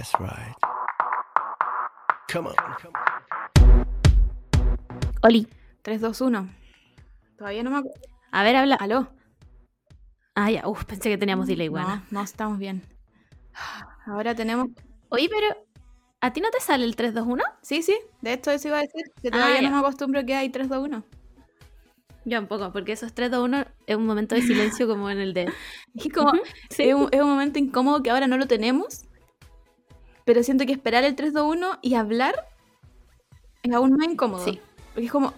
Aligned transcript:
That's 0.00 0.14
right. 0.18 0.56
Come 2.32 2.46
on. 2.48 2.54
Oli, 5.22 5.46
3, 5.82 6.00
2, 6.00 6.20
1. 6.22 6.48
Todavía 7.36 7.62
no 7.62 7.70
me 7.70 7.76
acuerdo. 7.80 8.00
a 8.32 8.42
ver, 8.42 8.56
habla. 8.56 8.76
¿Aló? 8.76 9.08
Ah, 10.34 10.50
ya, 10.50 10.66
uf, 10.66 10.84
pensé 10.86 11.10
que 11.10 11.18
teníamos 11.18 11.48
delay, 11.48 11.68
bueno. 11.68 11.86
No, 11.96 12.02
no 12.10 12.22
estamos 12.22 12.58
bien. 12.58 12.82
Ahora 14.06 14.34
tenemos. 14.34 14.68
Oye, 15.10 15.28
pero 15.28 15.66
¿a 16.22 16.32
ti 16.32 16.40
no 16.40 16.48
te 16.48 16.60
sale 16.60 16.86
el 16.86 16.96
321? 16.96 17.44
Sí, 17.60 17.82
sí, 17.82 17.94
de 18.22 18.32
esto 18.32 18.50
eso 18.52 18.68
iba 18.68 18.78
a 18.78 18.80
decir. 18.80 19.02
Que 19.20 19.28
Ah, 19.28 19.32
todavía 19.32 19.60
ya. 19.60 19.68
no 19.68 19.74
me 19.76 19.80
acostumbro 19.80 20.24
que 20.24 20.34
hay 20.34 20.48
3, 20.48 20.66
2, 20.70 20.78
1. 20.78 21.04
Yo 22.24 22.38
un 22.38 22.46
poco, 22.46 22.72
porque 22.72 22.92
esos 22.92 23.12
321 23.12 23.66
es 23.86 23.96
un 23.96 24.06
momento 24.06 24.34
de 24.34 24.40
silencio 24.40 24.88
como 24.88 25.10
en 25.10 25.18
el 25.18 25.34
de... 25.34 25.52
Y 25.92 26.08
como 26.08 26.32
es, 26.70 26.94
un, 26.94 27.08
es 27.12 27.20
un 27.20 27.28
momento 27.28 27.58
incómodo 27.58 28.02
que 28.02 28.10
ahora 28.10 28.26
no 28.26 28.38
lo 28.38 28.46
tenemos. 28.46 29.04
Pero 30.30 30.44
siento 30.44 30.64
que 30.64 30.70
esperar 30.70 31.02
el 31.02 31.16
3, 31.16 31.32
2, 31.32 31.44
1 31.56 31.78
y 31.82 31.94
hablar 31.94 32.46
es 33.64 33.72
aún 33.74 33.96
más 33.96 34.06
incómodo. 34.06 34.44
Sí. 34.44 34.60
Porque 34.94 35.06
es 35.06 35.10
como, 35.10 35.34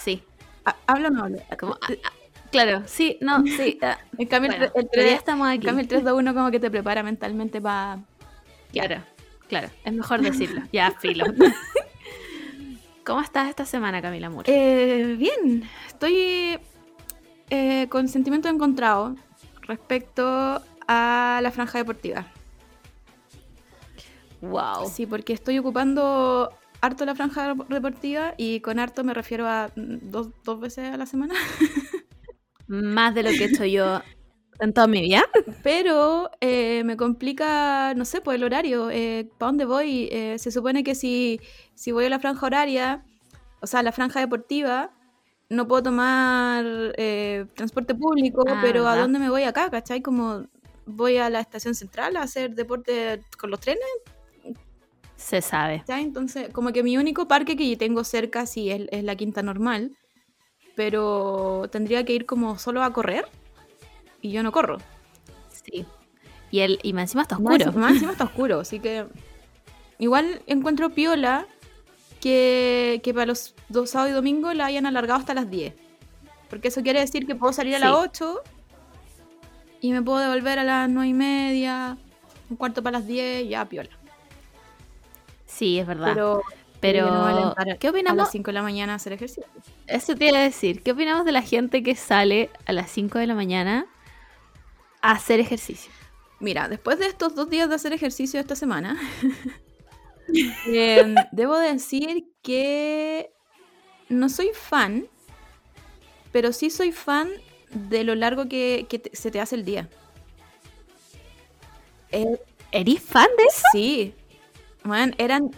Sí, 0.00 0.22
¿ha- 0.64 0.76
¿hablo 0.86 1.08
o 1.08 1.10
no 1.10 1.24
hablo? 1.24 1.38
como... 1.58 1.72
ah, 1.74 1.88
ah, 2.04 2.12
claro, 2.52 2.82
sí, 2.86 3.18
no, 3.20 3.44
sí. 3.44 3.76
ah, 3.82 3.98
En 4.16 4.28
cambio, 4.28 4.52
el 4.52 4.58
bueno, 4.58 4.72
tre- 4.72 4.78
el, 4.82 4.86
pero 4.88 5.02
ya 5.02 5.08
3, 5.08 5.18
estamos 5.18 5.48
en 5.48 5.54
aquí. 5.54 5.66
cambio, 5.66 5.82
el 5.82 5.88
3, 5.88 6.04
2, 6.04 6.12
1 6.16 6.32
como 6.34 6.50
que 6.52 6.60
te 6.60 6.70
prepara 6.70 7.02
mentalmente 7.02 7.60
para... 7.60 7.98
Claro, 8.70 9.02
claro, 9.48 9.68
es 9.84 9.92
mejor 9.92 10.20
decirlo. 10.22 10.62
Ya, 10.72 10.92
filo. 10.92 11.24
¿Cómo 13.04 13.20
estás 13.22 13.48
esta 13.48 13.64
semana, 13.66 14.00
Camila 14.00 14.30
Moore? 14.30 14.46
Eh, 14.46 15.16
bien, 15.16 15.68
estoy 15.88 16.56
eh, 17.50 17.88
con 17.88 18.06
sentimientos 18.06 18.52
encontrados 18.52 19.18
respecto 19.62 20.62
a 20.86 21.40
la 21.42 21.50
franja 21.50 21.78
deportiva. 21.78 22.26
Wow. 24.40 24.88
Sí, 24.88 25.06
porque 25.06 25.32
estoy 25.32 25.58
ocupando 25.58 26.50
harto 26.80 27.04
la 27.04 27.14
franja 27.14 27.54
deportiva 27.68 28.34
y 28.36 28.60
con 28.60 28.78
harto 28.78 29.02
me 29.02 29.14
refiero 29.14 29.48
a 29.48 29.70
mm, 29.74 30.10
dos, 30.10 30.28
dos 30.44 30.60
veces 30.60 30.92
a 30.92 30.96
la 30.96 31.06
semana. 31.06 31.34
Más 32.68 33.14
de 33.14 33.22
lo 33.22 33.30
que 33.30 33.44
he 33.44 33.46
hecho 33.46 33.64
yo 33.64 34.02
en 34.58 34.72
toda 34.72 34.86
mi 34.86 35.00
vida. 35.00 35.24
Pero 35.62 36.30
eh, 36.40 36.82
me 36.84 36.96
complica, 36.96 37.94
no 37.94 38.04
sé, 38.04 38.20
pues 38.20 38.36
el 38.36 38.44
horario. 38.44 38.88
¿Para 39.38 39.48
dónde 39.50 39.64
voy? 39.64 40.08
Eh, 40.10 40.36
se 40.38 40.50
supone 40.50 40.82
que 40.82 40.94
si, 40.94 41.40
si 41.74 41.92
voy 41.92 42.06
a 42.06 42.10
la 42.10 42.18
franja 42.18 42.44
horaria, 42.44 43.04
o 43.60 43.66
sea, 43.66 43.82
la 43.82 43.92
franja 43.92 44.20
deportiva, 44.20 44.90
no 45.48 45.68
puedo 45.68 45.84
tomar 45.84 46.64
eh, 46.96 47.46
transporte 47.54 47.94
público, 47.94 48.44
Ah, 48.48 48.58
pero 48.62 48.88
¿a 48.88 48.96
dónde 48.96 49.18
me 49.18 49.30
voy 49.30 49.44
acá? 49.44 49.70
¿Cachai? 49.70 50.02
Como 50.02 50.46
voy 50.86 51.18
a 51.18 51.30
la 51.30 51.40
estación 51.40 51.74
central 51.74 52.16
a 52.16 52.22
hacer 52.22 52.54
deporte 52.54 53.20
con 53.38 53.50
los 53.50 53.60
trenes. 53.60 53.84
Se 55.26 55.42
sabe. 55.42 55.80
¿cachai? 55.80 56.04
Entonces, 56.04 56.50
como 56.52 56.72
que 56.72 56.84
mi 56.84 56.96
único 56.96 57.26
parque 57.26 57.56
que 57.56 57.68
yo 57.68 57.76
tengo 57.76 58.04
cerca 58.04 58.46
sí 58.46 58.70
es, 58.70 58.82
es 58.92 59.02
la 59.02 59.16
quinta 59.16 59.42
normal, 59.42 59.96
pero 60.76 61.68
tendría 61.72 62.04
que 62.04 62.12
ir 62.12 62.26
como 62.26 62.58
solo 62.60 62.84
a 62.84 62.92
correr 62.92 63.26
y 64.22 64.30
yo 64.30 64.44
no 64.44 64.52
corro. 64.52 64.78
Sí. 65.48 65.84
Y, 66.52 66.60
el, 66.60 66.78
y 66.84 66.92
más 66.92 67.02
encima 67.04 67.22
está 67.22 67.36
oscuro. 67.38 67.72
Más 67.72 67.92
encima 67.94 68.12
está 68.12 68.22
oscuro, 68.24 68.60
así 68.60 68.78
que 68.78 69.06
igual 69.98 70.42
encuentro 70.46 70.90
piola 70.90 71.44
que, 72.20 73.00
que 73.02 73.12
para 73.12 73.26
los 73.26 73.56
dos 73.68 73.90
sábados 73.90 74.12
y 74.12 74.14
domingos 74.14 74.54
la 74.54 74.66
hayan 74.66 74.86
alargado 74.86 75.18
hasta 75.18 75.34
las 75.34 75.50
10. 75.50 75.74
Porque 76.48 76.68
eso 76.68 76.82
quiere 76.84 77.00
decir 77.00 77.26
que 77.26 77.34
puedo 77.34 77.52
salir 77.52 77.74
a 77.74 77.80
las 77.80 77.90
Sí. 77.90 77.96
8 77.98 78.42
y 79.80 79.90
me 79.90 80.02
puedo 80.02 80.18
devolver 80.20 80.60
a 80.60 80.64
las 80.64 80.88
9 80.88 81.08
y 81.08 81.14
media, 81.14 81.98
un 82.48 82.56
cuarto 82.56 82.80
para 82.80 82.98
las 82.98 83.08
10, 83.08 83.48
ya 83.48 83.64
piola. 83.64 83.90
Sí, 85.56 85.78
es 85.78 85.86
verdad. 85.86 86.12
Pero, 86.80 87.10
no 87.10 87.54
¿qué 87.80 87.88
a 87.88 87.90
opinamos? 87.90 88.18
las 88.18 88.30
5 88.30 88.50
de 88.50 88.52
la 88.52 88.62
mañana 88.62 88.94
hacer 88.94 89.14
ejercicio. 89.14 89.44
Eso 89.86 90.14
te 90.14 90.26
iba 90.26 90.38
a 90.38 90.42
decir. 90.42 90.82
¿Qué 90.82 90.92
opinamos 90.92 91.24
de 91.24 91.32
la 91.32 91.40
gente 91.42 91.82
que 91.82 91.96
sale 91.96 92.50
a 92.66 92.72
las 92.72 92.90
5 92.90 93.18
de 93.18 93.26
la 93.26 93.34
mañana 93.34 93.86
a 95.00 95.12
hacer 95.12 95.40
ejercicio? 95.40 95.90
Mira, 96.40 96.68
después 96.68 96.98
de 96.98 97.06
estos 97.06 97.34
dos 97.34 97.48
días 97.48 97.70
de 97.70 97.74
hacer 97.76 97.94
ejercicio 97.94 98.38
esta 98.38 98.54
semana, 98.54 99.00
em, 100.66 101.14
debo 101.32 101.56
decir 101.58 102.26
que 102.42 103.30
no 104.10 104.28
soy 104.28 104.50
fan, 104.52 105.06
pero 106.32 106.52
sí 106.52 106.68
soy 106.68 106.92
fan 106.92 107.30
de 107.70 108.04
lo 108.04 108.14
largo 108.14 108.46
que, 108.46 108.84
que 108.90 108.98
te- 108.98 109.16
se 109.16 109.30
te 109.30 109.40
hace 109.40 109.54
el 109.56 109.64
día. 109.64 109.88
Eh, 112.12 112.38
¿Eres 112.72 113.00
fan 113.02 113.28
de 113.38 113.44
eso? 113.44 113.62
sí, 113.72 114.14
man, 114.86 115.14
eran, 115.18 115.50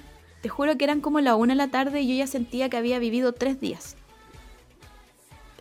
te 0.43 0.49
juro 0.49 0.77
que 0.77 0.85
eran 0.85 1.01
como 1.01 1.21
la 1.21 1.37
una 1.37 1.53
de 1.55 1.59
la 1.59 1.69
tarde 1.69 2.01
y 2.01 2.09
yo 2.09 2.15
ya 2.15 2.27
sentía 2.27 2.69
que 2.69 2.77
había 2.77 2.99
vivido 2.99 3.33
tres 3.33 3.61
días. 3.61 3.97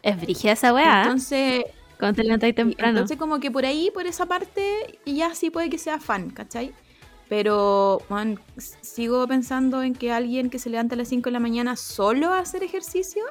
Es 0.04 0.20
brigia 0.22 0.54
esa 0.54 0.74
weá. 0.74 1.04
Entonces, 1.04 1.66
cuando 2.00 2.16
te 2.18 2.24
levantas 2.24 2.50
Y 2.50 2.54
temprano. 2.54 2.92
Entonces, 2.92 3.18
como 3.18 3.40
que 3.40 3.52
por 3.52 3.66
ahí, 3.66 3.92
por 3.94 4.06
esa 4.06 4.26
parte, 4.26 5.00
ya 5.06 5.34
sí 5.36 5.50
puede 5.50 5.70
que 5.70 5.78
sea 5.78 6.00
fan, 6.00 6.30
¿cachai? 6.30 6.74
Pero, 7.30 8.02
man, 8.10 8.40
sigo 8.82 9.28
pensando 9.28 9.84
en 9.84 9.94
que 9.94 10.14
alguien 10.14 10.50
que 10.50 10.60
se 10.60 10.70
levanta 10.70 10.96
a 10.96 10.98
las 10.98 11.10
5 11.10 11.26
de 11.30 11.34
la 11.34 11.40
mañana 11.40 11.76
solo 11.76 12.34
a 12.34 12.40
hacer 12.40 12.64
ejercicio. 12.64 13.26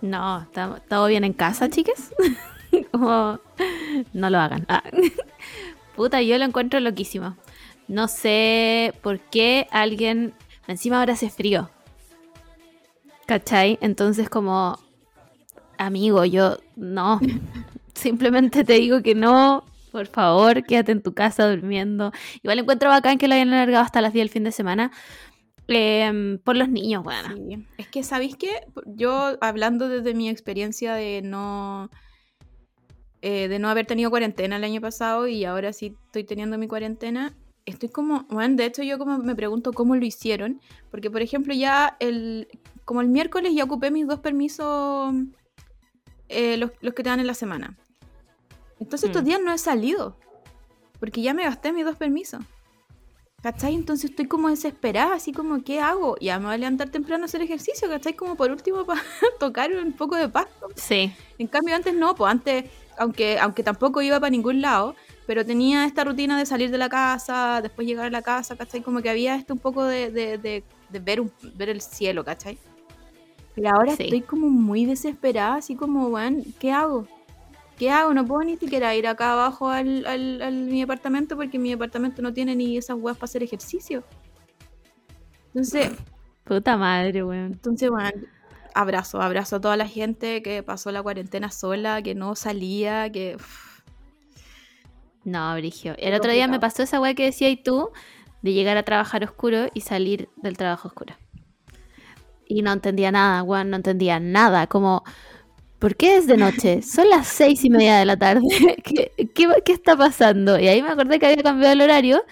No, 0.00 0.42
¿está- 0.42 0.80
¿todo 0.88 1.06
bien 1.06 1.24
en 1.24 1.32
casa, 1.32 1.68
chicas? 1.70 2.12
Como, 2.90 3.38
no 4.12 4.30
lo 4.30 4.38
hagan. 4.38 4.66
Ah. 4.68 4.82
Puta, 5.94 6.22
yo 6.22 6.36
lo 6.38 6.44
encuentro 6.44 6.80
loquísimo. 6.80 7.36
No 7.88 8.08
sé 8.08 8.94
por 9.02 9.20
qué 9.20 9.66
alguien. 9.70 10.34
Encima 10.66 10.98
ahora 11.00 11.12
hace 11.12 11.30
frío. 11.30 11.70
¿Cachai? 13.26 13.78
Entonces, 13.80 14.28
como. 14.28 14.78
Amigo, 15.78 16.24
yo. 16.24 16.58
No. 16.76 17.20
Simplemente 17.94 18.64
te 18.64 18.74
digo 18.74 19.02
que 19.02 19.14
no. 19.14 19.64
Por 19.92 20.06
favor, 20.08 20.64
quédate 20.64 20.90
en 20.90 21.02
tu 21.02 21.14
casa 21.14 21.48
durmiendo. 21.48 22.10
Igual 22.42 22.58
encuentro 22.58 22.88
bacán 22.88 23.16
que 23.16 23.28
lo 23.28 23.34
hayan 23.34 23.52
alargado 23.52 23.84
hasta 23.84 24.00
las 24.00 24.12
10 24.12 24.24
del 24.24 24.30
fin 24.30 24.44
de 24.44 24.50
semana. 24.50 24.90
em, 25.68 26.38
por 26.38 26.56
los 26.56 26.68
niños, 26.68 27.04
bueno. 27.04 27.28
Es 27.78 27.86
que, 27.88 28.02
¿sabéis 28.02 28.36
qué? 28.36 28.66
Yo, 28.86 29.38
hablando 29.40 29.88
desde 29.88 30.14
mi 30.14 30.28
experiencia 30.28 30.94
de 30.94 31.22
no. 31.22 31.90
Eh, 33.26 33.48
de 33.48 33.58
no 33.58 33.70
haber 33.70 33.86
tenido 33.86 34.10
cuarentena 34.10 34.56
el 34.56 34.64
año 34.64 34.82
pasado 34.82 35.26
y 35.26 35.46
ahora 35.46 35.72
sí 35.72 35.96
estoy 36.06 36.24
teniendo 36.24 36.58
mi 36.58 36.68
cuarentena. 36.68 37.32
Estoy 37.64 37.88
como, 37.88 38.26
bueno, 38.28 38.56
de 38.56 38.66
hecho 38.66 38.82
yo 38.82 38.98
como 38.98 39.16
me 39.16 39.34
pregunto 39.34 39.72
cómo 39.72 39.96
lo 39.96 40.04
hicieron, 40.04 40.60
porque 40.90 41.10
por 41.10 41.22
ejemplo 41.22 41.54
ya 41.54 41.96
el, 42.00 42.46
como 42.84 43.00
el 43.00 43.08
miércoles 43.08 43.54
ya 43.54 43.64
ocupé 43.64 43.90
mis 43.90 44.06
dos 44.06 44.18
permisos, 44.20 45.14
eh, 46.28 46.58
los, 46.58 46.72
los 46.82 46.92
que 46.92 47.02
te 47.02 47.08
dan 47.08 47.20
en 47.20 47.26
la 47.26 47.32
semana. 47.32 47.78
Entonces 48.78 49.08
estos 49.08 49.22
Mm. 49.22 49.24
días 49.24 49.40
no 49.42 49.54
he 49.54 49.58
salido, 49.58 50.18
porque 51.00 51.22
ya 51.22 51.32
me 51.32 51.44
gasté 51.44 51.72
mis 51.72 51.86
dos 51.86 51.96
permisos. 51.96 52.44
¿Cachai? 53.42 53.74
Entonces 53.74 54.10
estoy 54.10 54.26
como 54.26 54.50
desesperada, 54.50 55.14
así 55.14 55.32
como, 55.32 55.62
¿qué 55.64 55.80
hago? 55.80 56.16
Ya 56.20 56.38
me 56.38 56.46
voy 56.46 56.54
a 56.54 56.58
levantar 56.58 56.90
temprano 56.90 57.24
a 57.24 57.26
hacer 57.26 57.40
ejercicio, 57.40 57.88
¿cachai? 57.88 58.14
Como 58.14 58.36
por 58.36 58.50
último 58.50 58.84
para 58.86 59.00
tocar 59.40 59.70
un 59.72 59.92
poco 59.92 60.16
de 60.16 60.28
pasto. 60.28 60.68
Sí. 60.76 61.12
En 61.38 61.46
cambio 61.46 61.74
antes 61.74 61.94
no, 61.94 62.14
pues 62.14 62.30
antes, 62.30 62.64
aunque, 62.98 63.38
aunque 63.38 63.62
tampoco 63.62 64.02
iba 64.02 64.18
para 64.20 64.30
ningún 64.30 64.60
lado, 64.60 64.94
pero 65.26 65.44
tenía 65.44 65.84
esta 65.86 66.04
rutina 66.04 66.38
de 66.38 66.46
salir 66.46 66.70
de 66.70 66.78
la 66.78 66.88
casa, 66.88 67.60
después 67.62 67.86
llegar 67.86 68.06
a 68.06 68.10
la 68.10 68.22
casa, 68.22 68.56
¿cachai? 68.56 68.82
Como 68.82 69.00
que 69.02 69.10
había 69.10 69.36
esto 69.36 69.54
un 69.54 69.60
poco 69.60 69.84
de, 69.84 70.10
de, 70.10 70.38
de- 70.38 70.64
de 70.90 70.98
ver, 71.00 71.20
un- 71.20 71.32
ver 71.54 71.68
el 71.70 71.80
cielo, 71.80 72.24
¿cachai? 72.24 72.58
Pero 73.54 73.70
ahora 73.70 73.96
Sí. 73.96 74.04
estoy 74.04 74.20
como 74.22 74.48
muy 74.48 74.84
desesperada, 74.84 75.56
así 75.56 75.76
como, 75.76 76.10
bueno, 76.10 76.42
¿qué 76.58 76.72
hago? 76.72 77.06
¿Qué 77.78 77.90
hago? 77.90 78.14
No 78.14 78.24
puedo 78.24 78.42
ni 78.44 78.56
siquiera 78.56 78.94
ir 78.94 79.06
acá 79.06 79.32
abajo 79.32 79.68
al, 79.68 80.06
al, 80.06 80.42
al 80.42 80.54
mi 80.54 80.82
apartamento 80.82 81.36
porque 81.36 81.58
mi 81.58 81.72
apartamento 81.72 82.22
no 82.22 82.32
tiene 82.32 82.54
ni 82.54 82.76
esas 82.76 82.96
weas 82.98 83.16
para 83.16 83.24
hacer 83.26 83.42
ejercicio. 83.42 84.04
Entonces, 85.48 85.90
Puta 86.44 86.76
madre, 86.76 87.24
weón. 87.24 87.52
entonces, 87.52 87.88
bueno, 87.90 88.20
abrazo, 88.74 89.22
abrazo 89.22 89.56
a 89.56 89.60
toda 89.60 89.76
la 89.76 89.88
gente 89.88 90.42
que 90.42 90.62
pasó 90.62 90.90
la 90.92 91.02
cuarentena 91.02 91.50
sola, 91.50 92.02
que 92.02 92.14
no 92.14 92.34
salía, 92.34 93.10
que... 93.10 93.36
No, 95.24 95.54
Brigio. 95.54 95.94
El 95.96 96.12
otro 96.14 96.32
día 96.32 96.46
me 96.48 96.60
pasó 96.60 96.82
esa 96.82 97.00
weá 97.00 97.14
que 97.14 97.24
decías 97.24 97.56
tú 97.64 97.90
de 98.42 98.52
llegar 98.52 98.76
a 98.76 98.82
trabajar 98.82 99.24
oscuro 99.24 99.68
y 99.72 99.80
salir 99.80 100.28
del 100.36 100.58
trabajo 100.58 100.88
oscuro. 100.88 101.14
Y 102.46 102.60
no 102.60 102.72
entendía 102.72 103.10
nada, 103.10 103.42
weón, 103.42 103.70
no 103.70 103.76
entendía 103.76 104.20
nada. 104.20 104.66
Como, 104.66 105.02
¿por 105.78 105.96
qué 105.96 106.18
es 106.18 106.26
de 106.26 106.36
noche? 106.36 106.82
Son 106.82 107.08
las 107.08 107.26
seis 107.26 107.64
y 107.64 107.70
media 107.70 107.96
de 107.96 108.04
la 108.04 108.18
tarde. 108.18 108.42
¿Qué, 108.84 109.12
qué, 109.34 109.48
qué 109.64 109.72
está 109.72 109.96
pasando? 109.96 110.58
Y 110.58 110.68
ahí 110.68 110.82
me 110.82 110.90
acordé 110.90 111.18
que 111.18 111.24
había 111.24 111.42
cambiado 111.42 111.72
el 111.72 111.80
horario, 111.80 112.22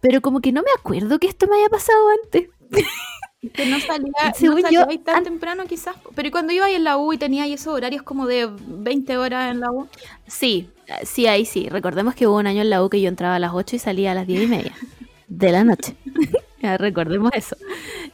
pero 0.00 0.20
como 0.20 0.40
que 0.40 0.52
no 0.52 0.62
me 0.62 0.70
acuerdo 0.78 1.18
que 1.18 1.26
esto 1.26 1.48
me 1.48 1.56
haya 1.56 1.68
pasado 1.68 1.98
antes. 2.22 2.48
que 3.50 3.66
no 3.66 3.78
salía, 3.80 4.12
Según 4.34 4.62
no 4.62 4.70
yo, 4.70 4.80
salía 4.80 4.86
ahí 4.90 4.98
tan 4.98 5.16
an- 5.16 5.24
temprano 5.24 5.64
quizás. 5.66 5.96
Pero 6.14 6.28
¿y 6.28 6.30
cuando 6.30 6.52
iba 6.52 6.66
ahí 6.66 6.74
en 6.74 6.84
la 6.84 6.96
U 6.96 7.12
y 7.12 7.18
tenía 7.18 7.44
ahí 7.44 7.52
esos 7.54 7.74
horarios 7.74 8.02
como 8.02 8.26
de 8.26 8.48
20 8.66 9.16
horas 9.18 9.50
en 9.52 9.60
la 9.60 9.70
U? 9.70 9.88
Sí, 10.26 10.68
Sí, 11.02 11.26
ahí 11.26 11.46
sí. 11.46 11.68
Recordemos 11.70 12.14
que 12.14 12.26
hubo 12.26 12.36
un 12.36 12.46
año 12.46 12.60
en 12.60 12.68
la 12.68 12.84
U 12.84 12.90
que 12.90 13.00
yo 13.00 13.08
entraba 13.08 13.36
a 13.36 13.38
las 13.38 13.52
8 13.54 13.76
y 13.76 13.78
salía 13.78 14.12
a 14.12 14.14
las 14.14 14.26
10 14.26 14.42
y 14.42 14.46
media 14.46 14.74
de 15.28 15.52
la 15.52 15.64
noche. 15.64 15.96
Ya, 16.60 16.78
Recordemos 16.78 17.30
eso. 17.34 17.56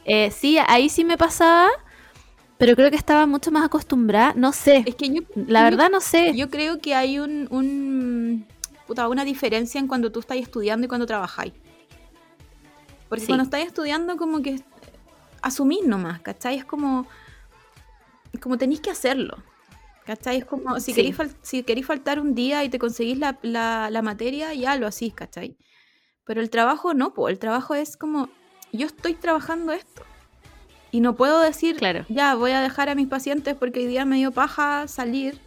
Eh, 0.03 0.29
sí, 0.31 0.57
ahí 0.67 0.89
sí 0.89 1.05
me 1.05 1.17
pasaba, 1.17 1.67
pero 2.57 2.75
creo 2.75 2.89
que 2.89 2.97
estaba 2.97 3.25
mucho 3.25 3.49
más 3.49 3.63
acostumbrada. 3.63 4.33
No 4.35 4.51
sé. 4.51 4.83
Es 4.85 4.95
que 4.95 5.07
yo, 5.09 5.21
La 5.47 5.59
yo- 5.61 5.63
verdad 5.65 5.89
no 5.89 6.01
sé. 6.01 6.33
yo 6.35 6.49
creo 6.49 6.79
que 6.79 6.93
hay 6.93 7.17
un, 7.19 7.47
un- 7.49 8.45
puta, 8.87 9.07
una 9.07 9.23
diferencia 9.23 9.79
en 9.79 9.87
cuando 9.87 10.11
tú 10.11 10.19
estás 10.19 10.35
estudiando 10.37 10.83
y 10.85 10.87
cuando 10.89 11.05
trabajáis. 11.05 11.53
Porque 13.07 13.21
Sí. 13.21 13.27
cuando 13.27 13.43
estás 13.45 13.61
estudiando 13.61 14.17
como 14.17 14.41
que 14.41 14.59
asumís 15.41 15.85
nomás, 15.85 16.21
¿cachai? 16.21 16.57
Es 16.57 16.65
como, 16.65 17.07
como 18.41 18.57
tenéis 18.57 18.81
que 18.81 18.91
hacerlo. 18.91 19.37
¿Cachai? 20.05 20.37
Es 20.37 20.45
como, 20.45 20.79
si 20.79 20.93
Sí. 20.93 20.93
queréis, 20.95 21.15
fal- 21.17 21.35
si 21.43 21.63
faltar 21.83 22.19
un 22.19 22.33
día 22.33 22.63
y 22.63 22.69
te 22.69 22.79
conseguís 22.79 23.17
la, 23.19 23.37
la- 23.43 23.89
la 23.91 24.01
materia, 24.01 24.53
ya 24.53 24.75
lo 24.75 24.87
hacís, 24.87 25.13
¿cachai? 25.13 25.57
Pero 26.25 26.41
el 26.41 26.49
trabajo 26.49 26.93
no, 26.93 27.13
pues 27.13 27.31
el 27.33 27.39
trabajo 27.39 27.75
es 27.75 27.97
como, 27.97 28.29
yo 28.73 28.87
estoy 28.87 29.13
trabajando 29.13 29.71
esto. 29.73 30.03
Y 30.91 30.99
no 31.01 31.15
puedo 31.15 31.39
decir, 31.39 31.77
Claro. 31.77 32.05
ya 32.09 32.33
voy 32.35 32.51
a 32.51 32.61
dejar 32.61 32.89
a 32.89 32.95
mis 32.95 33.07
pacientes 33.07 33.55
porque 33.55 33.79
hoy 33.81 33.85
día 33.87 34.03
me 34.05 34.17
dio 34.17 34.31
paja 34.31 34.87
salir. 34.87 35.39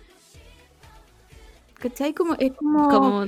¿Cachai? 1.74 2.14
Como, 2.14 2.34
es 2.38 2.52
como, 2.52 2.88
Como, 2.88 3.26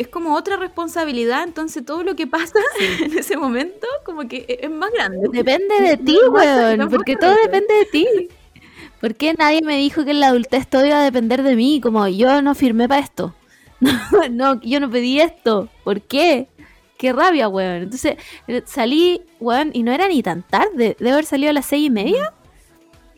es 0.00 0.08
como 0.08 0.34
otra 0.34 0.56
responsabilidad, 0.56 1.42
entonces 1.44 1.84
todo 1.84 2.02
lo 2.02 2.16
que 2.16 2.26
pasa 2.26 2.58
en 3.00 3.16
ese 3.18 3.36
momento 3.36 3.86
como 4.04 4.26
que 4.28 4.38
e- 4.48 4.58
es 4.62 4.70
más 4.70 4.90
grande. 4.92 5.28
depende 5.32 5.74
de 5.80 5.96
ti, 6.06 6.18
No 6.24 6.32
weón. 6.32 6.78
no 6.78 6.88
Porque 6.88 7.16
todo 7.16 7.34
depende 7.44 7.74
de 7.74 7.84
ti. 7.86 8.06
¿Por 9.00 9.14
qué 9.14 9.32
nadie 9.34 9.62
me 9.62 9.76
dijo 9.76 10.04
que 10.04 10.10
en 10.10 10.20
la 10.20 10.28
adultez 10.28 10.66
todo 10.68 10.84
iba 10.84 11.00
a 11.00 11.04
depender 11.04 11.42
de 11.42 11.56
mí? 11.56 11.80
Como 11.80 12.06
yo 12.08 12.42
no 12.42 12.54
firmé 12.54 12.88
para 12.88 13.00
esto. 13.02 13.34
No, 14.30 14.60
yo 14.60 14.78
no 14.80 14.90
pedí 14.90 15.20
esto. 15.20 15.68
¿Por 15.84 16.02
qué? 16.02 16.48
Qué 16.98 17.12
rabia, 17.14 17.48
weón. 17.48 17.82
Entonces 17.84 18.16
eh, 18.46 18.62
salí, 18.66 19.22
weón, 19.38 19.70
y 19.72 19.82
no 19.82 19.92
era 19.92 20.06
ni 20.08 20.22
tan 20.22 20.42
tarde. 20.42 20.96
Debe 20.98 21.12
haber 21.12 21.24
salido 21.24 21.50
a 21.50 21.54
las 21.54 21.64
seis 21.66 21.86
y 21.86 21.90
media. 21.90 22.32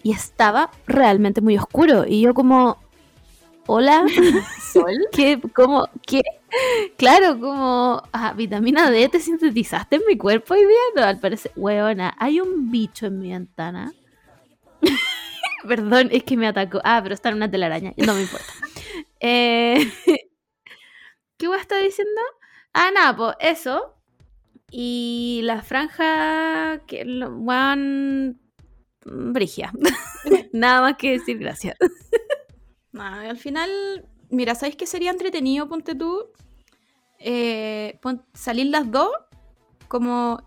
Y 0.05 0.13
estaba 0.13 0.71
realmente 0.87 1.41
muy 1.41 1.57
oscuro. 1.59 2.05
Y 2.07 2.21
yo 2.23 2.33
como, 2.35 2.79
hola, 3.67 4.05
Sol. 4.73 5.07
¿qué? 5.13 5.41
¿Cómo? 5.55 5.89
¿Qué? 6.07 6.23
Claro, 6.97 7.39
como, 7.39 8.03
ah, 8.13 8.35
vitamina 8.35 8.91
D 8.91 9.09
te 9.09 9.21
sintetizaste 9.21 9.97
en 9.97 10.03
mi 10.07 10.17
cuerpo 10.19 10.55
día. 10.55 10.67
No, 10.97 11.03
al 11.03 11.19
parecer, 11.21 11.53
weona, 11.57 12.15
hay 12.19 12.41
un 12.41 12.71
bicho 12.71 13.07
en 13.07 13.19
mi 13.19 13.31
ventana. 13.31 13.93
Perdón, 15.67 16.09
es 16.11 16.25
que 16.25 16.37
me 16.37 16.49
atacó. 16.49 16.81
Ah, 16.85 17.01
pero 17.03 17.15
está 17.15 17.29
en 17.29 17.37
una 17.37 17.51
telaraña. 17.51 17.93
No 17.97 18.15
me 18.15 18.23
importa. 18.23 18.53
Eh, 19.21 19.91
¿Qué 21.37 21.47
voy 21.47 21.57
a 21.57 21.61
estar 21.61 21.83
diciendo? 21.83 22.21
Ah, 22.75 22.91
nada, 22.93 23.17
pues 23.17 23.37
eso. 23.41 23.95
Y 24.71 25.41
la 25.45 25.63
franja 25.63 26.81
que 26.87 27.05
lo 27.05 27.31
van 27.45 28.41
brigia. 29.05 29.73
nada 30.53 30.81
más 30.81 30.97
que 30.97 31.13
decir 31.13 31.39
gracias. 31.39 31.77
Nada, 32.93 33.31
al 33.31 33.39
final, 33.39 33.71
mira, 34.31 34.55
¿sabes 34.55 34.77
qué 34.77 34.87
sería 34.87 35.11
entretenido, 35.11 35.69
ponte 35.69 35.95
tú? 35.95 36.27
Eh, 37.19 37.99
pon- 38.03 38.25
salir 38.35 38.67
las 38.67 38.91
dos, 38.91 39.11
como 39.89 40.43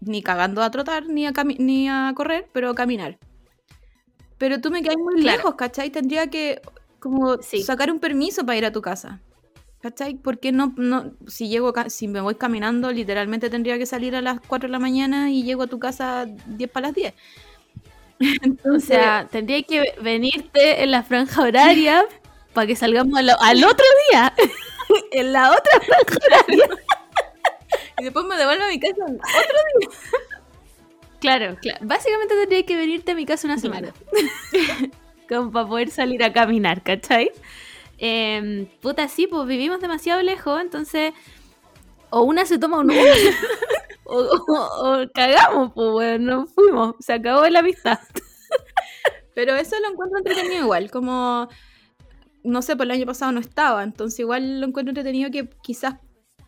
ni 0.00 0.22
cagando 0.22 0.62
a 0.62 0.70
trotar 0.70 1.06
ni 1.06 1.26
a, 1.26 1.32
cami- 1.32 1.58
ni 1.58 1.88
a 1.88 2.12
correr, 2.16 2.48
pero 2.52 2.74
caminar. 2.74 3.18
Pero 4.38 4.60
tú 4.60 4.70
me 4.70 4.82
quedas 4.82 4.96
muy 4.96 5.20
Claro. 5.20 5.36
lejos, 5.38 5.54
¿cachai? 5.54 5.90
Tendría 5.90 6.28
que 6.28 6.60
como 6.98 7.40
Sí. 7.42 7.62
sacar 7.62 7.90
un 7.92 8.00
permiso 8.00 8.44
para 8.44 8.58
ir 8.58 8.64
a 8.64 8.72
tu 8.72 8.80
casa. 8.82 9.20
¿Cachai? 9.80 10.14
Porque 10.14 10.50
no, 10.50 10.72
no, 10.78 11.12
si 11.26 11.48
llego, 11.48 11.72
si 11.88 12.08
me 12.08 12.22
voy 12.22 12.36
caminando, 12.36 12.90
literalmente 12.90 13.50
tendría 13.50 13.76
que 13.78 13.84
salir 13.84 14.16
a 14.16 14.22
las 14.22 14.40
4 14.40 14.66
de 14.68 14.72
la 14.72 14.78
mañana 14.78 15.30
y 15.30 15.42
llego 15.42 15.62
a 15.64 15.66
tu 15.66 15.78
casa 15.78 16.24
10 16.46 16.70
para 16.70 16.86
las 16.88 16.94
10. 16.94 17.14
O 18.20 18.44
Entonces, 18.44 18.88
sea, 18.88 19.28
tendría 19.30 19.62
que 19.62 19.94
venirte 20.00 20.82
en 20.82 20.90
la 20.90 21.02
franja 21.02 21.42
horaria 21.42 22.04
para 22.52 22.66
que 22.66 22.76
salgamos 22.76 23.18
al, 23.18 23.30
al 23.30 23.64
otro 23.64 23.84
día. 24.10 24.32
en 25.12 25.32
la 25.32 25.50
otra 25.50 25.80
franja 25.80 26.26
horaria. 26.26 26.68
y 27.98 28.04
después 28.04 28.24
me 28.26 28.36
devuelvo 28.36 28.64
a 28.64 28.68
mi 28.68 28.80
casa. 28.80 29.04
Claro, 31.20 31.56
claro. 31.60 31.78
Básicamente 31.82 32.34
tendría 32.34 32.64
que 32.64 32.76
venirte 32.76 33.12
a 33.12 33.14
mi 33.14 33.24
casa 33.26 33.46
una 33.46 33.58
semana. 33.58 33.92
Como 35.28 35.50
para 35.50 35.66
poder 35.66 35.90
salir 35.90 36.22
a 36.22 36.32
caminar, 36.32 36.82
¿cachai? 36.82 37.30
Em, 37.98 38.66
puta, 38.80 39.08
sí, 39.08 39.26
pues 39.26 39.46
vivimos 39.48 39.80
demasiado 39.80 40.22
lejos, 40.22 40.60
entonces. 40.60 41.14
O 42.10 42.22
una 42.22 42.44
se 42.46 42.58
toma 42.58 42.78
un 42.78 42.90
Uber, 42.90 43.34
o, 44.06 44.16
o- 44.18 45.02
o 45.02 45.10
cagamos, 45.12 45.72
pues 45.74 45.90
bueno, 45.90 46.40
nos 46.40 46.52
fuimos. 46.54 46.94
Se 47.00 47.12
acabó 47.14 47.46
la 47.48 47.60
amistad. 47.60 47.98
Pero 49.34 49.54
eso 49.56 49.76
lo 49.80 49.90
encuentro 49.90 50.18
entretenido 50.18 50.62
igual, 50.62 50.90
como, 50.90 51.48
no 52.44 52.62
sé, 52.62 52.76
por 52.76 52.86
el 52.86 52.92
año 52.92 53.06
pasado 53.06 53.32
no 53.32 53.40
estaba, 53.40 53.82
entonces 53.82 54.20
igual 54.20 54.60
lo 54.60 54.66
encuentro 54.66 54.90
entretenido 54.90 55.30
que 55.30 55.48
quizás 55.62 55.96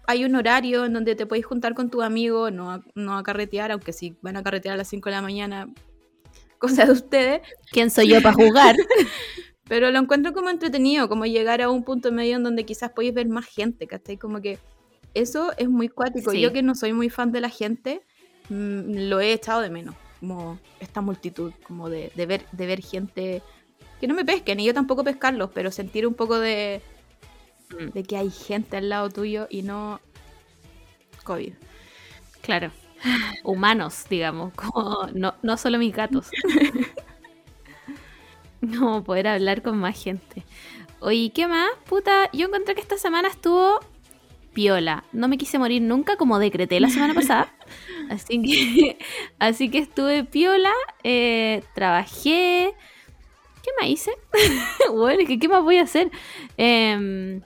hay 0.07 0.25
un 0.25 0.37
horario 0.37 0.85
en 0.85 0.93
donde 0.93 1.17
te 1.17 1.27
podéis 1.27 1.47
juntar 1.47 1.75
con 1.75 1.91
tu 1.91 2.01
amigo, 2.03 2.51
no 2.53 2.71
a, 2.71 2.83
no 2.95 3.19
a 3.19 3.25
carretear, 3.25 3.73
aunque 3.73 3.93
si 3.93 4.17
van 4.23 4.37
a 4.37 4.43
carretear 4.45 4.75
a 4.75 4.77
las 4.77 4.89
5 4.89 5.09
de 5.09 5.17
la 5.17 5.23
mañana, 5.23 5.69
cosa 6.59 6.85
de 6.87 6.93
ustedes, 6.93 7.41
¿Quién 7.73 7.91
soy 7.91 8.09
yo 8.09 8.23
para 8.23 8.35
jugar? 8.35 8.77
pero 9.69 9.91
lo 9.91 9.99
encuentro 9.99 10.33
como 10.33 10.49
entretenido, 10.49 11.09
como 11.09 11.27
llegar 11.27 11.61
a 11.61 11.71
un 11.71 11.83
punto 11.83 12.13
medio 12.13 12.37
en 12.37 12.45
donde 12.45 12.65
quizás 12.65 12.93
podéis 12.93 13.15
ver 13.15 13.27
más 13.27 13.47
gente, 13.47 13.89
¿cachai? 13.89 14.17
Como 14.17 14.41
que 14.41 14.61
eso 15.21 15.53
es 15.59 15.69
muy 15.69 15.89
cuático. 15.89 16.31
Sí. 16.31 16.41
Yo 16.41 16.53
que 16.53 16.63
no 16.63 16.75
soy 16.75 16.93
muy 16.93 17.11
fan 17.11 17.33
de 17.33 17.41
la 17.41 17.51
gente, 17.51 18.03
mm, 18.49 19.09
lo 19.09 19.21
he 19.21 19.33
echado 19.33 19.61
de 19.61 19.71
menos, 19.71 19.95
como 20.21 20.59
esta 20.81 21.01
multitud, 21.01 21.53
como 21.67 21.89
de, 21.89 22.13
de 22.15 22.27
ver, 22.27 22.47
de 22.53 22.67
ver 22.67 22.83
gente 22.83 23.43
que 24.01 24.07
no 24.07 24.15
me 24.15 24.25
pesquen, 24.25 24.61
y 24.61 24.65
yo 24.65 24.75
tampoco 24.75 25.05
pescarlos, 25.05 25.51
pero 25.55 25.71
sentir 25.71 26.07
un 26.07 26.15
poco 26.15 26.39
de, 26.39 26.83
Mm. 27.71 27.91
de 27.93 28.03
que 28.05 28.17
hay 28.17 28.31
gente 28.31 28.77
al 28.77 28.89
lado 28.89 29.11
tuyo 29.11 29.49
y 29.51 29.63
no 29.63 30.01
COVID. 31.25 31.55
Claro. 32.41 32.71
Humanos, 33.45 34.05
digamos, 34.09 34.55
como 34.55 35.09
no, 35.15 35.35
no 35.43 35.57
solo 35.57 35.79
mis 35.79 35.95
gatos. 35.95 36.31
No, 38.63 39.05
poder 39.05 39.29
hablar 39.29 39.63
con 39.63 39.79
más 39.79 40.03
gente. 40.03 40.43
Oye, 41.01 41.31
¿qué 41.33 41.47
más? 41.47 41.69
Puta, 41.89 42.31
yo 42.33 42.47
encontré 42.47 42.75
que 42.75 42.81
esta 42.81 42.97
semana 42.97 43.29
estuvo 43.29 43.81
piola. 44.57 45.05
No 45.13 45.29
me 45.29 45.37
quise 45.37 45.59
morir 45.59 45.83
nunca, 45.83 46.17
como 46.17 46.39
decreté 46.39 46.81
la 46.81 46.89
semana 46.89 47.13
pasada. 47.13 47.55
Así 48.11 48.41
que, 48.41 48.99
así 49.39 49.69
que 49.69 49.79
estuve 49.79 50.25
piola, 50.25 50.73
eh, 51.03 51.63
trabajé. 51.75 52.73
¿Qué 53.63 53.71
más 53.81 53.91
hice? 53.91 54.13
bueno, 54.95 55.23
es 55.23 55.29
que 55.29 55.41
¿qué 55.41 55.49
más 55.49 55.63
voy 55.65 55.79
a 55.79 55.83
hacer? 55.83 56.11
Em, 56.57 57.43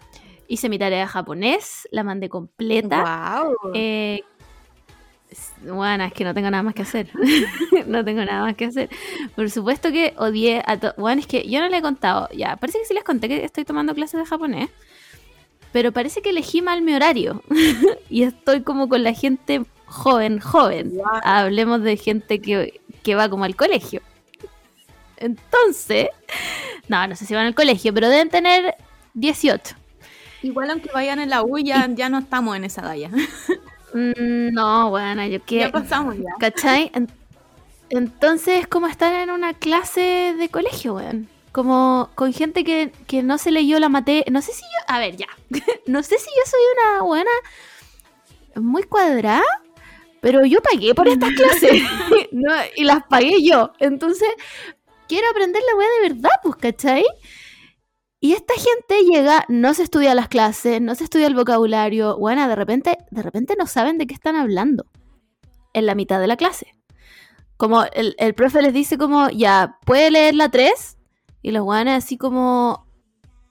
hice 0.49 0.69
mi 0.69 0.79
tarea 0.79 1.01
de 1.01 1.07
japonés, 1.07 1.89
la 1.91 2.05
mandé 2.05 2.29
completa. 2.29 3.41
¡Wow! 3.43 3.73
Eh, 3.75 4.23
bueno, 5.63 6.05
es 6.05 6.13
que 6.13 6.25
no 6.25 6.35
tengo 6.35 6.51
nada 6.51 6.63
más 6.63 6.75
que 6.75 6.83
hacer. 6.83 7.11
no 7.87 8.05
tengo 8.05 8.23
nada 8.23 8.43
más 8.43 8.55
que 8.55 8.67
hacer. 8.67 8.91
Por 9.35 9.51
supuesto 9.51 9.91
que 9.91 10.13
odié 10.19 10.63
a 10.67 10.79
todos. 10.79 10.95
Bueno, 10.97 11.23
es 11.23 11.27
que 11.27 11.49
yo 11.49 11.61
no 11.61 11.71
le 11.71 11.79
he 11.79 11.83
contado. 11.83 12.29
Ya, 12.37 12.57
parece 12.57 12.81
que 12.81 12.85
sí 12.85 12.93
les 12.93 13.05
conté 13.05 13.29
que 13.29 13.45
estoy 13.45 13.65
tomando 13.65 13.95
clases 13.95 14.21
de 14.21 14.27
japonés. 14.27 14.69
Pero 15.73 15.93
parece 15.93 16.21
que 16.23 16.31
elegí 16.31 16.63
mal 16.63 16.83
mi 16.83 16.95
horario. 16.95 17.43
y 18.11 18.23
estoy 18.25 18.63
como 18.63 18.89
con 18.89 19.03
la 19.05 19.13
gente 19.13 19.63
joven, 19.87 20.41
joven. 20.41 20.93
Hablemos 21.23 21.83
de 21.83 21.97
gente 21.97 22.41
que, 22.41 22.81
que 23.03 23.15
va 23.15 23.29
como 23.29 23.45
al 23.45 23.57
colegio. 23.57 24.03
Entonces, 25.17 26.09
no, 26.89 27.07
no 27.07 27.15
sé 27.15 27.27
si 27.27 27.35
van 27.35 27.47
al 27.47 27.55
colegio, 27.55 27.93
pero 27.93 28.09
deben 28.09 28.31
tener 28.31 28.75
18. 29.15 29.75
Igual 30.43 30.71
aunque 30.71 30.91
vayan 30.95 31.19
en 31.21 31.29
la 31.29 31.43
U, 31.43 31.59
ya, 31.59 31.87
ya 31.95 32.09
no 32.09 32.19
estamos 32.19 32.57
en 32.57 32.65
esa 32.65 32.81
galla. 32.83 33.11
Mm, 33.93 34.53
no, 34.55 34.91
bueno, 34.91 35.23
yo 35.27 35.39
Ya 35.39 35.45
quiero. 35.45 35.73
pasamos 35.73 36.17
ya. 36.17 36.31
¿Cachai? 36.39 36.91
En- 36.95 37.11
entonces 37.91 38.61
es 38.61 38.67
como 38.69 38.87
estar 38.87 39.13
en 39.13 39.31
una 39.31 39.53
clase 39.53 40.35
de 40.39 40.49
colegio, 40.49 40.95
weón. 40.95 41.29
Como 41.53 42.11
con 42.15 42.33
gente 42.33 42.63
que, 42.65 42.93
que 43.07 43.23
no 43.23 43.39
se 43.39 43.51
leyó 43.51 43.79
la 43.81 43.89
materia. 43.89 44.25
No 44.31 44.41
sé 44.43 44.53
si 44.53 44.63
yo. 44.63 44.95
A 44.95 44.99
ver, 44.99 45.17
ya. 45.17 45.27
no 45.87 46.03
sé 46.03 46.19
si 46.19 46.27
yo 46.27 46.51
soy 46.51 46.61
una 46.75 47.03
buena. 47.03 47.31
Muy 48.57 48.85
cuadrada. 48.85 49.43
Pero 50.21 50.45
yo 50.45 50.61
pagué 50.61 50.95
por 50.95 51.09
estas 51.09 51.31
clases. 51.31 51.83
No, 52.33 52.53
y 52.77 52.85
las 52.85 53.03
pagué 53.09 53.43
yo. 53.43 53.73
Entonces, 53.81 54.29
quiero 55.09 55.29
aprender 55.31 55.63
la 55.67 55.77
weá 55.77 55.89
de 56.01 56.09
verdad, 56.09 56.31
pues, 56.45 56.55
¿cachai? 56.57 57.05
Y 58.21 58.35
esta 58.35 58.55
gente 58.55 59.03
llega, 59.11 59.45
no 59.49 59.75
se 59.75 59.83
estudia 59.83 60.15
las 60.15 60.29
clases, 60.29 60.81
no 60.81 60.95
se 60.95 61.05
estudia 61.05 61.27
el 61.27 61.35
vocabulario. 61.35 62.17
Bueno, 62.19 62.47
de 62.47 62.55
repente, 62.55 62.99
de 63.11 63.23
repente 63.23 63.57
no 63.59 63.67
saben 63.67 63.99
de 63.99 64.07
qué 64.07 64.15
están 64.15 64.37
hablando 64.37 64.85
en 65.73 65.87
la 65.87 65.95
mitad 65.95 66.21
de 66.21 66.29
la 66.29 66.37
clase. 66.37 66.75
Como 67.57 67.85
el, 67.93 68.15
el 68.19 68.35
profe 68.35 68.63
les 68.63 68.73
dice 68.73 68.97
como, 68.97 69.29
ya, 69.31 69.79
¿puede 69.85 70.11
leer 70.11 70.35
la 70.35 70.51
3? 70.51 70.99
Y 71.43 71.51
los 71.53 71.63
guanes 71.65 72.05
así 72.05 72.17
como, 72.17 72.87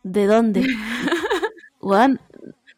¿de 0.03 0.25
dónde? 0.25 0.65
weón, 1.81 2.19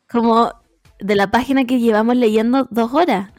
como 0.09 0.53
de 0.99 1.15
la 1.15 1.31
página 1.31 1.65
que 1.65 1.79
llevamos 1.79 2.15
leyendo 2.15 2.67
dos 2.69 2.93
horas. 2.93 3.31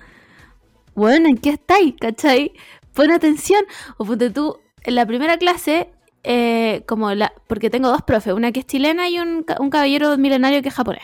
Bueno, 0.94 1.28
¿en 1.28 1.38
qué 1.38 1.50
estáis? 1.50 1.94
¿Cachai? 1.98 2.52
Pon 2.92 3.10
atención. 3.10 3.64
O 3.96 4.04
ponte 4.04 4.30
tú, 4.30 4.58
en 4.82 4.94
la 4.94 5.06
primera 5.06 5.38
clase, 5.38 5.88
eh, 6.24 6.82
como 6.86 7.14
la, 7.14 7.32
porque 7.46 7.70
tengo 7.70 7.88
dos 7.88 8.02
profes, 8.02 8.34
una 8.34 8.52
que 8.52 8.60
es 8.60 8.66
chilena 8.66 9.08
y 9.08 9.18
un, 9.18 9.44
un 9.58 9.70
caballero 9.70 10.16
milenario 10.18 10.62
que 10.62 10.68
es 10.68 10.74
japonés. 10.74 11.02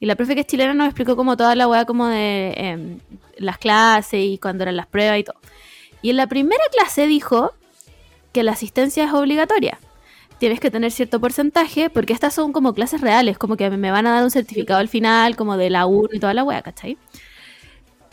Y 0.00 0.06
la 0.06 0.16
profe 0.16 0.34
que 0.34 0.42
es 0.42 0.46
chilena 0.46 0.74
nos 0.74 0.86
explicó 0.86 1.16
como 1.16 1.36
toda 1.36 1.54
la 1.54 1.68
weá 1.68 1.84
como 1.84 2.06
de 2.06 2.52
em, 2.56 2.98
las 3.36 3.58
clases 3.58 4.20
y 4.20 4.38
cuando 4.38 4.64
eran 4.64 4.76
las 4.76 4.86
pruebas 4.86 5.18
y 5.18 5.24
todo. 5.24 5.36
Y 6.02 6.10
en 6.10 6.16
la 6.16 6.26
primera 6.26 6.62
clase 6.72 7.06
dijo 7.06 7.52
que 8.32 8.42
la 8.42 8.52
asistencia 8.52 9.04
es 9.04 9.12
obligatoria. 9.12 9.78
Tienes 10.38 10.60
que 10.60 10.70
tener 10.70 10.92
cierto 10.92 11.20
porcentaje, 11.20 11.90
porque 11.90 12.12
estas 12.12 12.32
son 12.32 12.52
como 12.52 12.72
clases 12.72 13.00
reales, 13.00 13.38
como 13.38 13.56
que 13.56 13.68
me 13.70 13.90
van 13.90 14.06
a 14.06 14.12
dar 14.12 14.24
un 14.24 14.30
certificado 14.30 14.78
al 14.78 14.88
final, 14.88 15.34
como 15.36 15.56
de 15.56 15.68
la 15.68 15.86
U 15.86 16.08
y 16.12 16.20
toda 16.20 16.32
la 16.32 16.44
weá, 16.44 16.62
¿cachai? 16.62 16.96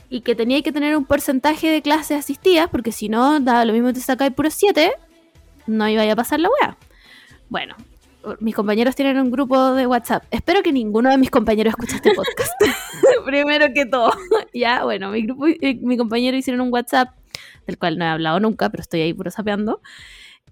Y 0.09 0.21
que 0.21 0.35
tenía 0.35 0.61
que 0.63 0.71
tener 0.71 0.97
un 0.97 1.05
porcentaje 1.05 1.69
de 1.69 1.81
clases 1.81 2.19
asistidas, 2.19 2.69
porque 2.69 2.91
si 2.91 3.09
no, 3.09 3.39
daba 3.39 3.63
lo 3.65 3.73
mismo 3.73 3.93
te 3.93 3.99
sacáis 3.99 4.33
puros 4.33 4.55
7, 4.55 4.93
no 5.67 5.87
iba 5.87 6.11
a 6.11 6.15
pasar 6.15 6.39
la 6.39 6.49
weá. 6.49 6.77
Bueno, 7.49 7.75
mis 8.39 8.55
compañeros 8.55 8.95
tienen 8.95 9.19
un 9.19 9.29
grupo 9.29 9.73
de 9.73 9.85
WhatsApp. 9.85 10.23
Espero 10.31 10.63
que 10.63 10.71
ninguno 10.71 11.09
de 11.09 11.17
mis 11.17 11.29
compañeros 11.29 11.71
escuche 11.71 11.95
este 11.95 12.13
podcast. 12.13 12.53
Primero 13.25 13.67
que 13.73 13.85
todo. 13.85 14.11
ya, 14.53 14.83
bueno, 14.83 15.11
mi, 15.11 15.23
grupo, 15.23 15.47
eh, 15.47 15.77
mi 15.81 15.95
compañero 15.95 16.35
hicieron 16.35 16.61
un 16.61 16.73
WhatsApp, 16.73 17.09
del 17.67 17.77
cual 17.77 17.97
no 17.97 18.05
he 18.05 18.07
hablado 18.07 18.39
nunca, 18.39 18.69
pero 18.69 18.81
estoy 18.81 19.01
ahí 19.01 19.13
puro 19.13 19.29
sapeando. 19.29 19.81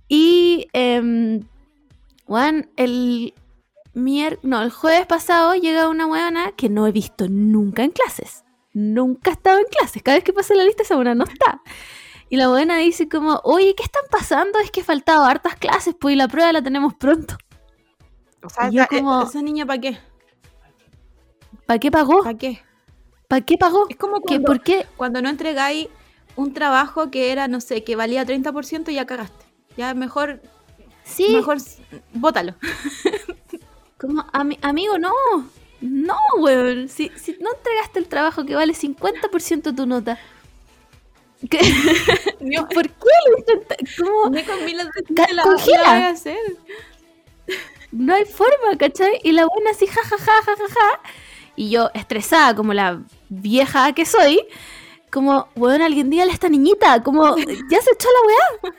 Y, 0.07 0.67
eh, 0.73 1.41
Juan, 2.33 2.71
el 2.77 3.35
mier 3.93 4.39
no, 4.41 4.63
el 4.63 4.71
jueves 4.71 5.05
pasado 5.05 5.53
llega 5.53 5.87
una 5.87 6.07
weona 6.07 6.51
que 6.53 6.67
no 6.67 6.87
he 6.87 6.91
visto 6.91 7.27
nunca 7.29 7.83
en 7.83 7.91
clases. 7.91 8.43
Nunca 8.73 9.29
ha 9.29 9.33
estado 9.33 9.59
en 9.59 9.65
clases. 9.65 10.01
Cada 10.01 10.17
vez 10.17 10.23
que 10.23 10.33
pasa 10.33 10.55
la 10.55 10.63
lista, 10.63 10.81
esa 10.81 10.95
buena 10.95 11.13
no 11.13 11.25
está. 11.25 11.61
Y 12.29 12.37
la 12.37 12.47
buena 12.47 12.77
dice 12.77 13.07
como, 13.07 13.39
oye, 13.43 13.75
¿qué 13.77 13.83
están 13.83 14.01
pasando? 14.09 14.57
Es 14.57 14.71
que 14.71 14.79
he 14.79 14.83
faltado 14.83 15.23
hartas 15.25 15.57
clases, 15.57 15.93
pues 15.93 16.13
y 16.13 16.17
la 16.17 16.27
prueba 16.27 16.51
la 16.51 16.63
tenemos 16.63 16.95
pronto. 16.95 17.37
O 18.43 18.49
sea, 18.49 18.71
yo 18.71 18.81
esa, 18.81 18.87
como- 18.87 19.21
esa 19.21 19.41
niña, 19.43 19.67
¿para 19.67 19.79
qué? 19.79 19.99
¿Para 21.67 21.79
qué 21.79 21.91
pagó? 21.91 22.23
¿Para 22.23 22.35
qué? 22.35 22.63
¿Para 23.27 23.45
qué 23.45 23.59
pagó? 23.59 23.85
Es 23.89 23.95
como 23.97 24.21
¿Qué, 24.21 24.37
cuando, 24.41 24.45
¿Por 24.47 24.61
qué? 24.61 24.87
cuando 24.97 25.21
no 25.21 25.29
entregáis 25.29 25.87
un 26.35 26.51
trabajo 26.55 27.11
que 27.11 27.31
era, 27.31 27.47
no 27.47 27.61
sé, 27.61 27.83
que 27.83 27.95
valía 27.95 28.25
30% 28.25 28.91
y 28.91 28.95
ya 28.95 29.05
cagaste. 29.05 29.45
Ya 29.77 29.93
mejor, 29.93 30.41
Sí, 31.03 31.29
mejor 31.35 31.57
bótalo. 32.13 32.55
como, 33.99 34.23
ami- 34.31 34.59
amigo, 34.61 34.97
no. 34.97 35.11
No, 35.81 36.17
weón. 36.39 36.87
Si, 36.89 37.11
si 37.15 37.37
no 37.41 37.51
entregaste 37.53 37.99
el 37.99 38.07
trabajo 38.07 38.45
que 38.45 38.55
vale 38.55 38.73
50% 38.73 39.75
tu 39.75 39.85
nota. 39.85 40.17
¿Qué? 41.49 41.59
No, 42.39 42.67
¿Por 42.67 42.89
qué 42.89 43.09
lo 43.29 43.37
intenta- 43.37 43.75
¿Cómo? 43.97 44.29
ni 44.29 44.43
con 44.43 44.65
miles 44.65 44.85
de 44.95 45.13
Ca- 45.15 45.27
la, 45.29 45.33
la 45.35 45.43
congela. 45.43 45.89
voy 45.93 46.01
a 46.03 46.09
hacer. 46.09 46.37
No 47.91 48.13
hay 48.15 48.25
forma, 48.25 48.77
¿cachai? 48.77 49.19
Y 49.23 49.31
la 49.31 49.45
buena 49.45 49.71
así, 49.71 49.87
ja, 49.87 50.01
ja, 50.03 50.17
ja, 50.17 50.33
ja, 50.45 50.55
ja, 50.57 50.67
ja. 50.73 50.99
Y 51.55 51.69
yo, 51.69 51.89
estresada, 51.93 52.55
como 52.55 52.73
la 52.73 53.01
vieja 53.29 53.93
que 53.93 54.05
soy, 54.05 54.45
como, 55.11 55.47
weón, 55.55 55.81
alguien 55.81 56.09
dígale 56.09 56.31
a 56.31 56.33
esta 56.33 56.49
niñita, 56.49 57.01
como, 57.03 57.35
ya 57.37 57.81
se 57.81 57.91
echó 57.93 58.09
la 58.09 58.27
weá. 58.27 58.73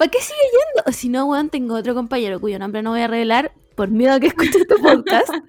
¿Para 0.00 0.10
qué 0.10 0.22
sigue 0.22 0.40
yendo? 0.50 0.92
Si 0.96 1.10
no, 1.10 1.26
weón, 1.26 1.50
tengo 1.50 1.74
otro 1.74 1.94
compañero 1.94 2.40
cuyo 2.40 2.58
nombre 2.58 2.80
no 2.80 2.92
voy 2.92 3.02
a 3.02 3.06
revelar 3.06 3.52
por 3.74 3.90
miedo 3.90 4.14
a 4.14 4.18
que 4.18 4.28
escuche 4.28 4.60
este 4.60 4.76
podcast. 4.76 5.28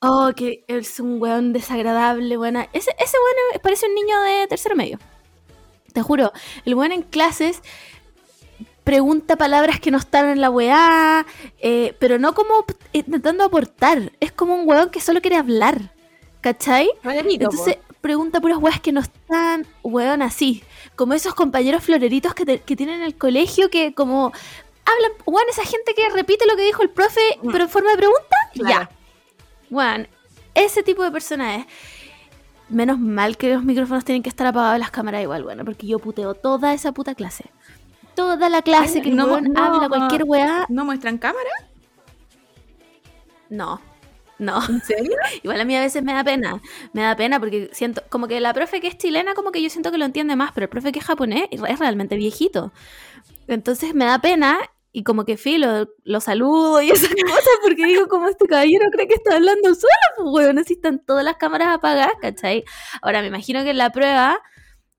Oh, 0.00 0.30
que 0.36 0.64
es 0.68 1.00
un 1.00 1.20
weón 1.20 1.54
desagradable, 1.54 2.36
buena. 2.36 2.68
Ese, 2.74 2.94
ese 2.98 3.16
weón 3.16 3.60
parece 3.62 3.86
un 3.86 3.94
niño 3.94 4.20
de 4.20 4.46
tercero 4.46 4.76
medio. 4.76 4.98
Te 5.92 6.02
juro, 6.02 6.32
el 6.66 6.74
weón 6.74 6.92
en 6.92 7.02
clases 7.02 7.62
pregunta 8.84 9.36
palabras 9.36 9.80
que 9.80 9.90
no 9.90 9.98
están 9.98 10.28
en 10.28 10.40
la 10.40 10.50
weá, 10.50 11.26
eh, 11.58 11.96
pero 11.98 12.18
no 12.18 12.34
como 12.34 12.66
intentando 12.92 13.44
aportar. 13.44 14.12
Es 14.20 14.32
como 14.32 14.54
un 14.54 14.68
weón 14.68 14.90
que 14.90 15.00
solo 15.00 15.20
quiere 15.22 15.36
hablar. 15.36 15.92
¿Cachai? 16.42 16.88
Po. 17.02 17.10
Entonces 17.10 17.78
pregunta 18.00 18.40
puras 18.40 18.58
weas 18.58 18.80
que 18.80 18.92
no 18.92 19.00
están, 19.00 19.66
weón, 19.82 20.22
así. 20.22 20.62
Como 20.94 21.14
esos 21.14 21.34
compañeros 21.34 21.82
floreritos 21.82 22.34
que, 22.34 22.44
te- 22.46 22.60
que 22.60 22.76
tienen 22.76 22.96
en 22.96 23.02
el 23.02 23.16
colegio 23.16 23.68
que 23.70 23.92
como 23.94 24.32
hablan, 24.84 25.12
weón, 25.26 25.44
esa 25.50 25.64
gente 25.64 25.94
que 25.94 26.08
repite 26.10 26.46
lo 26.46 26.56
que 26.56 26.62
dijo 26.62 26.82
el 26.82 26.90
profe, 26.90 27.20
Mm. 27.42 27.50
pero 27.50 27.64
en 27.64 27.70
forma 27.70 27.90
de 27.90 27.96
pregunta. 27.96 28.36
Claro. 28.54 28.88
Ya. 28.88 28.90
Weón, 29.70 30.08
ese 30.54 30.82
tipo 30.82 31.02
de 31.02 31.10
persona 31.10 31.56
es. 31.56 31.66
Menos 32.68 32.98
mal 32.98 33.36
que 33.36 33.52
los 33.54 33.62
micrófonos 33.62 34.04
tienen 34.04 34.22
que 34.24 34.28
estar 34.28 34.44
apagados 34.46 34.78
las 34.80 34.90
cámaras 34.90 35.22
igual, 35.22 35.44
bueno, 35.44 35.64
porque 35.64 35.86
yo 35.86 35.98
puteo 36.00 36.34
toda 36.34 36.74
esa 36.74 36.90
puta 36.92 37.14
clase. 37.14 37.44
Toda 38.16 38.48
la 38.48 38.62
clase 38.62 38.98
Ay, 38.98 39.02
que 39.02 39.10
no. 39.10 39.34
habla 39.34 39.88
cualquier 39.88 40.24
weá. 40.24 40.66
¿No 40.68 40.84
muestran 40.84 41.18
cámara? 41.18 41.50
No. 43.48 43.80
No. 44.38 44.60
¿En 44.68 44.82
serio? 44.82 45.16
Igual 45.42 45.60
a 45.60 45.64
mí 45.64 45.76
a 45.76 45.80
veces 45.80 46.02
me 46.02 46.12
da 46.12 46.24
pena. 46.24 46.60
Me 46.92 47.02
da 47.02 47.16
pena 47.16 47.38
porque 47.40 47.70
siento, 47.72 48.02
como 48.08 48.28
que 48.28 48.40
la 48.40 48.52
profe 48.52 48.80
que 48.80 48.88
es 48.88 48.98
chilena, 48.98 49.34
como 49.34 49.52
que 49.52 49.62
yo 49.62 49.70
siento 49.70 49.90
que 49.90 49.98
lo 49.98 50.04
entiende 50.04 50.36
más, 50.36 50.52
pero 50.52 50.64
el 50.64 50.70
profe 50.70 50.92
que 50.92 50.98
es 50.98 51.04
japonés 51.04 51.48
es 51.50 51.78
realmente 51.78 52.16
viejito. 52.16 52.72
Entonces 53.48 53.94
me 53.94 54.04
da 54.04 54.18
pena 54.20 54.58
y 54.92 55.04
como 55.04 55.24
que 55.24 55.36
filo, 55.36 55.90
lo 56.04 56.20
saludo 56.20 56.80
y 56.80 56.90
esas 56.90 57.10
cosas 57.22 57.54
porque 57.62 57.84
digo, 57.84 58.08
como 58.08 58.28
este 58.28 58.46
caballero 58.46 58.86
cree 58.92 59.06
que 59.06 59.14
está 59.14 59.34
hablando 59.34 59.74
solo, 59.74 59.90
pues 60.16 60.28
weón, 60.32 60.58
así 60.58 60.74
están 60.74 61.04
todas 61.04 61.24
las 61.24 61.36
cámaras 61.36 61.68
apagadas, 61.68 62.14
¿cachai? 62.20 62.64
Ahora 63.02 63.20
me 63.20 63.28
imagino 63.28 63.62
que 63.62 63.70
en 63.70 63.78
la 63.78 63.90
prueba 63.90 64.40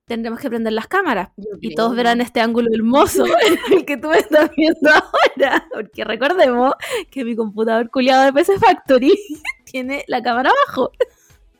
tendremos 0.08 0.40
que 0.40 0.48
prender 0.48 0.72
las 0.72 0.88
cámaras 0.88 1.28
y 1.60 1.74
todos 1.74 1.94
verán 1.94 2.20
este 2.20 2.40
ángulo 2.40 2.68
hermoso, 2.74 3.24
el 3.72 3.84
que 3.84 3.96
tú 3.98 4.08
me 4.08 4.18
estás 4.18 4.50
viendo 4.56 4.90
ahora, 4.90 5.68
porque 5.72 6.04
recordemos 6.04 6.72
que 7.10 7.24
mi 7.24 7.36
computador 7.36 7.90
culiado 7.90 8.24
de 8.24 8.32
PC 8.32 8.58
Factory 8.58 9.16
tiene 9.64 10.04
la 10.08 10.22
cámara 10.22 10.50
abajo. 10.50 10.90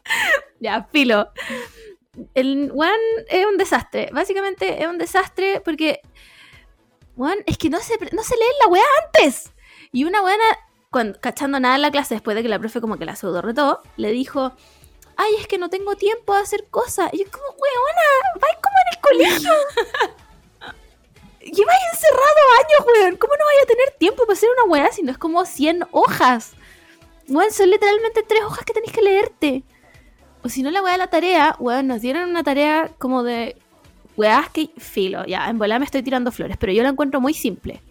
ya, 0.60 0.88
filo. 0.90 1.30
El 2.34 2.72
One 2.74 3.26
es 3.28 3.46
un 3.46 3.58
desastre. 3.58 4.08
Básicamente 4.12 4.82
es 4.82 4.88
un 4.88 4.98
desastre 4.98 5.60
porque 5.64 6.00
One 7.16 7.42
es 7.46 7.58
que 7.58 7.70
no 7.70 7.78
se, 7.78 7.94
no 8.12 8.22
se 8.22 8.34
lee 8.34 8.42
la 8.62 8.68
weá 8.68 8.82
antes. 9.04 9.52
Y 9.92 10.04
una 10.04 10.20
buena, 10.20 10.44
cuando, 10.90 11.20
cachando 11.20 11.60
nada 11.60 11.76
en 11.76 11.82
la 11.82 11.90
clase, 11.90 12.14
después 12.14 12.34
de 12.34 12.42
que 12.42 12.48
la 12.48 12.58
profe 12.58 12.80
como 12.80 12.96
que 12.96 13.04
la 13.04 13.14
pseudo 13.14 13.42
retó, 13.42 13.82
le 13.96 14.10
dijo, 14.10 14.52
ay, 15.18 15.34
es 15.40 15.46
que 15.46 15.58
no 15.58 15.68
tengo 15.68 15.96
tiempo 15.96 16.32
de 16.34 16.40
hacer 16.40 16.66
cosas. 16.70 17.10
Y 17.12 17.18
yo 17.18 17.30
como, 17.30 17.44
weona, 17.44 18.40
vais 18.40 18.56
como 18.62 18.76
en 18.78 18.88
el 18.94 19.00
colegio. 19.02 19.52
Lleváis 21.40 21.80
encerrado 21.92 22.40
años, 22.58 22.86
weón. 22.86 23.16
¿Cómo 23.16 23.34
no 23.36 23.44
vais 23.44 23.62
a 23.64 23.66
tener 23.66 23.90
tiempo 23.98 24.24
para 24.24 24.34
hacer 24.34 24.48
una 24.50 24.72
weá 24.72 24.92
si 24.92 25.02
no 25.02 25.10
es 25.10 25.18
como 25.18 25.44
100 25.44 25.86
hojas? 25.90 26.52
Weón, 27.28 27.50
son 27.50 27.68
literalmente 27.68 28.22
tres 28.22 28.42
hojas 28.44 28.64
que 28.64 28.72
tenéis 28.72 28.92
que 28.92 29.02
leerte. 29.02 29.64
O 30.44 30.48
si 30.48 30.62
no, 30.62 30.70
la 30.70 30.82
weá 30.82 30.92
de 30.92 30.98
la 30.98 31.08
tarea, 31.08 31.56
weón, 31.58 31.88
nos 31.88 32.00
dieron 32.00 32.30
una 32.30 32.44
tarea 32.44 32.92
como 32.98 33.24
de 33.24 33.56
weás 34.16 34.48
que 34.50 34.70
filo. 34.78 35.24
Ya, 35.26 35.50
en 35.50 35.58
volada 35.58 35.80
me 35.80 35.84
estoy 35.84 36.02
tirando 36.02 36.30
flores, 36.30 36.56
pero 36.58 36.72
yo 36.72 36.84
la 36.84 36.90
encuentro 36.90 37.20
muy 37.20 37.34
simple. 37.34 37.82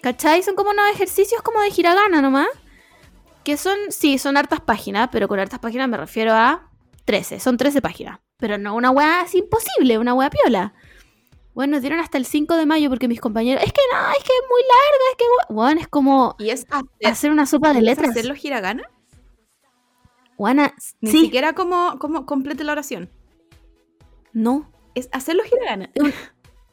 ¿Cachai? 0.00 0.42
Son 0.42 0.54
como 0.54 0.70
unos 0.70 0.88
ejercicios 0.90 1.42
como 1.42 1.60
de 1.60 1.68
hiragana 1.76 2.22
nomás. 2.22 2.48
Que 3.46 3.56
son, 3.56 3.78
sí, 3.90 4.18
son 4.18 4.36
hartas 4.36 4.60
páginas, 4.60 5.08
pero 5.12 5.28
con 5.28 5.38
hartas 5.38 5.60
páginas 5.60 5.88
me 5.88 5.96
refiero 5.96 6.32
a 6.34 6.68
13. 7.04 7.38
Son 7.38 7.56
13 7.56 7.80
páginas. 7.80 8.18
Pero 8.38 8.58
no 8.58 8.74
una 8.74 8.90
weá 8.90 9.20
así 9.20 9.38
imposible, 9.38 9.98
una 9.98 10.14
weá 10.14 10.30
piola. 10.30 10.74
Bueno, 11.54 11.74
nos 11.74 11.80
dieron 11.80 12.00
hasta 12.00 12.18
el 12.18 12.26
5 12.26 12.56
de 12.56 12.66
mayo 12.66 12.88
porque 12.90 13.06
mis 13.06 13.20
compañeros. 13.20 13.62
Es 13.64 13.72
que 13.72 13.80
no, 13.92 13.98
es 14.10 14.18
que 14.24 14.32
es 14.32 14.42
muy 14.50 14.60
larga, 14.62 15.04
es 15.12 15.16
que. 15.16 15.54
Bueno, 15.54 15.80
es 15.80 15.86
como 15.86 16.34
¿Y 16.40 16.50
es 16.50 16.66
hacer, 16.68 16.88
hacer 17.04 17.30
una 17.30 17.46
sopa 17.46 17.72
de 17.72 17.78
¿es 17.78 17.84
letras. 17.84 18.10
hacer 18.10 18.26
los 18.26 18.44
hiragana? 18.44 18.82
Juana, 20.36 20.74
Ni 21.00 21.12
sí, 21.12 21.20
siquiera 21.26 21.52
como, 21.52 21.98
como 22.00 22.26
complete 22.26 22.64
la 22.64 22.72
oración. 22.72 23.10
no. 24.32 24.70
Es 24.96 25.08
hacer 25.12 25.36
los 25.36 25.46
hiragana. 25.46 25.90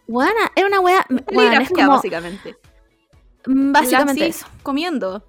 Juana, 0.08 0.52
es 0.56 0.64
una 0.64 0.80
weá. 0.80 1.06
Juana, 1.32 1.62
es 1.62 1.70
como. 1.70 1.90
básicamente. 1.90 2.56
mm, 3.46 3.72
Básicamente 3.74 4.22
La 4.22 4.26
eso. 4.28 4.46
así 4.48 4.64
Comiendo. 4.64 5.24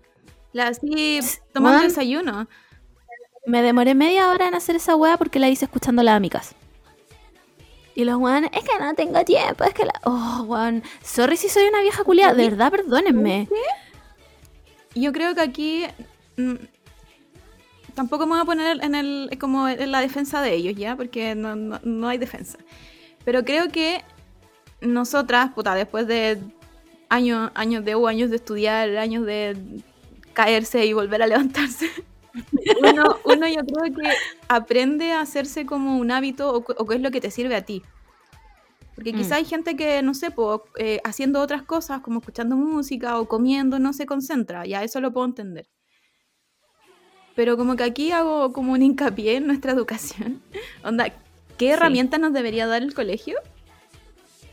La 0.55 0.69
así 0.69 1.19
tomando 1.53 1.83
desayuno. 1.83 2.49
Me 3.45 3.61
demoré 3.61 3.95
media 3.95 4.31
hora 4.31 4.49
en 4.49 4.55
hacer 4.55 4.77
esa 4.77 4.97
weá 4.97 5.19
porque 5.19 5.39
la 5.39 5.51
hice 5.51 5.67
escuchando 5.67 6.03
la 6.03 6.15
amicas. 6.15 6.55
Y 7.97 8.05
los 8.05 8.17
weones, 8.17 8.51
es 8.55 8.65
que 8.65 8.79
no 8.81 8.95
tengo 8.95 9.23
tiempo, 9.25 9.65
es 9.65 9.75
que 9.75 9.85
la. 9.85 9.93
Oh, 10.05 10.45
weón. 10.49 10.83
Sorry 11.03 11.37
si 11.37 11.49
soy 11.49 11.65
una 11.69 11.81
vieja 11.83 12.03
culiada, 12.05 12.35
de 12.35 12.49
verdad, 12.49 12.71
perdónenme. 12.71 13.49
Yo 14.95 15.13
creo 15.13 15.35
que 15.35 15.41
aquí 15.43 15.85
mm, 16.37 16.55
tampoco 17.95 18.27
me 18.27 18.33
voy 18.33 18.41
a 18.43 18.45
poner 18.45 18.83
en 18.83 18.95
el 18.95 19.37
como 19.41 19.69
en 19.69 19.91
la 19.93 20.01
defensa 20.01 20.41
de 20.41 20.55
ellos, 20.55 20.75
¿ya? 20.77 20.97
Porque 20.97 21.35
no, 21.35 21.55
no- 21.57 21.81
no 21.83 22.09
hay 22.09 22.19
defensa. 22.19 22.59
Pero 23.25 23.45
creo 23.45 23.69
que 23.69 24.03
nosotras, 24.81 25.51
puta, 25.53 25.75
después 25.75 26.07
de 26.07 26.39
años, 27.09 27.51
años 27.55 27.85
de 27.85 27.97
U, 27.97 28.07
años 28.07 28.31
de 28.31 28.37
estudiar, 28.37 28.97
años 28.97 29.25
de 29.27 29.57
caerse 30.35 30.85
y 30.85 30.93
volver 30.93 31.23
a 31.23 31.27
levantarse. 31.27 31.89
Uno, 32.83 33.19
uno 33.25 33.47
yo 33.47 33.61
creo 33.65 33.95
que 33.95 34.17
aprende 34.49 35.13
a 35.13 35.21
hacerse 35.21 35.65
como 35.67 35.99
un 35.99 36.11
hábito 36.11 36.53
o, 36.53 36.57
o 36.57 36.87
qué 36.87 36.97
es 36.97 37.01
lo 37.01 37.11
que 37.13 37.21
te 37.21 37.31
sirve 37.31 37.55
a 37.55 37.63
ti. 37.63 37.83
Porque 38.97 39.13
Mm. 39.13 39.17
quizá 39.17 39.37
hay 39.37 39.45
gente 39.45 39.77
que, 39.77 40.03
no 40.03 40.15
sé, 40.15 40.31
po, 40.31 40.65
eh, 40.77 41.01
haciendo 41.05 41.41
otras 41.41 41.63
cosas, 41.63 42.01
como 42.01 42.19
escuchando 42.19 42.57
música 42.57 43.19
o 43.21 43.29
comiendo, 43.29 43.79
no 43.79 43.93
se 43.93 44.07
concentra. 44.07 44.67
Ya 44.67 44.83
eso 44.83 45.01
lo 45.01 45.13
puedo 45.13 45.27
entender. 45.27 45.69
Pero 47.37 47.57
como 47.57 47.77
que 47.77 47.85
aquí 47.85 48.11
hago 48.13 48.53
como 48.53 48.73
un 48.73 48.83
hincapié 48.83 49.37
en 49.37 49.47
nuestra 49.47 49.73
educación. 49.73 50.43
Onda, 50.85 51.13
¿qué 51.59 51.71
herramientas 51.71 52.21
nos 52.21 52.33
debería 52.33 52.67
dar 52.67 52.83
el 52.83 52.95
colegio? 52.95 53.37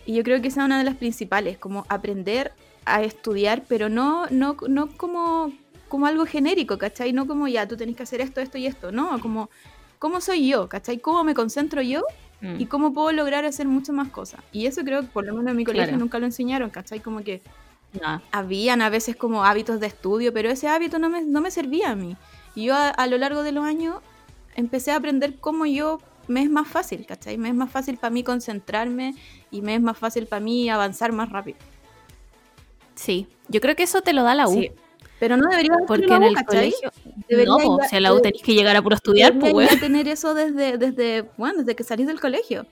Y 0.05 0.13
yo 0.15 0.23
creo 0.23 0.41
que 0.41 0.47
esa 0.47 0.61
es 0.61 0.65
una 0.65 0.77
de 0.79 0.83
las 0.83 0.95
principales, 0.95 1.57
como 1.57 1.85
aprender 1.89 2.51
a 2.85 3.03
estudiar, 3.03 3.63
pero 3.67 3.89
no, 3.89 4.25
no, 4.31 4.57
no 4.67 4.88
como, 4.97 5.51
como 5.91 6.05
algo 6.07 6.25
genérico, 6.25 6.77
¿cachai? 6.77 7.12
No 7.12 7.27
como 7.27 7.50
ya, 7.50 7.67
tú 7.67 7.75
tenés 7.75 7.98
que 7.98 8.03
hacer 8.03 8.21
esto, 8.21 8.39
esto 8.39 8.57
y 8.57 8.65
esto, 8.65 8.93
no, 8.93 9.19
como 9.19 9.50
cómo 10.00 10.21
soy 10.21 10.48
yo, 10.48 10.69
¿cachai? 10.69 11.00
¿Cómo 11.00 11.24
me 11.25 11.33
concentro 11.36 11.81
yo 11.81 12.01
Mm. 12.39 12.60
y 12.62 12.65
cómo 12.65 12.91
puedo 12.93 13.12
lograr 13.12 13.43
hacer 13.45 13.67
muchas 13.67 13.93
más 13.93 14.07
cosas? 14.07 14.39
Y 14.53 14.65
eso 14.67 14.83
creo 14.86 15.01
que 15.01 15.07
por 15.10 15.25
lo 15.25 15.33
menos 15.36 15.51
en 15.51 15.57
mi 15.57 15.65
colegio 15.65 15.88
Claro. 15.89 16.00
nunca 16.00 16.17
lo 16.17 16.25
enseñaron, 16.25 16.69
¿cachai? 16.69 17.01
Como 17.01 17.24
que 17.25 17.41
No. 18.01 18.21
habían 18.31 18.81
a 18.81 18.89
veces 18.89 19.17
como 19.17 19.43
hábitos 19.43 19.79
de 19.81 19.88
estudio, 19.88 20.31
pero 20.33 20.50
ese 20.50 20.69
hábito 20.69 20.98
no 20.98 21.10
me, 21.10 21.21
no 21.24 21.41
me 21.41 21.51
servía 21.51 21.91
a 21.91 21.95
mí. 21.95 22.15
Y 22.55 22.63
yo 22.67 22.74
a, 22.74 22.88
a 22.89 23.05
lo 23.07 23.17
largo 23.17 23.43
de 23.43 23.51
los 23.51 23.65
años 23.65 23.98
empecé 24.55 24.91
a 24.91 24.95
aprender 24.95 25.36
cómo 25.39 25.65
yo 25.65 26.00
me 26.29 26.41
es 26.41 26.50
más 26.50 26.67
fácil, 26.69 27.05
¿cachai? 27.05 27.38
Me 27.38 27.50
es 27.50 27.55
más 27.55 27.69
fácil 27.69 27.98
para 27.98 28.12
mí 28.12 28.24
concentrarme 28.24 29.13
y 29.51 29.62
me 29.62 29.75
es 29.75 29.81
más 29.81 29.98
fácil 29.98 30.25
para 30.25 30.39
mí 30.39 30.69
avanzar 30.69 31.12
más 31.12 31.29
rápido. 31.29 31.57
Sí, 32.95 33.27
yo 33.50 33.60
creo 33.62 33.75
que 33.75 33.83
eso 33.83 34.01
te 34.01 34.13
lo 34.13 34.24
da 34.24 34.36
la 34.36 34.48
U. 34.48 34.53
Sí. 34.53 34.71
Pero 35.22 35.38
no 35.38 35.48
debería 35.50 35.72
Porque 35.86 36.04
en 36.13 36.24
el 36.24 36.34
¿cachai? 36.34 36.72
colegio. 36.72 36.92
Debería 37.30 37.54
no, 37.54 37.58
po, 37.63 37.78
ya- 37.80 37.88
si 37.88 37.96
a 37.96 38.00
la 38.00 38.12
U 38.12 38.20
tenés 38.22 38.42
que 38.42 38.56
llegar 38.56 38.75
a 38.75 38.82
puro 38.82 38.96
estudiar, 38.96 39.38
pues, 39.38 39.54
weón. 39.54 39.80
tener 39.80 40.08
eso 40.08 40.34
desde, 40.34 40.80
desde, 40.80 41.30
bueno, 41.38 41.60
desde 41.60 41.75
que 41.75 41.84
salís 41.84 42.08
del 42.08 42.20
colegio. 42.20 42.66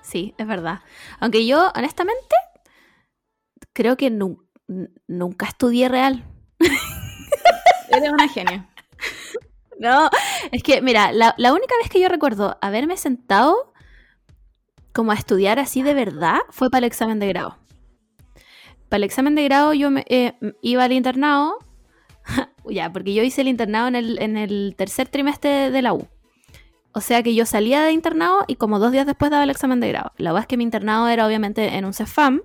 Sí, 0.00 0.32
es 0.38 0.46
verdad. 0.46 0.78
Aunque 1.18 1.44
yo, 1.46 1.72
honestamente, 1.74 2.36
creo 3.72 3.96
que 3.96 4.10
nu- 4.10 4.44
nunca 5.08 5.46
estudié 5.46 5.88
real. 5.88 6.24
Eres 7.90 8.10
una 8.12 8.28
genia. 8.28 8.68
No, 9.80 10.10
es 10.52 10.62
que, 10.62 10.82
mira, 10.82 11.10
la, 11.10 11.34
la 11.38 11.54
única 11.54 11.74
vez 11.80 11.88
que 11.90 11.98
yo 12.02 12.08
recuerdo 12.10 12.58
haberme 12.60 12.98
sentado 12.98 13.72
como 14.92 15.10
a 15.12 15.14
estudiar 15.14 15.58
así 15.58 15.82
de 15.82 15.94
verdad 15.94 16.36
fue 16.50 16.68
para 16.68 16.80
el 16.80 16.84
examen 16.84 17.18
de 17.18 17.28
grado. 17.28 17.56
Para 18.90 18.98
el 18.98 19.04
examen 19.04 19.36
de 19.36 19.44
grado 19.44 19.72
yo 19.72 19.90
me, 19.90 20.04
eh, 20.08 20.34
iba 20.62 20.82
al 20.82 20.92
internado, 20.92 21.58
ya, 22.68 22.92
porque 22.92 23.14
yo 23.14 23.22
hice 23.22 23.40
el 23.40 23.48
internado 23.48 23.86
en 23.86 23.94
el, 23.94 24.20
en 24.20 24.36
el 24.36 24.74
tercer 24.76 25.08
trimestre 25.08 25.70
de 25.70 25.80
la 25.80 25.94
U. 25.94 26.08
O 26.92 27.00
sea 27.00 27.22
que 27.22 27.36
yo 27.36 27.46
salía 27.46 27.82
de 27.82 27.92
internado 27.92 28.44
y 28.48 28.56
como 28.56 28.80
dos 28.80 28.90
días 28.90 29.06
después 29.06 29.30
daba 29.30 29.44
el 29.44 29.50
examen 29.50 29.78
de 29.78 29.88
grado. 29.88 30.10
La 30.16 30.32
verdad 30.32 30.42
es 30.42 30.48
que 30.48 30.56
mi 30.56 30.64
internado 30.64 31.06
era 31.08 31.24
obviamente 31.24 31.76
en 31.76 31.84
un 31.84 31.94
CEFAM 31.94 32.42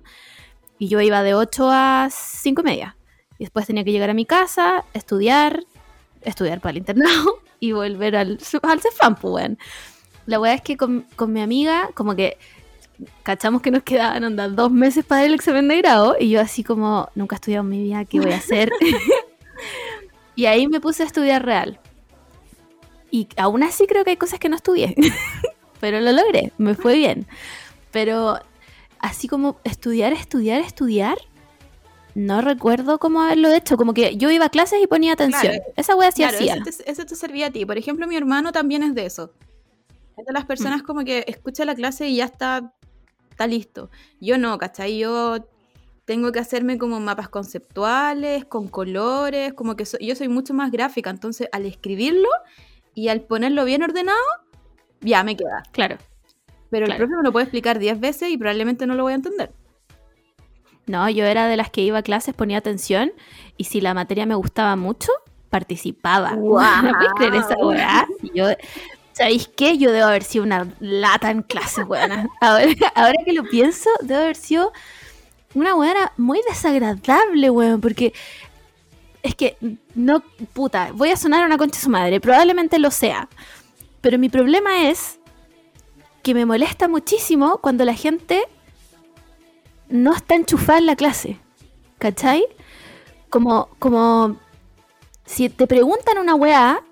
y 0.78 0.86
yo 0.86 1.00
iba 1.00 1.24
de 1.24 1.34
8 1.34 1.68
a 1.68 2.08
5 2.10 2.60
y 2.60 2.64
media. 2.64 2.96
Y 3.38 3.44
después 3.44 3.66
tenía 3.66 3.82
que 3.82 3.90
llegar 3.90 4.10
a 4.10 4.14
mi 4.14 4.24
casa, 4.24 4.84
estudiar, 4.94 5.64
estudiar 6.22 6.60
para 6.60 6.70
el 6.70 6.76
internado 6.78 7.40
y 7.60 7.72
volver 7.72 8.14
al, 8.14 8.38
al 8.62 8.80
CEFAM, 8.80 9.16
pues, 9.16 9.34
weón. 9.34 9.58
La 10.26 10.38
weá 10.38 10.54
es 10.54 10.62
que 10.62 10.76
con, 10.76 11.06
con 11.16 11.32
mi 11.32 11.40
amiga, 11.40 11.90
como 11.94 12.14
que 12.14 12.38
cachamos 13.22 13.62
que 13.62 13.70
nos 13.70 13.82
quedaban 13.82 14.24
onda, 14.24 14.48
dos 14.48 14.70
meses 14.70 15.04
para 15.04 15.24
el 15.24 15.34
examen 15.34 15.68
de 15.68 15.76
grado 15.78 16.16
y 16.18 16.30
yo 16.30 16.40
así 16.40 16.64
como, 16.64 17.08
nunca 17.14 17.34
he 17.34 17.38
estudiado 17.38 17.64
en 17.64 17.70
mi 17.70 17.82
vida, 17.82 18.04
¿qué 18.04 18.20
voy 18.20 18.32
a 18.32 18.36
hacer? 18.36 18.70
y 20.34 20.46
ahí 20.46 20.68
me 20.68 20.80
puse 20.80 21.02
a 21.02 21.06
estudiar 21.06 21.44
real. 21.44 21.78
Y 23.10 23.28
aún 23.36 23.62
así 23.62 23.86
creo 23.86 24.04
que 24.04 24.10
hay 24.10 24.16
cosas 24.16 24.38
que 24.38 24.48
no 24.48 24.56
estudié, 24.56 24.94
pero 25.80 26.00
lo 26.00 26.12
logré, 26.12 26.52
me 26.58 26.74
fue 26.74 26.94
bien. 26.96 27.26
Pero 27.92 28.38
así 28.98 29.28
como 29.28 29.58
estudiar, 29.64 30.12
estudiar, 30.12 30.60
estudiar, 30.60 31.16
no 32.14 32.40
recuerdo 32.40 32.98
cómo 32.98 33.20
haberlo 33.22 33.52
hecho. 33.52 33.76
Como 33.76 33.92
que 33.94 34.16
yo 34.16 34.30
iba 34.30 34.46
a 34.46 34.50
clases 34.50 34.82
y 34.82 34.86
ponía 34.86 35.12
atención. 35.12 35.52
Claro, 35.52 35.64
Esa 35.76 35.94
wea 35.96 36.10
sí 36.12 36.22
Claro, 36.22 36.36
hacía. 36.38 36.54
ese 36.66 36.82
te, 36.82 36.90
ese 36.90 37.04
te 37.04 37.14
servía 37.14 37.46
a 37.48 37.50
ti. 37.50 37.66
Por 37.66 37.76
ejemplo, 37.76 38.06
mi 38.06 38.16
hermano 38.16 38.52
también 38.52 38.82
es 38.82 38.94
de 38.94 39.04
eso. 39.06 39.32
Es 40.16 40.24
de 40.24 40.32
las 40.32 40.44
Mm. 40.44 40.46
personas 40.46 40.82
como 40.82 41.04
que 41.04 41.24
escucha 41.28 41.64
la 41.66 41.74
clase 41.74 42.08
y 42.08 42.16
ya 42.16 42.24
está, 42.24 42.72
está 43.36 43.46
listo. 43.46 43.90
Yo 44.18 44.38
no, 44.38 44.56
¿cachai? 44.56 44.96
Yo 44.98 45.36
tengo 46.06 46.32
que 46.32 46.38
hacerme 46.38 46.78
como 46.78 47.00
mapas 47.00 47.28
conceptuales, 47.28 48.46
con 48.46 48.66
colores, 48.68 49.52
como 49.52 49.76
que 49.76 49.84
so- 49.84 49.98
yo 50.00 50.14
soy 50.16 50.28
mucho 50.28 50.54
más 50.54 50.70
gráfica. 50.72 51.10
Entonces, 51.10 51.46
al 51.52 51.66
escribirlo 51.66 52.28
y 52.94 53.08
al 53.08 53.20
ponerlo 53.20 53.66
bien 53.66 53.82
ordenado, 53.82 54.16
ya 55.02 55.22
me 55.22 55.36
queda. 55.36 55.62
Claro. 55.72 55.98
Pero 56.70 56.86
Claro. 56.86 57.02
el 57.04 57.08
profe 57.08 57.16
me 57.18 57.22
lo 57.24 57.32
puede 57.32 57.44
explicar 57.44 57.78
10 57.78 58.00
veces 58.00 58.30
y 58.30 58.38
probablemente 58.38 58.86
no 58.86 58.94
lo 58.94 59.02
voy 59.02 59.12
a 59.12 59.16
entender. 59.16 59.52
No, 60.86 61.10
yo 61.10 61.24
era 61.26 61.46
de 61.46 61.56
las 61.58 61.68
que 61.70 61.82
iba 61.82 61.98
a 61.98 62.02
clases, 62.02 62.34
ponía 62.34 62.56
atención 62.58 63.12
y 63.58 63.64
si 63.64 63.80
la 63.82 63.92
materia 63.92 64.24
me 64.24 64.34
gustaba 64.36 64.76
mucho, 64.76 65.10
participaba. 65.50 66.32
¡Guau! 66.34 66.82
¿No 66.84 66.92
puedes 66.92 67.12
creer 67.16 67.34
esa? 67.34 68.06
Y 68.22 68.30
Yo, 68.38 68.46
¿Sabéis 69.16 69.48
qué? 69.48 69.78
Yo 69.78 69.92
debo 69.92 70.08
haber 70.08 70.24
sido 70.24 70.44
una 70.44 70.70
lata 70.78 71.30
en 71.30 71.40
clases, 71.40 71.86
weona. 71.88 72.28
Ahora, 72.42 73.14
que 73.24 73.32
lo 73.32 73.44
pienso, 73.44 73.88
debo 74.02 74.20
haber 74.20 74.36
sido 74.36 74.74
una 75.54 75.74
weona 75.74 76.12
muy 76.18 76.42
desagradable, 76.46 77.48
weón, 77.48 77.80
porque 77.80 78.12
es 79.22 79.34
que 79.34 79.56
no, 79.94 80.22
puta, 80.52 80.90
voy 80.92 81.12
a 81.12 81.16
sonar 81.16 81.46
una 81.46 81.56
concha 81.56 81.80
su 81.80 81.88
madre, 81.88 82.20
probablemente 82.20 82.78
lo 82.78 82.90
sea. 82.90 83.30
Pero 84.02 84.18
mi 84.18 84.28
problema 84.28 84.90
es 84.90 85.18
que 86.22 86.34
me 86.34 86.44
molesta 86.44 86.86
muchísimo 86.86 87.56
cuando 87.62 87.86
la 87.86 87.94
gente 87.94 88.44
no 89.88 90.14
está 90.14 90.34
enchufada 90.34 90.78
en 90.78 90.86
la 90.86 90.96
clase. 90.96 91.40
¿Cachai? 91.96 92.44
Como, 93.30 93.70
como 93.78 94.36
si 95.24 95.48
te 95.48 95.66
preguntan 95.66 96.18
una 96.18 96.34
weá, 96.34 96.82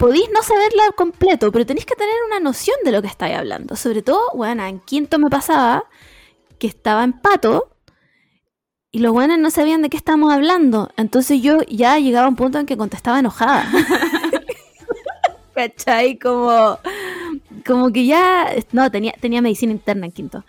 podéis 0.00 0.30
no 0.32 0.42
saberla 0.42 0.92
completo, 0.96 1.52
pero 1.52 1.66
tenéis 1.66 1.84
que 1.84 1.94
tener 1.94 2.14
una 2.26 2.40
noción 2.40 2.76
de 2.84 2.90
lo 2.90 3.02
que 3.02 3.08
estáis 3.08 3.36
hablando. 3.36 3.76
Sobre 3.76 4.00
todo, 4.00 4.30
weón, 4.32 4.58
en 4.58 4.80
quinto 4.80 5.18
me 5.18 5.28
pasaba 5.28 5.84
que 6.58 6.66
estaba 6.66 7.04
en 7.04 7.12
pato 7.12 7.68
y 8.90 9.00
los 9.00 9.12
weones 9.12 9.38
no 9.38 9.50
sabían 9.50 9.82
de 9.82 9.90
qué 9.90 9.98
estábamos 9.98 10.32
hablando. 10.32 10.90
Entonces 10.96 11.42
yo 11.42 11.58
ya 11.68 11.98
llegaba 11.98 12.24
a 12.24 12.28
un 12.30 12.36
punto 12.36 12.58
en 12.58 12.64
que 12.64 12.78
contestaba 12.78 13.18
enojada. 13.18 13.70
¿Cachai? 15.54 16.18
Como, 16.18 16.78
como 17.66 17.92
que 17.92 18.06
ya. 18.06 18.54
No, 18.72 18.90
tenía, 18.90 19.12
tenía 19.20 19.42
medicina 19.42 19.72
interna 19.72 20.06
en 20.06 20.12
quinto. 20.12 20.44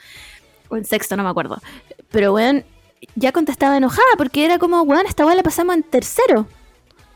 O 0.69 0.77
en 0.77 0.85
sexto, 0.85 1.17
no 1.17 1.23
me 1.23 1.29
acuerdo. 1.29 1.61
Pero, 2.09 2.33
weón, 2.33 2.63
ya 3.15 3.33
contestaba 3.33 3.75
enojada 3.75 4.07
porque 4.17 4.45
era 4.45 4.59
como, 4.59 4.81
weón, 4.83 5.05
esta 5.07 5.25
weá 5.25 5.35
la 5.35 5.43
pasamos 5.43 5.75
en 5.75 5.83
tercero. 5.83 6.47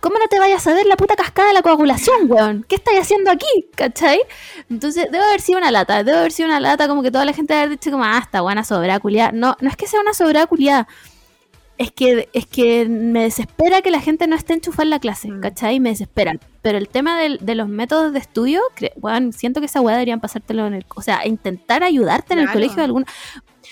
¿Cómo 0.06 0.20
no 0.20 0.28
te 0.28 0.38
vayas 0.38 0.68
a 0.68 0.74
ver 0.76 0.86
la 0.86 0.98
puta 0.98 1.16
cascada 1.16 1.48
de 1.48 1.56
la 1.56 1.64
coagulación, 1.64 2.30
weón? 2.32 2.64
¿Qué 2.70 2.76
estáis 2.76 3.00
haciendo 3.00 3.32
aquí? 3.32 3.48
¿Cachai? 3.74 4.22
Entonces, 4.70 5.08
debe 5.12 5.24
haber 5.24 5.42
sido 5.42 5.58
una 5.58 5.72
lata. 5.72 6.04
Debe 6.04 6.20
haber 6.20 6.32
sido 6.32 6.48
una 6.48 6.60
lata 6.60 6.88
como 6.88 7.02
que 7.02 7.10
toda 7.10 7.26
la 7.26 7.34
gente 7.34 7.56
debe 7.56 7.64
haber 7.66 7.80
dicho 7.80 7.90
como, 7.90 8.04
ah, 8.04 8.20
esta 8.22 8.42
buena 8.42 8.64
sobrada 8.64 9.00
culiada. 9.00 9.32
No, 9.32 9.58
no 9.62 9.68
es 9.68 9.76
que 9.76 9.88
sea 9.88 10.00
una 10.02 10.14
sobrada 10.14 10.46
culiada. 10.46 10.88
Es 11.80 11.92
que, 11.92 12.30
es 12.34 12.46
que 12.46 12.86
me 12.88 13.24
desespera 13.24 13.82
que 13.82 13.90
la 13.90 14.00
gente 14.00 14.28
no 14.28 14.36
esté 14.36 14.54
enchufada 14.54 14.84
en 14.84 14.90
la 14.92 15.00
clase, 15.00 15.28
Mm. 15.32 15.42
¿cachai? 15.42 15.80
Me 15.80 15.90
desespera. 15.90 16.34
Pero 16.62 16.78
el 16.78 16.88
tema 16.88 17.20
de 17.20 17.56
los 17.56 17.68
métodos 17.68 18.14
de 18.14 18.20
estudio, 18.20 18.62
weón, 18.98 19.34
siento 19.34 19.60
que 19.60 19.66
esa 19.66 19.82
weá 19.82 19.96
deberían 19.96 20.22
pasártelo 20.22 20.68
en 20.68 20.76
el... 20.76 20.86
O 20.96 21.02
sea, 21.02 21.26
intentar 21.26 21.82
ayudarte 21.82 22.34
en 22.34 22.42
el 22.42 22.52
colegio 22.52 22.76
de 22.76 22.84
alguna... 22.84 23.08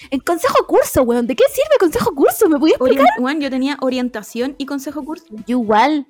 En 0.09 0.19
consejo 0.19 0.65
curso, 0.65 1.03
weón. 1.03 1.27
¿De 1.27 1.35
qué 1.35 1.43
sirve 1.51 1.77
consejo 1.79 2.15
curso? 2.15 2.49
¿Me 2.49 2.57
podías 2.57 2.77
explicar? 2.77 3.05
Bueno, 3.19 3.39
yo 3.39 3.51
tenía 3.51 3.77
orientación 3.81 4.55
y 4.57 4.65
consejo 4.65 5.05
curso. 5.05 5.25
Yo 5.45 5.59
igual. 5.61 6.07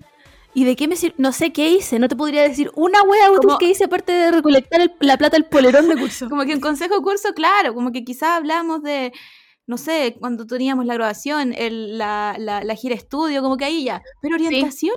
¿Y 0.55 0.65
de 0.65 0.75
qué 0.75 0.87
me 0.87 0.95
sirve? 0.95 1.15
No 1.17 1.31
sé 1.31 1.51
qué 1.51 1.69
hice. 1.69 1.97
No 1.99 2.07
te 2.07 2.15
podría 2.15 2.43
decir 2.43 2.71
una 2.75 3.01
wea 3.03 3.31
útil 3.31 3.47
Como- 3.47 3.57
que 3.57 3.69
hice 3.69 3.85
aparte 3.85 4.11
de 4.11 4.31
recolectar 4.31 4.81
el- 4.81 4.93
la 4.99 5.17
plata 5.17 5.35
del 5.37 5.45
polerón 5.45 5.87
de 5.89 5.97
curso. 5.97 6.27
Como 6.29 6.45
que 6.45 6.51
en 6.53 6.59
consejo 6.61 7.01
curso, 7.01 7.33
claro, 7.33 7.73
como 7.73 7.91
que 7.91 8.03
quizás 8.03 8.37
hablamos 8.37 8.83
de, 8.83 9.11
no 9.65 9.77
sé, 9.77 10.15
cuando 10.19 10.45
teníamos 10.45 10.85
la 10.85 10.93
grabación, 10.93 11.53
el, 11.57 11.97
la, 11.97 12.35
la, 12.37 12.63
la 12.63 12.75
gira 12.75 12.93
estudio, 12.95 13.41
como 13.41 13.57
que 13.57 13.65
ahí 13.65 13.83
ya. 13.85 14.03
Pero 14.21 14.35
orientación, 14.35 14.95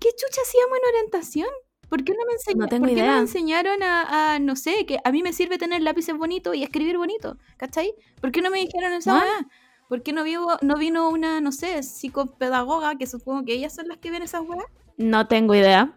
¿qué 0.00 0.08
chucha 0.10 0.40
hacíamos 0.42 0.78
en 0.78 0.88
orientación? 0.94 1.48
¿Por 1.88 2.04
qué 2.04 2.12
no 2.12 2.18
me, 2.26 2.32
enseña- 2.34 2.58
No 2.64 2.66
tengo 2.68 2.80
¿por 2.82 2.88
qué 2.90 2.96
no 2.96 3.02
idea. 3.02 3.14
me 3.14 3.20
enseñaron 3.20 3.82
a, 3.82 4.34
a, 4.34 4.38
no 4.40 4.56
sé, 4.56 4.84
que 4.84 4.98
a 5.04 5.12
mí 5.12 5.22
me 5.22 5.32
sirve 5.32 5.58
tener 5.58 5.80
lápices 5.82 6.16
bonitos 6.18 6.54
y 6.56 6.62
escribir 6.62 6.98
bonito? 6.98 7.36
¿Cachai? 7.56 7.94
¿Por 8.20 8.30
qué 8.32 8.42
no 8.42 8.50
me 8.50 8.58
dijeron 8.58 8.92
esa 8.92 9.16
¿Ah? 9.16 9.22
weá? 9.22 9.46
¿Por 9.88 10.02
qué 10.02 10.12
no, 10.12 10.22
vivo, 10.22 10.58
no 10.60 10.76
vino 10.76 11.08
una, 11.08 11.40
no 11.40 11.50
sé, 11.50 11.82
psicopedagoga, 11.82 12.96
que 12.98 13.06
supongo 13.06 13.44
que 13.44 13.54
ellas 13.54 13.74
son 13.74 13.88
las 13.88 13.96
que 13.98 14.10
ven 14.10 14.22
esas 14.22 14.42
weas? 14.46 14.66
No 14.98 15.26
tengo 15.26 15.54
idea. 15.54 15.90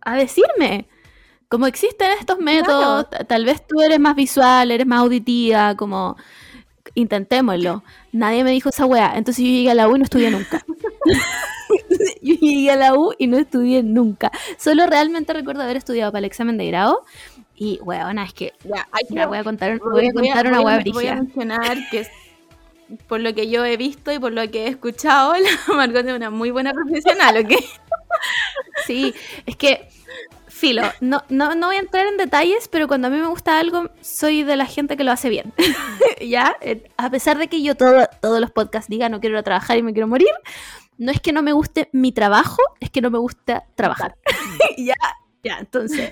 a 0.00 0.16
decirme. 0.16 0.88
Como 1.48 1.66
existen 1.66 2.10
estos 2.18 2.38
métodos, 2.38 3.10
ta- 3.10 3.24
tal 3.24 3.44
vez 3.44 3.64
tú 3.66 3.82
eres 3.82 4.00
más 4.00 4.16
visual, 4.16 4.70
eres 4.70 4.86
más 4.86 5.00
auditiva, 5.00 5.76
como 5.76 6.16
intentémoslo. 6.94 7.82
Nadie 8.10 8.42
me 8.42 8.50
dijo 8.50 8.70
esa 8.70 8.86
weá. 8.86 9.12
Entonces 9.16 9.44
yo 9.44 9.50
llegué 9.50 9.70
a 9.70 9.74
la 9.74 9.88
U 9.88 9.96
y 9.96 9.98
no 9.98 10.04
estudié 10.04 10.30
nunca. 10.30 10.64
yo 12.22 12.34
llegué 12.34 12.70
a 12.70 12.76
la 12.76 12.94
U 12.94 13.12
y 13.18 13.26
no 13.26 13.36
estudié 13.38 13.82
nunca. 13.82 14.30
Solo 14.58 14.86
realmente 14.86 15.32
recuerdo 15.32 15.62
haber 15.62 15.76
estudiado 15.76 16.10
para 16.10 16.20
el 16.20 16.24
examen 16.24 16.56
de 16.56 16.66
grado. 16.68 17.04
Y, 17.54 17.78
weona, 17.82 18.24
es 18.24 18.32
que 18.32 18.54
Ya, 18.64 18.88
voy 19.26 19.38
a 19.38 19.44
contar, 19.44 19.78
voy 19.78 20.08
a 20.08 20.12
contar 20.12 20.46
una 20.46 20.60
voy 20.60 20.64
weá 20.64 20.82
Voy 20.92 21.06
a 21.06 21.14
mencionar 21.16 21.78
que 21.90 22.06
por 23.06 23.20
lo 23.20 23.34
que 23.34 23.48
yo 23.48 23.64
he 23.64 23.76
visto 23.76 24.12
y 24.12 24.18
por 24.18 24.32
lo 24.32 24.48
que 24.50 24.64
he 24.64 24.68
escuchado, 24.68 25.34
la 25.68 25.74
Margot 25.74 26.06
es 26.06 26.12
una 26.14 26.30
muy 26.30 26.50
buena 26.50 26.72
profesional, 26.72 27.36
¿ok? 27.44 27.52
Sí, 28.86 29.14
es 29.46 29.56
que, 29.56 29.88
filo, 30.48 30.82
no, 31.00 31.22
no, 31.28 31.54
no 31.54 31.68
voy 31.68 31.76
a 31.76 31.80
entrar 31.80 32.06
en 32.06 32.16
detalles, 32.16 32.68
pero 32.68 32.88
cuando 32.88 33.08
a 33.08 33.10
mí 33.10 33.16
me 33.16 33.26
gusta 33.26 33.58
algo, 33.58 33.90
soy 34.00 34.42
de 34.42 34.56
la 34.56 34.66
gente 34.66 34.96
que 34.96 35.04
lo 35.04 35.12
hace 35.12 35.28
bien. 35.28 35.52
¿Ya? 36.20 36.56
Eh, 36.60 36.84
A 36.96 37.10
pesar 37.10 37.38
de 37.38 37.48
que 37.48 37.62
yo 37.62 37.74
todo, 37.76 38.06
todos 38.20 38.40
los 38.40 38.50
podcasts 38.50 38.88
diga 38.88 39.08
no 39.08 39.20
quiero 39.20 39.34
ir 39.36 39.40
a 39.40 39.42
trabajar 39.42 39.78
y 39.78 39.82
me 39.82 39.92
quiero 39.92 40.08
morir, 40.08 40.28
no 40.98 41.10
es 41.12 41.20
que 41.20 41.32
no 41.32 41.42
me 41.42 41.52
guste 41.52 41.88
mi 41.92 42.12
trabajo, 42.12 42.62
es 42.80 42.90
que 42.90 43.00
no 43.00 43.10
me 43.10 43.18
gusta 43.18 43.64
trabajar. 43.74 44.16
ya, 44.76 44.94
ya, 45.42 45.58
entonces, 45.58 46.10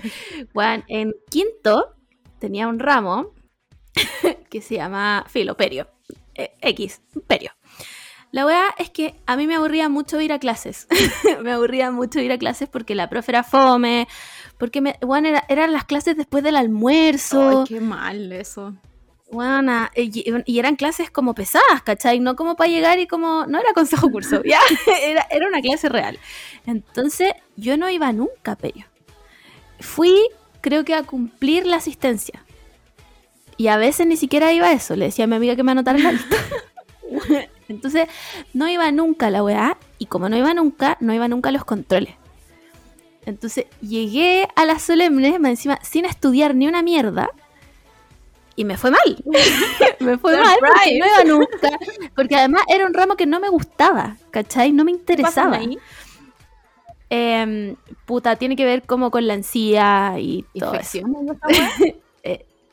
bueno, 0.53 0.83
en 0.87 1.13
quinto 1.29 1.95
tenía 2.39 2.67
un 2.67 2.79
ramo 2.79 3.33
que 4.49 4.61
se 4.61 4.75
llama 4.75 5.25
filo, 5.27 5.55
perio. 5.55 5.87
Eh, 6.43 6.51
X, 6.61 7.01
perio. 7.27 7.51
La 8.31 8.45
weá 8.45 8.63
es 8.77 8.89
que 8.89 9.15
a 9.25 9.35
mí 9.35 9.45
me 9.45 9.55
aburría 9.55 9.89
mucho 9.89 10.21
ir 10.21 10.31
a 10.31 10.39
clases. 10.39 10.87
me 11.43 11.51
aburría 11.51 11.91
mucho 11.91 12.19
ir 12.21 12.31
a 12.31 12.37
clases 12.37 12.69
porque 12.69 12.95
la 12.95 13.09
profe 13.09 13.31
era 13.33 13.43
fome, 13.43 14.07
porque 14.57 14.79
me, 14.79 14.95
weón, 15.01 15.25
era- 15.25 15.43
eran 15.49 15.73
las 15.73 15.83
clases 15.85 16.15
después 16.15 16.43
del 16.43 16.55
almuerzo. 16.55 17.59
Ay, 17.61 17.65
qué 17.67 17.81
mal 17.81 18.31
eso. 18.31 18.73
Weona, 19.33 19.91
y, 19.95 20.25
y 20.45 20.59
eran 20.59 20.75
clases 20.75 21.09
como 21.09 21.33
pesadas, 21.33 21.81
¿cachai? 21.85 22.19
No 22.19 22.35
como 22.35 22.55
para 22.57 22.69
llegar 22.69 22.99
y 22.99 23.07
como. 23.07 23.45
No 23.47 23.59
era 23.59 23.71
consejo 23.73 24.09
curso, 24.11 24.41
ya. 24.43 24.59
Era, 25.01 25.25
era 25.29 25.47
una 25.47 25.61
clase 25.61 25.87
real. 25.87 26.19
Entonces, 26.65 27.31
yo 27.55 27.77
no 27.77 27.89
iba 27.89 28.11
nunca, 28.11 28.57
Perio. 28.57 28.87
Fui, 29.79 30.19
creo 30.59 30.83
que 30.83 30.93
a 30.95 31.03
cumplir 31.03 31.65
la 31.65 31.77
asistencia. 31.77 32.43
Y 33.61 33.67
a 33.67 33.77
veces 33.77 34.07
ni 34.07 34.17
siquiera 34.17 34.51
iba 34.51 34.65
a 34.65 34.71
eso. 34.71 34.95
Le 34.95 35.05
decía 35.05 35.25
a 35.25 35.27
mi 35.27 35.35
amiga 35.35 35.55
que 35.55 35.61
me 35.61 35.71
anotara 35.71 35.99
la 35.99 36.11
lista. 36.13 36.35
Entonces, 37.69 38.07
no 38.55 38.67
iba 38.67 38.91
nunca 38.91 39.27
a 39.27 39.29
la 39.29 39.43
weá. 39.43 39.77
Y 39.99 40.07
como 40.07 40.29
no 40.29 40.35
iba 40.35 40.51
nunca, 40.55 40.97
no 40.99 41.13
iba 41.13 41.27
nunca 41.27 41.49
a 41.49 41.51
los 41.51 41.63
controles. 41.63 42.15
Entonces, 43.23 43.67
llegué 43.79 44.47
a 44.55 44.65
las 44.65 44.81
solemnes, 44.81 45.39
más 45.39 45.51
encima, 45.51 45.77
sin 45.83 46.05
estudiar 46.05 46.55
ni 46.55 46.67
una 46.67 46.81
mierda. 46.81 47.29
Y 48.55 48.65
me 48.65 48.77
fue 48.77 48.89
mal. 48.89 49.23
me 49.99 50.17
fue 50.17 50.37
mal 50.37 50.57
porque 50.59 50.97
no 50.97 51.05
iba 51.05 51.23
nunca. 51.23 51.69
Porque 52.15 52.35
además 52.37 52.63
era 52.67 52.87
un 52.87 52.95
ramo 52.95 53.15
que 53.15 53.27
no 53.27 53.39
me 53.39 53.49
gustaba, 53.49 54.17
¿cachai? 54.31 54.71
No 54.71 54.83
me 54.85 54.93
¿Qué 54.93 54.97
pasa 54.97 55.43
interesaba. 55.43 55.57
ahí? 55.57 55.77
Em, 57.11 57.75
puta, 58.07 58.37
tiene 58.37 58.55
que 58.55 58.65
ver 58.65 58.81
como 58.87 59.11
con 59.11 59.27
la 59.27 59.35
encía 59.35 60.15
y 60.17 60.47
todo 60.57 60.73
eso. 60.73 60.97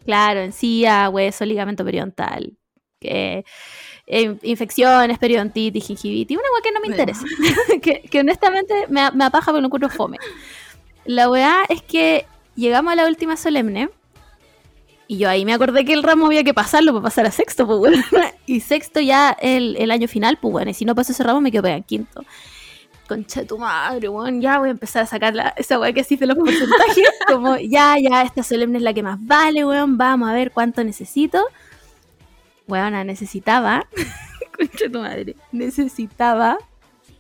Claro, 0.09 0.41
encía, 0.41 1.11
hueso, 1.11 1.45
ligamento 1.45 1.85
periodontal. 1.85 2.57
Que, 2.99 3.45
eh, 4.07 4.37
infecciones, 4.43 5.19
periodontitis, 5.19 5.87
gingivitis. 5.87 6.39
Una 6.39 6.47
weá 6.51 6.63
que 6.63 6.73
no 6.73 6.81
me 6.81 6.87
interesa. 6.87 7.27
que, 7.83 8.01
que 8.01 8.21
honestamente 8.21 8.87
me, 8.89 9.11
me 9.11 9.25
apaja 9.27 9.51
porque 9.51 9.61
lo 9.61 9.67
encuentro 9.67 9.91
fome. 9.91 10.17
La 11.05 11.29
weá 11.29 11.59
es 11.69 11.83
que 11.83 12.25
llegamos 12.55 12.91
a 12.91 12.97
la 12.97 13.07
última 13.07 13.37
solemne. 13.37 13.91
Y 15.09 15.19
yo 15.19 15.29
ahí 15.29 15.45
me 15.45 15.53
acordé 15.53 15.85
que 15.85 15.93
el 15.93 16.03
ramo 16.03 16.25
había 16.25 16.43
que 16.43 16.55
pasarlo 16.55 16.93
para 16.93 17.03
pasar 17.03 17.27
a 17.27 17.31
sexto, 17.31 17.67
pues. 17.67 18.03
Y 18.47 18.61
sexto 18.61 19.01
ya 19.01 19.37
el, 19.39 19.77
el 19.77 19.91
año 19.91 20.09
final, 20.09 20.39
pues 20.41 20.53
bueno. 20.53 20.71
Y 20.71 20.75
si 20.75 20.87
no 20.87 20.95
paso 20.95 21.13
ese 21.13 21.23
ramo, 21.23 21.43
me 21.43 21.53
quedo 21.53 21.65
pegada 21.65 21.77
en 21.77 21.85
quinto. 21.85 22.25
Concha 23.09 23.41
de 23.41 23.47
tu 23.47 23.59
madre, 23.59 24.09
weón. 24.09 24.41
Ya 24.41 24.59
voy 24.59 24.69
a 24.69 24.73
empezar 24.73 25.03
a 25.03 25.07
sacar 25.07 25.35
la- 25.35 25.55
esa 25.57 25.79
weá 25.81 25.93
que 25.93 26.03
así 26.03 26.17
de 26.17 26.27
los 26.27 26.37
porcentajes. 26.37 27.09
como, 27.27 27.57
ya, 27.57 27.97
ya, 27.99 28.23
esta 28.23 28.43
solemne 28.43 28.79
es 28.79 28.85
la 28.85 28.93
que 28.93 29.03
más 29.03 29.19
vale, 29.21 29.65
weón. 29.65 29.97
Vamos 29.97 30.29
a 30.29 30.35
ver 30.35 30.53
cuánto 30.53 30.85
necesito. 30.85 31.43
Weona, 32.69 33.03
necesitaba. 33.05 33.87
Concha 34.57 34.85
de 34.85 34.91
tu 34.91 34.99
madre. 35.01 35.37
Necesitaba 35.53 36.59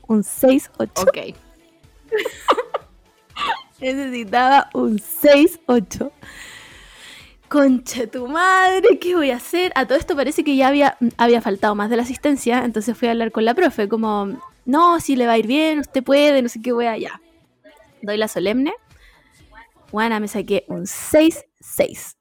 un 0.06 0.22
6-8. 0.22 1.02
Ok. 1.02 1.36
Necesitaba 3.80 4.68
un 4.74 4.98
6-8. 4.98 6.10
Concha 7.48 8.06
tu 8.06 8.26
madre, 8.28 8.98
¿qué 9.00 9.14
voy 9.14 9.30
a 9.30 9.36
hacer? 9.36 9.72
A 9.74 9.86
todo 9.86 9.96
esto 9.96 10.14
parece 10.14 10.44
que 10.44 10.54
ya 10.56 10.68
había, 10.68 10.98
había 11.16 11.40
faltado 11.40 11.74
más 11.74 11.88
de 11.88 11.96
la 11.96 12.02
asistencia, 12.02 12.62
entonces 12.64 12.94
fui 12.98 13.08
a 13.08 13.12
hablar 13.12 13.32
con 13.32 13.46
la 13.46 13.54
profe, 13.54 13.88
como, 13.88 14.36
no, 14.68 15.00
si 15.00 15.16
le 15.16 15.26
va 15.26 15.32
a 15.32 15.38
ir 15.38 15.46
bien, 15.46 15.78
usted 15.78 16.04
puede, 16.04 16.42
no 16.42 16.50
sé 16.50 16.60
qué 16.60 16.72
voy 16.72 16.84
allá. 16.84 17.22
Doy 18.02 18.18
la 18.18 18.28
solemne. 18.28 18.74
Juana, 19.90 20.20
me 20.20 20.28
saqué 20.28 20.66
un 20.68 20.82
6-6. 20.82 22.16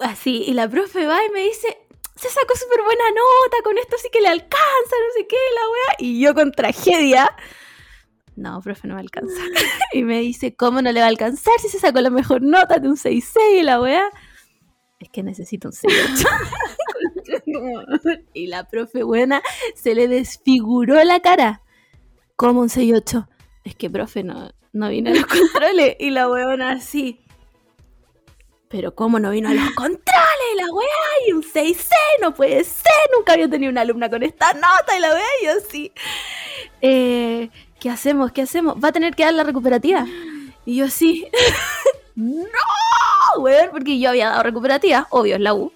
Así, 0.00 0.42
y 0.44 0.52
la 0.54 0.68
profe 0.68 1.06
va 1.06 1.24
y 1.24 1.30
me 1.30 1.44
dice, 1.44 1.78
se 2.16 2.28
sacó 2.28 2.56
súper 2.56 2.82
buena 2.82 3.04
nota, 3.10 3.62
con 3.62 3.78
esto 3.78 3.96
sí 3.96 4.08
que 4.12 4.20
le 4.20 4.26
alcanza, 4.26 4.56
no 4.58 5.12
sé 5.14 5.28
qué, 5.28 5.36
la 5.54 5.70
wea. 5.70 5.96
Y 6.00 6.20
yo 6.20 6.34
con 6.34 6.50
tragedia, 6.50 7.30
no, 8.34 8.60
profe, 8.60 8.88
no 8.88 8.96
me 8.96 9.02
alcanza. 9.02 9.40
y 9.92 10.02
me 10.02 10.18
dice, 10.18 10.56
¿cómo 10.56 10.82
no 10.82 10.90
le 10.90 10.98
va 10.98 11.06
a 11.06 11.10
alcanzar 11.10 11.54
si 11.60 11.68
se 11.68 11.78
sacó 11.78 12.00
la 12.00 12.10
mejor 12.10 12.42
nota 12.42 12.80
de 12.80 12.88
un 12.88 12.96
6-6 12.96 13.60
y 13.60 13.62
la 13.62 13.80
wea? 13.80 14.10
Es 14.98 15.10
que 15.10 15.22
necesito 15.22 15.68
un 15.68 15.74
6-8. 15.74 16.26
y 18.34 18.46
la 18.46 18.68
profe 18.68 19.02
buena 19.02 19.42
se 19.74 19.94
le 19.94 20.08
desfiguró 20.08 21.02
la 21.04 21.20
cara. 21.20 21.62
Como 22.36 22.60
un 22.60 22.68
6-8. 22.68 23.28
Es 23.64 23.76
que, 23.76 23.90
profe, 23.90 24.22
no, 24.24 24.50
no 24.72 24.88
vino 24.88 25.10
a 25.10 25.14
los 25.14 25.26
controles. 25.52 25.96
Y 25.98 26.10
la 26.10 26.28
weona 26.28 26.72
así. 26.72 27.20
Pero 28.68 28.94
¿cómo 28.94 29.18
no 29.18 29.30
vino 29.30 29.50
a 29.50 29.54
los 29.54 29.70
controles? 29.72 30.02
La 30.56 30.72
weá, 30.72 31.28
y 31.28 31.32
un 31.32 31.42
6-6, 31.42 31.88
no 32.22 32.32
puede 32.32 32.64
ser. 32.64 32.92
Nunca 33.14 33.34
había 33.34 33.48
tenido 33.48 33.70
una 33.70 33.82
alumna 33.82 34.08
con 34.08 34.22
esta 34.22 34.54
nota. 34.54 34.96
Y 34.96 35.00
la 35.00 35.12
weá, 35.12 35.22
yo 35.44 35.50
así. 35.58 35.92
Eh, 36.80 37.50
¿Qué 37.78 37.90
hacemos? 37.90 38.32
¿Qué 38.32 38.42
hacemos? 38.42 38.76
¿Va 38.82 38.88
a 38.88 38.92
tener 38.92 39.14
que 39.14 39.24
dar 39.24 39.34
la 39.34 39.44
recuperativa? 39.44 40.06
Y 40.64 40.76
yo 40.76 40.88
sí. 40.88 41.28
¡No! 42.14 42.40
Weón, 43.38 43.70
porque 43.72 43.98
yo 43.98 44.10
había 44.10 44.30
dado 44.30 44.42
recuperativa, 44.42 45.06
obvio, 45.10 45.36
es 45.36 45.40
la 45.40 45.54
U. 45.54 45.72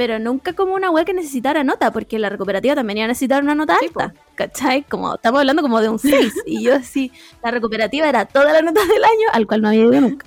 Pero 0.00 0.18
nunca 0.18 0.54
como 0.54 0.72
una 0.72 0.90
weá 0.90 1.04
que 1.04 1.12
necesitara 1.12 1.62
nota, 1.62 1.92
porque 1.92 2.18
la 2.18 2.30
recuperativa 2.30 2.74
también 2.74 2.96
iba 2.96 3.04
a 3.04 3.08
necesitar 3.08 3.42
una 3.42 3.54
nota 3.54 3.76
Sí, 3.80 3.88
alta. 3.88 4.14
¿Cachai? 4.34 4.82
Como 4.84 5.16
estamos 5.16 5.40
hablando 5.40 5.60
como 5.60 5.78
de 5.78 5.90
un 5.90 5.98
6. 5.98 6.36
y 6.46 6.62
yo 6.62 6.76
así, 6.76 7.12
la 7.44 7.50
recuperativa 7.50 8.08
era 8.08 8.24
toda 8.24 8.50
la 8.50 8.62
nota 8.62 8.80
del 8.80 9.04
año, 9.04 9.28
al 9.30 9.46
cual 9.46 9.60
no 9.60 9.68
había 9.68 9.82
ido 9.82 10.00
nunca. 10.00 10.26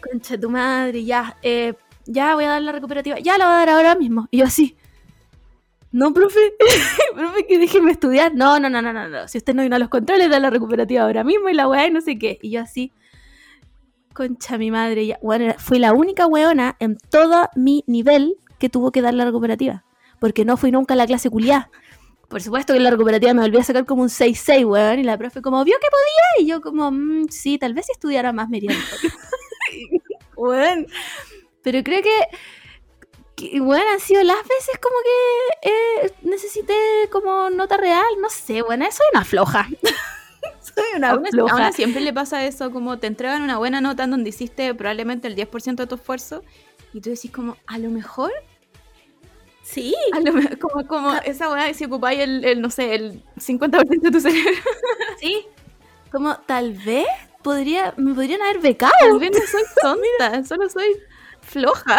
Concha 0.00 0.40
tu 0.40 0.50
madre, 0.50 1.04
ya, 1.04 1.36
eh, 1.42 1.74
ya 2.06 2.34
voy 2.34 2.46
a 2.46 2.48
dar 2.48 2.62
la 2.62 2.72
recuperativa. 2.72 3.16
Ya 3.20 3.38
la 3.38 3.44
voy 3.44 3.54
a 3.54 3.58
dar 3.58 3.68
ahora 3.68 3.94
mismo. 3.94 4.26
Y 4.32 4.38
yo 4.38 4.46
así. 4.46 4.74
No, 5.92 6.12
profe, 6.12 6.40
profe, 7.14 7.46
que 7.46 7.60
déjeme 7.60 7.92
estudiar. 7.92 8.34
No, 8.34 8.58
no, 8.58 8.68
no, 8.68 8.82
no, 8.82 8.92
no, 8.92 9.08
no. 9.08 9.28
Si 9.28 9.38
usted 9.38 9.54
no 9.54 9.62
vino 9.62 9.76
a 9.76 9.78
los 9.78 9.88
controles, 9.88 10.28
da 10.30 10.40
la 10.40 10.50
recuperativa 10.50 11.04
ahora 11.04 11.22
mismo 11.22 11.48
y 11.48 11.54
la 11.54 11.68
weá 11.68 11.86
y 11.86 11.92
no 11.92 12.00
sé 12.00 12.18
qué. 12.18 12.40
Y 12.42 12.50
yo 12.50 12.62
así, 12.62 12.90
concha 14.14 14.58
mi 14.58 14.72
madre, 14.72 15.06
ya. 15.06 15.18
Bueno, 15.22 15.54
fui 15.58 15.78
la 15.78 15.92
única 15.92 16.26
weona 16.26 16.74
en 16.80 16.98
todo 16.98 17.48
mi 17.54 17.84
nivel 17.86 18.36
que 18.64 18.70
tuvo 18.70 18.90
que 18.92 19.02
dar 19.02 19.12
la 19.12 19.26
recuperativa. 19.26 19.84
Porque 20.20 20.46
no 20.46 20.56
fui 20.56 20.70
nunca 20.72 20.94
a 20.94 20.96
la 20.96 21.06
clase 21.06 21.28
culiá. 21.28 21.70
Por 22.28 22.40
supuesto 22.40 22.72
que 22.72 22.78
en 22.78 22.84
la 22.84 22.90
recuperativa 22.90 23.34
me 23.34 23.42
volví 23.42 23.58
a 23.58 23.62
sacar 23.62 23.84
como 23.84 24.00
un 24.02 24.08
6-6, 24.08 24.64
weón. 24.66 24.98
Y 25.00 25.02
la 25.04 25.18
profe 25.18 25.42
como, 25.42 25.62
¿vio 25.64 25.76
que 25.80 25.88
podía? 25.90 26.44
Y 26.44 26.48
yo 26.48 26.62
como, 26.62 26.90
"Mm, 26.90 27.28
sí, 27.28 27.58
tal 27.58 27.74
vez 27.74 27.84
si 27.86 27.92
estudiara 27.92 28.32
más 28.32 28.48
me 28.48 28.56
iría 28.56 28.70
mejor". 28.70 28.98
Weón. 30.36 30.86
Pero 31.62 31.82
creo 31.82 32.02
que, 32.02 32.10
que, 33.36 33.60
bueno, 33.60 33.84
han 33.92 34.00
sido 34.00 34.22
las 34.22 34.36
veces 34.38 34.78
como 34.80 34.96
que 35.02 35.70
eh, 35.70 36.12
necesité 36.22 36.74
como 37.12 37.50
nota 37.50 37.76
real. 37.76 38.04
No 38.20 38.30
sé, 38.30 38.62
bueno, 38.62 38.86
soy 38.90 39.06
una 39.12 39.24
floja. 39.24 39.68
soy 40.60 40.84
una 40.96 41.10
A 41.10 41.16
una, 41.16 41.28
a 41.28 41.32
floja. 41.32 41.54
una 41.56 41.72
siempre 41.72 42.00
le 42.00 42.12
pasa 42.12 42.44
eso, 42.46 42.70
como 42.70 42.98
te 42.98 43.06
entregan 43.06 43.42
una 43.42 43.58
buena 43.58 43.80
nota 43.80 44.04
en 44.04 44.10
donde 44.12 44.30
hiciste 44.30 44.74
probablemente 44.74 45.28
el 45.28 45.36
10% 45.36 45.82
de 45.82 45.86
tu 45.86 45.94
esfuerzo 45.96 46.42
y 46.92 47.00
tú 47.00 47.10
decís 47.10 47.30
como, 47.30 47.56
a 47.66 47.78
lo 47.78 47.90
mejor, 47.90 48.32
Sí. 49.64 49.94
lo 50.22 50.58
como, 50.58 50.86
como 50.86 51.14
esa 51.24 51.50
weá 51.50 51.72
si 51.72 51.86
ocupáis 51.86 52.20
el, 52.20 52.44
el, 52.44 52.60
no 52.60 52.70
sé, 52.70 52.94
el 52.94 53.22
50% 53.36 54.00
de 54.00 54.10
tu 54.10 54.20
cerebro. 54.20 54.52
Sí. 55.20 55.46
Como 56.12 56.36
tal 56.46 56.74
vez 56.74 57.06
podría, 57.42 57.94
me 57.96 58.14
podrían 58.14 58.42
haber 58.42 58.60
becado. 58.60 58.92
Tal 59.00 59.18
vez 59.18 59.30
no 59.32 59.46
soy 59.46 59.62
tonta, 59.80 60.44
solo 60.48 60.68
soy 60.68 60.96
floja. 61.40 61.98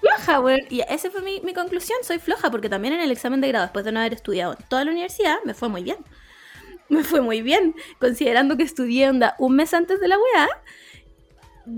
floja, 0.00 0.40
weón. 0.40 0.60
Y 0.70 0.80
esa 0.88 1.10
fue 1.10 1.20
mi, 1.20 1.40
mi 1.40 1.52
conclusión, 1.52 1.98
soy 2.02 2.18
floja, 2.18 2.50
porque 2.50 2.68
también 2.68 2.94
en 2.94 3.00
el 3.00 3.10
examen 3.10 3.40
de 3.40 3.48
grado, 3.48 3.66
después 3.66 3.84
de 3.84 3.92
no 3.92 4.00
haber 4.00 4.14
estudiado 4.14 4.52
en 4.52 4.64
toda 4.68 4.84
la 4.84 4.92
universidad, 4.92 5.36
me 5.44 5.52
fue 5.52 5.68
muy 5.68 5.82
bien. 5.82 5.98
Me 6.88 7.04
fue 7.04 7.20
muy 7.20 7.42
bien, 7.42 7.74
considerando 7.98 8.56
que 8.56 8.62
estudié 8.62 9.10
onda 9.10 9.34
un 9.38 9.56
mes 9.56 9.74
antes 9.74 10.00
de 10.00 10.08
la 10.08 10.16
weá. 10.16 10.48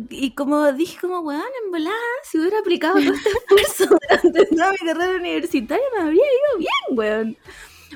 Y 0.09 0.33
como 0.33 0.73
dije, 0.73 0.99
como, 1.01 1.21
weón, 1.21 1.43
en 1.65 1.71
volada, 1.71 1.97
si 2.23 2.39
hubiera 2.39 2.59
aplicado 2.59 2.95
todo 2.95 3.13
este 3.13 3.29
esfuerzo 3.31 3.99
durante 4.09 4.47
toda 4.47 4.73
mi 4.73 4.79
carrera 4.79 5.17
universitaria, 5.17 5.85
me 5.97 6.03
habría 6.05 6.23
ido 6.25 6.59
bien, 6.59 6.99
weón. 6.99 7.37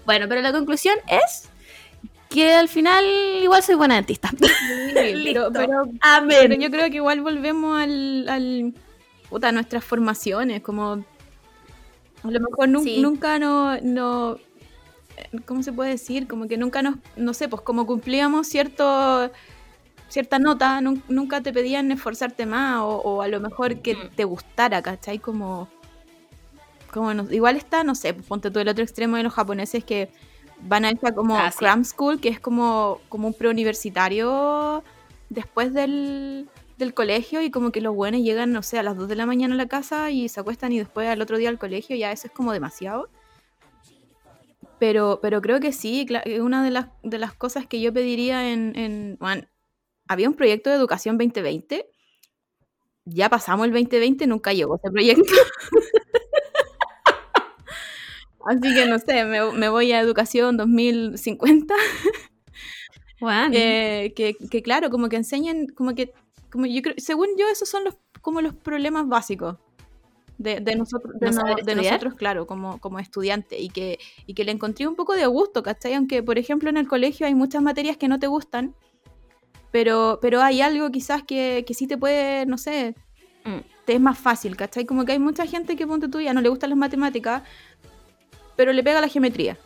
Bueno, 0.05 0.27
pero 0.29 0.41
la 0.41 0.53
conclusión 0.53 0.97
es 1.09 1.49
que 2.29 2.53
al 2.53 2.69
final 2.69 3.05
igual 3.43 3.63
soy 3.63 3.77
buena 3.77 3.95
dentista. 3.95 4.31
pero, 4.95 5.51
pero, 5.53 5.85
Amén. 6.01 6.37
pero 6.41 6.55
yo 6.57 6.71
creo 6.71 6.91
que 6.91 6.97
igual 6.97 7.21
volvemos 7.21 7.81
al, 7.81 8.29
al 8.29 8.75
puta, 9.31 9.49
a 9.49 9.53
nuestras 9.53 9.85
formaciones, 9.85 10.63
como 10.63 11.05
a 12.25 12.31
lo 12.31 12.41
mejor 12.41 12.69
Sí. 12.83 13.01
nunca 13.01 13.39
no, 13.39 13.79
no, 13.83 14.39
¿cómo 15.45 15.63
se 15.63 15.73
puede 15.73 15.91
decir? 15.91 16.27
Como 16.27 16.49
que 16.49 16.57
nunca 16.57 16.83
nos, 16.83 16.97
no 17.17 17.35
sé, 17.35 17.49
pues 17.49 17.63
como 17.63 17.87
cumplíamos 17.87 18.49
cierto 18.49 19.31
cierta 20.09 20.39
nota, 20.39 20.81
nun- 20.81 21.03
nunca 21.09 21.41
te 21.41 21.53
pedían 21.53 21.91
esforzarte 21.93 22.47
más 22.47 22.81
o, 22.81 22.89
o 22.99 23.23
a 23.23 23.29
lo 23.29 23.41
mejor 23.41 23.81
que 23.81 23.95
Mm. 23.97 24.09
te 24.17 24.25
gustara, 24.25 24.81
¿cachai? 24.83 25.19
Como, 25.19 25.69
como 26.93 27.13
no- 27.15 27.31
igual 27.33 27.57
está, 27.57 27.83
no 27.85 27.95
sé, 27.95 28.15
pues 28.15 28.27
ponte 28.27 28.51
tú 28.51 28.61
el 28.61 28.69
otro 28.69 28.85
extremo 28.85 29.17
de 29.17 29.23
los 29.25 29.33
japoneses 29.35 29.85
que 29.85 30.09
van 30.61 30.85
a 30.85 30.91
esta 30.91 31.13
como 31.15 31.37
Ah, 31.37 31.51
sí. 31.51 31.59
cram 31.59 31.85
school, 31.85 32.21
que 32.21 32.29
es 32.29 32.39
como, 32.41 33.01
como 33.09 33.27
un 33.27 33.35
preuniversitario 33.35 34.85
después 35.29 35.75
del, 35.75 36.49
del 36.79 36.95
colegio 36.95 37.43
y 37.43 37.51
como 37.51 37.71
que 37.73 37.81
los 37.81 37.95
buenos 37.95 38.21
llegan, 38.21 38.53
no 38.53 38.63
sé, 38.63 38.79
a 38.79 38.83
las 38.85 38.97
2 38.97 39.09
de 39.09 39.17
la 39.17 39.27
mañana 39.27 39.55
a 39.55 39.59
la 39.59 39.67
casa 39.67 40.11
y 40.11 40.29
se 40.29 40.39
acuestan 40.41 40.73
y 40.73 40.79
después 40.79 41.09
al 41.09 41.21
otro 41.21 41.39
día 41.39 41.49
al 41.49 41.59
colegio, 41.59 41.97
ya 41.97 42.13
eso 42.13 42.29
es 42.29 42.33
como 42.33 42.53
demasiado. 42.53 43.09
Pero, 44.79 45.19
pero 45.23 45.41
creo 45.41 45.61
que 45.61 45.73
sí, 45.73 46.07
una 46.41 46.63
de 46.63 46.71
las, 46.71 46.87
de 47.03 47.19
las 47.19 47.33
cosas 47.33 47.67
que 47.67 47.81
yo 47.81 47.93
pediría 47.93 48.53
en, 48.53 48.77
en 48.77 49.17
bueno, 49.21 49.45
había 50.09 50.29
un 50.29 50.35
proyecto 50.35 50.71
de 50.71 50.77
educación 50.77 51.19
2020. 51.19 51.87
Ya 53.07 53.29
pasamos 53.29 53.67
el 53.67 53.73
2020, 53.73 54.27
nunca 54.27 54.53
llegó 54.53 54.77
ese 54.77 54.91
proyecto. 54.91 55.25
Así 58.47 58.75
que 58.75 58.87
no 58.87 58.99
sé, 58.99 59.25
me, 59.25 59.53
me 59.53 59.69
voy 59.69 59.93
a 59.93 60.01
educación 60.01 60.57
2050. 60.57 61.75
Weón. 63.21 63.53
eh, 63.55 64.13
que, 64.15 64.35
que 64.35 64.63
claro, 64.63 64.91
como 64.91 65.09
que 65.09 65.17
enseñen, 65.17 65.69
como 65.69 65.95
que, 65.95 66.13
como 66.51 66.67
yo 66.67 66.83
creo, 66.83 66.95
según 66.99 67.29
yo, 67.39 67.49
esos 67.49 67.69
son 67.69 67.85
los, 67.85 67.97
como 68.21 68.43
los 68.43 68.55
problemas 68.55 69.09
básicos 69.09 69.57
de, 70.39 70.61
de 70.61 70.75
nosotros, 70.77 71.15
de, 71.21 71.75
nosotros, 71.75 72.15
claro, 72.15 72.47
como, 72.47 72.79
como 72.81 72.99
estudiante, 72.99 73.59
y 73.61 73.69
que, 73.69 73.99
y 74.27 74.35
que 74.35 74.45
le 74.45 74.53
encontré 74.53 74.87
un 74.87 74.97
poco 74.97 75.15
de 75.15 75.27
gusto, 75.27 75.63
¿cachai? 75.63 75.95
Aunque, 75.95 76.23
por 76.23 76.39
ejemplo, 76.39 76.69
en 76.69 76.77
el 76.77 76.89
colegio 76.89 77.27
hay 77.27 77.35
muchas 77.35 77.63
materias 77.63 77.97
que 77.97 78.09
no 78.09 78.19
te 78.19 78.27
gustan, 78.27 78.75
pero, 79.75 80.21
pero 80.23 80.41
hay 80.41 80.61
algo 80.61 80.93
quizás 80.93 81.25
que, 81.25 81.65
que 81.67 81.75
sí 81.75 81.89
te 81.89 81.99
puede, 81.99 82.47
no 82.47 82.59
sé, 82.59 82.95
Mm. 83.45 83.59
te 83.85 83.95
es 83.95 84.01
más 84.01 84.17
fácil, 84.17 84.57
¿cachai? 84.57 84.85
Como 84.87 85.05
que 85.05 85.11
hay 85.13 85.19
mucha 85.19 85.47
gente 85.47 85.75
que, 85.75 85.85
ponte 85.85 86.07
tú, 86.09 86.21
ya 86.21 86.33
no 86.33 86.41
le 86.41 86.49
gustan 86.49 86.71
las 86.71 86.79
matemáticas, 86.79 87.43
pero 88.55 88.73
le 88.73 88.85
pega 88.85 89.01
la 89.01 89.09
geometría. 89.09 89.57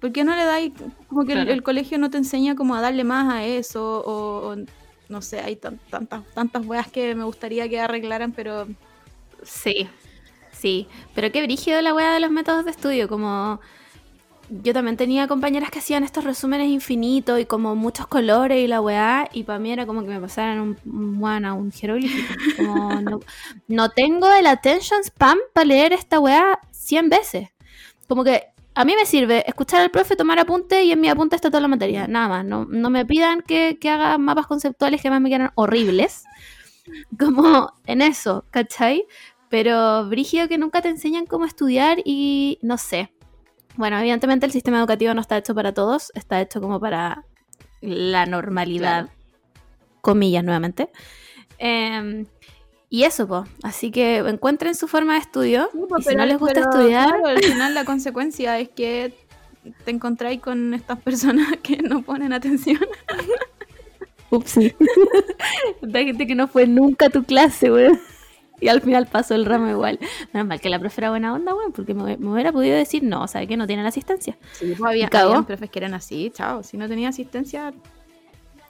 ¿Por 0.00 0.12
qué 0.12 0.22
no 0.22 0.36
le 0.36 0.44
dais, 0.44 0.72
como 1.08 1.24
que 1.24 1.32
el- 1.32 1.38
Claro. 1.40 1.52
el, 1.54 1.62
colegio 1.64 1.98
no 1.98 2.08
te 2.08 2.18
enseña 2.18 2.54
como 2.54 2.76
a 2.76 2.80
darle 2.80 3.02
más 3.02 3.34
a 3.34 3.44
eso? 3.44 3.82
O, 4.06 4.52
o 4.52 4.56
no 5.08 5.22
sé, 5.22 5.40
hay 5.40 5.56
tan- 5.56 5.80
tantas, 5.90 6.22
tantas 6.32 6.64
weas 6.64 6.88
que 6.88 7.16
me 7.16 7.24
gustaría 7.24 7.68
que 7.68 7.80
arreglaran, 7.80 8.30
pero 8.30 8.68
Sí, 9.42 9.88
sí. 10.52 10.86
Pero 11.16 11.32
qué 11.32 11.42
brígido 11.42 11.82
la 11.82 11.92
weá 11.94 12.12
de 12.14 12.20
los 12.20 12.30
métodos 12.30 12.64
de 12.64 12.70
estudio. 12.70 13.08
Como 13.08 13.60
yo 14.48 14.72
también 14.72 14.96
tenía 14.96 15.26
compañeras 15.28 15.70
que 15.70 15.80
hacían 15.80 16.04
estos 16.04 16.24
resúmenes 16.24 16.68
infinitos 16.68 17.40
y 17.40 17.46
como 17.46 17.74
muchos 17.74 18.06
colores 18.06 18.58
y 18.58 18.66
la 18.66 18.80
weá. 18.80 19.28
Y 19.32 19.44
para 19.44 19.58
mí 19.58 19.72
era 19.72 19.86
como 19.86 20.02
que 20.02 20.08
me 20.08 20.20
pasaran 20.20 20.60
un, 20.60 20.78
un, 20.84 21.18
bueno, 21.18 21.56
un 21.56 21.72
jeroglífico. 21.72 22.62
No, 22.62 23.20
no 23.68 23.90
tengo 23.90 24.32
el 24.32 24.46
attention 24.46 25.02
spam 25.04 25.38
para 25.52 25.66
leer 25.66 25.92
esta 25.92 26.20
weá 26.20 26.58
100 26.70 27.08
veces. 27.08 27.48
Como 28.08 28.24
que 28.24 28.44
a 28.74 28.84
mí 28.84 28.94
me 28.94 29.06
sirve 29.06 29.42
escuchar 29.48 29.80
al 29.80 29.90
profe, 29.90 30.16
tomar 30.16 30.38
apunte 30.38 30.84
y 30.84 30.92
en 30.92 31.00
mi 31.00 31.08
apunte 31.08 31.34
está 31.34 31.50
toda 31.50 31.60
la 31.60 31.68
materia. 31.68 32.06
Nada 32.06 32.28
más. 32.28 32.44
No, 32.44 32.66
no 32.66 32.90
me 32.90 33.06
pidan 33.06 33.42
que, 33.42 33.78
que 33.80 33.90
haga 33.90 34.18
mapas 34.18 34.46
conceptuales 34.46 35.00
que 35.00 35.10
más 35.10 35.20
me 35.20 35.30
quedan 35.30 35.50
horribles. 35.54 36.24
Como 37.18 37.72
en 37.86 38.02
eso, 38.02 38.44
¿cachai? 38.50 39.06
Pero 39.48 40.08
brígido 40.08 40.48
que 40.48 40.58
nunca 40.58 40.82
te 40.82 40.88
enseñan 40.88 41.26
cómo 41.26 41.44
estudiar 41.46 41.98
y 42.04 42.58
no 42.62 42.78
sé. 42.78 43.12
Bueno, 43.76 43.98
evidentemente 43.98 44.46
el 44.46 44.52
sistema 44.52 44.78
educativo 44.78 45.14
no 45.14 45.20
está 45.20 45.36
hecho 45.36 45.54
para 45.54 45.72
todos, 45.72 46.12
está 46.14 46.40
hecho 46.40 46.60
como 46.60 46.80
para 46.80 47.24
la 47.80 48.26
normalidad, 48.26 49.10
comillas 50.00 50.44
nuevamente. 50.44 50.90
Eh, 51.58 52.26
y 52.88 53.04
eso, 53.04 53.26
pues. 53.26 53.48
Así 53.62 53.90
que 53.90 54.18
encuentren 54.18 54.74
su 54.74 54.88
forma 54.88 55.14
de 55.14 55.20
estudio. 55.20 55.70
y 55.98 56.02
si 56.02 56.14
no 56.14 56.24
les 56.24 56.38
gusta 56.38 56.54
pero, 56.54 56.70
estudiar, 56.70 57.08
claro, 57.08 57.26
al 57.26 57.42
final 57.42 57.74
la 57.74 57.84
consecuencia 57.84 58.58
es 58.58 58.68
que 58.68 59.12
te 59.84 59.90
encontráis 59.90 60.40
con 60.40 60.74
estas 60.74 61.00
personas 61.00 61.48
que 61.62 61.78
no 61.78 62.02
ponen 62.02 62.32
atención. 62.32 62.80
ups. 64.30 64.58
La 65.82 66.00
gente 66.04 66.26
que 66.26 66.34
no 66.34 66.48
fue 66.48 66.66
nunca 66.66 67.06
a 67.06 67.10
tu 67.10 67.24
clase, 67.24 67.70
weón. 67.70 68.00
Y 68.60 68.68
al 68.68 68.80
final 68.80 69.06
pasó 69.06 69.34
el 69.34 69.44
ramo 69.44 69.68
igual. 69.68 69.98
Menos 70.32 70.48
mal 70.48 70.60
que 70.60 70.70
la 70.70 70.78
profe 70.78 71.00
era 71.02 71.10
buena 71.10 71.34
onda, 71.34 71.54
weón, 71.54 71.72
porque 71.72 71.92
me, 71.94 72.16
me 72.16 72.28
hubiera 72.32 72.52
podido 72.52 72.76
decir, 72.76 73.02
no, 73.02 73.28
¿sabe 73.28 73.46
que 73.46 73.56
no 73.56 73.66
tiene 73.66 73.82
la 73.82 73.90
asistencia? 73.90 74.38
Sí, 74.52 74.74
pues 74.76 74.88
había, 74.90 75.08
habían 75.12 75.44
profes 75.44 75.70
que 75.70 75.78
eran 75.78 75.92
así, 75.94 76.30
chao. 76.34 76.62
Si 76.62 76.76
no 76.76 76.88
tenía 76.88 77.10
asistencia. 77.10 77.74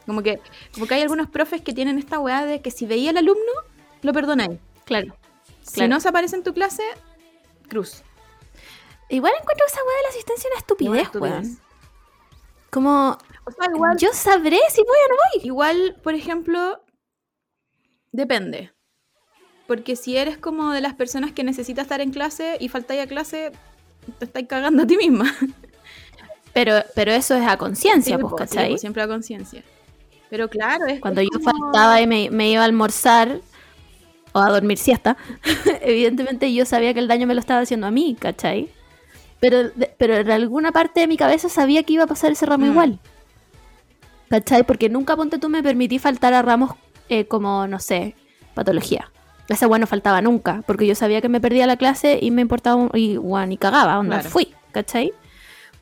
Como 0.06 0.22
que, 0.22 0.40
como 0.74 0.86
que 0.86 0.94
hay 0.94 1.02
algunos 1.02 1.28
profes 1.28 1.62
que 1.62 1.72
tienen 1.72 1.98
esta 1.98 2.18
weá 2.20 2.44
de 2.44 2.60
que 2.62 2.70
si 2.70 2.86
veía 2.86 3.10
al 3.10 3.16
alumno, 3.18 3.52
lo 4.02 4.12
perdonáis. 4.12 4.58
Claro. 4.84 5.16
Si 5.62 5.74
Claro. 5.74 5.90
no 5.90 6.00
se 6.00 6.08
aparece 6.08 6.36
en 6.36 6.42
tu 6.44 6.52
clase, 6.54 6.82
cruz. 7.68 8.02
Igual 9.08 9.32
encuentro 9.40 9.66
esa 9.66 9.78
weá 9.84 9.96
de 9.96 10.02
la 10.02 10.08
asistencia 10.10 10.50
una 10.50 10.58
estupidez, 10.58 11.02
Estupidez. 11.02 11.32
weón. 11.32 11.58
Como, 12.70 13.18
O 13.44 13.50
sea, 13.50 13.70
igual, 13.74 13.96
yo 13.98 14.08
sabré 14.12 14.58
si 14.70 14.80
voy 14.82 14.96
o 15.06 15.08
no 15.10 15.16
voy. 15.34 15.46
igual, 15.46 15.96
por 16.02 16.14
ejemplo, 16.14 16.82
depende. 18.12 18.72
Porque 19.66 19.96
si 19.96 20.16
eres 20.16 20.38
como 20.38 20.70
de 20.72 20.80
las 20.80 20.94
personas 20.94 21.32
que 21.32 21.42
necesita 21.44 21.82
estar 21.82 22.00
en 22.00 22.10
clase 22.12 22.56
y 22.60 22.68
faltáis 22.68 23.02
a 23.02 23.06
clase, 23.06 23.52
te 24.18 24.24
estáis 24.26 24.46
cagando 24.46 24.84
a 24.84 24.86
ti 24.86 24.96
misma. 24.96 25.34
Pero, 26.52 26.72
pero 26.94 27.12
eso 27.12 27.34
es 27.34 27.46
a 27.46 27.58
conciencia, 27.58 28.16
Sí, 28.16 28.22
pues, 28.22 28.32
sí, 28.32 28.56
¿cachai? 28.56 28.72
po, 28.72 28.78
siempre 28.78 29.02
a 29.02 29.06
conciencia. 29.06 29.62
Pero 30.30 30.48
claro, 30.48 30.86
es 30.86 31.00
Cuando 31.00 31.20
es 31.20 31.28
yo 31.30 31.38
como- 31.38 31.50
faltaba 31.70 32.00
y 32.00 32.06
me, 32.06 32.30
me 32.30 32.50
iba 32.50 32.62
a 32.62 32.64
almorzar 32.64 33.40
o 34.32 34.38
a 34.38 34.48
dormir 34.48 34.78
siesta, 34.78 35.18
evidentemente 35.82 36.50
yo 36.54 36.64
sabía 36.64 36.94
que 36.94 37.00
el 37.00 37.08
daño 37.08 37.26
me 37.26 37.34
lo 37.34 37.40
estaba 37.40 37.60
haciendo 37.60 37.86
a 37.86 37.90
mí, 37.90 38.16
¿cachai? 38.18 38.70
Pero, 39.38 39.64
de- 39.68 39.92
pero 39.98 40.16
en 40.16 40.30
alguna 40.30 40.72
parte 40.72 41.00
de 41.00 41.06
mi 41.08 41.18
cabeza 41.18 41.50
sabía 41.50 41.82
que 41.82 41.92
iba 41.92 42.04
a 42.04 42.06
pasar 42.06 42.32
ese 42.32 42.46
ramo 42.46 42.64
Mm. 42.64 42.70
igual. 42.70 42.98
¿Cachai? 44.30 44.62
Porque 44.64 44.88
nunca, 44.88 45.14
ponte 45.14 45.38
tú, 45.38 45.50
me 45.50 45.62
permití 45.62 45.98
faltar 45.98 46.32
a 46.32 46.40
ramos 46.40 46.70
eh, 47.10 47.26
como, 47.26 47.66
no 47.66 47.78
sé, 47.80 48.14
patología. 48.54 49.12
Esa 49.48 49.66
weá 49.68 49.78
no 49.78 49.86
faltaba 49.86 50.20
nunca, 50.22 50.62
porque 50.66 50.86
yo 50.86 50.94
sabía 50.94 51.20
que 51.20 51.28
me 51.28 51.40
perdía 51.40 51.66
la 51.66 51.76
clase 51.76 52.18
y 52.20 52.30
me 52.30 52.42
importaba, 52.42 52.76
un- 52.76 52.90
y, 52.94 53.18
y 53.52 53.56
cagaba, 53.56 53.98
onda, 53.98 54.16
Claro. 54.16 54.30
fui, 54.30 54.52
¿cachai? 54.72 55.12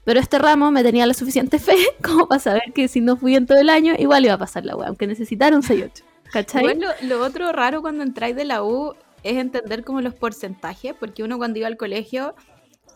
Pero 0.05 0.21
este 0.21 0.39
ramo 0.39 0.71
me 0.71 0.83
tenía 0.83 1.07
la 1.07 1.15
suficiente 1.15 1.59
fe 1.59 1.77
como 2.03 2.29
para 2.29 2.39
saber 2.41 2.73
que 2.75 2.89
si 2.89 3.01
no 3.01 3.17
fui 3.17 3.37
en 3.37 3.47
todo 3.47 3.59
el 3.59 3.71
año, 3.71 3.95
igual 3.99 4.25
iba 4.25 4.35
a 4.35 4.39
pasar 4.39 4.65
la 4.67 4.77
weá, 4.77 4.89
aunque 4.89 5.07
necesitara 5.07 5.57
un 5.57 5.63
6-8. 5.63 6.03
¿Cachai? 6.33 6.63
Igual 6.63 6.81
lo, 6.81 7.09
lo 7.17 7.25
otro 7.25 7.53
raro 7.53 7.81
cuando 7.81 8.03
entráis 8.03 8.37
de 8.37 8.45
la 8.45 8.63
U 8.63 8.95
es 9.23 9.37
entender 9.39 9.83
como 9.85 10.03
los 10.03 10.15
porcentajes, 10.15 10.93
porque 10.99 11.23
uno 11.23 11.39
cuando 11.39 11.59
iba 11.59 11.69
al 11.69 11.77
colegio 11.79 12.35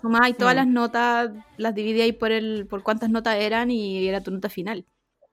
sumaba 0.03 0.31
todas 0.35 0.55
Mm. 0.55 0.59
las 0.59 0.67
notas, 0.67 1.31
las 1.57 1.75
dividía 1.75 2.05
ahí 2.05 2.13
por 2.13 2.31
el, 2.31 2.67
por 2.69 2.83
cuántas 2.83 3.09
notas 3.11 3.37
eran 3.37 3.71
y 3.71 4.07
era 4.07 4.21
tu 4.23 4.31
nota 4.31 4.49
final. 4.51 4.85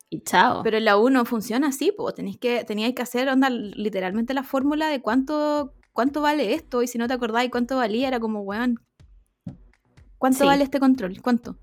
Y 0.10 0.22
chao. 0.22 0.62
Pero 0.64 0.78
en 0.78 0.86
la 0.86 0.98
U 0.98 1.10
no 1.10 1.26
funciona 1.26 1.68
así, 1.68 1.92
pues 1.96 2.16
tenéis 2.16 2.38
que, 2.38 2.64
teníais 2.64 2.94
que 2.96 3.02
hacer 3.02 3.28
onda, 3.30 3.50
literalmente 3.50 4.34
la 4.34 4.44
fórmula 4.44 4.88
de 4.88 5.02
cuánto, 5.02 5.74
cuánto 5.94 6.22
vale 6.22 6.54
esto, 6.54 6.82
y 6.84 6.88
si 6.88 6.98
no 6.98 7.08
te 7.08 7.14
acordáis 7.14 7.50
cuánto 7.52 7.78
valía, 7.78 8.08
era 8.08 8.20
como, 8.20 8.42
weón, 8.42 8.80
¿cuánto 10.18 10.40
Sí. 10.40 10.46
vale 10.46 10.64
este 10.64 10.80
control? 10.80 11.22
¿Cuánto? 11.22 11.58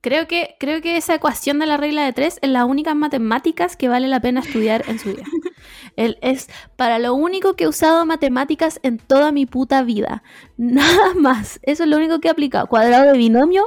Creo 0.00 0.26
que, 0.26 0.56
creo 0.58 0.82
que 0.82 0.96
esa 0.96 1.14
ecuación 1.14 1.60
de 1.60 1.66
la 1.66 1.76
regla 1.76 2.04
de 2.04 2.12
tres 2.12 2.38
es 2.42 2.50
la 2.50 2.64
única 2.64 2.94
matemáticas 2.94 3.76
que 3.76 3.88
vale 3.88 4.08
la 4.08 4.20
pena 4.20 4.40
estudiar 4.40 4.82
en 4.88 4.98
su 4.98 5.10
vida. 5.10 5.22
El- 5.96 6.18
es 6.22 6.48
para 6.76 6.98
lo 6.98 7.14
único 7.14 7.54
que 7.54 7.64
he 7.64 7.68
usado 7.68 8.04
matemáticas 8.04 8.80
en 8.82 8.98
toda 8.98 9.30
mi 9.30 9.46
puta 9.46 9.82
vida. 9.84 10.24
Nada 10.56 11.14
más. 11.14 11.60
Eso 11.62 11.84
es 11.84 11.88
lo 11.88 11.96
único 11.98 12.18
que 12.18 12.26
he 12.28 12.30
aplicado. 12.32 12.66
Cuadrado 12.66 13.12
de 13.12 13.18
binomio, 13.18 13.64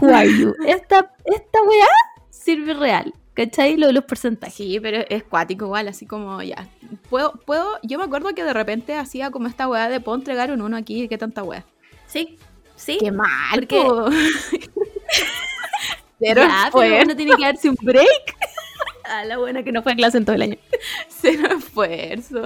who 0.00 0.14
are 0.14 0.28
you? 0.38 0.52
Esta, 0.66 1.10
esta 1.24 1.62
weá 1.62 1.86
sirve 2.42 2.74
real. 2.74 3.12
¿Cachai? 3.34 3.76
Lo 3.78 3.86
de 3.86 3.94
los 3.94 4.04
porcentajes. 4.04 4.54
Sí, 4.54 4.78
pero 4.80 5.04
es 5.08 5.24
cuático 5.24 5.64
igual, 5.64 5.88
así 5.88 6.04
como 6.06 6.42
ya. 6.42 6.68
Puedo, 7.08 7.32
puedo, 7.46 7.78
yo 7.82 7.98
me 7.98 8.04
acuerdo 8.04 8.34
que 8.34 8.44
de 8.44 8.52
repente 8.52 8.94
hacía 8.96 9.30
como 9.30 9.48
esta 9.48 9.66
weá 9.68 9.88
de 9.88 10.00
puedo 10.00 10.18
entregar 10.18 10.50
un 10.52 10.60
uno 10.60 10.76
aquí, 10.76 11.08
qué 11.08 11.16
tanta 11.16 11.42
weá. 11.42 11.64
Sí. 12.06 12.38
Sí. 12.76 12.98
Qué 13.00 13.10
mal, 13.10 13.28
Porque- 13.54 13.82
po. 13.82 14.10
Pero 16.18 16.42
Ya, 16.42 16.70
pero 16.72 17.02
uno 17.02 17.16
tiene 17.16 17.34
que 17.36 17.42
darse 17.42 17.68
un 17.68 17.76
break. 17.80 18.36
A 19.04 19.24
la 19.24 19.38
buena 19.38 19.64
que 19.64 19.72
no 19.72 19.82
fue 19.82 19.92
a 19.92 19.96
clase 19.96 20.18
en 20.18 20.24
todo 20.24 20.36
el 20.36 20.42
año. 20.42 20.56
Cero 21.08 21.48
esfuerzo. 21.58 22.42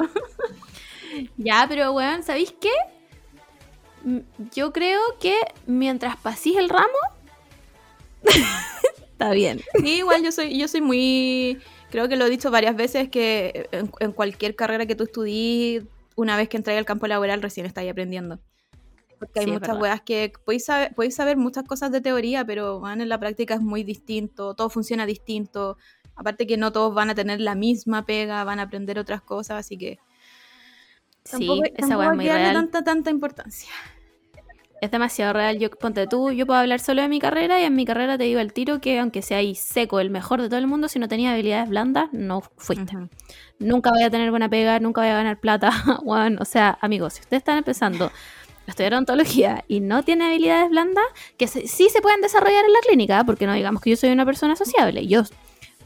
Ya, 1.36 1.66
pero 1.68 1.92
weón, 1.92 2.22
¿sabéis 2.22 2.54
qué? 2.58 2.72
Mm, 4.02 4.20
Yo 4.54 4.72
creo 4.72 5.00
que 5.20 5.36
mientras 5.66 6.16
pasís 6.16 6.56
el 6.56 6.70
ramo, 6.70 6.86
está 9.18 9.30
bien. 9.32 9.64
Sí, 9.78 9.98
igual 9.98 10.22
yo 10.24 10.32
soy, 10.32 10.58
yo 10.58 10.68
soy 10.68 10.80
muy. 10.80 11.62
Creo 11.90 12.08
que 12.08 12.16
lo 12.16 12.26
he 12.26 12.30
dicho 12.30 12.50
varias 12.50 12.76
veces 12.76 13.08
que 13.10 13.68
en, 13.72 13.90
en 14.00 14.12
cualquier 14.12 14.56
carrera 14.56 14.86
que 14.86 14.96
tú 14.96 15.04
estudies, 15.04 15.84
una 16.16 16.36
vez 16.36 16.48
que 16.48 16.56
entras 16.56 16.76
al 16.78 16.84
campo 16.86 17.06
laboral, 17.06 17.42
recién 17.42 17.66
estás 17.66 17.88
aprendiendo. 17.88 18.40
Porque 19.18 19.40
hay 19.40 19.46
Sí, 19.46 19.48
muchas 19.48 19.76
weas 19.78 20.02
que 20.02 20.32
podéis 20.44 20.66
saber, 20.66 20.94
podéis 20.94 21.14
saber 21.16 21.36
muchas 21.38 21.64
cosas 21.64 21.92
de 21.92 22.00
teoría, 22.02 22.44
pero 22.46 22.80
van 22.80 23.00
en 23.00 23.08
la 23.08 23.20
práctica 23.20 23.54
es 23.54 23.60
muy 23.62 23.84
distinto, 23.84 24.54
todo 24.54 24.70
funciona 24.70 25.06
distinto. 25.06 25.78
Aparte 26.16 26.46
que 26.46 26.56
no 26.58 26.72
todos 26.72 26.94
van 26.94 27.10
a 27.10 27.14
tener 27.14 27.40
la 27.40 27.54
misma 27.54 28.06
pega, 28.06 28.44
van 28.44 28.60
a 28.60 28.64
aprender 28.64 28.98
otras 28.98 29.22
cosas, 29.22 29.58
así 29.60 29.78
que 29.78 30.00
Sí, 31.24 31.30
tampoco, 31.30 31.64
esa 31.74 31.96
tampoco 31.96 32.04
es 32.04 32.12
muy 32.12 32.28
real. 32.30 32.52
tanta, 32.52 32.84
tanta 32.84 33.10
importancia. 33.10 33.70
Es 34.80 34.90
demasiado 34.90 35.32
real. 35.32 35.58
Yo, 35.58 35.70
ponte 35.70 36.06
tú, 36.06 36.30
yo 36.32 36.44
puedo 36.46 36.60
hablar 36.60 36.80
solo 36.80 37.00
de 37.02 37.08
mi 37.08 37.18
carrera 37.18 37.58
y 37.60 37.64
en 37.64 37.74
mi 37.74 37.84
carrera 37.86 38.18
te 38.18 38.24
digo 38.24 38.40
el 38.40 38.52
tiro 38.52 38.80
que 38.80 38.98
aunque 38.98 39.22
sea 39.22 39.38
ahí 39.38 39.54
seco, 39.54 40.00
el 40.00 40.10
mejor 40.10 40.42
de 40.42 40.48
todo 40.48 40.58
el 40.58 40.66
mundo, 40.66 40.88
si 40.88 40.98
no 40.98 41.08
tenía 41.08 41.32
habilidades 41.32 41.68
blandas, 41.70 42.08
no 42.12 42.42
fuiste. 42.56 42.94
Nunca 43.58 43.90
voy 43.90 44.02
a 44.02 44.10
tener 44.10 44.30
buena 44.30 44.48
pega, 44.50 44.78
nunca 44.78 45.00
voy 45.00 45.10
a 45.10 45.14
ganar 45.14 45.38
plata. 45.40 45.70
Weón, 46.02 46.36
o 46.40 46.44
sea, 46.44 46.76
amigos, 46.82 47.14
si 47.14 47.20
ustedes 47.22 47.40
están 47.40 47.56
empezando 47.58 48.06
a 48.06 48.70
estudiar 48.70 48.92
odontología 48.94 49.64
y 49.66 49.80
no 49.80 50.02
tienen 50.02 50.28
habilidades 50.28 50.68
blandas, 50.68 51.04
que 51.38 51.46
se- 51.46 51.66
sí 51.68 51.88
se 51.88 52.02
pueden 52.02 52.20
desarrollar 52.20 52.64
en 52.64 52.72
la 52.72 52.80
clínica, 52.86 53.24
porque 53.24 53.46
no 53.46 53.54
digamos 53.54 53.80
que 53.80 53.90
yo 53.90 53.96
soy 53.96 54.10
una 54.10 54.26
persona 54.26 54.56
sociable. 54.56 55.06
Yo, 55.06 55.22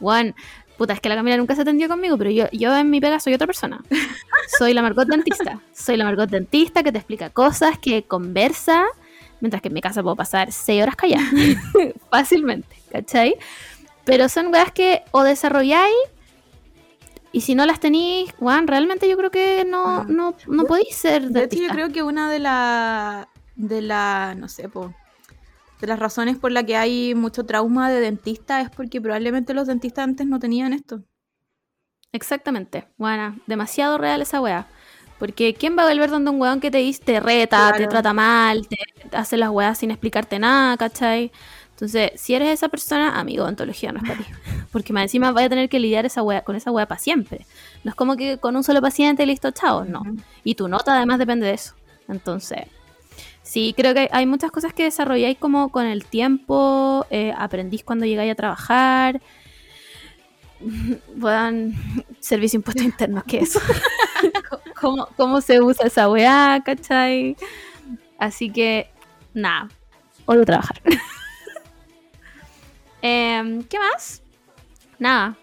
Juan, 0.01 0.35
puta, 0.81 0.95
es 0.95 1.01
que 1.01 1.11
la 1.11 1.15
Camila 1.15 1.37
nunca 1.37 1.55
se 1.55 1.61
atendió 1.61 1.89
conmigo, 1.89 2.17
pero 2.17 2.31
yo, 2.31 2.47
yo 2.53 2.75
en 2.75 2.89
mi 2.89 3.03
pega 3.03 3.21
soy 3.21 3.35
otra 3.35 3.47
persona. 3.47 3.83
Soy 4.59 4.73
la 4.73 4.81
Margot 4.81 5.07
dentista. 5.07 5.61
Soy 5.75 5.99
la 5.99 6.05
Margot 6.05 6.29
dentista 6.29 6.83
que 6.83 6.91
te 6.91 6.97
explica 6.97 7.29
cosas, 7.29 7.79
que 7.79 8.05
conversa, 8.05 8.87
mientras 9.41 9.61
que 9.61 9.69
en 9.69 9.75
mi 9.75 9.83
casa 9.83 10.03
puedo 10.03 10.17
pasar 10.17 10.53
seis 10.53 10.83
horas 10.83 10.97
callada. 10.97 11.29
Fácilmente, 12.11 12.77
¿cachai? 12.91 13.35
Pero 14.05 14.31
son 14.31 14.47
weas 14.47 14.73
que 14.73 15.03
o 15.11 15.23
desarrolláis 15.23 15.95
y 17.31 17.43
si 17.43 17.55
no 17.55 17.67
las 17.67 17.79
tenéis, 17.79 18.33
Juan, 18.39 18.67
realmente 18.67 19.07
yo 19.07 19.19
creo 19.19 19.31
que 19.31 19.67
no, 19.67 20.05
no, 20.05 20.35
no 20.47 20.65
podéis 20.65 20.97
ser 20.97 21.29
De 21.29 21.45
hecho, 21.45 21.57
yo 21.57 21.63
dentista. 21.63 21.75
creo 21.75 21.89
que 21.91 22.03
una 22.03 22.31
de 22.31 22.39
las, 22.39 23.27
de 23.55 23.83
la, 23.83 24.35
no 24.35 24.49
sé, 24.49 24.71
po, 24.71 24.95
de 25.81 25.87
las 25.87 25.99
razones 25.99 26.37
por 26.37 26.53
la 26.53 26.65
que 26.65 26.77
hay 26.77 27.15
mucho 27.15 27.45
trauma 27.45 27.91
de 27.91 28.01
dentista 28.01 28.61
es 28.61 28.71
porque 28.71 29.01
probablemente 29.01 29.55
los 29.55 29.67
dentistas 29.67 30.05
antes 30.05 30.27
no 30.27 30.39
tenían 30.39 30.73
esto. 30.73 31.03
Exactamente. 32.13 32.87
Bueno, 32.97 33.37
demasiado 33.47 33.99
real 33.99 34.23
esa 34.23 34.41
wea. 34.41 34.67
Porque 35.19 35.55
¿quién 35.55 35.77
va 35.77 35.83
a 35.85 35.89
volver 35.89 36.11
donde 36.11 36.31
un 36.31 36.41
weón 36.41 36.61
que 36.61 36.71
te 36.71 36.79
dice, 36.79 37.03
te 37.05 37.21
reta, 37.21 37.73
te 37.77 37.87
trata 37.87 38.13
mal, 38.15 38.67
te 38.67 38.79
hace 39.13 39.37
las 39.37 39.51
weas 39.51 39.79
sin 39.79 39.91
explicarte 39.91 40.39
nada, 40.39 40.77
¿cachai? 40.77 41.31
Entonces, 41.73 42.13
si 42.17 42.35
eres 42.35 42.51
esa 42.51 42.69
persona, 42.69 43.19
amigo, 43.19 43.45
ontología 43.45 43.93
no 43.93 44.01
es 44.01 44.09
para 44.09 44.19
ti. 44.19 44.27
Porque 44.73 44.93
más 44.93 45.05
encima 45.05 45.33
vaya 45.33 45.47
a 45.47 45.51
tener 45.51 45.69
que 45.69 45.79
lidiar 45.79 46.07
esa 46.07 46.23
wea, 46.23 46.43
con 46.43 46.57
esa 46.57 46.71
wea 46.71 46.87
para 46.87 46.99
siempre. 46.99 47.47
No 47.85 47.91
es 47.91 47.95
como 47.95 48.17
que 48.17 48.39
con 48.39 48.57
un 48.57 48.65
solo 48.65 48.83
paciente 48.83 49.25
listo, 49.27 49.51
chao, 49.51 49.85
no. 49.85 50.03
Y 50.45 50.55
tu 50.57 50.69
nota 50.69 50.97
además 50.97 51.19
depende 51.19 51.47
de 51.47 51.55
eso. 51.55 51.75
Entonces, 52.09 52.67
sí, 53.43 53.75
creo 53.77 53.95
que 53.95 54.09
hay 54.13 54.27
muchas 54.27 54.51
cosas 54.51 54.73
que 54.73 54.85
desarrolláis 54.85 55.39
como 55.39 55.71
con 55.71 55.87
el 55.87 56.05
tiempo, 56.05 57.07
eh, 57.11 57.33
aprendís 57.37 57.85
cuando 57.85 58.07
llegáis 58.07 58.33
a 58.33 58.35
trabajar. 58.35 59.21
Puedan 61.21 61.75
servicio 62.21 62.59
de 62.59 62.61
impuestos 62.61 62.85
internos, 62.85 63.25
¿qué 63.27 63.39
es? 63.41 63.59
¿Cómo, 64.81 65.09
¿Cómo 65.17 65.41
se 65.41 65.61
usa 65.61 65.87
esa 65.87 66.09
weá, 66.09 66.61
cachai? 66.65 67.37
Así 68.19 68.51
que, 68.51 68.91
nada, 69.35 69.69
vuelvo 70.27 70.43
a 70.43 70.47
trabajar. 70.47 70.81
Em, 73.03 73.63
¿Qué 73.63 73.79
más? 73.79 74.23
Nada. 74.99 75.35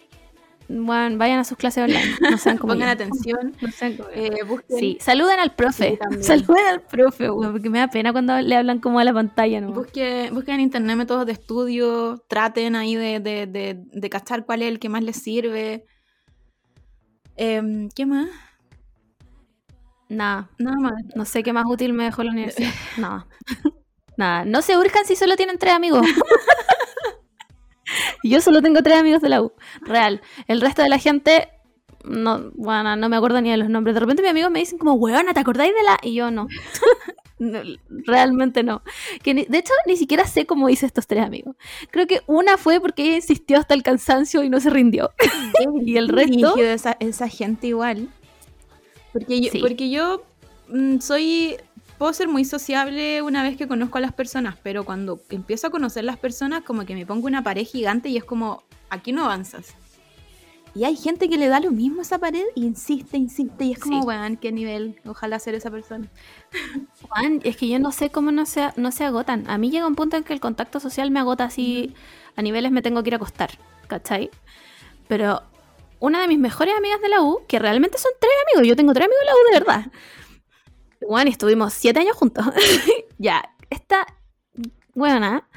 Bueno, 0.70 1.18
vayan 1.18 1.40
a 1.40 1.44
sus 1.46 1.58
clases 1.58 1.84
online. 1.86 2.16
No 2.20 2.38
sean 2.38 2.58
como 2.60 2.74
Pongan 2.74 2.88
yo. 2.90 2.94
atención. 3.06 3.56
No 3.62 3.72
sean 3.72 3.96
como 3.98 4.10
eh, 4.14 4.44
busquen, 4.46 4.78
Sí, 4.80 4.98
saluden 5.00 5.40
al 5.40 5.56
profe. 5.56 5.98
Sí, 6.12 6.18
saluden 6.24 6.66
al 6.68 6.82
profe, 6.82 7.30
weón, 7.32 7.54
porque 7.54 7.70
me 7.70 7.80
da 7.80 7.88
pena 7.88 8.12
cuando 8.12 8.40
le 8.42 8.56
hablan 8.56 8.80
como 8.80 9.00
a 9.00 9.04
la 9.04 9.14
pantalla, 9.14 9.62
¿no? 9.62 9.72
busquen, 9.72 10.34
busquen 10.34 10.56
en 10.56 10.62
internet 10.62 10.98
métodos 10.98 11.26
de 11.26 11.32
estudio, 11.32 12.24
traten 12.28 12.76
ahí 12.76 12.96
de, 12.96 13.20
de, 13.20 13.48
de, 13.48 13.78
de 13.92 14.10
cachar 14.10 14.46
cuál 14.46 14.62
es 14.62 14.68
el 14.70 14.80
que 14.80 14.90
más 14.90 15.04
les 15.04 15.16
sirve. 15.18 15.86
Em, 17.36 17.90
¿Qué 17.96 18.06
más? 18.06 18.28
Nada, 20.10 20.50
Nada 20.58 20.78
más. 20.80 20.94
no 21.16 21.26
sé 21.26 21.44
qué 21.44 21.52
más 21.54 21.66
útil 21.68 21.94
me 21.94 22.06
dejó 22.06 22.24
la 22.24 22.32
universidad. 22.32 22.72
Nada. 22.98 23.28
Nada, 24.18 24.46
no 24.46 24.62
se 24.62 24.76
urjan 24.78 25.06
si 25.06 25.16
solo 25.16 25.36
tienen 25.36 25.60
tres 25.60 25.74
amigos. 25.74 26.02
Yo 28.24 28.42
solo 28.42 28.62
tengo 28.62 28.82
tres 28.84 28.98
amigos 28.98 29.22
de 29.22 29.30
la 29.30 29.42
U. 29.42 29.54
Real. 29.82 30.22
El 30.48 30.62
resto 30.62 30.82
de 30.82 30.90
la 30.90 31.00
gente, 31.00 31.50
no, 32.04 32.52
bueno, 32.56 32.96
no 32.96 33.10
me 33.10 33.16
acuerdo 33.18 33.42
ni 33.42 33.50
de 33.52 33.58
los 33.58 33.70
nombres. 33.70 33.94
De 33.94 34.00
repente 34.00 34.22
mis 34.22 34.32
amigos 34.32 34.52
me 34.52 34.60
dicen 34.60 34.78
como, 34.78 34.94
weona, 34.94 35.34
¿te 35.34 35.40
acordáis 35.40 35.74
de 35.76 35.84
la? 35.84 35.98
Y 36.02 36.14
yo 36.16 36.32
no. 36.32 36.48
No, 37.40 37.60
Realmente 37.90 38.64
no. 38.64 38.82
Que 39.22 39.36
ni- 39.36 39.46
de 39.46 39.60
hecho, 39.60 39.72
ni 39.86 39.96
siquiera 39.96 40.26
sé 40.26 40.48
cómo 40.48 40.70
hice 40.70 40.88
estos 40.88 41.06
tres 41.06 41.24
amigos. 41.24 41.56
Creo 41.92 42.08
que 42.08 42.22
una 42.26 42.58
fue 42.58 42.80
porque 42.82 43.04
ella 43.04 43.18
insistió 43.18 43.60
hasta 43.60 43.76
el 43.76 43.84
cansancio 43.84 44.42
y 44.42 44.50
no 44.50 44.60
se 44.60 44.72
rindió. 44.72 45.12
y 45.86 45.98
el 45.98 46.10
resto, 46.10 46.58
esa, 46.58 46.98
esa 47.00 47.28
gente 47.30 47.68
igual. 47.68 48.10
Porque 49.14 49.40
yo, 49.40 49.52
Sí. 49.52 49.60
porque 49.60 49.92
yo 49.92 50.24
mm, 50.70 50.98
soy. 50.98 51.58
Puedo 51.98 52.14
ser 52.14 52.28
muy 52.28 52.46
sociable 52.46 53.22
una 53.24 53.42
vez 53.42 53.58
que 53.58 53.68
conozco 53.68 53.98
a 53.98 54.02
las 54.02 54.14
personas, 54.14 54.56
pero 54.62 54.86
cuando 54.86 55.20
empiezo 55.30 55.68
a 55.68 55.70
conocer 55.72 56.04
las 56.04 56.18
personas, 56.18 56.62
como 56.64 56.86
que 56.86 56.94
me 56.94 57.06
pongo 57.06 57.26
una 57.28 57.44
pared 57.44 57.66
gigante 57.66 58.10
y 58.10 58.18
es 58.18 58.24
como, 58.24 58.64
aquí 58.90 59.12
no 59.12 59.26
avanzas. 59.26 59.74
Y 60.76 60.84
hay 60.84 60.96
gente 60.96 61.28
que 61.28 61.38
le 61.38 61.48
da 61.48 61.60
lo 61.60 61.72
mismo 61.72 62.00
a 62.00 62.02
esa 62.04 62.20
pared 62.20 62.44
y 62.54 62.64
insiste, 62.66 63.18
insiste, 63.18 63.64
y 63.64 63.72
es 63.72 63.80
como, 63.80 64.02
Sí. 64.02 64.08
weón, 64.08 64.38
qué 64.38 64.52
nivel, 64.52 65.00
ojalá 65.08 65.40
ser 65.40 65.56
esa 65.56 65.72
persona. 65.72 66.08
Juan, 67.10 67.40
es 67.44 67.58
que 67.58 67.68
yo 67.68 67.80
no 67.80 67.92
sé 67.92 68.12
cómo 68.12 68.32
no 68.32 68.46
se, 68.46 68.70
no 68.76 68.92
se 68.92 69.04
agotan. 69.04 69.50
A 69.50 69.58
mí 69.58 69.72
llega 69.72 69.88
un 69.88 69.96
punto 69.96 70.18
en 70.18 70.24
que 70.24 70.34
el 70.34 70.40
contacto 70.40 70.80
social 70.80 71.10
me 71.10 71.20
agota 71.20 71.46
así, 71.46 71.96
a 72.36 72.44
niveles 72.44 72.72
me 72.72 72.84
tengo 72.84 73.02
que 73.02 73.10
ir 73.10 73.14
a 73.16 73.18
acostar, 73.18 73.58
¿cachai? 73.88 74.30
Pero 75.08 75.42
una 76.00 76.22
de 76.22 76.28
mis 76.28 76.38
mejores 76.38 76.76
amigas 76.78 77.02
de 77.02 77.10
la 77.10 77.22
U, 77.24 77.42
que 77.48 77.58
realmente 77.58 77.98
son 77.98 78.12
tres 78.20 78.32
amigos, 78.46 78.68
yo 78.68 78.76
tengo 78.76 78.94
tres 78.94 79.06
amigos 79.06 79.22
de 79.22 79.26
la 79.26 79.34
U 79.34 79.38
de 79.52 79.60
verdad. 79.60 79.92
Y 81.02 81.30
estuvimos 81.30 81.74
siete 81.74 82.00
años 82.00 82.16
juntos. 82.16 82.46
ya, 83.18 83.44
esta 83.70 84.06
buena, 84.94 85.48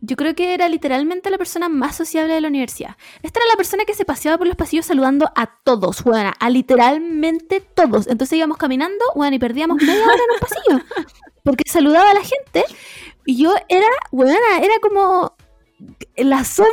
yo 0.00 0.16
creo 0.16 0.34
que 0.34 0.54
era 0.54 0.68
literalmente 0.68 1.30
la 1.30 1.38
persona 1.38 1.68
más 1.68 1.94
sociable 1.94 2.34
de 2.34 2.40
la 2.40 2.48
universidad. 2.48 2.96
Esta 3.22 3.40
era 3.40 3.48
la 3.52 3.56
persona 3.56 3.84
que 3.84 3.94
se 3.94 4.04
paseaba 4.04 4.38
por 4.38 4.46
los 4.46 4.56
pasillos 4.56 4.86
saludando 4.86 5.30
a 5.36 5.46
todos, 5.62 6.02
buena, 6.02 6.30
a 6.30 6.50
literalmente 6.50 7.60
todos. 7.60 8.08
Entonces 8.08 8.36
íbamos 8.36 8.56
caminando, 8.56 9.04
bueno, 9.14 9.36
y 9.36 9.38
perdíamos 9.38 9.76
media 9.80 10.04
hora 10.04 10.14
en 10.14 10.34
un 10.34 10.40
pasillo. 10.40 11.06
Porque 11.44 11.64
saludaba 11.68 12.10
a 12.10 12.14
la 12.14 12.22
gente 12.22 12.64
y 13.24 13.36
yo 13.36 13.54
era, 13.68 13.86
buena, 14.10 14.58
era 14.60 14.74
como 14.80 15.36
la 16.16 16.44
sombra 16.44 16.70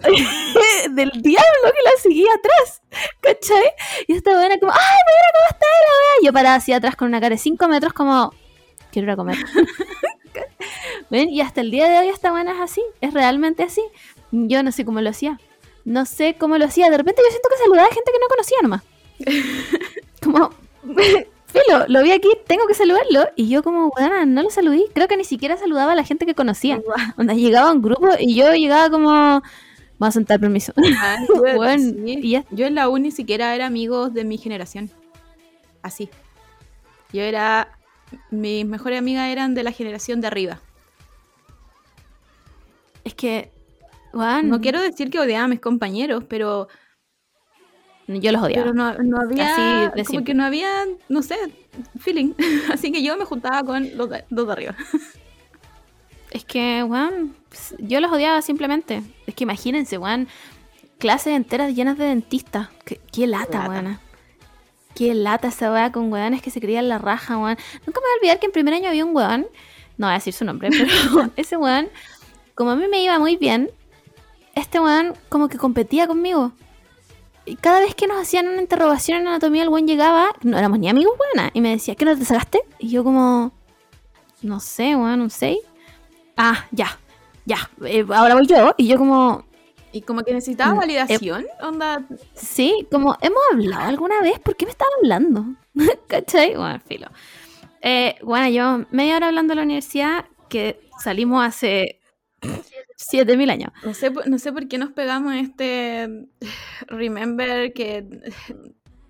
del 0.90 1.10
diablo 1.10 1.64
que 1.64 1.82
la 1.84 2.00
seguía 2.00 2.30
atrás, 2.34 2.82
¿cachai? 3.20 3.72
Y 4.06 4.14
esta 4.14 4.32
buena 4.32 4.58
como, 4.58 4.72
¡ay, 4.72 4.78
mira 4.78 5.32
cómo 5.32 5.46
está 5.50 5.66
la 5.66 5.92
wea! 5.92 6.26
Yo 6.26 6.32
paraba 6.32 6.54
así 6.56 6.72
atrás 6.72 6.96
con 6.96 7.08
una 7.08 7.20
cara 7.20 7.34
de 7.34 7.38
5 7.38 7.68
metros 7.68 7.92
como, 7.92 8.34
quiero 8.90 9.06
ir 9.06 9.10
a 9.12 9.16
comer. 9.16 9.38
¿Ven? 11.10 11.28
Y 11.28 11.40
hasta 11.40 11.60
el 11.60 11.70
día 11.70 11.88
de 11.88 11.98
hoy 11.98 12.08
esta 12.08 12.30
buena 12.30 12.52
es 12.52 12.60
así, 12.60 12.82
es 13.00 13.12
realmente 13.12 13.62
así. 13.62 13.82
Yo 14.30 14.62
no 14.62 14.72
sé 14.72 14.84
cómo 14.84 15.00
lo 15.00 15.10
hacía. 15.10 15.40
No 15.84 16.06
sé 16.06 16.36
cómo 16.38 16.58
lo 16.58 16.66
hacía. 16.66 16.90
De 16.90 16.96
repente 16.96 17.22
yo 17.24 17.30
siento 17.30 17.48
que 17.48 17.62
saludaba 17.62 17.88
a 17.88 17.94
gente 17.94 18.12
que 18.12 18.18
no 18.18 18.28
conocía 18.28 18.58
nomás. 18.62 18.82
Como, 20.22 20.50
filo, 21.52 21.84
lo 21.88 22.02
vi 22.02 22.12
aquí, 22.12 22.28
tengo 22.46 22.66
que 22.66 22.74
saludarlo. 22.74 23.28
Y 23.36 23.48
yo 23.48 23.62
como, 23.62 23.90
bueno, 23.90 24.24
no 24.26 24.42
lo 24.42 24.50
saludé. 24.50 24.84
Creo 24.94 25.08
que 25.08 25.16
ni 25.16 25.24
siquiera 25.24 25.56
saludaba 25.56 25.92
a 25.92 25.94
la 25.96 26.04
gente 26.04 26.26
que 26.26 26.34
conocía. 26.34 26.80
Onda, 27.16 27.34
llegaba 27.34 27.72
un 27.72 27.82
grupo 27.82 28.08
y 28.18 28.34
yo 28.34 28.52
llegaba 28.54 28.90
como, 28.90 29.10
vamos 29.10 29.42
a 30.00 30.10
sentar 30.12 30.40
permiso. 30.40 30.72
Ah, 30.98 31.16
yo- 31.28 31.54
Bueno, 31.56 31.82
sí. 31.82 32.18
y 32.22 32.30
ya- 32.30 32.44
Yo 32.50 32.66
en 32.66 32.74
la 32.74 32.88
U 32.88 32.98
ni 32.98 33.10
siquiera 33.10 33.54
era 33.54 33.66
amigos 33.66 34.12
de 34.14 34.24
mi 34.24 34.38
generación. 34.38 34.90
Así. 35.82 36.08
Yo 37.12 37.22
era. 37.22 37.68
Mis 38.30 38.66
mejores 38.66 38.98
amigas 38.98 39.28
eran 39.28 39.54
de 39.54 39.62
la 39.62 39.70
generación 39.72 40.20
de 40.20 40.26
arriba. 40.26 40.60
Es 43.04 43.14
que, 43.14 43.50
No 44.12 44.60
quiero 44.60 44.80
decir 44.80 45.10
que 45.10 45.18
odiaba 45.20 45.44
a 45.44 45.48
mis 45.48 45.60
compañeros, 45.60 46.24
pero, 46.28 46.68
yo 48.18 48.32
los 48.32 48.42
odiaba. 48.42 48.64
pero 48.64 48.74
no, 48.74 48.94
no 48.94 49.20
había. 49.20 49.52
Así 49.52 49.62
de 49.62 49.90
como 49.90 50.04
simple. 50.04 50.24
que 50.24 50.34
no 50.34 50.44
había, 50.44 50.84
no 51.08 51.22
sé, 51.22 51.36
feeling. 51.98 52.32
Así 52.72 52.90
que 52.90 53.02
yo 53.02 53.16
me 53.16 53.24
juntaba 53.24 53.62
con 53.62 53.96
los 53.96 54.10
de, 54.10 54.24
los 54.30 54.46
de 54.46 54.52
arriba. 54.52 54.76
Es 56.32 56.44
que, 56.44 56.84
weón, 56.84 57.34
pues, 57.48 57.74
yo 57.80 58.00
los 58.00 58.12
odiaba 58.12 58.40
simplemente. 58.40 59.02
Es 59.26 59.34
que 59.34 59.42
imagínense, 59.42 59.98
weón. 59.98 60.28
clases 60.98 61.34
enteras 61.34 61.74
llenas 61.74 61.98
de 61.98 62.04
dentistas. 62.04 62.68
Qué, 62.84 63.00
qué 63.12 63.26
lata, 63.26 63.68
weona. 63.68 63.98
Qué 64.94 65.12
lata 65.14 65.48
esa 65.48 65.72
weá 65.72 65.90
con 65.90 66.12
weones 66.12 66.40
que 66.40 66.52
se 66.52 66.60
creían 66.60 66.88
la 66.88 66.98
raja, 66.98 67.36
weón. 67.36 67.56
Nunca 67.84 68.00
me 68.00 68.06
voy 68.06 68.10
a 68.12 68.16
olvidar 68.18 68.38
que 68.38 68.46
en 68.46 68.52
primer 68.52 68.74
año 68.74 68.88
había 68.88 69.04
un 69.04 69.14
weón, 69.14 69.46
no 69.98 70.06
voy 70.06 70.12
a 70.12 70.18
decir 70.18 70.32
su 70.32 70.44
nombre, 70.44 70.70
pero 70.70 71.30
ese 71.36 71.56
weón, 71.56 71.88
como 72.54 72.70
a 72.70 72.76
mí 72.76 72.86
me 72.88 73.02
iba 73.02 73.18
muy 73.18 73.36
bien, 73.36 73.70
este 74.54 74.78
weón 74.78 75.14
como 75.28 75.48
que 75.48 75.58
competía 75.58 76.06
conmigo. 76.06 76.52
Cada 77.56 77.80
vez 77.80 77.94
que 77.94 78.06
nos 78.06 78.20
hacían 78.20 78.48
una 78.48 78.60
interrogación 78.62 79.20
en 79.20 79.28
anatomía, 79.28 79.62
el 79.62 79.68
weón 79.68 79.86
llegaba, 79.86 80.30
no 80.42 80.58
éramos 80.58 80.78
ni 80.78 80.88
amigos, 80.88 81.14
weona, 81.18 81.50
y 81.54 81.60
me 81.60 81.70
decía, 81.70 81.94
¿qué 81.94 82.04
no 82.04 82.16
te 82.16 82.24
sacaste? 82.24 82.60
Y 82.78 82.90
yo 82.90 83.04
como, 83.04 83.52
no 84.42 84.60
sé, 84.60 84.96
weón, 84.96 85.20
un 85.20 85.30
6. 85.30 85.58
Ah, 86.36 86.66
ya, 86.70 86.98
ya, 87.44 87.70
eh, 87.84 88.04
ahora 88.14 88.34
voy 88.34 88.46
yo. 88.46 88.74
Y 88.76 88.86
yo 88.88 88.96
como, 88.98 89.44
Y 89.92 90.02
como 90.02 90.22
que 90.22 90.32
necesitaba 90.32 90.74
Mm, 90.74 90.78
validación, 90.78 91.46
onda. 91.62 92.04
Sí, 92.34 92.86
como 92.92 93.16
hemos 93.20 93.40
hablado 93.52 93.88
alguna 93.88 94.20
vez, 94.20 94.38
¿por 94.38 94.54
qué 94.56 94.64
me 94.66 94.70
estaba 94.72 94.90
hablando? 95.02 95.44
¿Cachai? 96.06 96.54
Bueno, 96.56 96.80
filo. 96.86 97.08
Eh, 97.82 98.16
bueno, 98.22 98.48
yo 98.48 98.86
media 98.90 99.16
hora 99.16 99.28
hablando 99.28 99.52
de 99.52 99.56
la 99.56 99.62
universidad 99.62 100.26
que 100.48 100.80
salimos 101.02 101.44
hace 101.44 102.00
7000 103.06 103.50
años. 103.50 103.72
No 103.84 103.94
sé, 103.94 104.10
por- 104.10 104.28
no 104.28 104.38
sé 104.38 104.52
por 104.52 104.68
qué 104.68 104.78
nos 104.78 104.90
pegamos 104.92 105.34
este 105.34 106.28
Remember 106.86 107.72
que 107.72 108.06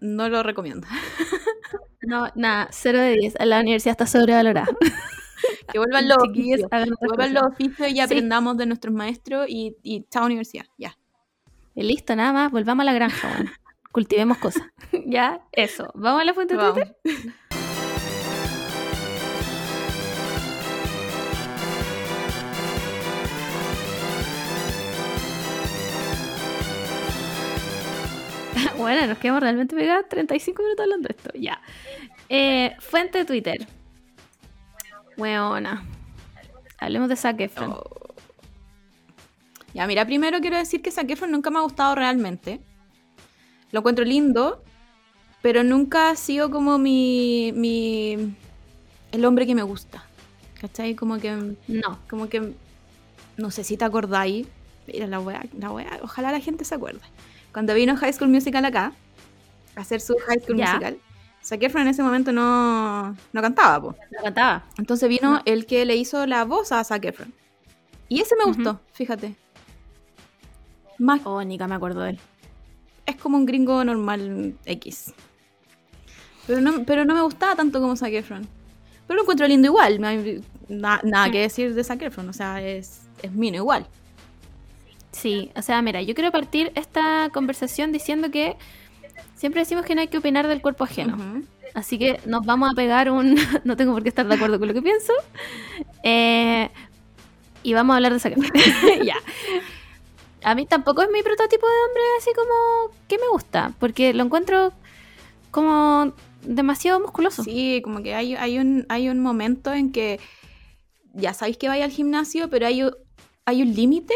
no 0.00 0.28
lo 0.28 0.42
recomiendo. 0.42 0.86
No, 2.02 2.28
nada, 2.34 2.68
0 2.72 2.98
de 2.98 3.12
10. 3.12 3.34
La 3.44 3.60
universidad 3.60 3.92
está 3.92 4.06
sobrevalorada. 4.06 4.66
Que 5.72 5.78
vuelvan 5.78 6.08
los 6.08 6.16
oficios. 6.18 6.68
Que 6.70 7.06
vuelvan 7.06 7.34
los 7.34 7.42
oficios 7.44 7.88
y 7.88 7.92
Sí. 7.92 8.00
aprendamos 8.00 8.56
de 8.56 8.66
nuestros 8.66 8.92
maestros 8.94 9.46
y, 9.48 9.76
y 9.82 10.04
chao 10.10 10.24
universidad. 10.26 10.64
Ya. 10.78 10.96
Y 11.74 11.82
listo, 11.82 12.16
nada 12.16 12.32
más, 12.32 12.50
volvamos 12.50 12.82
a 12.82 12.86
la 12.86 12.92
granja, 12.94 13.28
bueno. 13.36 13.50
Cultivemos 13.92 14.38
cosas. 14.38 14.62
ya, 15.06 15.40
eso. 15.52 15.90
¿Vamos 15.94 16.22
a 16.22 16.24
la 16.24 16.34
fuente 16.34 16.56
de. 16.56 16.72
Twitter? 16.72 16.96
bueno, 28.78 29.06
nos 29.06 29.18
quedamos 29.18 29.42
realmente 29.42 29.74
pegadas 29.74 30.08
35 30.08 30.62
minutos 30.62 30.82
hablando 30.82 31.08
de 31.08 31.14
esto. 31.16 31.30
Ya. 31.38 31.60
Eh, 32.28 32.74
fuente 32.80 33.18
de 33.18 33.24
Twitter. 33.24 33.66
Weona. 35.16 35.84
Hablemos 36.78 37.08
de 37.08 37.16
Zac 37.16 37.40
Efron. 37.40 37.72
Oh. 37.72 37.84
Ya, 39.74 39.86
mira, 39.86 40.04
primero 40.04 40.40
quiero 40.40 40.56
decir 40.56 40.82
que 40.82 40.90
Zac 40.90 41.08
Efron 41.10 41.30
nunca 41.30 41.50
me 41.50 41.58
ha 41.58 41.62
gustado 41.62 41.94
realmente. 41.94 42.60
Lo 43.70 43.80
encuentro 43.80 44.04
lindo, 44.04 44.64
pero 45.42 45.62
nunca 45.62 46.10
ha 46.10 46.16
sido 46.16 46.50
como 46.50 46.78
mi, 46.78 47.52
mi 47.54 48.34
el 49.12 49.24
hombre 49.24 49.46
que 49.46 49.54
me 49.54 49.62
gusta. 49.62 50.04
¿Cachai? 50.60 50.94
Como 50.94 51.18
que 51.18 51.54
No. 51.68 51.98
como 52.08 52.28
que 52.28 52.52
no 53.36 53.50
sé 53.50 53.62
si 53.64 53.76
te 53.76 53.84
acordáis. 53.84 54.46
Mira 54.86 55.06
la 55.06 55.20
wea, 55.20 55.44
la 55.58 55.70
wea, 55.70 56.00
ojalá 56.02 56.32
la 56.32 56.40
gente 56.40 56.64
se 56.64 56.74
acuerde. 56.74 57.00
Cuando 57.52 57.74
vino 57.74 57.96
High 57.96 58.12
School 58.12 58.28
Musical 58.30 58.64
acá 58.64 58.92
a 59.76 59.80
hacer 59.80 60.00
su 60.00 60.14
High 60.28 60.40
School. 60.40 60.56
Musical, 60.58 60.98
Zac 61.44 61.62
Efron 61.62 61.82
en 61.82 61.88
ese 61.88 62.02
momento 62.02 62.32
no, 62.32 63.16
no 63.32 63.42
cantaba, 63.42 63.80
po. 63.80 63.96
Lo 64.10 64.22
cantaba. 64.22 64.64
Entonces 64.78 65.08
vino 65.08 65.32
No. 65.34 65.42
el 65.46 65.66
que 65.66 65.84
le 65.84 65.96
hizo 65.96 66.26
la 66.26 66.44
voz 66.44 66.70
a 66.72 66.82
Zac 66.84 67.04
Efron. 67.04 67.32
Y 68.08 68.20
ese 68.20 68.34
me 68.36 68.44
gustó, 68.44 68.80
fíjate. 68.92 69.34
Más 70.98 71.20
Oh, 71.24 71.42
Nica, 71.42 71.66
me 71.66 71.74
acuerdo 71.76 72.00
de 72.02 72.10
él. 72.10 72.18
es 73.06 73.16
como 73.16 73.36
un 73.38 73.46
gringo 73.46 73.82
normal 73.84 74.54
X. 74.66 75.12
Pero 76.46 76.60
no, 76.60 76.84
pero 76.84 77.04
no 77.04 77.14
me 77.14 77.22
gustaba 77.22 77.54
tanto 77.56 77.80
como 77.80 77.96
Zac 77.96 78.12
Efron. 78.12 78.46
Pero 79.06 79.16
lo 79.16 79.22
encuentro 79.22 79.46
lindo 79.48 79.66
igual. 79.66 80.00
nada 80.00 80.28
Mm. 81.28 81.32
que 81.32 81.40
decir 81.40 81.74
de 81.74 81.82
Zac 81.84 82.02
Efron. 82.02 82.28
O 82.28 82.32
sea, 82.32 82.62
es, 82.62 83.02
es 83.22 83.32
mino 83.32 83.56
igual. 83.56 83.86
Sí, 85.12 85.50
o 85.56 85.62
sea, 85.62 85.82
mira, 85.82 86.02
yo 86.02 86.14
quiero 86.14 86.30
partir 86.30 86.72
esta 86.74 87.30
conversación 87.32 87.92
diciendo 87.92 88.30
que 88.30 88.56
siempre 89.34 89.60
decimos 89.60 89.84
que 89.84 89.94
no 89.94 90.00
hay 90.00 90.08
que 90.08 90.18
opinar 90.18 90.46
del 90.46 90.62
cuerpo 90.62 90.84
ajeno. 90.84 91.42
Así 91.74 91.98
que 91.98 92.20
nos 92.26 92.44
vamos 92.44 92.70
a 92.70 92.74
pegar 92.74 93.10
un... 93.10 93.36
no 93.64 93.76
tengo 93.76 93.92
por 93.92 94.02
qué 94.02 94.08
estar 94.08 94.26
de 94.26 94.34
acuerdo 94.34 94.58
con 94.58 94.68
lo 94.68 94.74
que 94.74 94.82
pienso. 94.82 95.12
Eh, 96.02 96.68
y 97.62 97.74
vamos 97.74 97.94
a 97.94 97.96
hablar 97.96 98.12
de 98.12 98.18
Efron. 98.18 98.46
ya. 99.04 99.16
A 100.42 100.54
mí 100.54 100.66
tampoco 100.66 101.02
es 101.02 101.10
mi 101.10 101.22
prototipo 101.22 101.66
de 101.66 101.74
hombre 101.86 102.02
así 102.18 102.30
como 102.34 102.94
que 103.08 103.18
me 103.18 103.28
gusta, 103.28 103.74
porque 103.78 104.14
lo 104.14 104.24
encuentro 104.24 104.72
como 105.50 106.12
demasiado 106.42 107.00
musculoso. 107.00 107.42
Sí, 107.42 107.82
como 107.82 108.02
que 108.02 108.14
hay, 108.14 108.34
hay, 108.36 108.58
un, 108.58 108.86
hay 108.88 109.08
un 109.08 109.20
momento 109.20 109.72
en 109.72 109.92
que 109.92 110.18
ya 111.12 111.34
sabéis 111.34 111.58
que 111.58 111.68
vaya 111.68 111.84
al 111.84 111.90
gimnasio, 111.90 112.48
pero 112.48 112.66
hay, 112.66 112.82
hay 113.44 113.62
un 113.62 113.74
límite 113.74 114.14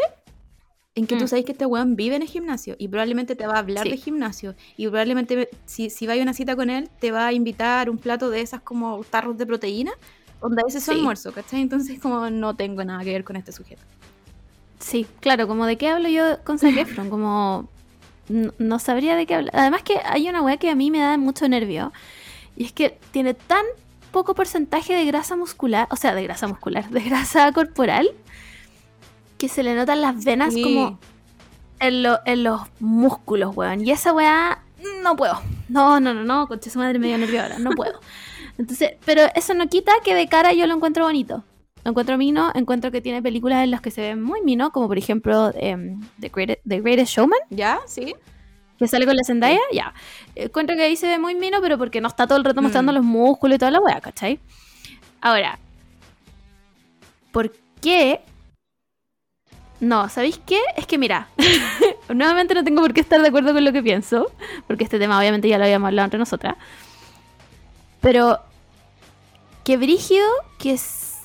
en 0.97 1.07
que 1.07 1.17
tú 1.17 1.25
Mm. 1.25 1.29
sabes 1.29 1.45
que 1.45 1.53
este 1.53 1.67
weón 1.67 1.97
vive 1.97 2.15
en 2.17 2.23
el 2.23 2.29
gimnasio 2.29 2.77
y 2.79 2.87
probablemente 2.89 3.35
te 3.35 3.47
va 3.47 3.55
a 3.55 3.59
hablar 3.59 3.85
Sí. 3.85 3.91
de 3.91 3.97
gimnasio 3.97 4.55
y 4.77 4.87
probablemente 4.87 5.49
si, 5.67 5.91
si 5.91 6.07
vaya 6.07 6.23
a 6.23 6.25
una 6.25 6.35
cita 6.35 6.55
con 6.55 6.71
él 6.71 6.89
te 7.01 7.11
va 7.11 7.27
a 7.27 7.33
invitar 7.33 7.91
un 7.91 7.99
plato 7.99 8.31
de 8.31 8.41
esas 8.41 8.61
como 8.61 9.03
tarros 9.05 9.37
de 9.37 9.45
proteína, 9.47 9.93
donde 10.41 10.63
ese 10.69 10.79
es 10.79 10.85
Sí. 10.85 10.93
almuerzo, 10.93 11.33
¿cachai? 11.33 11.63
Entonces 11.63 11.99
como 12.01 12.31
no 12.31 12.55
tengo 12.55 12.85
nada 12.85 13.03
que 13.03 13.11
ver 13.13 13.25
con 13.25 13.35
este 13.37 13.51
sujeto. 13.51 13.83
Sí, 14.79 15.07
claro, 15.21 15.49
como 15.49 15.67
de 15.67 15.77
qué 15.79 15.89
hablo 15.89 16.09
yo 16.09 16.39
con 16.45 16.59
Zac 16.59 16.77
Efron, 16.77 17.09
como 17.11 17.69
no, 18.29 18.53
no 18.59 18.79
sabría 18.79 19.17
de 19.17 19.27
qué 19.27 19.35
hablar. 19.35 19.55
Además 19.57 19.83
que 19.83 19.99
hay 20.05 20.29
una 20.29 20.43
weá 20.43 20.59
que 20.59 20.71
a 20.71 20.75
mí 20.75 20.91
me 20.91 20.99
da 20.99 21.17
mucho 21.19 21.49
nervio, 21.49 21.93
y 22.57 22.65
es 22.67 22.73
que 22.73 22.99
tiene 23.11 23.35
tan 23.35 23.65
poco 24.13 24.35
porcentaje 24.35 24.95
de 24.95 25.05
grasa 25.07 25.35
muscular, 25.37 25.89
o 25.91 25.97
sea, 25.97 26.15
de 26.15 26.23
grasa 26.23 26.47
muscular, 26.47 26.89
de 26.91 27.01
grasa 27.01 27.51
corporal, 27.53 28.11
que 29.39 29.49
se 29.49 29.63
le 29.63 29.75
notan 29.75 30.01
las 30.01 30.25
venas 30.25 30.55
Sí. 30.55 30.63
como 30.63 30.99
en, 31.81 32.03
lo- 32.03 32.21
en 32.25 32.45
los 32.45 32.63
músculos, 32.81 33.57
weón. 33.57 33.85
Y 33.85 33.91
esa 33.91 34.13
weá, 34.13 34.63
no 35.03 35.17
puedo. 35.17 35.41
No, 35.69 35.99
no, 36.01 36.15
no, 36.15 36.25
no, 36.25 36.47
concha 36.47 36.71
su 36.71 36.79
madre 36.79 36.99
medio 36.99 37.19
nervio 37.19 37.43
ahora, 37.43 37.59
no 37.59 37.71
puedo. 37.71 38.01
Entonces, 38.59 38.93
pero 39.05 39.23
eso 39.35 39.55
no 39.55 39.67
quita 39.69 39.93
que 40.05 40.15
de 40.15 40.29
cara 40.29 40.53
yo 40.53 40.67
lo 40.67 40.75
encuentro 40.75 41.05
bonito. 41.05 41.43
Lo 41.85 41.91
encuentro 41.91 42.17
mino, 42.17 42.51
encuentro 42.55 42.91
que 42.91 43.01
tiene 43.03 43.21
películas 43.21 43.63
en 43.65 43.71
las 43.71 43.81
que 43.83 43.91
se 43.91 44.01
ve 44.01 44.17
muy 44.17 44.41
mino, 44.43 44.71
como 44.73 44.87
por 44.89 44.97
ejemplo 44.97 45.51
em, 45.55 46.01
The, 46.21 46.29
Greatest, 46.31 46.61
The 46.67 46.81
Greatest 46.81 47.13
Showman, 47.13 47.39
¿Ya? 47.51 47.81
¿Sí? 47.87 48.15
que 48.79 48.89
sale 48.89 49.05
con 49.07 49.15
la 49.17 49.23
Zendaya, 49.25 49.61
ya. 49.73 49.93
Encuentro 50.35 50.75
que 50.77 50.83
ahí 50.83 50.97
se 50.97 51.07
ve 51.07 51.19
muy 51.19 51.35
mino, 51.35 51.59
pero 51.61 51.77
porque 51.79 52.01
no 52.01 52.09
está 52.09 52.27
todo 52.27 52.39
el 52.39 52.45
rato 52.45 52.61
Mm. 52.61 52.65
mostrando 52.65 52.93
los 52.93 53.05
músculos 53.05 53.57
y 53.57 53.59
toda 53.59 53.71
la 53.71 53.81
weá, 53.81 54.01
¿cachai? 54.01 54.41
Ahora, 55.21 55.59
¿por 57.33 57.53
qué? 57.81 58.21
No, 59.85 60.09
¿sabéis 60.09 60.41
qué? 60.47 60.59
Es 60.77 60.87
que 60.87 60.97
mira, 60.99 61.29
nuevamente 62.09 62.55
no 62.55 62.65
tengo 62.65 62.81
por 62.81 62.95
qué 62.95 63.01
estar 63.01 63.21
de 63.21 63.29
acuerdo 63.29 63.53
con 63.53 63.65
lo 63.65 63.73
que 63.73 63.83
pienso, 63.83 64.31
porque 64.67 64.85
este 64.85 64.99
tema 64.99 65.19
obviamente 65.19 65.49
ya 65.49 65.59
lo 65.59 65.65
habíamos 65.65 65.89
hablado 65.89 66.07
entre 66.07 66.19
nosotras. 66.19 66.57
Pero, 68.01 68.39
que 69.65 69.77
brígido 69.77 70.27
que 70.59 70.73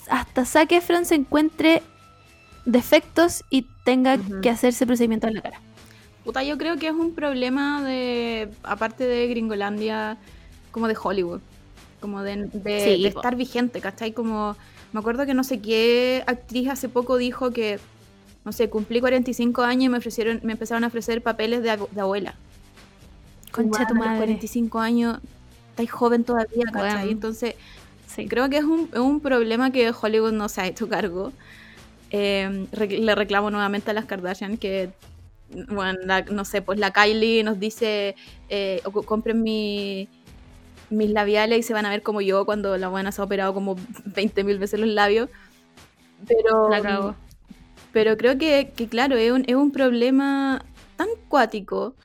hasta 0.10 0.45
Zac 0.45 0.72
Efron 0.72 1.05
se 1.05 1.16
encuentre 1.16 1.84
defectos 2.66 3.43
y 3.49 3.66
tenga 3.84 4.18
que 4.41 4.49
hacerse 4.49 4.86
procedimiento 4.86 5.28
en 5.28 5.36
la 5.36 5.41
cara. 5.41 5.62
Puta, 6.24 6.43
yo 6.43 6.57
creo 6.57 6.78
que 6.78 6.88
es 6.88 6.93
un 6.93 7.16
problema 7.16 7.82
de, 7.84 8.49
aparte 8.64 9.05
de 9.05 9.28
Gringolandia, 9.28 10.18
como 10.72 10.88
de 10.88 10.97
Hollywood. 11.01 11.41
Como 12.01 12.22
de, 12.22 12.49
de- 12.53 12.84
Sí, 12.97 13.03
de 13.03 13.12
po. 13.12 13.20
estar 13.20 13.36
vigente, 13.36 13.82
¿cachai? 13.82 14.12
Como, 14.14 14.55
me 14.93 14.99
acuerdo 14.99 15.26
que 15.26 15.34
no 15.34 15.43
sé 15.43 15.60
qué 15.60 16.24
actriz 16.28 16.70
hace 16.70 16.88
poco 16.88 17.18
dijo 17.18 17.51
que, 17.51 17.80
no 18.46 18.52
sé, 18.52 18.70
cumplí 18.70 19.00
45 19.00 19.62
años 19.64 19.86
y 19.86 19.90
me 19.90 19.98
ofrecieron, 19.98 20.40
me 20.44 20.54
empezaron 20.54 20.84
a 20.84 20.88
ofrecer 20.88 21.22
papeles 21.22 21.62
de, 21.62 21.72
abu- 21.72 21.90
de 21.92 22.02
abuela. 22.02 22.36
Concha 23.52 23.86
tu 23.88 23.96
madre. 23.96 24.18
45 24.18 24.80
años, 24.80 25.20
estáis 25.72 25.92
joven 25.92 26.24
todavía, 26.24 26.66
¿cachai? 26.72 26.92
Bueno. 26.98 27.12
Entonces, 27.12 27.56
Sí. 28.08 28.28
creo 28.28 28.50
que 28.50 28.58
es 28.58 28.64
un, 28.64 28.90
es 28.92 29.00
un 29.00 29.20
problema 29.20 29.72
que 29.72 29.92
Hollywood 29.92 30.32
no 30.34 30.50
se 30.50 30.62
ha 30.62 30.68
hecho 30.68 30.88
cargo. 30.90 31.32
Eh, 32.12 32.66
re- 32.72 32.88
le 33.00 33.14
reclamo 33.16 33.52
nuevamente 33.52 33.92
a 33.92 33.94
las 33.94 34.06
Kardashian 34.06 34.58
que, 34.58 34.90
bueno, 35.70 36.00
la- 36.06 36.22
no 36.24 36.44
sé, 36.46 36.62
pues 36.62 36.80
la 36.80 36.92
Kylie 36.92 37.44
nos 37.44 37.60
dice, 37.60 38.16
eh, 38.50 38.82
compren 39.06 39.44
mi- 39.44 40.08
mis 40.90 41.10
labiales 41.12 41.60
y 41.60 41.64
se 41.64 41.74
van 41.74 41.86
a 41.86 41.90
ver 41.92 42.02
como 42.02 42.22
yo 42.22 42.46
cuando 42.46 42.76
la 42.78 42.88
buena 42.88 43.12
se 43.12 43.22
ha 43.22 43.26
operado 43.26 43.54
como 43.54 43.76
20.000 44.06 44.58
veces 44.58 44.80
los 44.80 44.90
labios. 44.90 45.30
Pero, 46.28 46.70
La 46.70 46.82
cago. 46.82 47.16
Pero 47.92 48.18
creo 48.18 48.38
que, 48.38 48.72
que, 48.76 48.88
claro, 48.88 49.16
es 49.18 49.32
un, 49.32 49.44
es 49.48 49.56
un 49.56 49.72
problema 49.72 50.64
tan 50.96 51.08
cuático. 51.28 51.96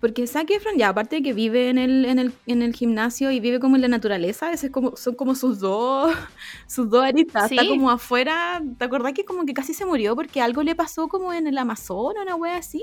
Porque 0.00 0.26
Zac 0.26 0.50
Efron, 0.50 0.76
ya, 0.78 0.88
aparte 0.88 1.16
de 1.16 1.22
que 1.22 1.34
vive 1.34 1.68
en 1.68 1.76
el, 1.76 2.06
en 2.06 2.18
el, 2.18 2.32
en 2.46 2.62
el 2.62 2.74
gimnasio 2.74 3.30
y 3.30 3.38
vive 3.38 3.60
como 3.60 3.76
en 3.76 3.82
la 3.82 3.88
naturaleza, 3.88 4.50
es 4.50 4.66
como, 4.70 4.96
son 4.96 5.14
como 5.14 5.34
sus 5.34 5.58
dos, 5.60 6.14
sus 6.66 6.88
dos 6.88 7.04
aristas. 7.04 7.50
Está 7.52 7.66
como 7.68 7.90
afuera. 7.90 8.62
¿Te 8.78 8.84
acordás 8.86 9.12
que 9.12 9.24
como 9.26 9.44
que 9.44 9.52
casi 9.52 9.74
se 9.74 9.84
murió 9.84 10.16
porque 10.16 10.40
algo 10.40 10.62
le 10.62 10.74
pasó 10.74 11.06
como 11.08 11.34
en 11.34 11.46
el 11.46 11.58
Amazonas, 11.58 12.22
una 12.22 12.34
wea 12.36 12.56
así? 12.56 12.82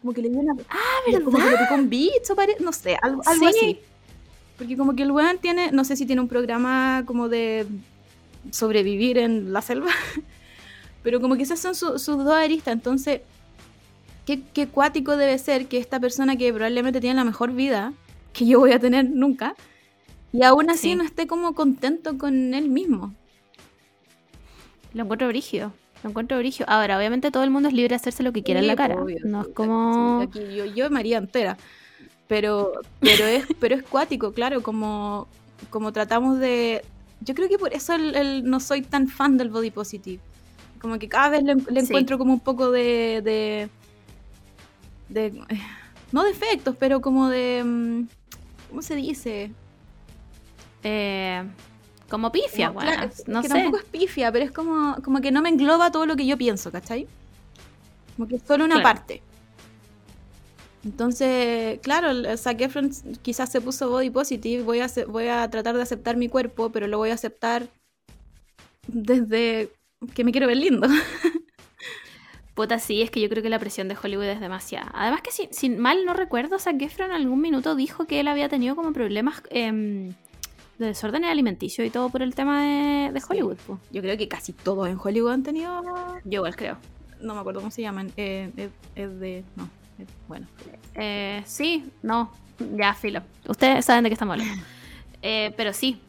como 0.00 0.14
que 0.14 0.22
le 0.22 0.30
dio 0.30 0.38
una... 0.38 0.54
Ah, 0.70 0.76
como 1.22 1.36
que 1.36 1.42
le 1.44 1.50
¿verdad? 1.50 1.64
picó 1.68 1.74
un 1.74 1.90
bicho, 1.90 2.34
pare- 2.34 2.56
no 2.60 2.72
sé, 2.72 2.96
algo, 3.02 3.20
algo 3.26 3.44
Sí. 3.50 3.54
así. 3.58 3.78
Porque 4.56 4.74
como 4.76 4.94
que 4.96 5.02
el 5.02 5.10
weón 5.10 5.36
tiene, 5.38 5.72
no 5.72 5.84
sé 5.84 5.94
si 5.94 6.06
tiene 6.06 6.22
un 6.22 6.28
programa 6.28 7.02
como 7.06 7.28
de 7.28 7.66
sobrevivir 8.50 9.18
en 9.18 9.52
la 9.52 9.60
selva, 9.62 9.88
pero 11.02 11.20
como 11.20 11.36
que 11.36 11.42
esas 11.44 11.58
son 11.60 11.74
su- 11.74 11.98
sus 11.98 12.18
dos 12.18 12.32
aristas, 12.34 12.72
entonces, 12.74 13.20
¿qué, 14.26 14.40
qué 14.54 14.68
cuático 14.68 15.16
debe 15.16 15.38
ser 15.38 15.66
que 15.66 15.78
esta 15.78 16.00
persona 16.00 16.36
que 16.36 16.52
probablemente 16.52 17.00
tiene 17.00 17.16
la 17.16 17.24
mejor 17.24 17.52
vida 17.52 17.92
que 18.32 18.46
yo 18.46 18.60
voy 18.60 18.72
a 18.72 18.78
tener 18.80 19.08
nunca, 19.10 19.54
y 20.32 20.42
aún 20.44 20.70
así 20.70 20.90
Sí. 20.90 20.94
no 20.94 21.02
esté 21.04 21.26
como 21.26 21.54
contento 21.54 22.16
con 22.18 22.54
él 22.54 22.68
mismo. 22.68 23.12
Lo 24.92 25.04
encuentro 25.04 25.28
brígido. 25.28 25.72
Lo 26.02 26.10
encuentro 26.10 26.38
brígido. 26.38 26.68
Ahora, 26.68 26.96
obviamente 26.98 27.30
todo 27.30 27.44
el 27.44 27.50
mundo 27.50 27.68
es 27.68 27.74
libre 27.74 27.90
de 27.90 27.94
hacerse 27.96 28.22
lo 28.22 28.32
que 28.32 28.42
quiera 28.42 28.60
en 28.60 28.66
la 28.66 28.76
cara. 28.76 29.00
obvio, 29.02 29.18
no 29.24 29.42
es 29.42 29.48
como... 29.48 30.20
aquí 30.22 30.40
yo, 30.54 30.64
yo 30.64 30.90
María 30.90 31.18
entera. 31.18 31.56
Pero, 32.28 32.72
pero 33.00 33.24
es, 33.26 33.44
pero 33.60 33.74
es 33.74 33.82
cuático, 33.82 34.32
claro, 34.32 34.62
como, 34.62 35.28
como 35.68 35.92
tratamos 35.92 36.38
de. 36.38 36.82
Yo 37.20 37.34
creo 37.34 37.48
que 37.48 37.58
por 37.58 37.74
eso 37.74 37.92
el, 37.94 38.14
el- 38.14 38.44
no 38.44 38.60
soy 38.60 38.82
tan 38.82 39.08
fan 39.08 39.36
del 39.36 39.50
body 39.50 39.70
positive. 39.70 40.20
Como 40.80 40.98
que 40.98 41.08
cada 41.08 41.28
vez 41.30 41.42
le, 41.42 41.54
le 41.54 41.80
Sí. 41.80 41.86
encuentro 41.88 42.18
como 42.18 42.32
un 42.32 42.40
poco 42.40 42.70
de. 42.70 43.20
de, 43.22 43.68
de- 45.08 45.44
no 46.12 46.24
defectos, 46.24 46.74
pero 46.78 47.00
como 47.00 47.28
de. 47.28 47.62
mm, 47.64 48.08
¿Cómo 48.70 48.82
se 48.82 48.94
dice? 48.96 49.50
eh, 50.82 51.44
como 52.08 52.32
pifia, 52.32 52.68
Como- 52.68 52.80
weón. 52.80 52.92
claro, 52.94 53.10
no 53.26 53.42
que 53.42 53.48
sé. 53.48 53.54
tampoco 53.54 53.76
es 53.76 53.84
pifia, 53.84 54.32
pero 54.32 54.44
es 54.46 54.50
como, 54.50 54.96
como 55.04 55.20
que 55.20 55.30
no 55.30 55.42
me 55.42 55.50
engloba 55.50 55.90
todo 55.92 56.06
lo 56.06 56.16
que 56.16 56.24
yo 56.26 56.38
pienso, 56.38 56.72
¿cachai? 56.72 57.06
Como 58.16 58.26
que 58.28 58.36
es 58.36 58.42
solo 58.42 58.64
una 58.64 58.76
Claro. 58.76 58.88
parte. 58.88 59.22
Entonces, 60.82 61.78
claro, 61.82 62.08
Zac 62.38 62.58
Efron 62.62 62.90
quizás 63.20 63.52
se 63.52 63.60
puso 63.60 63.90
body 63.90 64.08
positive, 64.08 64.62
voy 64.62 64.80
a, 64.80 64.86
voy 65.08 65.28
a 65.28 65.48
tratar 65.50 65.76
de 65.76 65.82
aceptar 65.82 66.16
mi 66.16 66.28
cuerpo, 66.30 66.70
pero 66.72 66.86
lo 66.86 66.96
voy 66.96 67.10
a 67.10 67.14
aceptar 67.14 67.68
desde 68.88 69.70
que 70.14 70.24
me 70.24 70.32
quiero 70.32 70.46
ver 70.46 70.56
lindo. 70.56 70.88
Puta, 72.54 72.78
sí, 72.78 73.00
es 73.00 73.10
que 73.10 73.20
yo 73.20 73.28
creo 73.28 73.42
que 73.42 73.48
la 73.48 73.58
presión 73.58 73.88
de 73.88 73.96
Hollywood 74.02 74.24
es 74.24 74.40
demasiada. 74.40 74.90
Además 74.94 75.22
que 75.22 75.30
si, 75.30 75.48
si 75.50 75.70
mal 75.70 76.04
no 76.04 76.12
recuerdo, 76.14 76.58
Zac 76.58 76.80
Efron 76.82 77.10
en 77.10 77.16
algún 77.16 77.40
minuto 77.40 77.74
dijo 77.74 78.04
que 78.06 78.20
él 78.20 78.28
había 78.28 78.48
tenido 78.48 78.76
como 78.76 78.92
problemas 78.92 79.42
em, 79.50 80.08
de 80.78 80.86
desórdenes 80.86 81.30
alimenticios 81.30 81.86
y 81.86 81.90
todo 81.90 82.10
por 82.10 82.22
el 82.22 82.34
tema 82.34 82.62
de, 82.64 83.12
de 83.12 83.20
Sí. 83.20 83.26
Hollywood. 83.30 83.56
Yo 83.92 84.02
creo 84.02 84.16
que 84.18 84.28
casi 84.28 84.52
todos 84.52 84.88
en 84.88 84.98
Hollywood 85.02 85.30
han 85.32 85.42
tenido, 85.42 85.82
Yo 86.24 86.38
igual 86.40 86.56
creo. 86.56 86.76
no 87.22 87.34
me 87.34 87.40
acuerdo 87.40 87.60
cómo 87.60 87.70
se 87.70 87.82
llaman, 87.82 88.12
eh, 88.16 88.50
es, 88.56 88.70
es 88.94 89.20
de, 89.20 89.44
no, 89.56 89.64
es- 89.98 90.08
bueno. 90.28 90.46
Eh, 90.96 91.42
sí, 91.46 91.84
no, 92.02 92.30
ya, 92.76 92.94
filo. 92.94 93.22
Ustedes 93.48 93.84
saben 93.86 94.04
de 94.04 94.10
qué 94.10 94.14
estamos 94.14 94.32
hablando. 94.38 94.62
Eh, 95.22 95.52
pero 95.54 95.74
sí, 95.74 96.00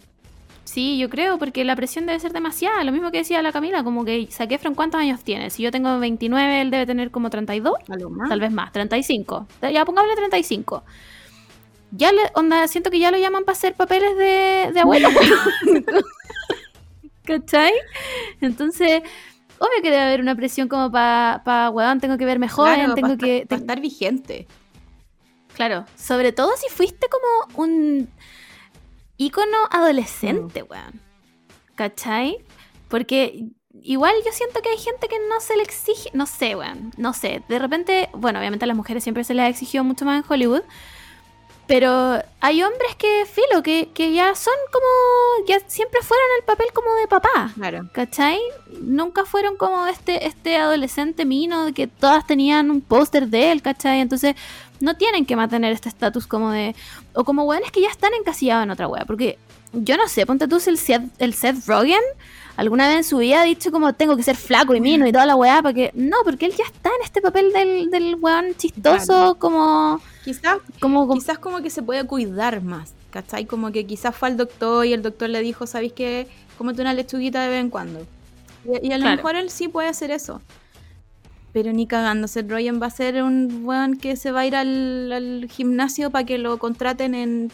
sí, 0.64 0.98
yo 0.98 1.10
creo, 1.10 1.38
porque 1.38 1.64
la 1.66 1.76
presión 1.76 2.06
debe 2.06 2.20
ser 2.20 2.32
demasiada. 2.34 2.84
Lo 2.84 2.92
mismo 2.92 3.12
que 3.12 3.20
decía 3.20 3.42
la 3.42 3.52
Camila, 3.52 3.84
como 3.84 4.06
que 4.06 4.28
Zac 4.32 4.52
Efron, 4.52 4.76
¿cuántos 4.76 5.02
años 5.02 5.22
tiene? 5.24 5.50
Si 5.50 5.64
yo 5.64 5.72
tengo 5.72 6.00
29, 6.00 6.62
él 6.62 6.72
debe 6.72 6.86
tener 6.86 7.12
como 7.12 7.30
32. 7.30 7.74
Algo 7.90 8.10
más. 8.10 8.30
Tal 8.30 8.40
vez 8.40 8.52
más, 8.52 8.72
35. 8.72 9.48
Ya 9.74 9.86
pongámosle 9.86 10.16
35. 10.16 10.84
Ya 11.92 12.12
le, 12.14 12.22
onda, 12.36 12.68
siento 12.70 12.90
que 12.90 13.00
ya 13.00 13.12
lo 13.12 13.18
llaman 13.18 13.44
para 13.44 13.58
hacer 13.58 13.74
papeles 13.76 14.16
de, 14.16 14.72
de 14.74 14.80
abuelo. 14.80 15.10
¿Cachai? 17.26 17.72
Entonces, 18.42 19.02
obvio 19.60 19.82
que 19.82 19.92
debe 19.92 20.02
haber 20.02 20.22
una 20.22 20.36
presión 20.36 20.68
como 20.68 20.92
para, 20.92 21.42
pa, 21.46 21.70
weón, 21.70 22.00
tengo 22.00 22.18
que 22.18 22.26
verme 22.26 22.50
joven, 22.50 22.76
Claro, 22.76 22.94
tengo 22.96 23.10
pa' 23.10 23.18
que... 23.18 23.38
estar- 23.44 23.48
te- 23.48 23.56
estar 23.56 23.80
vigente. 23.80 24.48
Claro, 25.54 25.86
sobre 25.96 26.32
todo 26.32 26.52
si 26.56 26.74
fuiste 26.74 27.08
como 27.10 27.64
un 27.66 28.10
ícono 29.18 29.58
adolescente, 29.70 30.64
weón. 30.64 31.02
¿Cachai? 31.76 32.44
Porque 32.88 33.46
igual 33.82 34.14
yo 34.26 34.32
siento 34.32 34.62
que 34.62 34.70
hay 34.70 34.78
gente 34.78 35.08
que 35.08 35.18
no 35.30 35.40
se 35.40 35.56
le 35.56 35.64
exige, 35.64 36.10
no 36.14 36.26
sé, 36.26 36.56
weón, 36.56 36.92
no 36.98 37.14
sé. 37.14 37.44
De 37.48 37.60
repente, 37.60 38.10
bueno, 38.14 38.40
obviamente 38.40 38.66
a 38.66 38.68
las 38.68 38.78
mujeres 38.78 39.04
siempre 39.04 39.24
se 39.24 39.34
les 39.34 39.46
ha 39.46 39.50
exigido 39.50 39.84
mucho 39.84 40.06
más 40.06 40.24
en 40.24 40.32
Hollywood. 40.32 40.64
Pero 41.68 42.22
hay 42.42 42.64
hombres 42.64 42.96
que, 42.98 43.26
filo, 43.26 43.64
que, 43.64 43.92
que 43.94 44.12
ya 44.12 44.36
son 44.36 44.54
como, 44.74 45.48
ya 45.48 45.58
siempre 45.68 46.02
fueron 46.02 46.26
el 46.38 46.44
papel 46.44 46.68
como 46.74 46.94
de 46.96 47.08
papá. 47.08 47.52
Claro. 47.56 47.90
¿Cachai? 47.94 48.40
Nunca 48.82 49.24
fueron 49.24 49.56
como 49.56 49.88
este, 49.88 50.28
este 50.28 50.58
adolescente 50.58 51.24
mino 51.24 51.66
de 51.66 51.72
que 51.72 51.88
todas 51.88 52.28
tenían 52.28 52.72
un 52.72 52.82
póster 52.82 53.28
de 53.28 53.54
él, 53.54 53.62
¿cachai? 53.62 54.02
Entonces 54.02 54.36
no 54.82 54.96
tienen 54.98 55.26
que 55.26 55.36
mantener 55.36 55.72
este 55.74 55.90
estatus 55.90 56.28
como 56.28 56.52
de... 56.52 56.76
O 57.14 57.24
como 57.24 57.44
weones 57.44 57.72
que 57.72 57.82
ya 57.82 57.90
están 57.90 58.14
encasillados 58.14 58.64
en 58.64 58.72
otra 58.72 58.88
wea. 58.88 59.06
Porque 59.06 59.38
yo 59.74 59.98
no 59.98 60.08
sé, 60.08 60.26
ponte 60.26 60.48
tú 60.48 60.60
si 60.60 60.70
el 60.70 60.78
Seth, 60.78 61.04
el 61.20 61.34
Seth 61.34 61.66
Rogen 61.68 62.02
alguna 62.58 62.88
vez 62.88 62.98
en 62.98 63.04
su 63.06 63.18
vida 63.18 63.42
ha 63.42 63.44
dicho 63.44 63.72
como 63.72 63.94
tengo 63.94 64.16
que 64.18 64.24
ser 64.24 64.36
flaco 64.36 64.76
y 64.76 64.82
mino 64.82 65.08
y 65.08 65.12
toda 65.12 65.26
la 65.26 65.36
weá 65.36 65.62
para 65.62 65.74
que... 65.74 65.92
No, 65.94 66.18
porque 66.24 66.46
él 66.46 66.54
ya 66.58 66.66
está 66.66 66.90
en 66.90 67.04
este 67.04 67.22
papel 67.22 67.52
del, 67.54 67.90
del 67.90 68.16
weón 68.16 68.56
chistoso 68.58 69.06
Claro. 69.08 69.36
como... 69.36 70.02
Quizás 70.24 70.58
como, 70.80 71.08
como- 71.08 71.20
quizás 71.20 71.40
como 71.40 71.62
que 71.62 71.70
se 71.70 71.82
puede 71.82 72.06
cuidar 72.06 72.62
más, 72.62 72.94
¿cachai? 73.10 73.46
Como 73.46 73.72
que 73.72 73.86
quizás 73.88 74.16
fue 74.16 74.28
al 74.30 74.38
doctor 74.38 74.86
y 74.86 74.94
el 74.94 75.02
doctor 75.02 75.30
le 75.30 75.42
dijo, 75.42 75.66
¿sabéis 75.66 75.94
qué? 75.94 76.28
Cómete 76.58 76.82
una 76.82 76.94
lechuguita 76.94 77.42
de 77.42 77.50
vez 77.50 77.60
en 77.62 77.70
cuando. 77.72 78.06
Y, 78.66 78.88
y 78.88 78.92
a 78.92 78.98
lo 78.98 79.04
Claro. 79.06 79.16
mejor 79.16 79.36
él 79.36 79.50
sí 79.50 79.68
puede 79.68 79.88
hacer 79.88 80.12
eso. 80.12 80.42
Pero 81.54 81.74
ni 81.74 81.86
cagando, 81.88 82.28
Seth 82.28 82.50
Rogen 82.50 82.82
va 82.82 82.86
a 82.88 82.92
ser 82.92 83.22
un 83.24 83.62
weón 83.66 83.98
que 83.98 84.16
se 84.16 84.32
va 84.32 84.42
a 84.42 84.46
ir 84.46 84.56
al, 84.56 85.12
al 85.12 85.48
gimnasio 85.52 86.10
para 86.10 86.26
que 86.26 86.38
lo 86.38 86.58
contraten 86.58 87.14
en, 87.14 87.52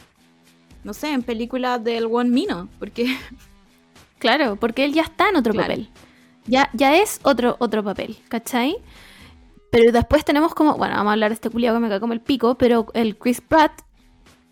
no 0.84 0.94
sé, 0.94 1.12
en 1.12 1.24
películas 1.24 1.84
del 1.84 2.06
One 2.06 2.30
Mino, 2.30 2.70
porque 2.80 3.16
Claro, 4.20 4.56
porque 4.56 4.84
él 4.86 4.94
ya 4.94 5.04
está 5.04 5.30
en 5.30 5.36
otro 5.36 5.54
Claro. 5.54 5.68
papel. 5.70 5.90
Ya, 6.46 6.70
ya 6.74 6.96
es 6.96 7.20
otro, 7.24 7.56
otro 7.60 7.84
papel, 7.84 8.18
¿cachai? 8.30 8.78
Pero 9.70 9.92
después 9.92 10.24
tenemos 10.24 10.56
como, 10.56 10.78
bueno, 10.78 10.96
vamos 10.96 11.10
a 11.10 11.14
hablar 11.14 11.30
de 11.32 11.36
este 11.36 11.50
culiado 11.50 11.76
que 11.78 11.82
me 11.82 11.90
cae 11.90 12.00
como 12.00 12.14
el 12.14 12.22
pico, 12.22 12.56
pero 12.58 12.88
el 12.94 13.18
Chris 13.18 13.42
Pratt, 13.42 13.82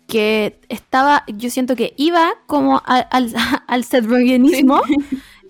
que 0.06 0.60
estaba, 0.68 1.24
yo 1.26 1.50
siento 1.50 1.74
que 1.74 1.94
iba 1.96 2.32
como 2.46 2.76
a- 2.84 2.98
al, 3.10 3.32
al 3.66 3.84
Seth 3.84 4.04
Rogenismo 4.06 4.82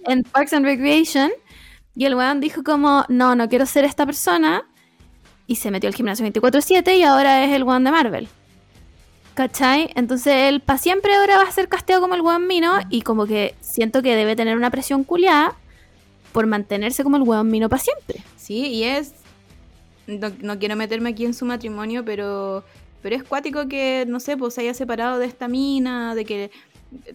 en 0.07 0.23
Parks 0.23 0.53
and 0.53 0.65
Recreation, 0.65 1.31
y 1.97 2.05
el 2.05 2.15
weón 2.15 2.41
dijo 2.41 2.63
como, 2.63 3.05
no, 3.09 3.35
no 3.35 3.49
quiero 3.49 3.67
ser 3.67 3.85
esta 3.85 4.05
persona, 4.05 4.65
y 5.47 5.57
se 5.57 5.71
metió 5.71 5.89
al 5.89 5.95
gimnasio 5.95 6.27
24-7 6.27 6.99
y 6.99 7.03
ahora 7.03 7.45
es 7.45 7.55
el 7.55 7.63
weón 7.63 7.85
de 7.85 7.91
Marvel. 7.91 8.29
¿Cachai? 9.35 9.91
Entonces 9.95 10.33
él 10.49 10.61
para 10.61 10.79
siempre 10.79 11.15
ahora 11.15 11.37
va 11.37 11.45
a 11.45 11.53
ser 11.53 11.69
casteado 11.69 12.01
como 12.01 12.15
el 12.15 12.23
weón 12.23 12.47
mino 12.47 12.79
y 12.91 13.03
como 13.03 13.27
que 13.27 13.55
siento 13.61 14.03
que 14.03 14.17
debe 14.17 14.35
tener 14.35 14.57
una 14.57 14.71
presión 14.71 15.05
culiada 15.05 15.55
por 16.33 16.47
mantenerse 16.47 17.03
como 17.03 17.17
el 17.17 17.23
weón 17.23 17.51
mino 17.51 17.69
para 17.69 17.83
siempre. 17.83 18.23
sí, 18.37 18.67
y 18.67 18.85
es, 18.85 19.13
no, 20.07 20.59
quiero 20.59 20.77
meterme 20.77 21.11
aquí 21.11 21.25
en 21.25 21.35
su 21.35 21.45
matrimonio, 21.45 22.05
pero, 22.05 22.65
pero 23.03 23.17
es 23.17 23.25
cuático 23.25 23.69
que, 23.69 24.05
no 24.07 24.21
sé, 24.21 24.37
pues 24.37 24.55
se 24.55 24.63
haya 24.63 24.75
separado 24.75 25.19
de 25.19 25.27
esta 25.27 25.49
mina, 25.49 26.15
de 26.15 26.25
que 26.25 26.51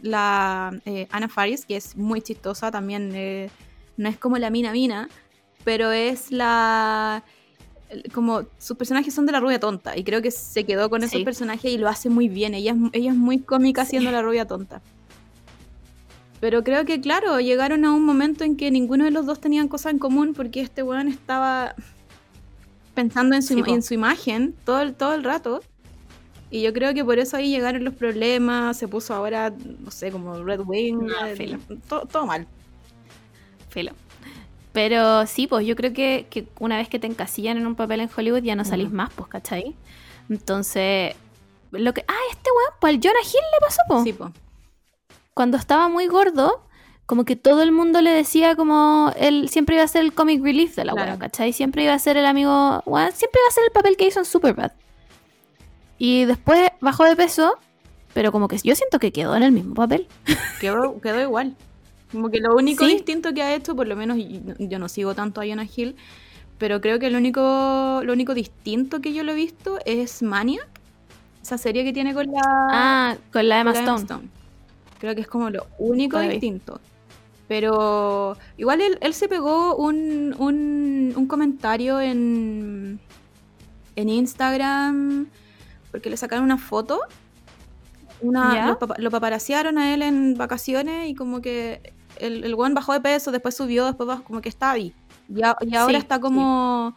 la 0.01 0.71
eh, 0.85 1.07
Anna 1.11 1.27
Faris, 1.27 1.65
que 1.65 1.77
es 1.77 1.95
muy 1.95 2.21
chistosa, 2.21 2.71
también 2.71 3.11
eh, 3.15 3.49
no 4.01 4.09
es 4.09 4.17
como 4.17 4.37
la 4.37 4.49
mina 4.49 4.71
mina, 4.71 5.09
pero 5.63 5.91
es 5.91 6.31
la... 6.31 7.23
Como 8.13 8.43
sus 8.57 8.77
personajes 8.77 9.13
son 9.13 9.25
de 9.25 9.31
la 9.33 9.39
rubia 9.41 9.59
tonta 9.59 9.97
y 9.97 10.03
creo 10.03 10.21
que 10.21 10.31
se 10.31 10.63
quedó 10.65 10.89
con 10.89 11.03
esos 11.03 11.19
Sí. 11.19 11.25
personajes 11.25 11.71
y 11.71 11.77
lo 11.77 11.87
hace 11.89 12.09
muy 12.09 12.29
bien. 12.29 12.53
Ella 12.53 12.71
es, 12.71 12.77
ella 12.93 13.11
es 13.11 13.17
muy 13.17 13.39
cómica 13.39 13.83
Sí. 13.83 13.91
siendo 13.91 14.11
la 14.11 14.21
rubia 14.21 14.45
tonta. 14.45 14.81
Pero 16.39 16.63
creo 16.63 16.85
que, 16.85 16.99
claro, 17.01 17.39
llegaron 17.39 17.85
a 17.85 17.93
un 17.93 18.03
momento 18.03 18.43
en 18.43 18.55
que 18.55 18.71
ninguno 18.71 19.03
de 19.05 19.11
los 19.11 19.25
dos 19.25 19.39
tenían 19.39 19.67
cosas 19.67 19.91
en 19.93 19.99
común 19.99 20.33
porque 20.33 20.61
este 20.61 20.81
weón 20.83 21.07
estaba 21.07 21.75
pensando 22.95 23.35
en 23.35 23.43
su, 23.43 23.53
Sí, 23.53 23.63
en 23.67 23.83
su 23.83 23.93
imagen 23.93 24.55
todo 24.65 24.81
el, 24.81 24.95
todo 24.95 25.13
el 25.13 25.23
rato. 25.23 25.61
Y 26.49 26.61
yo 26.63 26.73
creo 26.73 26.93
que 26.93 27.05
por 27.05 27.19
eso 27.19 27.37
ahí 27.37 27.49
llegaron 27.49 27.83
los 27.83 27.93
problemas, 27.93 28.75
se 28.77 28.87
puso 28.87 29.13
ahora, 29.13 29.53
no 29.79 29.91
sé, 29.91 30.11
como 30.11 30.43
Red 30.43 30.61
Wing, 30.65 30.95
No, 31.07 31.25
eh, 31.27 31.57
todo 32.11 32.25
mal. 32.25 32.47
Filo. 33.71 33.91
Pero 34.73 35.25
sí, 35.27 35.47
pues 35.47 35.65
yo 35.65 35.75
creo 35.75 35.91
que, 35.93 36.27
que 36.29 36.47
una 36.59 36.77
vez 36.77 36.87
que 36.87 36.99
te 36.99 37.07
encasillan 37.07 37.57
en 37.57 37.67
un 37.67 37.75
papel 37.75 37.99
en 38.01 38.09
Hollywood 38.15 38.43
ya 38.43 38.55
no 38.55 38.63
salís 38.63 38.91
más, 38.91 39.09
pues, 39.13 39.27
¿cachai? 39.27 39.75
Entonces, 40.29 41.13
lo 41.71 41.93
que... 41.93 42.05
Ah, 42.07 42.13
este 42.31 42.49
weón, 42.51 42.73
pues 42.79 42.93
al 42.93 42.99
Jonah 43.01 43.19
Hill 43.21 43.33
le 43.53 43.65
pasó, 43.65 43.81
pues. 43.87 44.03
Sí, 44.03 44.13
po. 44.13 44.31
cuando 45.33 45.57
estaba 45.57 45.89
muy 45.89 46.07
gordo, 46.07 46.63
como 47.05 47.25
que 47.25 47.35
todo 47.35 47.63
el 47.63 47.73
mundo 47.73 47.99
le 48.01 48.11
decía 48.11 48.55
como 48.55 49.11
él 49.17 49.49
siempre 49.49 49.75
iba 49.75 49.83
a 49.83 49.87
ser 49.89 50.03
el 50.03 50.13
comic 50.13 50.41
relief 50.41 50.75
de 50.77 50.85
la 50.85 50.93
Claro. 50.93 51.09
wea, 51.11 51.19
¿cachai? 51.19 51.51
Siempre 51.51 51.83
iba 51.83 51.93
a 51.93 51.99
ser 51.99 52.15
el 52.15 52.25
amigo, 52.25 52.81
weón, 52.85 53.11
siempre 53.11 53.41
iba 53.41 53.49
a 53.49 53.51
ser 53.51 53.63
el 53.65 53.71
papel 53.71 53.97
que 53.97 54.07
hizo 54.07 54.19
en 54.19 54.25
Superbad. 54.25 54.71
Y 55.97 56.23
después 56.25 56.69
bajó 56.79 57.03
de 57.03 57.15
peso, 57.17 57.55
pero 58.13 58.31
como 58.31 58.47
que 58.47 58.57
yo 58.63 58.73
siento 58.75 58.99
que 58.99 59.11
quedó 59.11 59.35
en 59.35 59.43
el 59.43 59.51
mismo 59.51 59.73
papel. 59.73 60.07
Quedó, 60.61 60.99
quedó 61.01 61.21
igual. 61.21 61.55
Como 62.11 62.29
que 62.29 62.39
lo 62.39 62.55
único 62.55 62.85
Sí. 62.85 62.93
distinto 62.93 63.33
que 63.33 63.41
ha 63.41 63.55
hecho, 63.55 63.75
por 63.75 63.87
lo 63.87 63.95
menos 63.95 64.17
yo 64.59 64.79
no 64.79 64.89
sigo 64.89 65.15
tanto 65.15 65.41
a 65.41 65.45
Jonah 65.45 65.65
Hill, 65.75 65.95
pero 66.57 66.81
creo 66.81 66.99
que 66.99 67.09
lo 67.09 67.17
único, 67.17 68.01
lo 68.03 68.13
único 68.13 68.33
distinto 68.33 69.01
que 69.01 69.13
yo 69.13 69.23
lo 69.23 69.31
he 69.31 69.35
visto 69.35 69.79
es 69.85 70.21
Maniac, 70.21 70.67
esa 71.41 71.57
serie 71.57 71.83
que 71.83 71.93
tiene 71.93 72.13
con 72.13 72.27
la, 72.27 72.41
Ah, 72.43 73.17
con 73.31 73.47
la 73.47 73.61
Emma 73.61 73.73
con 73.73 73.85
la 73.85 73.95
Stone. 73.95 74.29
Creo 74.99 75.15
que 75.15 75.21
es 75.21 75.27
como 75.27 75.49
lo 75.49 75.65
único 75.79 76.19
distinto. 76.19 76.79
Pero 77.47 78.37
igual 78.57 78.79
él, 78.81 78.97
él 79.01 79.13
se 79.13 79.27
pegó 79.27 79.75
un, 79.75 80.35
un, 80.37 81.13
un 81.15 81.27
comentario 81.27 81.99
en, 81.99 82.99
en 83.95 84.09
Instagram 84.09 85.27
porque 85.91 86.09
le 86.09 86.15
sacaron 86.17 86.45
una 86.45 86.57
foto. 86.57 87.01
Una, 88.21 88.67
lo, 88.67 88.77
lo 88.99 89.11
paparaciaron 89.11 89.79
a 89.79 89.93
él 89.95 90.03
en 90.03 90.35
vacaciones 90.35 91.09
y 91.09 91.15
como 91.15 91.41
que 91.41 91.93
el, 92.19 92.43
el 92.43 92.55
weón 92.55 92.73
bajó 92.73 92.93
de 92.93 93.01
peso, 93.01 93.31
después 93.31 93.55
subió, 93.55 93.85
después 93.85 94.07
bajó, 94.07 94.23
como 94.23 94.41
que 94.41 94.49
está 94.49 94.71
ahí. 94.71 94.93
Y, 95.29 95.41
a- 95.43 95.55
y 95.61 95.75
ahora 95.75 95.93
Sí, 95.93 95.99
está 95.99 96.19
como... 96.19 96.95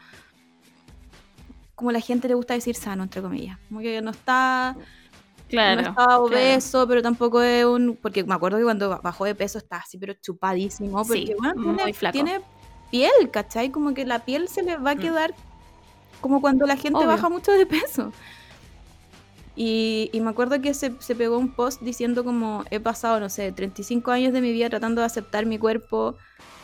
Como 1.74 1.90
la 1.90 2.00
gente 2.00 2.28
le 2.28 2.34
gusta 2.34 2.54
decir 2.54 2.76
sano, 2.76 3.02
entre 3.02 3.20
comillas. 3.20 3.58
Como 3.68 3.80
que 3.80 4.00
no 4.00 4.10
está 4.12 4.76
Claro. 5.48 5.82
no 5.82 5.88
estaba 5.88 6.18
obeso, 6.20 6.86
pero 6.88 7.02
tampoco 7.02 7.42
es 7.42 7.64
un. 7.64 7.98
Porque 8.00 8.24
me 8.24 8.34
acuerdo 8.34 8.58
que 8.58 8.64
cuando 8.64 9.00
bajó 9.02 9.24
de 9.24 9.34
peso 9.34 9.58
estaba 9.58 9.82
así, 9.82 9.98
pero 9.98 10.14
chupadísimo. 10.14 11.04
Porque 11.04 11.26
Sí, 11.26 11.34
bueno, 11.38 11.54
muy 11.60 11.76
tiene, 11.76 11.92
flaco. 11.94 12.12
tiene 12.12 12.40
piel, 12.90 13.30
¿cachai? 13.30 13.70
Como 13.70 13.92
que 13.92 14.06
la 14.06 14.20
piel 14.20 14.48
se 14.48 14.62
le 14.62 14.76
va 14.76 14.92
a 14.92 14.94
Mm. 14.94 14.98
quedar 15.00 15.34
como 16.20 16.40
cuando 16.40 16.64
la 16.66 16.76
gente 16.76 16.96
Obvio. 16.98 17.08
baja 17.08 17.28
mucho 17.28 17.52
de 17.52 17.66
peso. 17.66 18.12
Y, 19.56 20.10
y 20.12 20.20
me 20.20 20.30
acuerdo 20.30 20.60
que 20.60 20.74
se, 20.74 20.92
se 20.98 21.14
pegó 21.14 21.38
un 21.38 21.52
post 21.52 21.80
diciendo 21.80 22.24
como 22.24 22.64
he 22.70 22.80
pasado, 22.80 23.20
no 23.20 23.28
sé, 23.28 23.52
35 23.52 24.10
años 24.10 24.32
de 24.32 24.40
mi 24.40 24.50
vida 24.52 24.68
tratando 24.68 25.00
de 25.00 25.06
aceptar 25.06 25.46
mi 25.46 25.58
cuerpo. 25.58 26.16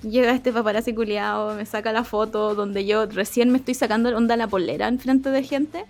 Llega 0.03 0.32
este 0.32 0.53
paparazzi 0.53 0.95
culiao, 0.95 1.55
me 1.55 1.66
saca 1.66 1.93
la 1.93 2.03
foto 2.05 2.55
donde 2.55 2.84
yo 2.86 3.07
recién 3.07 3.51
me 3.51 3.59
estoy 3.59 3.74
sacando 3.74 4.09
onda 4.16 4.36
la 4.36 4.49
polera 4.49 4.88
en 4.88 4.99
frente 4.99 5.30
de 5.30 5.43
gente. 5.45 5.84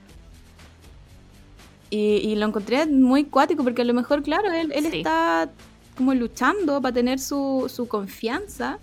Y, 1.91 2.17
y 2.19 2.37
lo 2.37 2.47
encontré 2.47 2.87
muy 2.87 3.25
cuático 3.25 3.65
porque 3.65 3.83
a 3.83 3.85
lo 3.85 3.95
mejor, 3.95 4.23
claro, 4.23 4.51
él, 4.53 4.71
él 4.73 4.87
Sí. 4.91 4.99
está 4.99 5.49
como 5.97 6.15
luchando 6.15 6.81
para 6.81 6.95
tener 6.95 7.19
su, 7.19 7.71
su 7.75 7.89
confianza. 7.89 8.79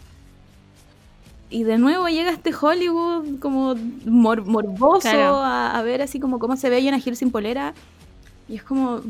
Y 1.49 1.63
de 1.63 1.78
nuevo 1.78 2.07
llega 2.09 2.32
este 2.32 2.51
Hollywood 2.59 3.39
como 3.39 3.76
mor- 4.05 4.43
morboso 4.45 5.01
Claro. 5.09 5.38
a, 5.38 5.78
a 5.78 5.82
ver 5.84 6.01
así 6.01 6.20
como 6.20 6.39
cómo 6.39 6.57
se 6.57 6.70
ve 6.70 6.84
Jonah 6.84 6.99
Hill 7.03 7.15
sin 7.15 7.32
polera. 7.32 7.74
Y 8.49 8.55
es 8.55 8.63
como, 8.63 9.01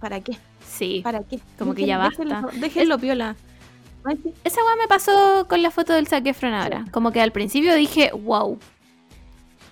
¿para 0.00 0.20
qué? 0.20 0.36
Sí. 0.66 1.00
¿Para 1.04 1.22
qué? 1.22 1.38
Como 1.58 1.74
que 1.74 1.86
ya 1.86 1.98
basta. 1.98 2.46
Déjenlo, 2.54 2.98
piola. 2.98 3.36
Esa 4.42 4.64
weá 4.64 4.76
me 4.80 4.88
pasó 4.88 5.46
con 5.48 5.62
la 5.62 5.70
foto 5.70 5.92
del 5.92 6.08
Zac 6.08 6.26
Efron 6.26 6.54
ahora. 6.54 6.84
Como 6.90 7.12
que 7.12 7.20
al 7.20 7.30
principio 7.32 7.74
dije, 7.74 8.10
wow. 8.12 8.58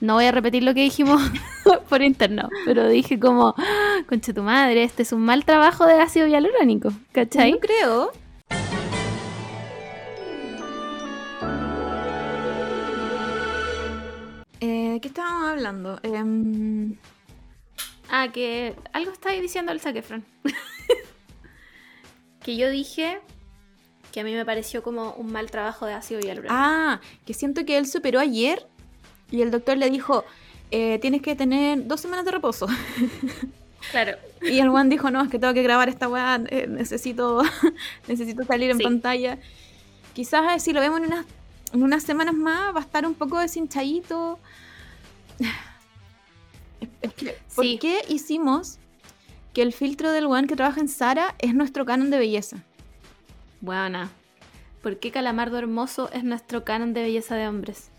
No 0.00 0.14
voy 0.14 0.24
a 0.26 0.32
repetir 0.32 0.62
lo 0.62 0.72
que 0.72 0.82
dijimos 0.82 1.20
por 1.88 2.00
interno, 2.02 2.48
pero 2.64 2.88
dije 2.88 3.18
como, 3.20 3.54
"Ah, 3.58 3.98
concha 4.08 4.32
tu 4.32 4.42
madre, 4.42 4.82
este 4.84 5.02
es 5.02 5.12
un 5.12 5.20
mal 5.22 5.44
trabajo 5.44 5.84
de 5.84 6.00
ácido 6.00 6.26
hialurónico, 6.26 6.90
¿cachai? 7.12 7.52
Yo 7.52 7.60
creo. 7.60 8.10
Eh, 14.60 14.98
¿Qué 15.00 15.08
estábamos 15.08 15.50
hablando? 15.50 15.98
Em, 16.02 16.94
Ah, 18.10 18.28
que 18.32 18.74
algo 18.92 19.12
estáis 19.12 19.40
diciendo 19.40 19.72
el 19.72 19.80
Zac 19.80 19.96
Efron. 19.96 20.24
que 22.42 22.56
yo 22.56 22.70
dije 22.70 23.20
que 24.12 24.20
a 24.20 24.24
mí 24.24 24.34
me 24.34 24.44
pareció 24.44 24.82
como 24.82 25.12
un 25.12 25.30
mal 25.32 25.50
trabajo 25.50 25.86
de 25.86 25.92
ácido 25.94 26.20
hialurónico. 26.20 26.54
ah, 26.56 27.00
que 27.26 27.34
siento 27.34 27.64
que 27.64 27.78
él 27.78 27.86
superó 27.86 28.18
ayer 28.18 28.66
y 29.30 29.42
el 29.42 29.50
doctor 29.52 29.76
le 29.78 29.88
dijo, 29.90 30.24
eh, 30.72 30.98
tienes 31.00 31.22
que 31.22 31.36
tener 31.36 31.86
dos 31.86 32.00
semanas 32.00 32.24
de 32.24 32.32
reposo. 32.32 32.66
claro. 33.92 34.16
Y 34.42 34.58
el 34.58 34.68
Juan 34.70 34.88
dijo, 34.88 35.10
no, 35.10 35.22
es 35.22 35.30
que 35.30 35.38
tengo 35.38 35.54
que 35.54 35.62
grabar 35.62 35.88
esta 35.88 36.08
weá, 36.08 36.40
eh, 36.48 36.66
necesito, 36.68 37.42
necesito 38.08 38.42
salir 38.44 38.70
en 38.70 38.78
Sí. 38.78 38.82
pantalla. 38.84 39.38
Quizás 40.14 40.56
eh, 40.56 40.60
si 40.60 40.72
lo 40.72 40.80
vemos 40.80 40.98
en 41.00 41.06
unas, 41.06 41.26
en 41.72 41.82
unas 41.84 42.02
semanas 42.02 42.34
más 42.34 42.74
va 42.74 42.80
a 42.80 42.82
estar 42.82 43.06
un 43.06 43.14
poco 43.14 43.38
deshinchadito. 43.38 44.40
Es 47.02 47.14
que, 47.14 47.36
¿por 47.54 47.64
Sí. 47.64 47.78
qué 47.80 48.02
hicimos 48.08 48.78
que 49.54 49.62
el 49.62 49.72
filtro 49.72 50.12
del 50.12 50.26
Juan 50.26 50.46
que 50.46 50.56
trabaja 50.56 50.80
en 50.80 50.88
Sara 50.88 51.34
es 51.38 51.54
nuestro 51.54 51.84
canon 51.84 52.10
de 52.10 52.18
belleza? 52.18 52.62
Buena. 53.60 54.10
¿Por 54.82 54.98
qué 54.98 55.10
Calamardo 55.10 55.58
Hermoso 55.58 56.10
es 56.12 56.24
nuestro 56.24 56.64
canon 56.64 56.94
de 56.94 57.02
belleza 57.02 57.34
de 57.36 57.46
hombres? 57.48 57.90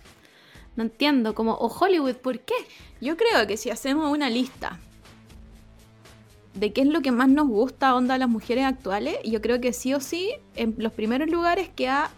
No 0.76 0.84
entiendo, 0.84 1.36
como, 1.36 1.54
o 1.54 1.68
Hollywood, 1.68 2.16
¿por 2.16 2.40
qué? 2.40 2.56
Yo 3.02 3.18
creo 3.18 3.46
que 3.46 3.58
si 3.58 3.70
hacemos 3.70 4.10
una 4.12 4.30
lista 4.30 4.80
de 6.56 6.74
qué 6.74 6.82
es 6.82 6.88
lo 6.88 7.02
que 7.02 7.12
más 7.12 7.30
nos 7.30 7.48
gusta 7.48 7.94
onda 7.96 8.16
a 8.16 8.18
las 8.18 8.30
mujeres 8.30 8.66
actuales, 8.66 9.18
yo 9.26 9.42
creo 9.42 9.62
que 9.62 9.74
sí 9.74 9.94
o 9.94 10.00
sí, 10.00 10.34
en 10.56 10.76
los 10.78 10.94
primeros 10.94 11.30
lugares 11.30 11.70
queda 11.76 12.10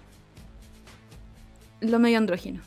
lo 1.82 2.00
medio 2.00 2.18
andrógino. 2.20 2.62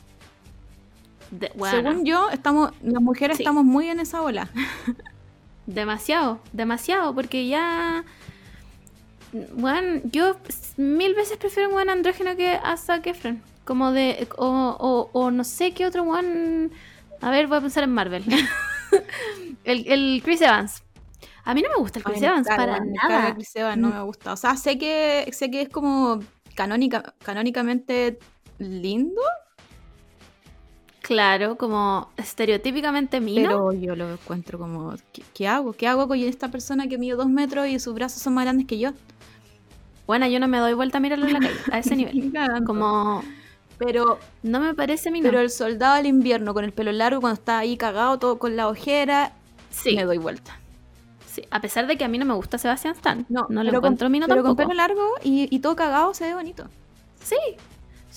De-. 1.31 1.51
Según 1.69 2.05
yo, 2.05 2.29
estamos, 2.29 2.71
las 2.81 3.01
mujeres 3.01 3.37
Sí. 3.37 3.43
estamos 3.43 3.65
muy 3.65 3.89
en 3.89 3.99
esa 3.99 4.21
ola. 4.21 4.49
Demasiado, 5.65 6.39
demasiado, 6.53 7.13
porque 7.13 7.47
ya. 7.47 8.05
Bueno, 9.53 10.01
yo 10.05 10.37
mil 10.77 11.13
veces 11.13 11.37
prefiero 11.37 11.67
un 11.67 11.75
buen 11.75 11.89
andrógeno 11.89 12.37
que 12.37 12.51
a 12.51 12.77
Zac 12.77 13.05
Efron. 13.07 13.41
Como 13.65 13.91
de. 13.91 14.29
O, 14.37 14.47
o, 14.47 15.09
o 15.11 15.31
no 15.31 15.43
sé 15.43 15.73
qué 15.73 15.85
otro 15.85 16.03
one. 16.03 16.69
A 17.19 17.29
ver, 17.31 17.47
voy 17.47 17.57
a 17.57 17.61
pensar 17.61 17.83
en 17.83 17.93
Marvel. 17.93 18.23
el, 19.65 19.87
el 19.87 20.21
Chris 20.23 20.41
Evans. 20.41 20.83
A 21.43 21.53
mí 21.53 21.61
no 21.61 21.69
me 21.69 21.75
gusta 21.75 21.99
el 21.99 22.05
Chris 22.05 22.21
Evans 22.21 22.47
carga, 22.47 22.77
para 22.77 22.85
nada. 22.85 23.33
Chris 23.35 23.53
Evans, 23.55 23.77
no 23.77 23.89
me 23.89 24.01
gusta. 24.03 24.31
O 24.33 24.37
sea, 24.37 24.55
sé 24.55 24.77
que, 24.77 25.29
sé 25.33 25.51
que 25.51 25.63
es 25.63 25.69
como 25.69 26.19
canónica, 26.55 27.13
canónicamente 27.23 28.19
lindo, 28.57 29.21
Claro, 31.07 31.55
como 31.57 32.09
estereotípicamente 32.17 33.21
mino. 33.21 33.47
pero 33.49 33.71
yo 33.71 33.95
lo 33.95 34.11
encuentro 34.11 34.59
como, 34.59 34.93
¿qué, 35.13 35.23
qué 35.33 35.47
hago? 35.47 35.71
¿Qué 35.71 35.87
hago 35.87 36.05
con 36.05 36.19
esta 36.19 36.49
persona 36.51 36.87
que 36.89 36.97
mide 36.97 37.15
dos 37.15 37.29
metros 37.29 37.65
y 37.67 37.79
sus 37.79 37.93
brazos 37.93 38.21
son 38.21 38.33
más 38.33 38.43
grandes 38.43 38.67
que 38.67 38.77
yo? 38.77 38.91
Bueno, 40.05 40.27
yo 40.27 40.39
no 40.41 40.49
me 40.49 40.57
doy 40.57 40.73
vuelta 40.73 40.97
a 40.97 41.01
mirarlo 41.01 41.25
en 41.27 41.33
la 41.33 41.39
calle, 41.39 41.55
a 41.71 41.79
ese 41.79 41.95
nivel. 41.95 42.33
Como. 42.65 43.23
Pero, 43.77 44.19
No 44.43 44.59
me 44.59 44.73
parece 44.73 45.09
mino. 45.09 45.29
pero 45.29 45.39
el 45.39 45.49
soldado 45.49 45.95
del 45.95 46.07
invierno 46.07 46.53
con 46.53 46.65
el 46.65 46.73
pelo 46.73 46.91
largo, 46.91 47.21
cuando 47.21 47.35
está 47.39 47.59
ahí 47.59 47.77
cagado, 47.77 48.19
todo 48.19 48.37
con 48.37 48.57
la 48.57 48.67
ojera, 48.67 49.31
sí, 49.69 49.95
me 49.95 50.03
doy 50.03 50.17
vuelta. 50.17 50.59
sí, 51.25 51.43
a 51.51 51.61
pesar 51.61 51.87
de 51.87 51.95
que 51.95 52.03
a 52.03 52.09
mí 52.09 52.17
no 52.17 52.25
me 52.25 52.33
gusta 52.33 52.57
Sebastián 52.57 52.95
Stan. 52.95 53.25
No, 53.29 53.43
lo 53.43 53.47
pero 53.47 53.63
con- 53.63 53.75
encuentro 53.75 54.09
mino 54.09 54.25
pero 54.27 54.41
tampoco. 54.43 54.55
con 54.57 54.67
pelo 54.67 54.73
largo 54.75 55.07
y, 55.23 55.47
y 55.55 55.59
todo 55.59 55.75
cagado 55.77 56.13
se 56.13 56.25
ve 56.25 56.33
bonito. 56.33 56.65
Sí, 57.23 57.37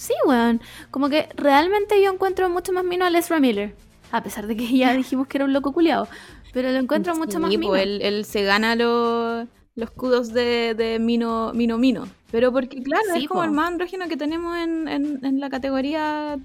sí, 0.00 0.14
weón. 0.26 0.60
Como 0.90 1.08
que 1.08 1.28
realmente 1.36 2.02
yo 2.02 2.12
encuentro 2.12 2.48
mucho 2.48 2.72
más 2.72 2.84
mino 2.84 3.04
a 3.04 3.10
Ezra 3.10 3.38
Miller. 3.40 3.74
A 4.12 4.22
pesar 4.22 4.46
de 4.46 4.56
que 4.56 4.66
ya 4.76 4.92
dijimos 5.02 5.26
que 5.26 5.38
era 5.38 5.44
un 5.44 5.52
loco 5.52 5.72
culiado. 5.72 6.08
Pero 6.52 6.70
lo 6.72 6.78
encuentro 6.78 7.14
mucho 7.16 7.38
más 7.38 7.50
mino. 7.50 7.68
pues, 7.68 7.82
él, 7.82 8.00
él 8.02 8.24
se 8.24 8.42
gana 8.42 8.74
los, 8.74 9.46
los 9.76 9.90
kudos 9.92 10.32
de, 10.32 10.74
de 10.74 10.98
Mino, 10.98 11.52
Mino 11.54 11.78
Mino. 11.78 12.08
Pero 12.32 12.50
porque, 12.52 12.82
claro, 12.82 13.04
Sí, 13.14 13.22
es 13.22 13.28
como 13.28 13.40
po. 13.40 13.44
el 13.44 13.50
más 13.52 13.68
andrógeno 13.68 14.08
que 14.08 14.16
tenemos 14.16 14.56
en, 14.56 14.88
en, 14.88 15.24
en 15.24 15.38
la 15.40 15.48
categoría 15.50 16.38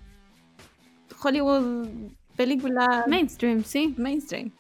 Hollywood 1.23 1.87
película 2.35 3.05
Mainstream, 3.07 3.63
sí. 3.63 3.93
mainstream. 3.97 4.51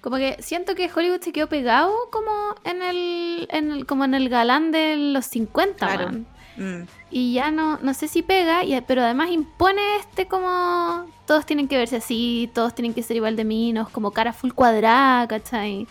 Como 0.00 0.16
que 0.16 0.36
siento 0.40 0.74
que 0.74 0.90
Hollywood 0.94 1.20
se 1.20 1.32
quedó 1.32 1.48
pegado 1.48 1.92
como 2.10 2.30
en 2.64 2.82
el, 2.82 3.46
en 3.50 3.70
el- 3.72 3.86
como 3.86 4.04
en 4.04 4.14
el 4.14 4.28
galán 4.28 4.70
de 4.70 4.96
los 4.96 5.26
50, 5.26 5.86
Claro. 5.86 6.06
weón. 6.06 6.26
Mm. 6.56 6.82
Y 7.10 7.34
ya 7.34 7.50
no, 7.50 7.78
no 7.82 7.94
sé 7.94 8.08
si 8.08 8.22
pega, 8.22 8.64
y- 8.64 8.80
pero 8.82 9.02
además 9.02 9.30
impone 9.30 9.80
este 9.98 10.26
como... 10.26 11.06
Todos 11.26 11.46
tienen 11.46 11.68
que 11.68 11.76
verse 11.78 11.96
así, 11.96 12.50
todos 12.54 12.74
tienen 12.74 12.92
que 12.94 13.02
ser 13.02 13.16
igual 13.16 13.34
de 13.36 13.44
minos, 13.44 13.88
como 13.88 14.10
cara 14.10 14.32
full 14.32 14.52
cuadrada, 14.52 15.26
¿cachai? 15.26 15.86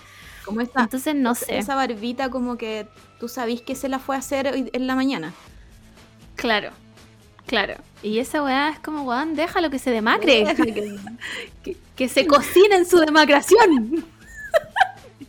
Como 0.45 0.61
esta, 0.61 0.81
Entonces 0.83 1.15
no 1.15 1.33
sé. 1.35 1.57
esa 1.57 1.75
barbita 1.75 2.29
como 2.29 2.55
que 2.57 2.87
tú 3.19 3.27
sabís 3.27 3.61
que 3.61 3.75
se 3.75 3.89
la 3.89 3.97
fue 3.99 4.15
a 4.15 4.19
hacer 4.19 4.47
hoy- 4.47 4.69
en 4.73 4.87
la 4.87 4.95
mañana. 4.95 5.33
Claro, 6.35 6.69
claro. 7.45 7.75
Y 8.01 8.19
esa 8.19 8.43
weá 8.43 8.69
es 8.69 8.79
como, 8.79 9.03
weón, 9.03 9.35
déjalo 9.35 9.69
que 9.69 9.79
se 9.79 9.89
demacre. 9.91 10.43
que, 11.63 11.77
que 11.95 12.09
se 12.09 12.27
cocine 12.27 12.75
en 12.75 12.85
su 12.85 12.99
demacración. 12.99 14.05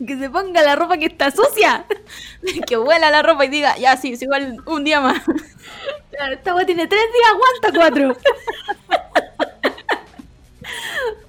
Que 0.05 0.17
se 0.17 0.29
ponga 0.29 0.61
la 0.61 0.75
ropa 0.75 0.97
que 0.97 1.05
está 1.05 1.31
sucia. 1.31 1.85
que 2.67 2.77
huela 2.77 3.09
la 3.11 3.21
ropa 3.21 3.45
y 3.45 3.49
diga, 3.49 3.77
ya 3.77 3.95
sí, 3.97 4.13
es 4.13 4.21
igual 4.21 4.57
un 4.65 4.83
día 4.83 5.01
más. 5.01 5.21
Esta 6.31 6.55
weá 6.55 6.65
tiene 6.65 6.87
tres 6.87 7.01
días, 7.13 7.31
aguanta 7.31 7.79
cuatro. 7.79 8.17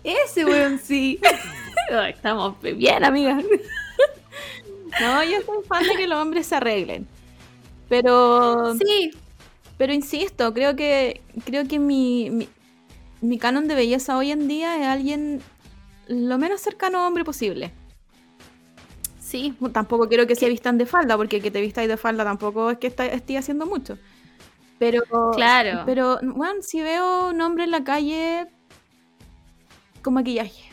Ese 0.05 0.45
weón 0.45 0.79
sí. 0.79 1.21
Estamos 2.09 2.55
bien, 2.61 3.05
amiga. 3.05 3.39
No, 5.01 5.23
yo 5.25 5.43
soy 5.43 5.65
fan 5.69 5.83
de 5.87 5.95
que 5.97 6.07
los 6.07 6.19
hombres 6.21 6.47
se 6.47 6.55
arreglen. 6.57 7.07
Pero 7.89 8.75
Sí, 8.75 9.11
Pero 9.79 9.93
insisto, 9.93 10.53
creo 10.55 10.75
que 10.75 11.21
creo 11.45 11.69
que 11.69 11.79
mi, 11.79 12.31
mi- 12.31 12.49
mi 13.21 13.39
canon 13.39 13.69
de 13.69 13.75
belleza 13.75 14.17
hoy 14.17 14.31
en 14.33 14.49
día 14.49 14.77
es 14.81 14.87
alguien 14.87 15.43
lo 16.09 16.39
menos 16.39 16.61
cercano 16.61 16.99
a 17.01 17.07
hombre 17.09 17.25
posible. 17.25 17.73
Sí, 19.27 19.57
Tampoco 19.73 20.09
quiero 20.09 20.29
que 20.29 20.37
se 20.37 20.49
vistan 20.49 20.79
de 20.79 20.87
falda, 20.87 21.17
porque 21.17 21.41
que 21.41 21.51
te 21.51 21.61
vistáis 21.61 21.89
de 21.89 21.97
falda 21.97 22.23
tampoco 22.23 22.71
es 22.71 22.79
que 22.79 22.87
está, 22.87 23.07
esté 23.07 23.37
haciendo 23.37 23.67
mucho. 23.67 23.99
Pero, 24.79 25.03
Claro. 25.35 25.83
Pero, 25.85 26.21
bueno, 26.23 26.63
si 26.63 26.81
veo 26.81 27.31
un 27.31 27.41
hombre 27.41 27.65
en 27.65 27.73
la 27.73 27.83
calle 27.83 28.47
con 30.01 30.15
maquillaje, 30.15 30.71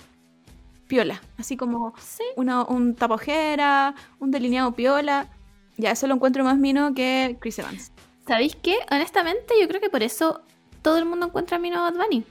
piola, 0.87 1.19
así 1.39 1.57
como 1.57 1.95
sí. 1.97 2.23
una, 2.35 2.63
un 2.63 2.93
tapojera, 2.93 3.95
un 4.19 4.29
delineado 4.29 4.73
piola, 4.73 5.29
ya 5.77 5.89
eso 5.89 6.05
lo 6.05 6.13
encuentro 6.13 6.43
más 6.43 6.59
mino 6.59 6.93
que 6.93 7.37
Chris 7.39 7.57
Evans. 7.57 7.91
¿Sabéis 8.27 8.55
qué? 8.55 8.77
Honestamente, 8.91 9.55
yo 9.59 9.67
creo 9.67 9.81
que 9.81 9.89
por 9.89 10.03
eso 10.03 10.41
todo 10.83 10.99
el 10.99 11.05
mundo 11.05 11.25
encuentra 11.25 11.57
a 11.57 11.59
mi 11.59 11.71
nuevo 11.71 11.85
Bad 11.85 11.95
Bunny. 11.95 12.23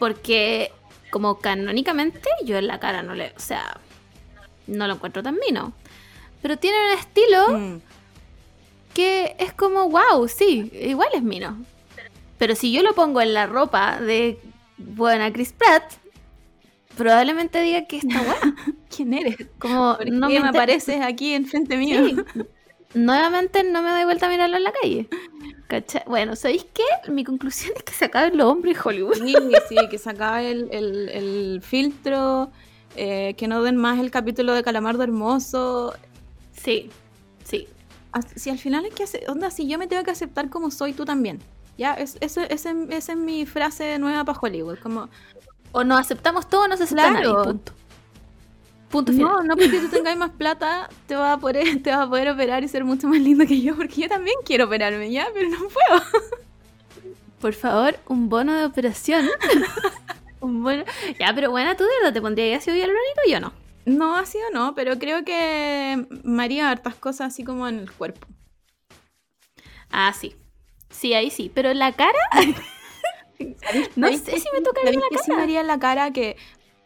Porque, 0.00 0.72
como 1.12 1.38
canónicamente, 1.38 2.28
yo 2.44 2.56
en 2.56 2.66
la 2.66 2.80
cara 2.80 3.04
no 3.04 3.14
le. 3.14 3.32
O 3.36 3.40
sea, 3.40 3.78
no 4.66 4.86
lo 4.86 4.94
encuentro 4.94 5.22
tan 5.22 5.36
mino. 5.46 5.72
Pero 6.42 6.56
tiene 6.58 6.76
un 6.92 6.98
estilo 6.98 7.58
Mm. 7.58 7.80
que 8.94 9.36
es 9.38 9.52
como, 9.52 9.88
wow, 9.90 10.26
sí, 10.28 10.70
igual 10.80 11.08
es 11.14 11.22
mino. 11.22 11.56
Pero 12.38 12.54
si 12.54 12.72
yo 12.72 12.82
lo 12.82 12.94
pongo 12.94 13.20
en 13.20 13.34
la 13.34 13.46
ropa 13.46 14.00
de 14.00 14.38
buena 14.78 15.32
Chris 15.32 15.52
Pratt, 15.52 15.84
probablemente 16.96 17.60
diga 17.62 17.86
que 17.86 17.98
está 17.98 18.08
buena. 18.22 18.56
¿Quién 18.94 19.14
eres? 19.14 19.36
Como 19.58 19.96
¿Por 19.96 20.10
no 20.10 20.28
me 20.28 20.38
apareces 20.38 21.00
aquí 21.02 21.34
enfrente 21.34 21.76
mío? 21.76 22.06
Sí. 22.06 22.16
Nuevamente 22.94 23.62
no 23.64 23.82
me 23.82 23.90
doy 23.90 24.04
vuelta 24.04 24.26
a 24.26 24.30
mirarlo 24.30 24.56
en 24.56 24.64
la 24.64 24.72
calle. 24.72 25.08
¿Cachai? 25.68 26.02
Bueno, 26.06 26.36
¿sabéis 26.36 26.64
qué? 26.72 27.10
Mi 27.10 27.24
conclusión 27.24 27.72
es 27.76 27.82
que 27.82 27.92
se 27.92 28.04
acaben 28.06 28.36
los 28.38 28.46
hombres 28.46 28.78
Hollywood. 28.82 29.14
Sí, 29.16 29.34
sí, 29.68 29.76
que 29.90 29.98
se 29.98 30.10
acabe 30.10 30.50
el, 30.50 30.68
el- 30.72 31.08
el 31.10 31.62
filtro, 31.62 32.50
eh, 32.96 33.34
que 33.36 33.48
no 33.48 33.62
den 33.62 33.76
más 33.76 33.98
el 33.98 34.10
capítulo 34.10 34.52
de 34.54 34.62
Calamardo 34.62 35.02
Hermoso. 35.02 35.94
Sí, 36.52 36.90
sí. 37.44 37.68
Si 38.34 38.48
al 38.50 38.58
final 38.58 38.86
es 38.86 38.94
que 38.94 39.02
hace, 39.02 39.24
onda, 39.28 39.50
si 39.50 39.68
yo 39.68 39.78
me 39.78 39.86
tengo 39.86 40.02
que 40.02 40.10
aceptar 40.10 40.48
como 40.48 40.70
soy, 40.70 40.92
tú 40.94 41.04
también. 41.04 41.38
Ya, 41.76 41.92
es, 41.94 42.16
eso, 42.20 42.40
ese- 42.40 42.86
esa 42.90 43.12
es 43.12 43.18
mi 43.18 43.44
frase 43.44 43.98
nueva 43.98 44.24
para 44.24 44.38
Hollywood. 44.40 44.78
Como, 44.78 45.08
O 45.72 45.84
nos 45.84 46.00
aceptamos 46.00 46.48
todo 46.48 46.62
o 46.64 46.68
no 46.68 46.76
se 46.78 46.84
acepta 46.84 47.10
Claro. 47.10 47.60
Punto 48.88 49.12
final. 49.12 49.28
no, 49.28 49.42
no 49.42 49.56
porque 49.56 49.80
tú 49.80 49.88
tengas 49.88 50.16
más 50.16 50.30
plata, 50.30 50.88
te 51.06 51.16
vas, 51.16 51.36
a 51.36 51.40
poder, 51.40 51.82
te 51.82 51.90
vas 51.90 52.06
a 52.06 52.08
poder 52.08 52.30
operar 52.30 52.64
y 52.64 52.68
ser 52.68 52.84
mucho 52.84 53.08
más 53.08 53.20
lindo 53.20 53.44
que 53.44 53.60
yo, 53.60 53.76
porque 53.76 54.02
yo 54.02 54.08
también 54.08 54.36
quiero 54.46 54.64
operarme, 54.66 55.10
ya, 55.10 55.26
pero 55.34 55.50
no 55.50 55.58
puedo. 55.58 56.02
Por 57.40 57.52
favor, 57.52 57.98
un 58.06 58.28
bono 58.30 58.54
de 58.54 58.64
operación. 58.64 59.26
bono. 60.62 60.84
Ya, 61.18 61.32
pero 61.34 61.50
bueno, 61.50 61.76
tú 61.76 61.84
de 61.84 61.90
verdad 62.00 62.12
te 62.14 62.20
pondrías 62.20 62.62
ácido 62.62 62.76
hialurónico 62.76 63.20
y 63.26 63.30
yo 63.32 63.40
no. 63.40 63.52
No, 63.86 64.16
así 64.16 64.38
o 64.38 64.52
no, 64.52 64.74
pero 64.74 64.98
creo 64.98 65.24
que 65.24 66.06
me 66.24 66.42
haría 66.42 66.70
hartas 66.70 66.96
cosas 66.96 67.28
así 67.32 67.44
como 67.44 67.68
en 67.68 67.78
el 67.78 67.90
cuerpo. 67.92 68.26
Ah, 69.90 70.12
sí. 70.12 70.34
Sí, 70.90 71.14
ahí 71.14 71.30
sí. 71.30 71.50
Pero 71.54 71.70
en 71.70 71.78
la 71.78 71.92
cara. 71.92 72.18
no 73.96 74.08
¿Sabéis 74.08 74.22
sé 74.22 74.38
si 74.40 74.48
me 74.52 74.60
tocaría 74.60 74.92
sabéis 74.92 75.00
la 75.00 75.08
qué 75.10 75.18
sí 75.18 75.24
cara. 75.30 75.36
me 75.36 75.42
haría 75.44 75.60
en 75.60 75.66
la 75.66 75.78
cara 75.78 76.10
que 76.12 76.36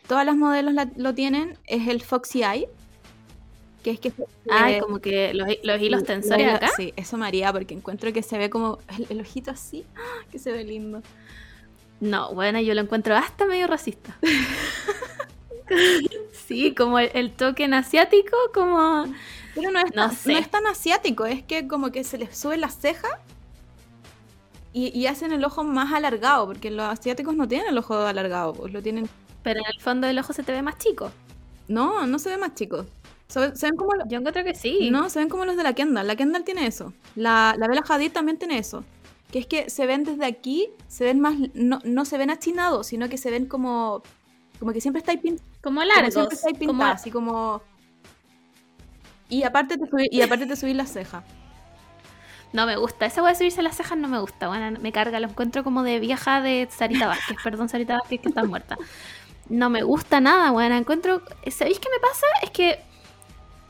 todas 0.07 0.27
las 0.27 0.37
modelos 0.37 0.75
la- 0.75 0.91
lo 0.97 1.15
tienen? 1.15 1.57
Es 1.67 1.89
el 1.89 2.03
Foxy 2.03 2.43
Eye. 2.43 2.69
Que 3.83 3.93
es 3.93 4.01
que... 4.01 4.13
Ay, 4.51 4.75
eh, 4.75 4.81
como 4.81 4.99
que 5.01 5.33
los, 5.33 5.49
los 5.63 5.81
hilos 5.81 6.05
tensores 6.05 6.47
la- 6.47 6.57
acá. 6.57 6.69
Sí, 6.77 6.93
eso 6.97 7.17
me 7.17 7.27
haría 7.27 7.51
porque 7.53 7.73
encuentro 7.75 8.13
que 8.13 8.23
se 8.23 8.37
ve 8.37 8.51
como 8.51 8.79
el, 8.99 9.07
el 9.09 9.21
ojito 9.21 9.51
así, 9.51 9.87
¡ah! 9.97 10.25
que 10.31 10.39
se 10.39 10.53
ve 10.53 10.65
lindo. 10.65 11.03
No, 12.01 12.33
bueno, 12.35 12.61
yo 12.61 12.75
lo 12.75 12.81
encuentro 12.81 13.15
hasta 13.17 13.47
medio 13.47 13.67
racista. 13.67 14.17
sí, 16.33 16.75
como 16.75 16.99
el, 16.99 17.11
el 17.15 17.33
toque 17.33 17.65
en 17.65 17.75
asiático, 17.75 18.37
como... 18.55 19.05
Pero 19.55 19.71
no 19.71 19.81
es, 19.81 19.95
No 19.95 19.97
tan, 20.09 20.11
sé. 20.11 20.33
no 20.33 20.39
es 20.39 20.51
tan 20.51 20.67
asiático, 20.67 21.27
es 21.27 21.43
que 21.43 21.67
como 21.69 21.91
que 21.91 22.05
se 22.05 22.19
les 22.19 22.37
sube 22.39 22.57
la 22.57 22.71
ceja 22.71 23.09
y, 24.73 24.97
y 24.99 25.07
hacen 25.07 25.33
el 25.33 25.45
ojo 25.45 25.65
más 25.65 25.93
alargado, 25.93 26.47
porque 26.47 26.71
los 26.71 26.87
asiáticos 26.87 27.35
no 27.35 27.49
tienen 27.49 27.69
el 27.69 27.79
ojo 27.79 27.95
alargado, 27.99 28.53
pues 28.55 28.73
lo 28.73 28.83
tienen... 28.83 29.09
Pero 29.43 29.61
en 29.61 29.67
el 29.75 29.81
fondo 29.81 30.07
del 30.07 30.19
ojo 30.19 30.33
se 30.33 30.43
te 30.43 30.53
ve 30.53 30.63
más 30.63 30.79
chico. 30.79 31.11
No, 31.69 32.07
no 32.07 32.19
se 32.19 32.31
ve 32.31 32.37
más 32.39 32.55
chico. 32.55 32.87
Se, 33.29 33.55
se 33.57 33.67
ven 33.67 33.77
como... 33.77 33.93
Yo 34.09 34.19
encuentro 34.19 34.45
que 34.45 34.55
sí. 34.55 34.91
No, 34.91 35.09
se 35.11 35.19
ven 35.21 35.29
como 35.29 35.45
los 35.45 35.57
de 35.57 35.63
la 35.65 35.73
Kendall. 35.75 36.07
La 36.07 36.17
Kendall 36.17 36.45
tiene 36.45 36.67
eso. 36.67 36.93
La, 37.15 37.55
la 37.59 37.69
Bella 37.69 37.83
Hadid 37.89 38.13
también 38.13 38.39
tiene 38.39 38.59
eso. 38.59 38.85
Que 39.33 39.39
es 39.39 39.47
que 39.47 39.71
se 39.71 39.87
ven 39.87 40.05
desde 40.05 40.27
aquí, 40.27 40.71
se 40.89 41.05
ven 41.05 41.21
más... 41.21 41.35
No, 41.55 41.79
no 41.85 42.05
se 42.05 42.19
ven 42.19 42.31
achinados, 42.31 42.87
sino 42.89 43.09
que 43.09 43.17
se 43.19 43.31
ven 43.31 43.47
como... 43.47 44.03
Como 44.59 44.73
que 44.73 44.81
siempre 44.81 44.99
estáis 45.01 45.21
pin- 45.21 45.41
Como 45.63 45.81
como 45.81 45.85
largos. 45.85 46.15
siempre 46.15 46.35
estáis 46.37 46.59
como- 46.59 46.73
pintadas, 46.73 47.01
así 47.01 47.11
como... 47.11 47.63
Y 49.29 49.45
aparte 49.45 49.77
te 49.79 49.87
subí, 49.89 50.09
y 50.11 50.23
aparte 50.23 50.47
te 50.47 50.57
subís 50.57 50.75
la 50.75 50.87
ceja. 50.87 51.23
No 52.53 52.67
me 52.67 52.77
gusta. 52.77 53.07
Esa 53.07 53.23
hueá 53.23 53.31
de 53.33 53.39
subirse 53.39 53.63
las 53.63 53.77
cejas 53.77 53.97
no 53.97 54.09
me 54.09 54.19
gusta. 54.19 54.49
Bueno, 54.49 54.77
me 54.83 54.91
carga. 54.91 55.21
Lo 55.21 55.29
encuentro 55.29 55.63
como 55.63 55.85
de 55.85 56.01
vieja 56.01 56.41
de 56.41 56.67
Sarita 56.69 57.07
Vázquez. 57.07 57.37
Perdón, 57.45 57.69
Sarita 57.69 57.95
Vázquez, 57.99 58.21
que 58.21 58.29
está 58.29 58.43
muerta. 58.43 58.77
No 59.49 59.71
me 59.71 59.85
gusta 59.85 60.21
nada, 60.21 60.51
bueno. 60.51 60.75
Encuentro... 60.77 61.23
¿Sabéis 61.49 61.79
qué 61.79 61.89
me 61.91 62.01
pasa? 62.01 62.27
Es 62.43 62.51
que 62.51 62.81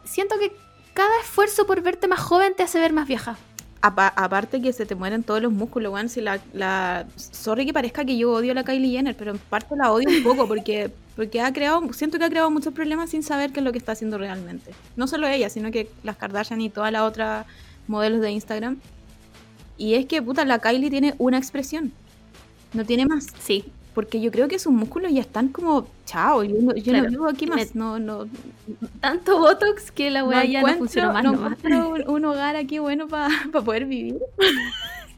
siento 0.04 0.38
que 0.38 0.56
cada 0.94 1.20
esfuerzo 1.20 1.66
por 1.66 1.82
verte 1.82 2.08
más 2.08 2.20
joven 2.20 2.54
te 2.56 2.62
hace 2.62 2.80
ver 2.80 2.94
más 2.94 3.06
vieja. 3.06 3.36
Apa- 3.82 4.12
aparte 4.14 4.60
que 4.60 4.72
se 4.74 4.84
te 4.84 4.94
mueren 4.94 5.22
todos 5.22 5.40
los 5.40 5.52
músculos, 5.52 5.92
weón. 5.92 6.08
Si 6.10 6.20
la, 6.20 6.38
la... 6.52 7.06
Sorry 7.16 7.64
que 7.64 7.72
parezca 7.72 8.04
que 8.04 8.18
yo 8.18 8.32
odio 8.32 8.52
a 8.52 8.54
la 8.54 8.64
Kylie 8.64 8.90
Jenner, 8.90 9.16
pero 9.16 9.30
en 9.30 9.38
parte 9.38 9.74
la 9.76 9.90
odio 9.90 10.08
un 10.08 10.22
poco 10.22 10.46
porque, 10.46 10.90
porque 11.16 11.40
ha 11.40 11.50
creado, 11.52 11.90
siento 11.92 12.18
que 12.18 12.24
ha 12.24 12.28
creado 12.30 12.50
muchos 12.50 12.74
problemas 12.74 13.10
sin 13.10 13.22
saber 13.22 13.52
qué 13.52 13.60
es 13.60 13.64
lo 13.64 13.72
que 13.72 13.78
está 13.78 13.92
haciendo 13.92 14.18
realmente. 14.18 14.72
No 14.96 15.06
solo 15.06 15.26
ella, 15.26 15.48
sino 15.48 15.70
que 15.70 15.88
las 16.02 16.16
Kardashian 16.16 16.60
y 16.60 16.68
todas 16.68 16.92
las 16.92 17.02
otras 17.02 17.46
modelos 17.86 18.20
de 18.20 18.30
Instagram. 18.32 18.78
Y 19.78 19.94
es 19.94 20.04
que, 20.04 20.20
puta, 20.20 20.44
la 20.44 20.58
Kylie 20.58 20.90
tiene 20.90 21.14
una 21.16 21.38
expresión. 21.38 21.92
No 22.74 22.84
tiene 22.84 23.06
más. 23.06 23.28
Sí. 23.40 23.64
Porque 23.94 24.20
yo 24.20 24.30
creo 24.30 24.46
que 24.46 24.58
sus 24.58 24.72
músculos 24.72 25.12
ya 25.12 25.20
están 25.20 25.48
como, 25.48 25.88
chao, 26.06 26.44
yo 26.44 26.54
no, 26.60 26.74
yo 26.76 26.92
no 26.92 27.08
vivo 27.08 27.28
aquí 27.28 27.46
más. 27.46 27.74
No, 27.74 27.98
no, 27.98 28.28
Tanto 29.00 29.38
Botox 29.40 29.90
que 29.90 30.10
la 30.10 30.24
weá 30.24 30.44
ya 30.44 30.62
no 30.62 30.74
funciona 30.74 31.12
más 31.12 31.24
no 31.24 31.32
nomás. 31.32 31.58
encuentro 31.58 31.88
un, 31.90 32.08
un 32.08 32.24
hogar 32.24 32.54
aquí 32.54 32.78
bueno 32.78 33.08
para 33.08 33.28
poder 33.64 33.86
vivir. 33.86 34.18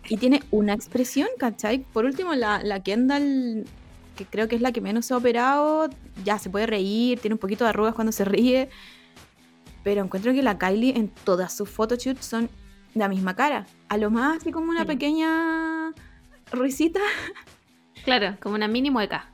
Y 0.09 0.17
tiene 0.17 0.43
una 0.51 0.73
expresión, 0.73 1.29
¿cachai? 1.39 1.81
Por 1.81 2.07
último, 2.07 2.35
la, 2.35 2.63
la 2.63 2.83
Kendall, 2.83 3.67
que 4.17 4.25
creo 4.25 4.49
que 4.49 4.57
es 4.57 4.63
la 4.63 4.73
que 4.73 4.81
menos 4.81 5.07
se 5.07 5.15
ha 5.15 5.19
operado, 5.19 5.91
ya 6.25 6.39
se 6.39 6.49
puede 6.51 6.67
reír, 6.67 7.21
tiene 7.21 7.35
un 7.35 7.39
poquito 7.39 7.65
de 7.65 7.71
arrugas 7.71 7.95
cuando 7.95 8.13
se 8.13 8.25
ríe. 8.25 8.71
Pero 9.85 10.03
encuentro 10.03 10.33
que 10.33 10.43
la 10.43 10.59
Kylie 10.59 10.97
en 10.97 11.09
todas 11.09 11.55
sus 11.55 11.69
photoshoots 11.69 12.25
son 12.25 12.49
la 12.95 13.09
misma 13.09 13.35
cara. 13.37 13.67
A 13.89 13.97
lo 13.99 14.11
más 14.11 14.39
así 14.39 14.51
como 14.51 14.71
una 14.71 14.85
pequeña 14.85 15.93
risita. 16.53 17.01
Claro, 18.05 18.37
como 18.41 18.55
una 18.57 18.69
mini 18.69 18.91
mueca. 18.91 19.31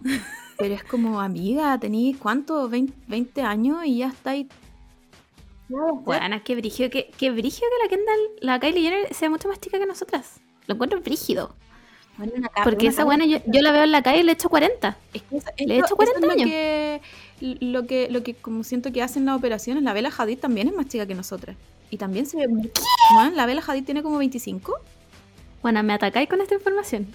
Pero 0.59 0.75
es 0.75 0.85
como, 0.85 1.21
amiga, 1.21 1.79
tenéis 1.79 2.17
cuánto, 2.19 2.69
20, 2.69 2.93
20 3.07 3.43
años 3.43 3.79
y 3.87 3.99
ya 3.99 4.09
estáis... 4.09 4.47
Bueno, 5.69 6.37
qué 6.45 6.57
brígido, 6.57 6.89
qué, 6.91 7.11
qué 7.19 7.31
brígido 7.31 7.69
que 7.69 7.85
la 7.85 7.91
Kendall, 7.91 8.19
la 8.41 8.59
Kylie 8.61 8.81
Jenner 8.83 9.15
sea 9.15 9.29
mucho 9.29 9.49
más 9.49 9.61
chica 9.61 9.79
que 9.79 9.85
nosotras. 9.87 10.41
Lo 10.67 10.75
encuentro 10.75 11.01
brígido. 11.01 11.55
Bueno, 12.17 12.33
una 12.37 12.49
Porque 12.65 12.87
una 12.87 12.91
esa 12.95 13.05
buena 13.05 13.27
yo, 13.27 13.39
yo 13.47 13.61
la 13.61 13.71
veo 13.73 13.85
en 13.85 13.93
la 13.93 14.03
calle 14.03 14.21
y 14.21 14.23
le 14.23 14.33
echo 14.33 14.49
40. 14.49 14.97
Es 15.13 15.23
que 15.23 15.37
eso- 15.37 15.51
Le 15.59 15.79
hecho 15.79 15.95
40 15.95 16.19
eso 16.19 16.27
es 16.27 16.33
años. 16.33 16.47
Lo 16.47 16.51
que, 16.51 17.01
lo 17.61 17.87
que, 17.87 18.09
lo 18.11 18.23
que 18.23 18.35
como 18.35 18.65
siento 18.65 18.91
que 18.93 19.03
hacen 19.03 19.27
las 19.27 19.37
operaciones, 19.37 19.83
la 19.83 19.93
Bella 19.93 20.11
Hadid 20.17 20.39
también 20.39 20.69
es 20.69 20.75
más 20.75 20.89
chica 20.89 21.07
que 21.07 21.15
nosotras. 21.15 21.57
Y 21.91 21.99
también 21.99 22.27
se 22.27 22.39
ve... 22.39 22.49
muy- 22.49 22.71
Juan, 23.11 23.37
la 23.37 23.45
Bella 23.47 23.63
Hadid 23.67 23.85
tiene 23.85 24.03
como 24.03 24.19
25. 24.19 24.75
Bueno, 25.63 25.83
me 25.83 25.93
atacáis 25.93 26.29
con 26.31 26.41
esta 26.41 26.55
información. 26.55 27.07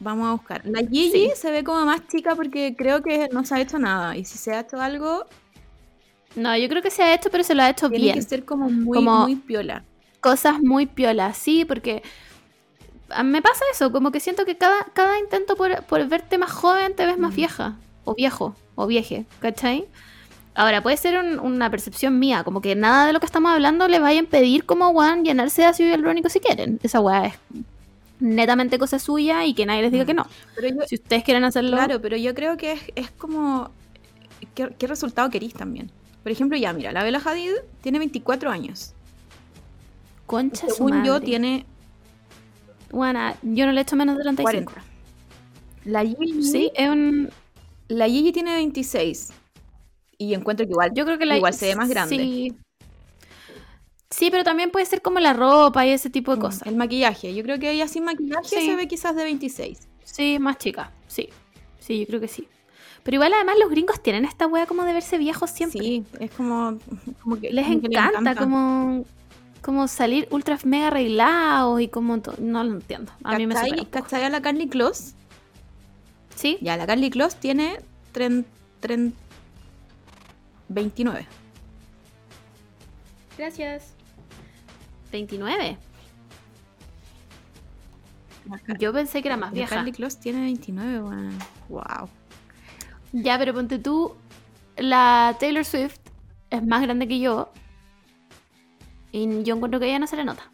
Vamos 0.00 0.28
a 0.28 0.32
buscar. 0.32 0.62
La 0.66 0.80
Gigi 0.80 1.10
Sí. 1.10 1.30
se 1.36 1.50
ve 1.50 1.64
como 1.64 1.84
más 1.86 2.06
chica 2.08 2.34
porque 2.34 2.74
creo 2.76 3.02
que 3.02 3.28
no 3.32 3.44
se 3.44 3.54
ha 3.54 3.60
hecho 3.60 3.78
nada. 3.78 4.16
Y 4.16 4.24
si 4.24 4.36
se 4.38 4.52
ha 4.54 4.60
hecho 4.60 4.80
algo, 4.80 5.24
No, 6.34 6.54
yo 6.54 6.68
creo 6.68 6.82
que 6.82 6.90
se 6.90 7.02
ha 7.02 7.14
hecho, 7.14 7.30
pero 7.30 7.42
se 7.44 7.54
lo 7.54 7.62
ha 7.62 7.70
hecho 7.70 7.88
tiene 7.88 8.04
bien. 8.04 8.14
que 8.16 8.20
ser 8.22 8.44
como 8.44 8.68
muy, 8.68 8.94
Como- 8.98 9.20
muy 9.20 9.36
piola. 9.36 9.84
Cosas 10.20 10.60
muy 10.62 10.84
piolas, 10.84 11.38
sí, 11.38 11.64
porque 11.64 12.02
me 13.24 13.40
pasa 13.40 13.64
eso, 13.72 13.90
como 13.90 14.10
que 14.10 14.20
siento 14.20 14.44
que 14.44 14.58
cada, 14.58 14.84
cada 14.92 15.18
intento 15.18 15.56
por, 15.56 15.82
por 15.84 16.06
verte 16.08 16.36
más 16.36 16.50
joven 16.52 16.94
te 16.94 17.06
ves 17.06 17.16
más 17.18 17.32
Mm. 17.32 17.36
vieja, 17.36 17.76
o 18.04 18.14
viejo, 18.14 18.54
o 18.74 18.86
vieje, 18.86 19.24
¿cachai? 19.40 19.86
Ahora, 20.54 20.82
puede 20.82 20.96
ser 20.98 21.18
un- 21.18 21.38
una 21.38 21.70
percepción 21.70 22.18
mía, 22.18 22.44
como 22.44 22.60
que 22.60 22.74
nada 22.74 23.06
de 23.06 23.12
lo 23.14 23.20
que 23.20 23.26
estamos 23.26 23.50
hablando 23.52 23.88
les 23.88 24.00
vaya 24.02 24.18
a 24.18 24.22
impedir 24.22 24.66
como 24.66 24.92
Juan 24.92 25.24
llenarse 25.24 25.62
de 25.62 25.68
ácido 25.68 25.88
hialurónico 25.88 26.28
si 26.28 26.40
quieren. 26.40 26.80
Esa 26.82 27.00
weá 27.00 27.26
es 27.26 27.34
netamente 28.20 28.78
cosa 28.78 28.98
suya 28.98 29.44
y 29.44 29.54
que 29.54 29.66
nadie 29.66 29.82
les 29.82 29.92
diga 29.92 30.04
Mm. 30.04 30.06
que 30.06 30.14
no. 30.14 30.26
Pero 30.54 30.68
yo, 30.68 30.86
Si 30.86 30.94
ustedes 30.96 31.22
quieren 31.24 31.44
hacerlo, 31.44 31.76
Claro, 31.76 32.00
pero 32.00 32.16
yo 32.16 32.34
creo 32.34 32.56
que 32.56 32.72
es, 32.72 32.80
es 32.94 33.10
como. 33.10 33.70
¿qué, 34.54 34.74
qué 34.78 34.86
resultado 34.86 35.28
querís 35.30 35.54
también? 35.54 35.90
Por 36.22 36.32
ejemplo, 36.32 36.56
ya, 36.58 36.72
mira, 36.72 36.92
la 36.92 37.04
Bella 37.04 37.20
Hadid 37.24 37.52
tiene 37.82 37.98
24 37.98 38.50
años. 38.50 38.92
concha 40.26 40.66
su 40.68 40.74
Según 40.76 41.04
yo, 41.04 41.12
madre. 41.14 41.24
tiene 41.26 41.66
Juana, 42.90 43.36
yo 43.42 43.66
no 43.66 43.72
le 43.72 43.80
echo 43.82 43.96
menos 43.96 44.16
de 44.16 44.22
35. 44.24 44.72
40. 44.72 44.84
La 45.84 46.04
Gigi, 46.04 46.42
Sí, 46.42 46.70
es 46.74 46.88
un. 46.88 47.30
la 47.88 48.06
Gigi 48.08 48.32
tiene 48.32 48.54
26. 48.56 49.32
Y 50.18 50.34
encuentro 50.34 50.66
que 50.66 50.72
igual, 50.72 50.92
Yo 50.94 51.04
creo 51.04 51.18
que 51.18 51.26
la. 51.26 51.36
igual 51.36 51.54
se 51.54 51.66
ve 51.66 51.76
más 51.76 51.88
grande. 51.88 52.16
Sí. 52.16 52.56
Sí, 54.10 54.30
pero 54.30 54.44
también 54.44 54.70
puede 54.70 54.86
ser 54.86 55.02
como 55.02 55.18
la 55.18 55.32
ropa 55.32 55.84
y 55.86 55.90
ese 55.90 56.10
tipo 56.10 56.30
de 56.32 56.38
Mm, 56.38 56.40
cosas. 56.40 56.66
El 56.68 56.76
maquillaje. 56.76 57.34
Yo 57.34 57.42
creo 57.42 57.58
que 57.58 57.70
ella 57.70 57.88
sin 57.88 58.04
maquillaje 58.04 58.44
Sí. 58.60 58.66
se 58.66 58.76
ve 58.76 58.86
quizás 58.86 59.16
de 59.16 59.24
26. 59.24 59.88
Sí, 60.04 60.38
más 60.38 60.58
chica. 60.58 60.92
Sí. 61.08 61.28
Sí, 61.80 62.00
yo 62.00 62.06
creo 62.06 62.20
que 62.20 62.28
sí. 62.28 62.48
Pero 63.02 63.16
igual, 63.16 63.34
además, 63.34 63.56
los 63.60 63.70
gringos 63.70 64.02
tienen 64.02 64.24
esta 64.24 64.46
wea 64.46 64.66
como 64.66 64.84
de 64.84 64.92
verse 64.92 65.18
viejos 65.18 65.50
siempre. 65.50 65.80
Sí, 65.80 66.04
es 66.20 66.30
como, 66.32 66.78
como 67.22 67.40
que 67.40 67.52
Les 67.52 67.66
como 67.66 67.80
que 67.80 67.86
encanta, 67.88 68.34
como. 68.36 69.04
Como 69.62 69.88
salir 69.88 70.28
ultra 70.30 70.58
mega 70.64 70.88
arreglados 70.88 71.80
y 71.80 71.88
como. 71.88 72.16
No 72.38 72.62
lo 72.64 72.72
entiendo. 72.72 73.12
A 73.24 73.36
mí 73.36 73.46
me 73.46 73.54
poco. 73.54 73.90
¿Cachai 73.90 74.22
a 74.24 74.28
la 74.30 74.40
Carly 74.40 74.68
Close? 74.68 75.14
Sí. 76.36 76.58
Ya, 76.60 76.76
la 76.76 76.86
Carly 76.86 77.10
Close 77.10 77.36
tiene 77.40 77.80
tren, 78.12 78.46
tren 78.80 79.14
29. 80.68 81.26
Gracias. 83.36 83.94
29. 85.16 85.78
La 88.50 88.58
Car- 88.58 88.78
Yo 88.78 88.92
pensé 88.92 89.22
que 89.22 89.28
era 89.28 89.36
más 89.36 89.52
vieja. 89.52 89.76
Carly 89.76 89.92
Close 89.92 90.18
tiene 90.20 90.40
29, 90.42 91.00
weón. 91.02 91.38
Wow. 91.68 92.08
Ya, 93.12 93.38
pero 93.38 93.54
ponte 93.54 93.78
tú, 93.78 94.14
la 94.76 95.36
Taylor 95.40 95.64
Swift 95.64 95.98
es 96.50 96.64
más 96.64 96.82
grande 96.82 97.08
que 97.08 97.18
yo. 97.18 97.50
Y 99.12 99.42
yo 99.42 99.56
encuentro 99.56 99.80
que 99.80 99.86
ella 99.86 99.98
no 99.98 100.06
se 100.06 100.16
le 100.16 100.24
nota. 100.24 100.50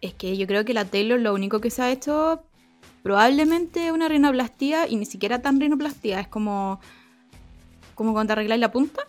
Es 0.00 0.14
que 0.14 0.36
yo 0.36 0.46
creo 0.46 0.64
que 0.64 0.74
la 0.74 0.84
Taylor 0.84 1.20
lo 1.20 1.34
único 1.34 1.60
que 1.60 1.70
se 1.70 1.82
ha 1.82 1.90
hecho 1.90 2.42
probablemente 3.02 3.92
una 3.92 4.08
rinoplastía 4.08 4.88
y 4.88 4.96
ni 4.96 5.06
siquiera 5.06 5.40
tan 5.40 5.60
rinoplastía, 5.60 6.20
es 6.20 6.28
como 6.28 6.80
como 7.94 8.12
cuando 8.12 8.28
te 8.28 8.32
arregláis 8.34 8.60
la 8.60 8.70
punta. 8.70 9.02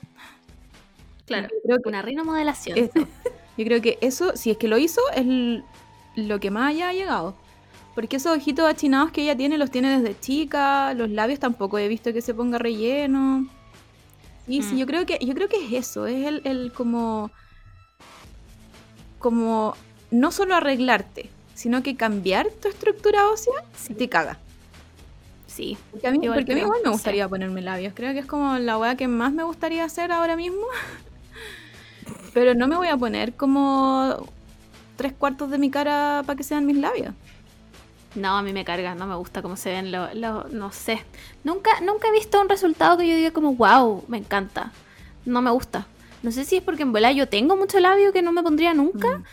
Claro. 1.26 1.48
Yo 1.52 1.60
creo 1.64 1.78
que 1.82 1.90
Una 1.90 2.02
rinomodelación. 2.02 2.90
yo 3.60 3.66
creo 3.66 3.82
que 3.82 3.98
eso, 4.02 4.36
si 4.38 4.50
es 4.52 4.58
que 4.58 4.68
lo 4.70 4.78
hizo, 4.78 5.02
es 5.14 5.26
lo 6.16 6.40
que 6.40 6.50
más 6.50 6.70
haya 6.70 6.94
llegado. 6.94 7.36
Porque 7.94 8.16
esos 8.16 8.38
ojitos 8.38 8.66
achinados 8.66 9.12
que 9.12 9.24
ella 9.24 9.36
tiene, 9.36 9.58
los 9.58 9.70
tiene 9.70 10.00
desde 10.00 10.18
chica, 10.18 10.94
los 10.94 11.10
labios 11.10 11.40
tampoco 11.40 11.78
he 11.78 11.90
visto 11.90 12.14
que 12.14 12.22
se 12.22 12.34
ponga 12.34 12.58
relleno. 12.58 13.48
Sí, 14.48 14.62
sí, 14.64 14.76
Mm. 14.76 14.78
yo 14.78 14.86
creo 14.88 15.06
que, 15.06 15.20
yo 15.22 15.34
creo 15.34 15.50
que 15.50 15.58
es 15.66 15.74
eso, 15.74 16.08
es 16.08 16.26
el, 16.26 16.42
el 16.46 16.72
como. 16.74 17.30
como 19.20 19.76
no 20.12 20.32
solo 20.32 20.56
arreglarte, 20.56 21.30
sino 21.54 21.84
que 21.84 21.96
cambiar 21.98 22.50
tu 22.62 22.70
estructura 22.70 23.28
ósea 23.30 23.54
Sí. 23.76 23.94
te 23.94 24.08
caga. 24.08 24.40
Sí. 25.48 25.78
Porque 25.92 26.08
a 26.08 26.12
mí, 26.12 26.20
Igual 26.22 26.40
porque 26.40 26.54
a 26.54 26.56
mí 26.56 26.62
creo, 26.62 26.68
igual 26.68 26.80
me 26.84 26.90
sí. 26.90 26.94
gustaría 26.94 27.28
ponerme 27.28 27.62
labios. 27.62 27.94
Creo 27.94 28.14
que 28.14 28.20
es 28.20 28.26
como 28.26 28.58
la 28.60 28.78
weá 28.78 28.96
que 28.96 29.08
más 29.10 29.34
me 29.34 29.44
gustaría 29.44 29.84
hacer 29.84 30.12
ahora 30.14 30.36
mismo. 30.38 30.62
Pero 32.34 32.54
no 32.54 32.68
me 32.68 32.76
voy 32.76 32.88
a 32.88 32.98
poner 32.98 33.34
como 33.34 34.28
tres 34.96 35.14
cuartos 35.14 35.50
de 35.50 35.58
mi 35.58 35.70
cara 35.72 36.24
para 36.26 36.38
que 36.38 36.44
sean 36.44 36.66
mis 36.66 36.78
labios. 36.78 37.14
No, 38.16 38.38
a 38.38 38.42
mí 38.42 38.54
me 38.54 38.66
carga, 38.66 38.96
no 38.96 39.06
me 39.08 39.16
gusta 39.16 39.42
cómo 39.42 39.56
se 39.56 39.70
ven 39.72 39.92
los, 39.92 40.14
los- 40.16 40.52
no 40.52 40.72
sé. 40.72 41.04
Nunca, 41.44 41.80
nunca 41.82 42.08
he 42.08 42.12
visto 42.12 42.42
un 42.42 42.50
resultado 42.50 42.98
que 42.98 43.08
yo 43.08 43.16
diga 43.16 43.32
como, 43.32 43.54
wow, 43.56 44.04
me 44.08 44.18
encanta. 44.18 44.72
No 45.26 45.42
me 45.42 45.52
gusta. 45.52 45.86
No 46.24 46.32
sé 46.32 46.44
si 46.44 46.58
es 46.58 46.64
porque 46.64 46.84
en 46.84 46.92
verdad 46.92 47.12
yo 47.12 47.28
tengo 47.30 47.56
mucho 47.56 47.80
labio 47.80 48.12
que 48.12 48.22
no 48.22 48.32
me 48.32 48.42
pondría 48.44 48.74
nunca, 48.74 49.20
Mm. 49.20 49.24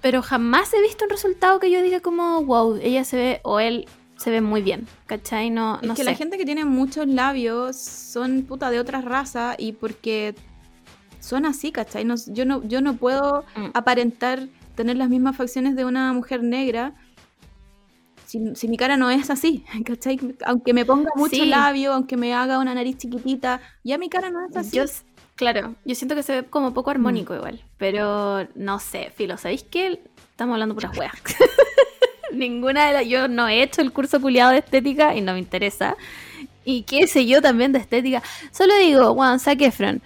pero 0.00 0.22
jamás 0.22 0.72
he 0.72 0.80
visto 0.80 1.04
un 1.04 1.10
resultado 1.10 1.58
que 1.60 1.70
yo 1.70 1.82
diga 1.82 2.00
como, 2.00 2.42
wow, 2.44 2.76
ella 2.80 3.04
se 3.04 3.16
ve 3.16 3.40
o 3.42 3.58
él 3.60 3.86
se 4.16 4.30
ve 4.30 4.40
muy 4.40 4.62
bien. 4.62 4.86
¿Cachai? 5.06 5.50
No, 5.50 5.76
Es 5.82 5.88
no 5.88 5.94
que 5.94 6.02
sé. 6.04 6.10
la 6.10 6.14
gente 6.14 6.38
que 6.38 6.44
tiene 6.46 6.64
muchos 6.64 7.06
labios 7.08 7.76
son 7.76 8.42
puta 8.44 8.70
de 8.70 8.78
otra 8.78 9.00
raza 9.02 9.56
y 9.58 9.72
porque 9.72 10.34
son 11.22 11.46
así, 11.46 11.72
¿cachai? 11.72 12.04
No- 12.04 12.16
yo, 12.26 12.44
no, 12.44 12.62
yo 12.68 12.80
no 12.82 12.94
puedo 12.94 13.44
Mm. 13.56 13.66
aparentar 13.72 14.48
tener 14.76 14.96
las 14.96 15.08
mismas 15.08 15.36
facciones 15.36 15.74
de 15.76 15.84
una 15.86 16.12
mujer 16.12 16.42
negra 16.42 16.92
si, 18.26 18.54
si 18.54 18.66
mi 18.68 18.76
cara 18.76 18.96
no 18.96 19.10
es 19.10 19.28
así, 19.30 19.64
¿cachai? 19.84 20.18
Aunque 20.46 20.72
me 20.74 20.84
ponga 20.84 21.10
mucho 21.16 21.36
Sí. 21.36 21.46
labio, 21.46 21.92
aunque 21.92 22.16
me 22.16 22.32
haga 22.34 22.58
una 22.58 22.74
nariz 22.74 22.96
chiquitita, 22.98 23.60
ya 23.84 23.98
mi 23.98 24.08
cara 24.08 24.30
no 24.30 24.44
es 24.48 24.56
así. 24.56 24.76
Yo, 24.76 24.84
claro, 25.36 25.74
yo 25.84 25.94
siento 25.94 26.14
que 26.14 26.22
se 26.22 26.40
ve 26.40 26.44
como 26.44 26.72
poco 26.74 26.90
armónico 26.90 27.34
igual, 27.34 27.62
pero 27.78 28.46
no 28.54 28.78
sé, 28.78 29.12
filo, 29.14 29.36
¿sabéis 29.36 29.64
qué? 29.64 30.00
Estamos 30.30 30.54
hablando 30.54 30.74
puras 30.74 30.96
weas. 30.96 31.12
Ninguna 32.32 32.86
de 32.86 32.92
las... 32.94 33.06
Yo 33.06 33.28
no 33.28 33.46
he 33.48 33.62
hecho 33.62 33.82
el 33.82 33.92
curso 33.92 34.18
culiado 34.20 34.52
de 34.52 34.58
estética 34.58 35.14
y 35.14 35.20
no 35.20 35.34
me 35.34 35.38
interesa. 35.38 35.96
Y 36.64 36.82
qué 36.84 37.06
sé 37.06 37.26
yo 37.26 37.42
también 37.42 37.72
de 37.72 37.78
estética. 37.80 38.22
Solo 38.52 38.74
digo, 38.76 39.12
Juan, 39.14 39.38
Zac 39.38 39.60
Efron. 39.60 40.00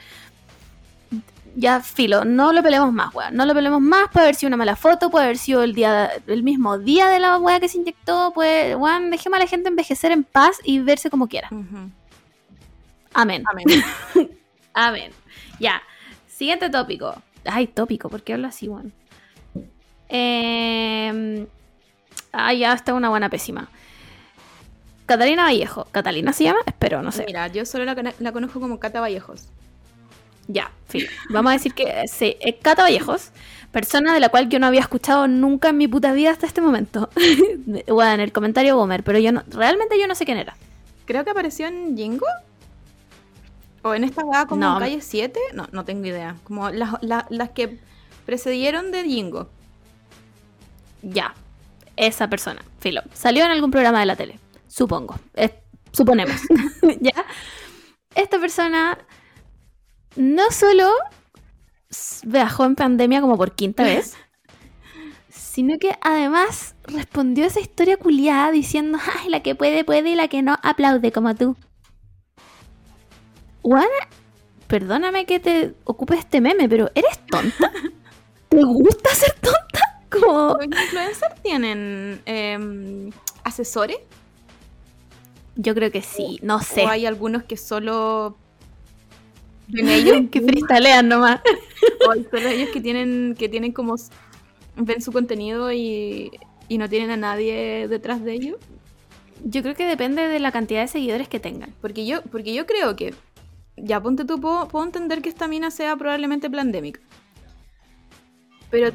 Ya, 1.58 1.80
filo, 1.80 2.26
no 2.26 2.52
lo 2.52 2.62
peleemos 2.62 2.92
más, 2.92 3.14
weón. 3.14 3.34
No 3.34 3.46
lo 3.46 3.54
peleemos 3.54 3.80
más. 3.80 4.10
Puede 4.12 4.26
haber 4.26 4.34
sido 4.34 4.48
una 4.48 4.58
mala 4.58 4.76
foto, 4.76 5.10
puede 5.10 5.24
haber 5.24 5.38
sido 5.38 5.62
el 5.62 5.72
día 5.72 6.10
el 6.26 6.42
mismo 6.42 6.78
día 6.78 7.08
de 7.08 7.18
la 7.18 7.38
wea 7.38 7.60
que 7.60 7.68
se 7.68 7.78
inyectó. 7.78 8.32
Puede, 8.34 8.76
weón, 8.76 9.10
dejemos 9.10 9.38
a 9.38 9.40
la 9.40 9.46
gente 9.46 9.70
envejecer 9.70 10.12
en 10.12 10.22
paz 10.22 10.58
y 10.64 10.80
verse 10.80 11.08
como 11.08 11.28
quiera. 11.28 11.48
Amén. 13.14 13.42
Amén. 13.46 13.64
Amén. 14.74 15.12
Ya. 15.58 15.82
Siguiente 16.28 16.68
tópico. 16.68 17.14
Ay, 17.46 17.66
tópico, 17.68 18.10
¿por 18.10 18.22
qué 18.22 18.34
hablo 18.34 18.48
así, 18.48 18.66
Juan? 18.66 18.92
Eh... 20.10 21.46
Ah, 22.32 22.52
ya 22.52 22.74
está 22.74 22.92
una 22.92 23.08
buena 23.08 23.30
pésima. 23.30 23.70
Catalina 25.06 25.44
Vallejo. 25.44 25.86
¿Catalina 25.90 26.34
se 26.34 26.44
llama? 26.44 26.58
Espero, 26.66 27.02
no 27.02 27.12
sé. 27.12 27.24
Mira, 27.26 27.46
yo 27.46 27.64
solo 27.64 27.86
la, 27.86 28.14
la 28.18 28.32
conozco 28.32 28.60
como 28.60 28.78
Cata 28.78 29.00
Vallejos. 29.00 29.48
Ya, 30.48 30.70
filo. 30.88 31.08
Vamos 31.30 31.50
a 31.50 31.52
decir 31.54 31.74
que 31.74 32.04
sí, 32.08 32.36
es 32.40 32.54
Cata 32.62 32.82
Vallejos, 32.82 33.30
persona 33.72 34.14
de 34.14 34.20
la 34.20 34.28
cual 34.28 34.48
yo 34.48 34.58
no 34.58 34.66
había 34.66 34.80
escuchado 34.80 35.26
nunca 35.26 35.70
en 35.70 35.76
mi 35.76 35.88
puta 35.88 36.12
vida 36.12 36.30
hasta 36.30 36.46
este 36.46 36.60
momento. 36.60 37.08
bueno, 37.88 38.12
en 38.12 38.20
el 38.20 38.32
comentario 38.32 38.76
Boomer, 38.76 39.02
pero 39.02 39.18
yo 39.18 39.32
no, 39.32 39.42
realmente 39.50 39.98
yo 40.00 40.06
no 40.06 40.14
sé 40.14 40.24
quién 40.24 40.38
era. 40.38 40.56
Creo 41.04 41.24
que 41.24 41.30
apareció 41.30 41.66
en 41.66 41.96
Jingo. 41.96 42.26
O 43.82 43.94
en 43.94 44.02
esta 44.04 44.24
weá 44.24 44.46
como 44.46 44.60
No. 44.62 44.78
calle 44.80 45.00
7. 45.00 45.38
No, 45.54 45.68
no 45.72 45.84
tengo 45.84 46.06
idea. 46.06 46.36
Como 46.44 46.70
las, 46.70 46.94
la- 47.02 47.26
las 47.30 47.50
que 47.50 47.78
precedieron 48.24 48.90
de 48.90 49.04
Jingo. 49.04 49.48
Ya, 51.02 51.34
esa 51.96 52.28
persona, 52.28 52.62
filo. 52.80 53.02
Salió 53.14 53.44
en 53.44 53.50
algún 53.52 53.70
programa 53.70 54.00
de 54.00 54.06
la 54.06 54.16
tele, 54.16 54.38
supongo. 54.66 55.18
Eh, 55.34 55.50
suponemos. 55.92 56.36
¿Ya? 57.00 57.24
Esta 58.14 58.40
persona 58.40 58.98
no 60.16 60.50
solo 60.50 60.90
viajó 62.24 62.64
en 62.64 62.74
pandemia 62.74 63.20
como 63.20 63.36
por 63.36 63.54
quinta 63.54 63.82
vez, 63.84 64.16
sino 65.28 65.78
que 65.78 65.96
además 66.00 66.74
respondió 66.84 67.44
a 67.44 67.48
esa 67.48 67.60
historia 67.60 67.96
culiada 67.96 68.50
diciendo, 68.50 68.98
ay, 69.18 69.28
la 69.28 69.40
que 69.42 69.54
puede, 69.54 69.84
puede 69.84 70.10
y 70.10 70.14
la 70.14 70.28
que 70.28 70.42
no, 70.42 70.58
aplaude 70.62 71.12
como 71.12 71.34
tú. 71.34 71.56
Juana, 73.62 73.88
perdóname 74.66 75.26
que 75.26 75.40
te 75.40 75.74
ocupe 75.84 76.14
este 76.14 76.40
meme, 76.40 76.68
pero 76.68 76.90
¿eres 76.94 77.18
tonta? 77.26 77.72
¿Te 78.48 78.62
gusta 78.62 79.14
ser 79.14 79.32
tonta? 79.40 80.02
Como... 80.10 80.54
¿Los 80.54 80.64
influencers 80.66 81.42
tienen 81.42 82.22
em, 82.26 83.10
asesores? 83.42 83.98
Yo 85.56 85.74
creo 85.74 85.90
que 85.90 86.02
sí, 86.02 86.38
no 86.42 86.60
sé. 86.60 86.84
¿O 86.84 86.88
hay 86.88 87.06
algunos 87.06 87.44
que 87.44 87.56
solo 87.56 88.36
ellos? 89.68 90.18
que 90.30 90.40
freestylean 90.40 91.08
nomás. 91.08 91.40
¿O 92.08 92.14
solo 92.14 92.48
ellos 92.48 92.70
que 92.70 92.80
tienen, 92.80 93.34
que 93.38 93.48
tienen 93.48 93.72
como... 93.72 93.96
ven 94.76 95.00
su 95.00 95.12
contenido 95.12 95.72
y, 95.72 96.30
y 96.68 96.78
no 96.78 96.88
tienen 96.88 97.10
a 97.10 97.16
nadie 97.16 97.88
detrás 97.88 98.24
de 98.24 98.32
ellos? 98.34 98.56
Yo 99.44 99.62
creo 99.62 99.74
que 99.74 99.86
depende 99.86 100.28
de 100.28 100.38
la 100.38 100.52
cantidad 100.52 100.80
de 100.80 100.88
seguidores 100.88 101.28
que 101.28 101.40
tengan. 101.40 101.72
Porque 101.80 102.06
yo, 102.06 102.22
porque 102.22 102.54
yo 102.54 102.66
creo 102.66 102.96
que... 102.96 103.14
Ya, 103.76 104.00
ponte 104.00 104.24
tú, 104.24 104.40
puedo, 104.40 104.68
puedo 104.68 104.86
entender 104.86 105.20
que 105.20 105.28
esta 105.28 105.48
mina 105.48 105.70
sea 105.70 105.96
probablemente 105.96 106.48
pandemic. 106.48 107.00
Pero 108.70 108.90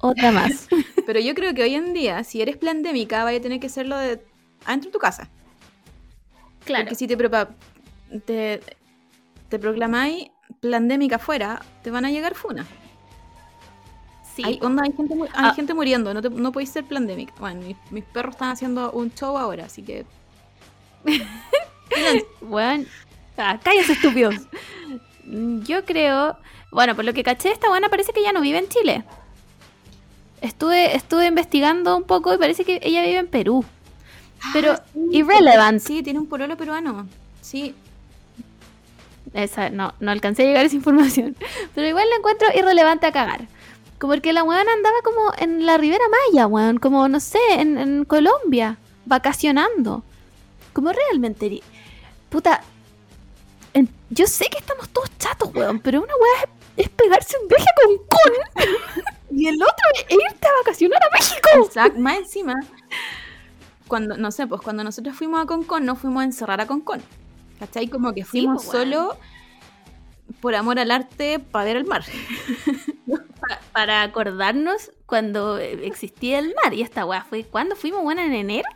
Otra 0.00 0.32
más. 0.32 0.68
Pero 1.06 1.20
yo 1.20 1.34
creo 1.34 1.54
que 1.54 1.62
hoy 1.62 1.74
en 1.74 1.92
día, 1.92 2.24
si 2.24 2.42
eres 2.42 2.56
pandémica, 2.56 3.24
vaya 3.24 3.38
a 3.38 3.42
tener 3.42 3.60
que 3.60 3.68
hacerlo 3.68 3.96
de 3.96 4.20
adentro 4.64 4.90
de 4.90 4.92
tu 4.92 4.98
casa. 4.98 5.28
claro. 6.64 6.84
Porque 6.84 6.96
si 6.96 7.06
te, 7.06 7.16
te, 8.26 8.60
te 9.48 9.58
proclamáis 9.58 10.28
pandémica 10.60 11.16
afuera, 11.16 11.60
te 11.82 11.90
van 11.90 12.04
a 12.04 12.10
llegar 12.10 12.34
funas. 12.34 12.66
Sí. 14.34 14.42
Hay, 14.44 14.58
onda, 14.62 14.82
hay, 14.84 14.92
gente, 14.92 15.14
hay 15.14 15.28
Ah. 15.34 15.54
gente 15.54 15.72
muriendo, 15.74 16.12
no, 16.12 16.20
te- 16.20 16.28
no 16.30 16.52
podéis 16.52 16.70
ser 16.70 16.84
pandémica. 16.84 17.32
Bueno, 17.38 17.62
mis, 17.66 17.76
mis 17.90 18.04
perros 18.04 18.34
están 18.34 18.50
haciendo 18.50 18.90
un 18.92 19.10
show 19.14 19.36
ahora, 19.38 19.64
así 19.64 19.82
que... 19.82 20.04
Bueno, 22.40 22.84
ah, 23.38 23.58
cállate 23.62 23.92
estúpidos. 23.92 24.34
Yo 25.24 25.84
creo, 25.84 26.36
bueno, 26.70 26.94
por 26.94 27.04
lo 27.04 27.12
que 27.14 27.22
caché, 27.24 27.50
esta 27.50 27.68
buena 27.68 27.88
parece 27.88 28.12
que 28.12 28.22
ya 28.22 28.32
no 28.32 28.40
vive 28.40 28.58
en 28.58 28.68
Chile. 28.68 29.04
Estuve, 30.40 30.94
estuve 30.94 31.26
investigando 31.26 31.96
un 31.96 32.04
poco 32.04 32.32
y 32.34 32.38
parece 32.38 32.64
que 32.64 32.78
ella 32.82 33.02
vive 33.02 33.18
en 33.18 33.26
Perú. 33.28 33.64
Pero 34.52 34.72
Ah, 34.72 34.82
sí, 34.92 35.00
irrelevant. 35.12 35.80
Sí, 35.80 36.02
tiene 36.02 36.18
un 36.18 36.26
pololo 36.26 36.56
peruano. 36.56 37.08
Sí. 37.40 37.74
Esa, 39.36 39.68
no, 39.68 39.92
no 40.00 40.10
alcancé 40.10 40.42
a 40.42 40.46
llegar 40.46 40.62
a 40.62 40.66
esa 40.66 40.76
información. 40.82 41.36
Pero 41.74 41.86
igual 41.86 42.08
la 42.08 42.16
encuentro 42.16 42.48
irrelevante 42.54 43.06
a 43.06 43.12
cagar. 43.12 43.46
Como 43.98 44.14
porque 44.14 44.32
la 44.32 44.42
weón 44.42 44.68
andaba 44.68 44.96
como 45.04 45.32
en 45.38 45.66
la 45.66 45.78
Ribera 45.78 46.04
Maya, 46.08 46.46
weón. 46.46 46.78
Como, 46.78 47.08
no 47.08 47.20
sé, 47.20 47.38
en, 47.58 48.04
Colombia. 48.04 48.78
Vacacionando. 49.04 50.02
Como 50.72 50.92
realmente. 50.92 51.62
Puta. 52.30 52.62
yo 54.10 54.26
sé 54.26 54.46
que 54.50 54.58
estamos 54.58 54.88
todos 54.88 55.10
chatos, 55.18 55.54
weón. 55.54 55.80
Pero 55.80 56.02
una 56.02 56.14
weá 56.14 56.50
es, 56.76 56.88
pegarse 56.88 57.36
un 57.40 57.48
viaje 57.48 57.64
a 57.64 57.86
Concón. 57.86 58.32
y 59.30 59.48
el 59.48 59.62
otro 59.62 59.86
es 59.94 60.02
irte 60.10 60.48
a 60.48 60.58
vacacionar 60.64 61.00
a 61.02 61.10
México. 61.12 61.48
Exacto. 61.66 62.00
Más 62.00 62.18
encima, 62.18 62.54
cuando, 63.86 64.16
no 64.16 64.30
sé, 64.30 64.46
pues 64.46 64.62
cuando 64.62 64.82
nosotros 64.82 65.14
fuimos 65.14 65.42
a 65.42 65.46
Concón, 65.46 65.84
no 65.84 65.94
fuimos 65.94 66.22
a 66.22 66.24
encerrar 66.24 66.60
a 66.60 66.66
Concón. 66.66 67.02
¿Cachai? 67.58 67.88
Como 67.88 68.12
que 68.12 68.24
fuimos 68.24 68.64
pues, 68.64 68.78
solo 68.78 69.16
por 70.40 70.54
amor 70.54 70.78
al 70.78 70.90
arte 70.90 71.38
para 71.38 71.64
ver 71.64 71.76
el 71.76 71.84
mar. 71.86 72.04
Pa- 73.40 73.60
para 73.72 74.02
acordarnos 74.02 74.90
cuando 75.06 75.58
eh, 75.58 75.86
existía 75.86 76.38
el 76.38 76.54
mar. 76.62 76.74
Y 76.74 76.82
esta 76.82 77.04
weá 77.06 77.22
fue. 77.24 77.44
¿Cuándo 77.44 77.76
fuimos, 77.76 78.02
weón? 78.04 78.18
¿En 78.18 78.32
enero? 78.32 78.68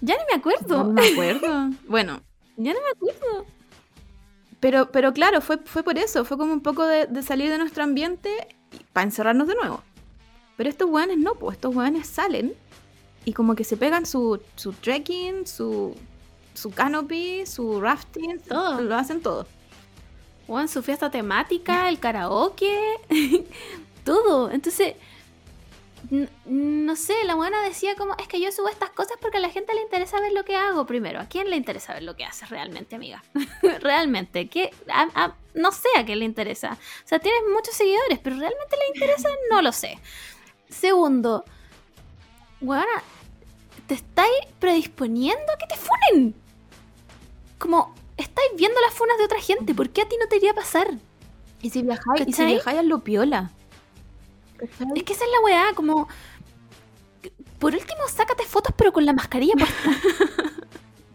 Ya 0.00 0.14
ni 0.14 0.20
me 0.30 0.38
acuerdo. 0.38 0.84
No 0.84 0.92
me 0.92 1.08
acuerdo. 1.08 1.70
bueno, 1.88 2.20
Ya 2.56 2.72
no 2.72 2.78
me 2.80 2.90
acuerdo. 2.94 3.46
pero, 4.60 4.90
pero 4.90 5.12
claro, 5.12 5.40
fue, 5.40 5.58
fue 5.58 5.82
por 5.82 5.98
eso. 5.98 6.24
Fue 6.24 6.36
como 6.38 6.52
un 6.52 6.60
poco 6.62 6.84
de, 6.86 7.06
de 7.06 7.22
salir 7.22 7.50
de 7.50 7.58
nuestro 7.58 7.82
ambiente 7.84 8.30
para 8.92 9.04
encerrarnos 9.04 9.48
de 9.48 9.54
nuevo. 9.54 9.82
Pero 10.56 10.70
estos 10.70 10.88
weones 10.88 11.18
no, 11.18 11.34
pues 11.34 11.56
estos 11.56 11.74
weones 11.74 12.06
salen 12.06 12.54
y 13.24 13.32
como 13.32 13.54
que 13.56 13.64
se 13.64 13.76
pegan 13.76 14.06
su, 14.06 14.40
su 14.54 14.72
trekking, 14.72 15.46
su, 15.46 15.94
su 16.56 16.70
canopy, 16.70 17.46
su 17.46 17.80
rafting, 17.80 18.40
Todo. 18.40 18.80
lo 18.80 18.96
hacen 18.96 19.20
todo. 19.22 19.46
Weón, 20.48 20.68
su 20.68 20.82
fiesta 20.82 21.10
temática, 21.10 21.88
el 21.88 21.98
karaoke, 21.98 22.78
todo. 24.04 24.50
Entonces, 24.50 24.94
no 26.44 26.94
sé, 26.94 27.24
la 27.24 27.34
buena 27.34 27.60
decía 27.62 27.96
como, 27.96 28.14
es 28.18 28.28
que 28.28 28.40
yo 28.40 28.52
subo 28.52 28.68
estas 28.68 28.90
cosas 28.90 29.16
porque 29.20 29.38
a 29.38 29.40
la 29.40 29.50
gente 29.50 29.74
le 29.74 29.82
interesa 29.82 30.20
ver 30.20 30.32
lo 30.32 30.44
que 30.44 30.54
hago 30.54 30.86
primero. 30.86 31.18
¿A 31.20 31.26
quién 31.26 31.50
le 31.50 31.56
interesa 31.56 31.94
ver 31.94 32.04
lo 32.04 32.14
que 32.14 32.24
haces 32.24 32.48
realmente, 32.48 32.94
amiga? 32.94 33.24
realmente, 33.80 34.48
¿qué? 34.48 34.70
A- 34.88 35.08
a- 35.24 35.34
no 35.54 35.72
sé 35.72 35.88
a 35.96 36.04
quién 36.04 36.20
le 36.20 36.24
interesa. 36.24 36.74
O 37.04 37.08
sea, 37.08 37.18
tienes 37.18 37.40
muchos 37.52 37.74
seguidores, 37.74 38.18
pero 38.20 38.36
realmente 38.36 38.76
le 38.76 38.86
interesa, 38.96 39.28
no 39.50 39.62
lo 39.62 39.72
sé. 39.72 39.98
Segundo, 40.68 41.44
weona, 42.60 43.02
te 43.88 43.94
estáis 43.94 44.46
predisponiendo 44.60 45.52
a 45.52 45.58
que 45.58 45.66
te 45.66 45.76
funen. 45.76 46.34
Como, 47.58 47.94
estáis 48.16 48.50
viendo 48.56 48.80
las 48.80 48.94
funas 48.94 49.18
de 49.18 49.24
otra 49.24 49.40
gente, 49.40 49.74
¿por 49.74 49.90
qué 49.90 50.02
a 50.02 50.08
ti 50.08 50.16
no 50.20 50.28
te 50.28 50.36
iría 50.36 50.52
a 50.52 50.54
pasar? 50.54 50.88
Y 51.62 51.70
si 51.70 51.82
viajáis, 51.82 52.26
y 52.26 52.32
si 52.32 52.44
viajáis 52.44 52.78
a 52.78 52.82
lo 52.82 53.00
piola. 53.00 53.50
Es 54.94 55.02
que 55.02 55.12
esa 55.12 55.24
es 55.24 55.30
la 55.30 55.40
weá, 55.40 55.72
como. 55.74 56.08
Por 57.58 57.74
último, 57.74 58.00
sácate 58.08 58.44
fotos, 58.44 58.74
pero 58.76 58.92
con 58.92 59.04
la 59.06 59.12
mascarilla 59.12 59.54
puesta. 59.54 59.90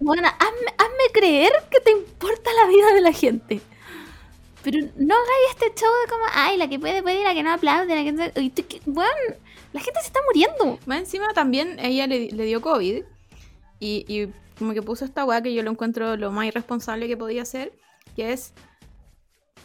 Bueno, 0.04 0.28
hazme, 0.28 0.74
hazme 0.80 1.14
creer 1.14 1.52
que 1.70 1.80
te 1.80 1.92
importa 1.92 2.50
la 2.54 2.66
vida 2.68 2.92
de 2.92 3.02
la 3.02 3.14
gente. 3.14 3.62
Pero 4.64 4.80
no 4.98 5.14
hagáis 5.14 5.50
este 5.52 5.80
show 5.80 5.92
de 6.04 6.10
como, 6.12 6.24
ay, 6.34 6.58
la 6.58 6.68
que 6.68 6.80
puede, 6.80 7.04
puede, 7.04 7.24
la 7.24 7.36
que 7.36 7.44
no 7.44 7.52
aplaude, 7.52 7.96
la 7.96 8.04
que 8.04 8.12
no. 8.12 8.42
y 8.42 8.50
tú 8.50 8.64
que- 8.68 8.82
weón, 8.88 9.08
la 9.74 9.80
gente 9.80 10.00
se 10.02 10.08
está 10.08 10.20
muriendo. 10.26 10.80
Más 10.88 10.98
encima 11.02 11.28
también 11.36 11.78
ella 11.80 12.08
le, 12.08 12.32
le 12.32 12.46
dio 12.46 12.62
COVID 12.62 13.04
y, 13.80 14.06
y 14.08 14.34
como 14.58 14.74
que 14.74 14.82
puso 14.82 15.06
esta 15.06 15.26
weá 15.26 15.42
que 15.42 15.54
yo 15.54 15.64
lo 15.64 15.72
encuentro 15.72 16.18
lo 16.18 16.32
más 16.32 16.46
irresponsable 16.46 17.08
que 17.08 17.18
podía 17.18 17.42
hacer, 17.42 17.74
que 18.16 18.34
es 18.34 18.54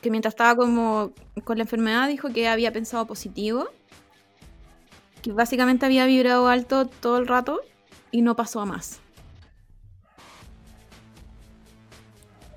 que 0.01 0.11
mientras 0.11 0.33
estaba 0.33 0.57
como 0.57 1.13
con 1.45 1.59
la 1.59 1.65
enfermedad 1.65 2.09
dijo 2.09 2.29
que 2.31 2.49
había 2.49 2.73
pensado 2.73 3.07
positivo, 3.07 3.69
que 5.23 5.33
básicamente 5.33 5.87
había 5.87 6.07
vibrado 6.07 6.49
alto 6.49 6.87
todo 6.87 7.19
el 7.19 7.27
rato 7.27 7.61
y 8.11 8.23
no 8.23 8.37
pasó 8.37 8.61
a 8.61 8.67
más. 8.67 9.01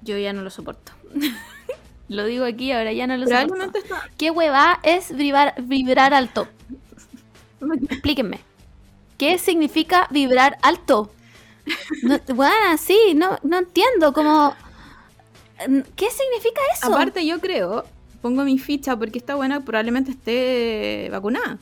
Yo 0.01 0.17
ya 0.17 0.33
no 0.33 0.41
lo 0.41 0.49
soporto. 0.49 0.91
lo 2.07 2.25
digo 2.25 2.45
aquí, 2.45 2.71
ahora 2.71 2.93
ya 2.93 3.07
no 3.07 3.17
lo 3.17 3.27
soporto. 3.27 3.77
Está... 3.77 4.09
¿Qué 4.17 4.31
hueva 4.31 4.79
es 4.83 5.15
vibrar, 5.15 5.55
vibrar 5.61 6.13
alto? 6.13 6.47
Explíquenme. 7.89 8.39
¿Qué 9.17 9.37
significa 9.37 10.07
vibrar 10.11 10.57
alto? 10.61 11.11
No, 12.03 12.19
bueno, 12.35 12.77
sí, 12.77 13.13
no, 13.15 13.37
no 13.43 13.57
entiendo. 13.59 14.13
Como, 14.13 14.53
¿Qué 15.95 16.07
significa 16.09 16.61
eso? 16.73 16.87
Aparte 16.87 17.25
yo 17.25 17.39
creo, 17.39 17.85
pongo 18.21 18.43
mi 18.43 18.57
ficha 18.59 18.95
porque 18.97 19.19
esta 19.19 19.35
buena 19.35 19.59
probablemente 19.61 20.11
esté 20.11 21.09
vacunada. 21.11 21.57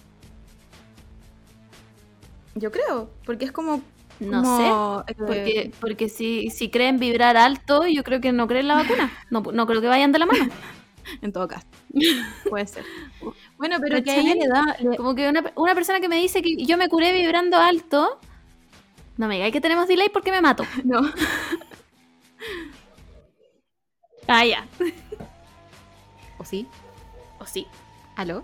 Yo 2.56 2.72
creo, 2.72 3.10
porque 3.26 3.46
es 3.46 3.52
como... 3.52 3.82
no 4.20 4.42
como, 4.42 5.04
sé. 5.08 5.12
eh, 5.12 5.16
Porque, 5.18 5.72
porque 5.80 6.10
si, 6.10 6.50
si 6.50 6.70
creen 6.70 6.98
vibrar 7.00 7.38
alto, 7.38 7.86
yo 7.88 8.04
creo 8.04 8.20
que 8.20 8.32
no 8.32 8.48
creen 8.48 8.68
la 8.68 8.76
vacuna. 8.76 9.12
No, 9.30 9.42
no 9.42 9.68
creo 9.68 9.82
que 9.82 9.88
vayan 9.88 10.12
de 10.12 10.20
la 10.20 10.26
mano. 10.26 10.48
En 11.22 11.32
todo 11.32 11.48
caso. 11.48 11.66
Puede 12.50 12.68
ser. 12.68 12.84
Bueno, 13.58 13.78
pero 13.82 14.04
que 14.04 14.12
a 14.12 14.16
¿Cachai? 14.16 14.32
ella 14.32 14.36
le 14.36 14.48
da. 14.50 14.76
le- 14.80 14.98
Como 14.98 15.16
que 15.16 15.28
una, 15.30 15.52
una 15.56 15.74
persona 15.74 16.00
que 16.00 16.10
me 16.10 16.18
dice 16.18 16.42
que 16.44 16.58
yo 16.66 16.78
me 16.78 16.90
curé 16.90 17.12
vibrando 17.14 17.58
alto. 17.58 18.20
No 19.18 19.28
me 19.28 19.36
digáis 19.36 19.52
que 19.54 19.62
tenemos 19.62 19.88
delay 19.88 20.10
porque 20.10 20.32
me 20.32 20.42
mato. 20.42 20.64
No. 20.84 21.02
Ah, 24.28 24.46
ya. 24.46 24.68
¿O 26.38 26.44
sí? 26.44 26.68
O 27.40 27.46
sí. 27.46 27.66
¿Aló? 28.16 28.44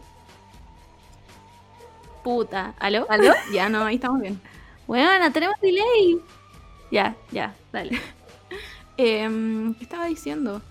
Puta. 2.24 2.74
¿Aló? 2.80 3.06
¿Aló? 3.10 3.34
ya, 3.54 3.70
no, 3.70 3.84
ahí 3.84 3.96
estamos 3.96 4.22
bien. 4.22 4.40
Bueno, 4.88 5.32
tenemos 5.32 5.60
delay. 5.62 6.22
Ya, 6.92 7.16
ya, 7.32 7.54
dale. 7.72 8.00
Em, 8.98 9.74
¿Qué 9.74 9.84
estaba 9.84 10.06
diciendo? 10.06 10.62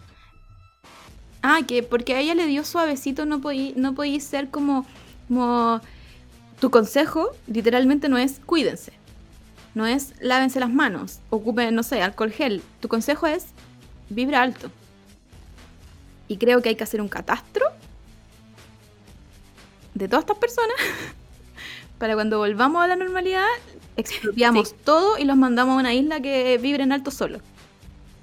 Ah, 1.42 1.60
que 1.66 1.82
porque 1.82 2.14
a 2.14 2.20
ella 2.20 2.34
le 2.36 2.46
dio 2.46 2.64
suavecito, 2.64 3.26
no 3.26 3.40
podí, 3.40 3.74
no 3.76 3.94
podí 3.94 4.20
ser 4.20 4.48
como, 4.50 4.86
como. 5.28 5.80
Tu 6.60 6.70
consejo, 6.70 7.30
literalmente, 7.48 8.08
no 8.08 8.16
es 8.16 8.40
cuídense. 8.46 8.92
No 9.74 9.86
es 9.86 10.12
lávense 10.20 10.60
las 10.60 10.70
manos, 10.70 11.20
ocupen, 11.30 11.74
no 11.74 11.82
sé, 11.82 12.02
alcohol 12.02 12.30
gel. 12.32 12.62
Tu 12.80 12.88
consejo 12.88 13.26
es 13.26 13.46
vibra 14.10 14.42
alto. 14.42 14.70
Y 16.28 16.36
creo 16.36 16.60
que 16.62 16.68
hay 16.70 16.74
que 16.76 16.84
hacer 16.84 17.00
un 17.00 17.08
catastro 17.08 17.66
de 19.94 20.08
todas 20.08 20.22
estas 20.24 20.38
personas 20.38 20.76
para 21.98 22.14
cuando 22.14 22.38
volvamos 22.38 22.82
a 22.82 22.86
la 22.86 22.96
normalidad, 22.96 23.46
expropiamos 23.96 24.70
Sí. 24.70 24.74
todo 24.84 25.18
y 25.18 25.24
los 25.24 25.36
mandamos 25.36 25.76
a 25.76 25.80
una 25.80 25.94
isla 25.94 26.20
que 26.20 26.58
vibre 26.58 26.82
en 26.82 26.92
alto 26.92 27.10
solo. 27.10 27.38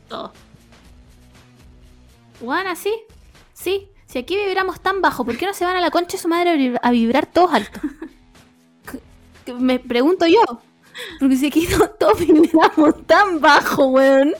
Todo. 0.07 0.33
Bueno, 2.41 2.75
sí. 2.75 2.93
Sí. 3.53 3.87
Si 4.07 4.17
aquí 4.17 4.35
vibramos 4.35 4.79
tan 4.81 5.01
bajo, 5.01 5.23
¿por 5.25 5.37
qué 5.37 5.45
no 5.45 5.53
se 5.53 5.65
van 5.65 5.75
a 5.77 5.81
la 5.81 5.91
concha 5.91 6.17
de 6.17 6.21
su 6.23 6.27
madre 6.27 6.49
a 6.51 6.55
vibra- 6.55 6.79
a 6.81 6.91
vibrar 6.91 7.25
todos 7.27 7.53
alto? 7.53 7.79
Que- 8.91 8.99
que 9.45 9.53
Me 9.53 9.77
pregunto 9.79 10.25
yo. 10.25 10.41
Porque 11.19 11.47
aquí 11.47 11.67
no- 11.77 11.89
todos 11.91 12.19
vibramos 12.19 13.05
tan 13.07 13.39
bajo, 13.39 13.87
weón. 13.87 14.33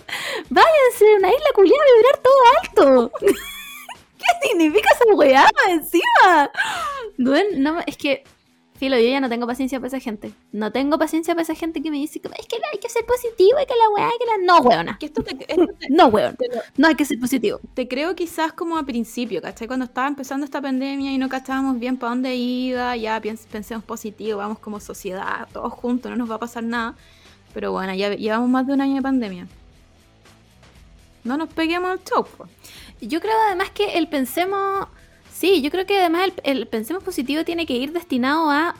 Váyanse 0.50 1.14
a 1.14 1.18
una 1.18 1.30
isla 1.30 1.50
culiada 1.56 1.84
a 1.84 1.96
vibrar 1.98 2.18
todo 2.24 2.36
alto. 2.62 3.12
¿Qué 3.22 4.48
significa 4.48 4.90
esa 4.94 5.14
weá 5.16 5.50
encima? 5.70 6.52
Weón, 7.18 7.46
no, 7.64 7.80
es 7.86 7.98
que, 7.98 8.24
filo, 8.80 8.98
yo 8.98 9.08
ya 9.10 9.20
no 9.20 9.30
tengo 9.30 9.46
paciencia 9.46 9.80
para 9.80 9.90
esa 9.90 10.00
gente. 10.00 10.32
No 10.52 10.72
tengo 10.72 10.98
paciencia 10.98 11.36
para 11.36 11.44
esa 11.44 11.54
gente 11.54 11.82
que 11.84 11.92
me 11.92 11.98
dice 11.98 12.20
que 12.20 12.30
es 12.30 12.48
que 12.48 12.56
hay 12.72 12.80
que 12.80 12.90
ser 12.90 13.06
positivo 13.06 13.60
y 13.62 13.66
que 13.66 13.74
la 13.76 13.90
weá, 13.96 14.10
que 14.18 14.26
la... 14.26 14.38
No, 14.46 14.60
weona. 14.62 14.98
Que 14.98 15.06
esto 15.08 15.22
te, 15.22 15.38
esto 15.48 15.68
te- 15.78 15.88
No, 15.90 16.08
weón. 16.08 16.36
lo- 16.40 16.62
No 16.78 16.88
hay 16.88 16.96
que 16.96 17.06
ser 17.06 17.20
positivo. 17.20 17.60
te 17.74 17.88
creo 17.88 18.16
quizás 18.16 18.54
como 18.54 18.78
a 18.78 18.84
principio, 18.84 19.42
¿cachai? 19.42 19.68
Cuando 19.68 19.86
estaba 19.86 20.08
empezando 20.08 20.46
esta 20.46 20.62
pandemia 20.62 21.12
y 21.12 21.18
no 21.18 21.30
cachábamos 21.30 21.78
bien 21.80 21.98
para 21.98 22.12
dónde 22.12 22.36
iba, 22.36 22.96
ya 22.96 23.22
pensemos 23.52 23.84
positivo, 23.84 24.38
vamos 24.40 24.60
como 24.60 24.80
sociedad, 24.80 25.48
todos 25.54 25.74
juntos, 25.74 26.10
no 26.10 26.18
nos 26.18 26.32
va 26.32 26.36
a 26.36 26.40
pasar 26.40 26.64
nada. 26.64 26.96
Pero 27.54 27.72
bueno, 27.72 27.94
ya 27.94 28.14
llevamos 28.16 28.50
más 28.50 28.66
de 28.66 28.74
un 28.74 28.82
año 28.82 28.96
de 28.96 29.02
pandemia. 29.02 29.48
No 31.24 31.38
nos 31.38 31.50
peguemos 31.50 31.92
al 31.92 32.00
show, 32.04 32.26
po. 32.26 32.48
Yo 33.02 33.20
creo 33.20 33.34
además 33.48 33.70
que 33.72 33.98
el 33.98 34.08
pensemos. 34.08 34.88
Sí, 35.40 35.62
yo 35.62 35.72
creo 35.72 35.86
que 35.86 35.98
además 36.02 36.32
el, 36.44 36.68
pensemos 36.68 37.02
positivo 37.02 37.46
tiene 37.46 37.66
que 37.66 37.74
ir 37.74 37.94
destinado 37.94 38.50
a. 38.52 38.76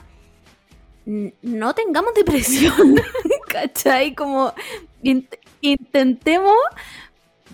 No 1.06 1.74
tengamos 1.74 2.12
depresión. 2.14 2.96
¿Cachai? 3.48 4.14
Como. 4.14 4.52
int- 5.02 5.38
intentemos 5.62 6.54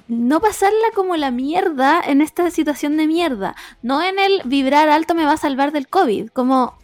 no 0.09 0.41
pasarla 0.41 0.89
como 0.97 1.15
la 1.17 1.31
mierda 1.31 2.01
en 2.05 2.21
esta 2.21 2.51
situación 2.51 2.97
de 2.97 3.07
mierda. 3.07 3.55
No 3.81 4.03
en 4.03 4.19
el 4.19 4.43
vibrar 4.45 4.89
alto 4.89 5.15
me 5.15 5.25
va 5.25 5.35
a 5.35 5.37
salvar 5.37 5.71
del 5.71 5.87
COVID. 5.87 6.31
Como. 6.31 6.77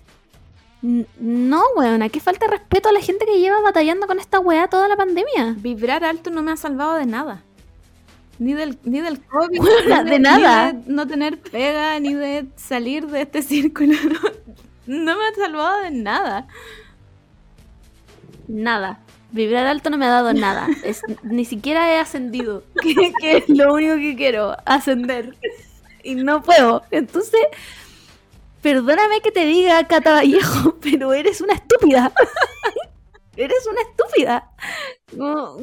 No, 0.82 1.62
weona, 1.76 2.08
qué 2.08 2.20
falta 2.20 2.46
respeto 2.46 2.88
a 2.88 2.92
la 2.92 3.00
gente 3.00 3.26
que 3.26 3.40
lleva 3.40 3.60
batallando 3.62 4.06
con 4.06 4.20
esta 4.20 4.38
weá 4.38 4.68
toda 4.68 4.86
la 4.86 4.96
pandemia. 4.96 5.54
Vibrar 5.58 6.04
alto 6.04 6.30
no 6.30 6.42
me 6.42 6.52
ha 6.52 6.56
salvado 6.56 6.94
de 6.94 7.06
nada. 7.06 7.42
Ni 8.38 8.54
del, 8.54 8.78
ni 8.84 9.00
del 9.00 9.20
COVID, 9.20 9.60
ni 10.04 10.10
de 10.10 10.18
ni 10.18 10.18
nada. 10.18 10.72
de 10.72 10.92
no 10.92 11.06
tener 11.06 11.38
pega, 11.38 11.98
ni 12.00 12.14
de 12.14 12.46
salir 12.56 13.06
de 13.06 13.22
este 13.22 13.42
círculo. 13.42 13.94
No, 14.86 15.04
no 15.04 15.18
me 15.18 15.26
ha 15.26 15.34
salvado 15.34 15.82
de 15.82 15.90
nada. 15.90 16.46
Nada. 18.48 19.00
Vibrar 19.30 19.66
alto 19.66 19.88
no 19.88 19.96
me 19.96 20.06
ha 20.06 20.10
dado 20.10 20.32
nada. 20.34 20.68
Es, 20.84 21.02
ni 21.22 21.44
siquiera 21.44 21.90
he 21.92 21.98
ascendido. 21.98 22.64
Que, 22.82 23.12
que 23.18 23.36
es 23.38 23.48
lo 23.48 23.72
único 23.72 23.96
que 23.96 24.14
quiero, 24.16 24.56
ascender. 24.66 25.36
Y 26.02 26.16
no 26.16 26.42
puedo. 26.42 26.82
Entonces, 26.90 27.40
perdóname 28.60 29.20
que 29.20 29.30
te 29.30 29.46
diga, 29.46 29.86
Cata 29.86 30.14
Vallejo, 30.14 30.76
pero 30.80 31.12
eres 31.14 31.40
una 31.40 31.54
estúpida. 31.54 32.12
Eres 33.36 33.66
una 33.70 33.80
estúpida. 33.82 34.50
Como, 35.10 35.58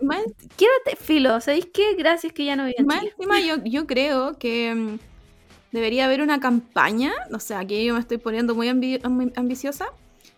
Más, 0.00 0.22
quédate 0.56 0.96
filo. 0.98 1.40
¿Sabéis 1.40 1.68
qué? 1.72 1.94
Gracias 1.94 2.32
que 2.32 2.44
ya 2.44 2.56
no 2.56 2.64
viví 2.64 2.76
en 2.78 2.86
más 2.86 3.02
encima 3.02 3.40
yo, 3.40 3.56
yo 3.64 3.86
creo 3.86 4.38
que 4.38 4.74
mm, 4.74 4.98
debería 5.72 6.04
haber 6.06 6.20
una 6.22 6.40
campaña, 6.40 7.12
o 7.32 7.38
sea, 7.40 7.60
aquí 7.60 7.84
yo 7.84 7.94
me 7.94 8.00
estoy 8.00 8.18
poniendo 8.18 8.54
muy, 8.54 8.68
ambi- 8.68 9.02
muy 9.08 9.32
ambiciosa. 9.36 9.86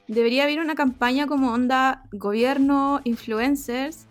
Debería 0.09 0.45
haber 0.45 0.61
una 0.61 0.75
campaña 0.77 1.27
como 1.27 1.53
onda 1.53 2.05
gobierno, 2.13 3.01
influencers. 3.05 4.07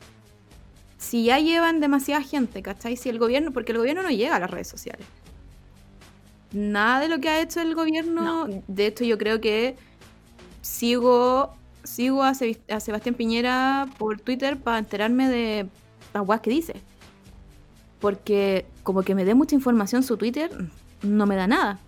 Si 0.98 1.24
ya 1.26 1.40
llevan 1.40 1.80
demasiada 1.80 2.22
gente, 2.22 2.62
¿cachai? 2.62 2.98
Si 2.98 3.10
el 3.10 3.18
gobierno, 3.20 3.52
porque 3.52 3.72
el 3.72 3.78
gobierno 3.78 4.02
no 4.04 4.10
llega 4.10 4.36
a 4.36 4.40
las 4.40 4.52
redes 4.52 4.68
sociales. 4.68 5.06
Nada 6.52 7.00
de 7.02 7.10
lo 7.10 7.20
que 7.20 7.30
ha 7.30 7.42
hecho 7.42 7.62
el 7.62 7.76
gobierno, 7.76 8.48
de 8.68 8.86
hecho 8.88 9.04
yo 9.04 9.18
creo 9.18 9.42
que 9.42 9.76
sigo 10.62 11.56
sigo 11.86 12.24
a, 12.24 12.34
Sebastián 12.34 13.16
Piñera 13.16 13.88
por 13.98 14.20
Twitter 14.20 14.58
para 14.58 14.80
enterarme 14.80 15.30
de 15.30 15.68
las 16.14 16.28
weas 16.28 16.42
que 16.42 16.50
dice. 16.50 16.76
Porque 18.00 18.66
como 18.84 19.04
que 19.04 19.16
me 19.16 19.26
dé 19.26 19.36
mucha 19.36 19.56
información 19.56 20.04
su 20.04 20.18
Twitter, 20.18 20.52
no 21.02 21.26
me 21.26 21.36
da 21.36 21.48
nada. 21.48 21.80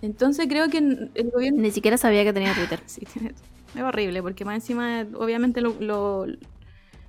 Entonces 0.00 0.46
creo 0.48 0.68
que 0.68 0.78
el 0.78 1.30
gobierno... 1.32 1.60
Ni 1.62 1.70
siquiera 1.70 1.96
sabía 1.96 2.24
que 2.24 2.32
tenía 2.32 2.54
Twitter. 2.56 2.80
Sí, 2.86 3.06
tiene- 3.12 3.34
es 3.74 3.82
horrible, 3.82 4.22
porque 4.22 4.44
más 4.44 4.56
encima 4.56 5.06
obviamente 5.14 5.60
lo, 5.62 5.74
lo, 5.80 6.26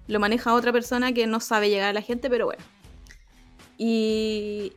lo 0.07 0.19
maneja 0.19 0.53
otra 0.53 0.71
persona 0.71 1.11
que 1.11 1.27
no 1.27 1.39
sabe 1.39 1.69
llegar 1.69 1.89
a 1.89 1.93
la 1.93 2.01
gente, 2.01 2.29
pero 2.29 2.45
bueno. 2.45 2.63
Y, 3.77 4.73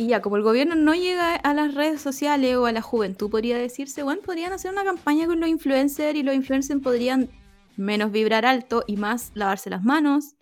y 0.00 0.06
ya, 0.06 0.22
como 0.22 0.36
el 0.36 0.42
gobierno 0.42 0.74
no 0.76 0.94
llega 0.94 1.34
a 1.34 1.52
las 1.52 1.74
redes 1.74 2.00
sociales 2.00 2.56
o 2.56 2.64
a 2.64 2.72
la 2.72 2.80
juventud, 2.80 3.28
podría 3.28 3.58
decirse, 3.58 4.02
bueno, 4.02 4.22
podrían 4.22 4.50
hacer 4.50 4.72
una 4.72 4.82
campaña 4.82 5.26
con 5.26 5.40
los 5.40 5.48
influencers 5.50 6.16
y 6.16 6.22
los 6.22 6.34
influencers 6.34 6.80
podrían 6.80 7.28
menos 7.76 8.10
vibrar 8.10 8.46
alto 8.46 8.82
y 8.86 8.96
más 8.96 9.30
lavarse 9.34 9.68
las 9.68 9.84
manos, 9.84 10.36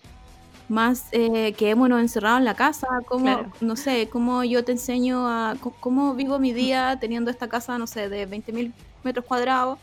más 0.68 1.06
eh, 1.10 1.54
quedémonos 1.54 2.00
encerrados 2.00 2.38
en 2.38 2.44
la 2.44 2.54
casa, 2.54 2.86
como, 3.04 3.24
Claro. 3.24 3.52
no 3.60 3.74
sé, 3.74 4.08
cómo 4.08 4.44
yo 4.44 4.64
te 4.64 4.70
enseño 4.70 5.26
a 5.28 5.56
cómo 5.80 6.14
vivo 6.14 6.38
mi 6.38 6.52
día 6.52 6.96
teniendo 7.00 7.28
esta 7.28 7.48
casa, 7.48 7.78
no 7.78 7.88
sé, 7.88 8.08
de 8.08 8.28
20.000 8.28 8.72
metros 9.02 9.24
cuadrados. 9.26 9.80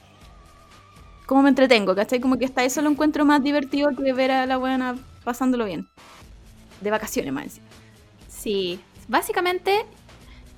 Cómo 1.25 1.41
me 1.41 1.49
entretengo, 1.49 1.93
¿cachai? 1.95 2.21
Como 2.21 2.37
que 2.37 2.45
hasta 2.45 2.63
eso 2.63 2.81
lo 2.81 2.89
encuentro 2.91 3.25
más 3.25 3.43
divertido 3.43 3.89
que 3.89 4.13
ver 4.13 4.31
a 4.31 4.45
la 4.45 4.55
buena 4.55 4.95
pasándolo 5.25 5.65
bien. 5.65 5.85
De 6.79 6.91
vacaciones, 6.91 7.33
más 7.33 7.43
encima. 7.43 7.65
Sí, 8.29 8.79
básicamente 9.07 9.85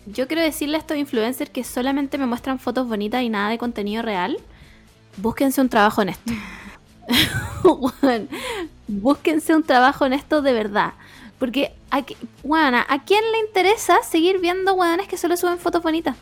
yo 0.05 0.27
quiero 0.27 0.41
decirle 0.41 0.77
a 0.77 0.79
estos 0.79 0.97
influencers 0.97 1.49
que 1.49 1.63
solamente 1.63 2.17
me 2.17 2.25
muestran 2.25 2.59
fotos 2.59 2.87
bonitas 2.87 3.21
y 3.23 3.29
nada 3.29 3.49
de 3.49 3.57
contenido 3.57 4.01
real. 4.03 4.37
Búsquense 5.17 5.59
un 5.59 5.69
trabajo 5.69 6.01
en 6.01 6.09
esto. 6.09 6.31
Weón, 7.63 8.29
búsquense 8.87 9.55
un 9.55 9.63
trabajo 9.63 10.05
en 10.05 10.13
esto 10.13 10.41
de 10.41 10.53
verdad. 10.53 10.93
Porque, 11.39 11.73
a, 11.91 11.97
¿a 11.97 13.03
quién 13.03 13.23
le 13.31 13.39
interesa 13.45 14.01
seguir 14.01 14.39
viendo 14.39 14.73
weones 14.73 15.07
que 15.07 15.17
solo 15.17 15.37
suben 15.37 15.59
fotos 15.59 15.83
bonitas? 15.83 16.15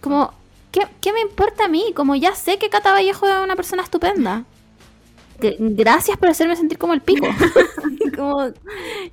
Como, 0.00 0.32
¿qué, 0.70 0.86
qué 1.00 1.12
me 1.12 1.20
importa 1.20 1.64
a 1.64 1.68
mí? 1.68 1.92
Como 1.94 2.14
ya 2.14 2.34
sé 2.34 2.58
que 2.58 2.70
Cata 2.70 2.92
Vallejo 2.92 3.26
es 3.26 3.38
una 3.42 3.56
persona 3.56 3.82
estupenda. 3.82 4.44
Gracias 5.40 6.16
por 6.16 6.28
hacerme 6.28 6.56
sentir 6.56 6.78
como 6.78 6.94
el 6.94 7.00
pico. 7.00 7.26
como, 8.16 8.52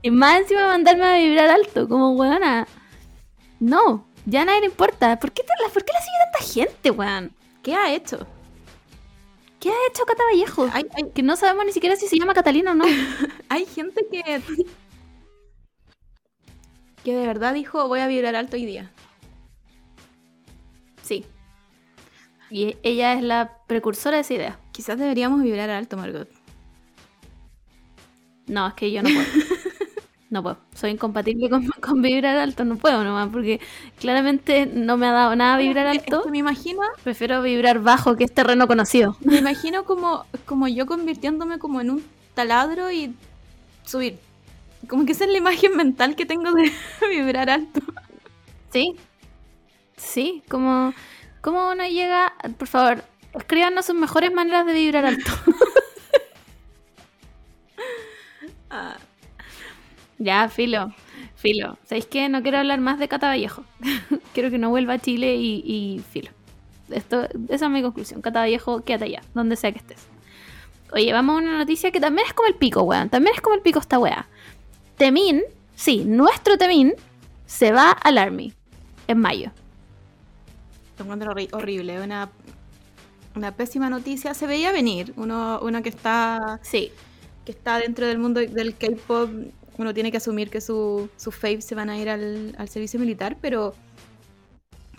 y 0.01 0.11
más 0.11 0.41
encima 0.41 0.67
mandarme 0.67 1.05
a 1.05 1.17
vibrar 1.17 1.49
alto, 1.49 1.87
como 1.87 2.11
weona. 2.11 2.67
No, 3.59 4.07
ya 4.25 4.41
a 4.41 4.45
nadie 4.45 4.61
le 4.61 4.65
importa. 4.67 5.19
¿Por 5.19 5.31
qué, 5.31 5.43
te 5.43 5.49
la, 5.61 5.69
¿por 5.69 5.83
qué 5.83 5.93
la 5.93 5.99
sigue 6.01 6.17
tanta 6.23 6.53
gente, 6.53 6.91
weón? 6.91 7.31
¿Qué 7.63 7.75
ha 7.75 7.93
hecho? 7.93 8.27
¿Qué 9.59 9.69
ha 9.69 9.87
hecho 9.89 10.05
Cata 10.05 10.23
Vallejo? 10.23 10.67
Hay, 10.73 10.87
hay, 10.95 11.11
Que 11.11 11.21
no 11.21 11.35
sabemos 11.35 11.65
ni 11.65 11.71
siquiera 11.71 11.95
si 11.95 12.07
se 12.07 12.17
llama 12.17 12.33
Catalina 12.33 12.71
o 12.71 12.75
no. 12.75 12.85
hay 13.49 13.65
gente 13.65 14.05
que. 14.11 14.41
que 17.03 17.15
de 17.15 17.27
verdad 17.27 17.53
dijo: 17.53 17.87
Voy 17.87 17.99
a 17.99 18.07
vibrar 18.07 18.35
alto 18.35 18.55
hoy 18.55 18.65
día. 18.65 18.91
Sí. 21.03 21.25
Y 22.49 22.75
ella 22.83 23.13
es 23.13 23.21
la 23.21 23.59
precursora 23.67 24.17
de 24.17 24.21
esa 24.21 24.33
idea. 24.33 24.59
Quizás 24.71 24.97
deberíamos 24.97 25.43
vibrar 25.43 25.69
alto, 25.69 25.95
Margot. 25.95 26.40
No, 28.47 28.67
es 28.67 28.73
que 28.73 28.91
yo 28.91 29.01
no 29.03 29.09
puedo. 29.09 29.25
No 30.29 30.43
puedo. 30.43 30.57
Soy 30.75 30.91
incompatible 30.91 31.49
con, 31.49 31.67
con 31.81 32.01
vibrar 32.01 32.37
alto. 32.37 32.63
No 32.63 32.77
puedo 32.77 33.03
nomás, 33.03 33.29
porque 33.31 33.59
claramente 33.99 34.65
no 34.65 34.95
me 34.97 35.07
ha 35.07 35.11
dado 35.11 35.35
nada 35.35 35.57
vibrar 35.57 35.87
Es 35.95 36.03
que 36.03 36.15
alto. 36.15 36.29
me 36.29 36.37
imagino, 36.37 36.81
Prefiero 37.03 37.41
vibrar 37.41 37.79
bajo, 37.79 38.15
que 38.15 38.23
es 38.23 38.33
terreno 38.33 38.67
conocido. 38.67 39.17
me 39.21 39.37
imagino 39.37 39.83
como, 39.83 40.25
como 40.45 40.67
yo 40.67 40.85
convirtiéndome 40.85 41.59
como 41.59 41.81
en 41.81 41.91
un 41.91 42.03
taladro 42.33 42.91
y 42.91 43.13
subir. 43.83 44.17
Como 44.87 45.05
que 45.05 45.11
esa 45.11 45.25
es 45.25 45.31
la 45.31 45.37
imagen 45.37 45.75
mental 45.75 46.15
que 46.15 46.25
tengo 46.25 46.51
de 46.53 46.71
vibrar 47.09 47.49
alto. 47.49 47.81
Sí. 48.71 48.95
Sí, 49.97 50.41
como, 50.49 50.93
como 51.41 51.69
uno 51.71 51.85
llega. 51.87 52.33
Por 52.57 52.67
favor, 52.69 53.03
escríbanos 53.33 53.85
sus 53.85 53.95
mejores 53.95 54.33
maneras 54.33 54.65
de 54.65 54.73
vibrar 54.73 55.05
alto. 55.05 55.29
Ah, 58.71 58.95
ya, 60.17 60.47
filo. 60.49 60.93
Filo. 61.35 61.77
¿Sabéis 61.85 62.05
qué? 62.05 62.29
No 62.29 62.41
quiero 62.41 62.59
hablar 62.59 62.79
más 62.79 62.99
de 62.99 63.07
Cata 63.07 63.27
Vallejo. 63.27 63.63
quiero 64.33 64.49
que 64.49 64.57
no 64.57 64.69
vuelva 64.69 64.93
a 64.93 64.99
Chile 64.99 65.35
y, 65.35 65.61
y 65.65 65.99
filo. 66.11 66.31
Esto, 66.89 67.27
esa 67.49 67.65
es 67.65 67.71
mi 67.71 67.81
conclusión. 67.81 68.21
Cata 68.21 68.39
Vallejo, 68.41 68.81
quédate 68.83 69.05
allá, 69.05 69.21
donde 69.33 69.55
sea 69.55 69.71
que 69.71 69.79
estés. 69.79 70.07
Oye, 70.93 71.11
vamos 71.13 71.35
a 71.35 71.43
una 71.43 71.57
noticia 71.57 71.91
que 71.91 71.99
también 72.01 72.27
es 72.27 72.33
como 72.33 72.47
el 72.49 72.55
pico, 72.55 72.81
weón. 72.83 73.09
También 73.09 73.33
es 73.35 73.41
como 73.41 73.55
el 73.55 73.61
pico 73.61 73.79
esta 73.79 73.97
weá. 73.97 74.27
Temin, 74.97 75.41
sí, 75.75 76.03
nuestro 76.05 76.57
Temin, 76.57 76.93
se 77.45 77.71
va 77.71 77.91
al 77.91 78.17
Army 78.17 78.53
en 79.07 79.17
mayo. 79.19 79.51
Lo 80.97 81.05
encuentro 81.05 81.31
horri- 81.33 81.49
horrible, 81.53 82.01
una, 82.01 82.29
una 83.35 83.53
pésima 83.53 83.89
noticia. 83.89 84.33
Se 84.33 84.47
veía 84.47 84.71
venir. 84.73 85.13
Uno, 85.15 85.59
uno 85.61 85.81
que 85.81 85.89
está 85.89 86.59
Sí, 86.61 86.91
que 87.51 87.57
está 87.57 87.77
dentro 87.79 88.07
del 88.07 88.17
mundo 88.17 88.39
del 88.39 88.75
K-pop, 88.77 89.29
uno 89.77 89.93
tiene 89.93 90.09
que 90.11 90.17
asumir 90.17 90.49
que 90.49 90.61
su- 90.61 91.09
sus 91.17 91.35
faves 91.35 91.65
se 91.65 91.75
van 91.75 91.89
a 91.89 91.97
ir 91.97 92.09
al, 92.09 92.55
al 92.57 92.69
servicio 92.69 92.99
militar, 92.99 93.37
pero 93.41 93.75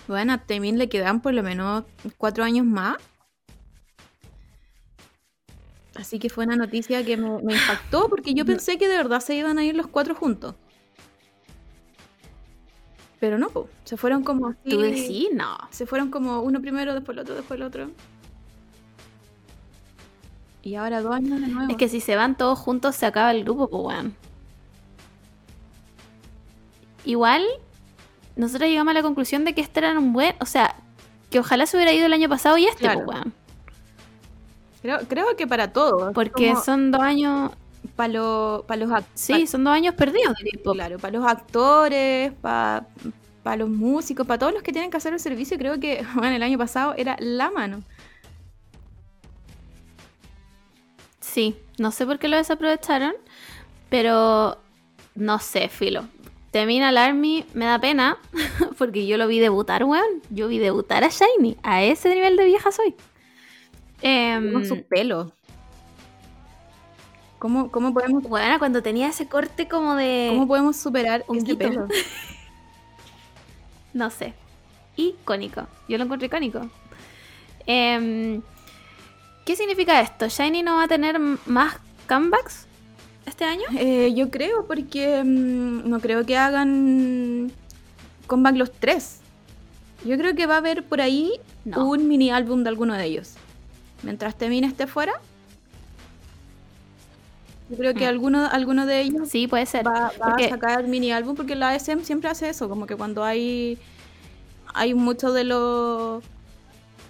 bueno, 0.06 0.32
a 0.34 0.38
Temin 0.38 0.76
le 0.78 0.88
quedan 0.88 1.20
por 1.22 1.32
lo 1.32 1.42
menos 1.42 1.84
cuatro 2.18 2.44
años 2.44 2.66
más. 2.66 2.96
Así 5.94 6.18
que 6.18 6.28
fue 6.30 6.44
una 6.44 6.56
noticia 6.56 7.04
que 7.04 7.16
me, 7.16 7.42
me 7.42 7.54
impactó 7.54 8.08
porque 8.08 8.34
yo 8.34 8.44
pensé 8.44 8.78
que 8.78 8.88
de 8.88 8.96
verdad 8.96 9.20
se 9.20 9.34
iban 9.34 9.58
a 9.58 9.64
ir 9.64 9.74
los 9.76 9.86
cuatro 9.86 10.14
juntos. 10.14 10.54
Pero 13.20 13.38
no, 13.38 13.50
po, 13.50 13.68
se 13.84 13.96
fueron 13.96 14.24
como 14.24 14.48
así. 14.48 14.68
tú 14.70 14.80
decís, 14.80 15.28
no. 15.32 15.56
Se 15.70 15.86
fueron 15.86 16.10
como 16.10 16.40
uno 16.40 16.60
primero, 16.60 16.92
después 16.94 17.14
el 17.16 17.20
otro, 17.22 17.34
después 17.36 17.58
el 17.60 17.62
otro. 17.66 17.90
Y 20.62 20.76
ahora 20.76 21.02
dos 21.02 21.14
años 21.14 21.40
de 21.40 21.48
nuevo. 21.48 21.70
Es 21.70 21.76
que 21.76 21.88
si 21.88 22.00
se 22.00 22.14
van 22.16 22.36
todos 22.36 22.58
juntos 22.58 22.94
se 22.96 23.06
acaba 23.06 23.30
el 23.32 23.42
grupo, 23.44 23.68
pues 23.68 23.82
weón. 23.96 24.14
Igual, 27.04 27.44
nosotros 28.36 28.68
llegamos 28.70 28.92
a 28.92 28.94
la 28.94 29.02
conclusión 29.02 29.44
de 29.44 29.54
que 29.54 29.60
este 29.60 29.80
era 29.80 29.98
un 29.98 30.12
buen. 30.12 30.34
O 30.40 30.46
sea, 30.46 30.76
que 31.30 31.40
ojalá 31.40 31.66
se 31.66 31.76
hubiera 31.76 31.92
ido 31.92 32.06
el 32.06 32.12
año 32.12 32.28
pasado 32.28 32.56
y 32.58 32.66
este, 32.66 32.80
Claro. 32.84 33.04
pues 33.04 33.18
weón. 33.18 33.32
Creo, 34.82 34.98
creo 35.08 35.36
que 35.36 35.46
para 35.46 35.72
todos. 35.72 36.12
Porque 36.12 36.54
son 36.64 36.90
dos 36.90 37.00
años. 37.00 37.50
para 37.96 38.12
los 38.12 38.62
pa 38.64 38.76
los 38.76 38.90
Sí, 39.14 39.46
son 39.46 39.64
dos 39.64 39.72
años 39.74 39.94
perdidos 39.94 40.34
de 40.42 40.58
pa- 40.58 40.72
claro, 40.72 40.98
para 40.98 41.18
los 41.18 41.26
actores, 41.26 42.32
para 42.40 42.86
los 43.56 43.68
músicos, 43.68 44.26
para 44.26 44.38
todos 44.38 44.52
los 44.52 44.62
que 44.62 44.72
tienen 44.72 44.90
que 44.90 44.96
hacer 44.96 45.12
el 45.12 45.20
servicio, 45.20 45.58
creo 45.58 45.78
que 45.80 46.04
bueno, 46.14 46.34
el 46.36 46.42
año 46.42 46.58
pasado 46.58 46.94
era 46.96 47.16
la 47.20 47.50
mano. 47.50 47.82
Sí, 51.32 51.56
no 51.78 51.92
sé 51.92 52.04
por 52.04 52.18
qué 52.18 52.28
lo 52.28 52.36
desaprovecharon, 52.36 53.14
pero 53.88 54.58
no 55.14 55.38
sé, 55.38 55.70
filo. 55.70 56.04
Termina 56.50 56.90
el 56.90 56.98
Army, 56.98 57.46
me 57.54 57.64
da 57.64 57.78
pena, 57.78 58.18
porque 58.78 59.06
yo 59.06 59.16
lo 59.16 59.26
vi 59.26 59.38
debutar, 59.38 59.84
weón. 59.84 60.04
Yo 60.28 60.48
vi 60.48 60.58
debutar 60.58 61.04
a 61.04 61.08
Shiny. 61.08 61.56
A 61.62 61.82
ese 61.82 62.14
nivel 62.14 62.36
de 62.36 62.44
vieja 62.44 62.70
soy. 62.70 62.94
Em, 64.02 64.52
Con 64.52 64.66
su 64.66 64.82
pelo. 64.82 65.32
¿Cómo, 67.38 67.70
cómo 67.70 67.94
podemos, 67.94 68.24
Bueno, 68.24 68.58
cuando 68.58 68.82
tenía 68.82 69.08
ese 69.08 69.26
corte 69.26 69.68
como 69.68 69.94
de. 69.94 70.28
cómo 70.34 70.46
podemos 70.46 70.76
superar 70.76 71.20
este 71.20 71.32
honguito. 71.32 71.58
pelo? 71.58 71.88
No 73.94 74.10
sé. 74.10 74.34
Icónico. 74.96 75.66
Yo 75.88 75.98
lo 75.98 76.04
encontré 76.04 76.26
icónico. 76.26 76.60
Em, 77.66 78.42
¿Qué 79.44 79.56
significa 79.56 80.00
esto? 80.00 80.28
¿Shiny 80.28 80.62
no 80.62 80.76
va 80.76 80.84
a 80.84 80.88
tener 80.88 81.18
más 81.46 81.76
comebacks 82.08 82.66
este 83.26 83.44
año? 83.44 83.64
Eh, 83.76 84.12
yo 84.14 84.30
creo, 84.30 84.66
porque 84.66 85.22
mm, 85.24 85.88
no 85.88 86.00
creo 86.00 86.24
que 86.24 86.36
hagan 86.36 87.50
comeback 88.26 88.56
los 88.56 88.72
tres. 88.72 89.18
Yo 90.04 90.16
creo 90.16 90.34
que 90.34 90.46
va 90.46 90.54
a 90.54 90.58
haber 90.58 90.84
por 90.84 91.00
ahí 91.00 91.32
No. 91.64 91.88
un 91.88 92.08
mini 92.08 92.30
álbum 92.30 92.62
de 92.62 92.68
alguno 92.68 92.94
de 92.94 93.04
ellos. 93.04 93.34
Mientras 94.02 94.36
Temin 94.36 94.64
esté 94.64 94.86
fuera, 94.86 95.12
yo 97.70 97.76
creo 97.76 97.94
que 97.94 98.04
Mm. 98.04 98.08
alguno, 98.08 98.46
alguno 98.50 98.86
de 98.86 99.00
ellos 99.00 99.28
Sí, 99.28 99.46
puede 99.48 99.66
ser. 99.66 99.86
va, 99.86 100.12
va 100.20 100.30
Porque- 100.30 100.46
a 100.46 100.50
sacar 100.50 100.86
mini 100.88 101.10
álbum 101.12 101.34
porque 101.36 101.54
la 101.56 101.74
SM 101.74 102.04
siempre 102.04 102.30
hace 102.30 102.48
eso, 102.48 102.68
como 102.68 102.86
que 102.86 102.96
cuando 102.96 103.24
hay 103.24 103.78
hay 104.74 104.94
muchos 104.94 105.34
de 105.34 105.44
los 105.44 106.22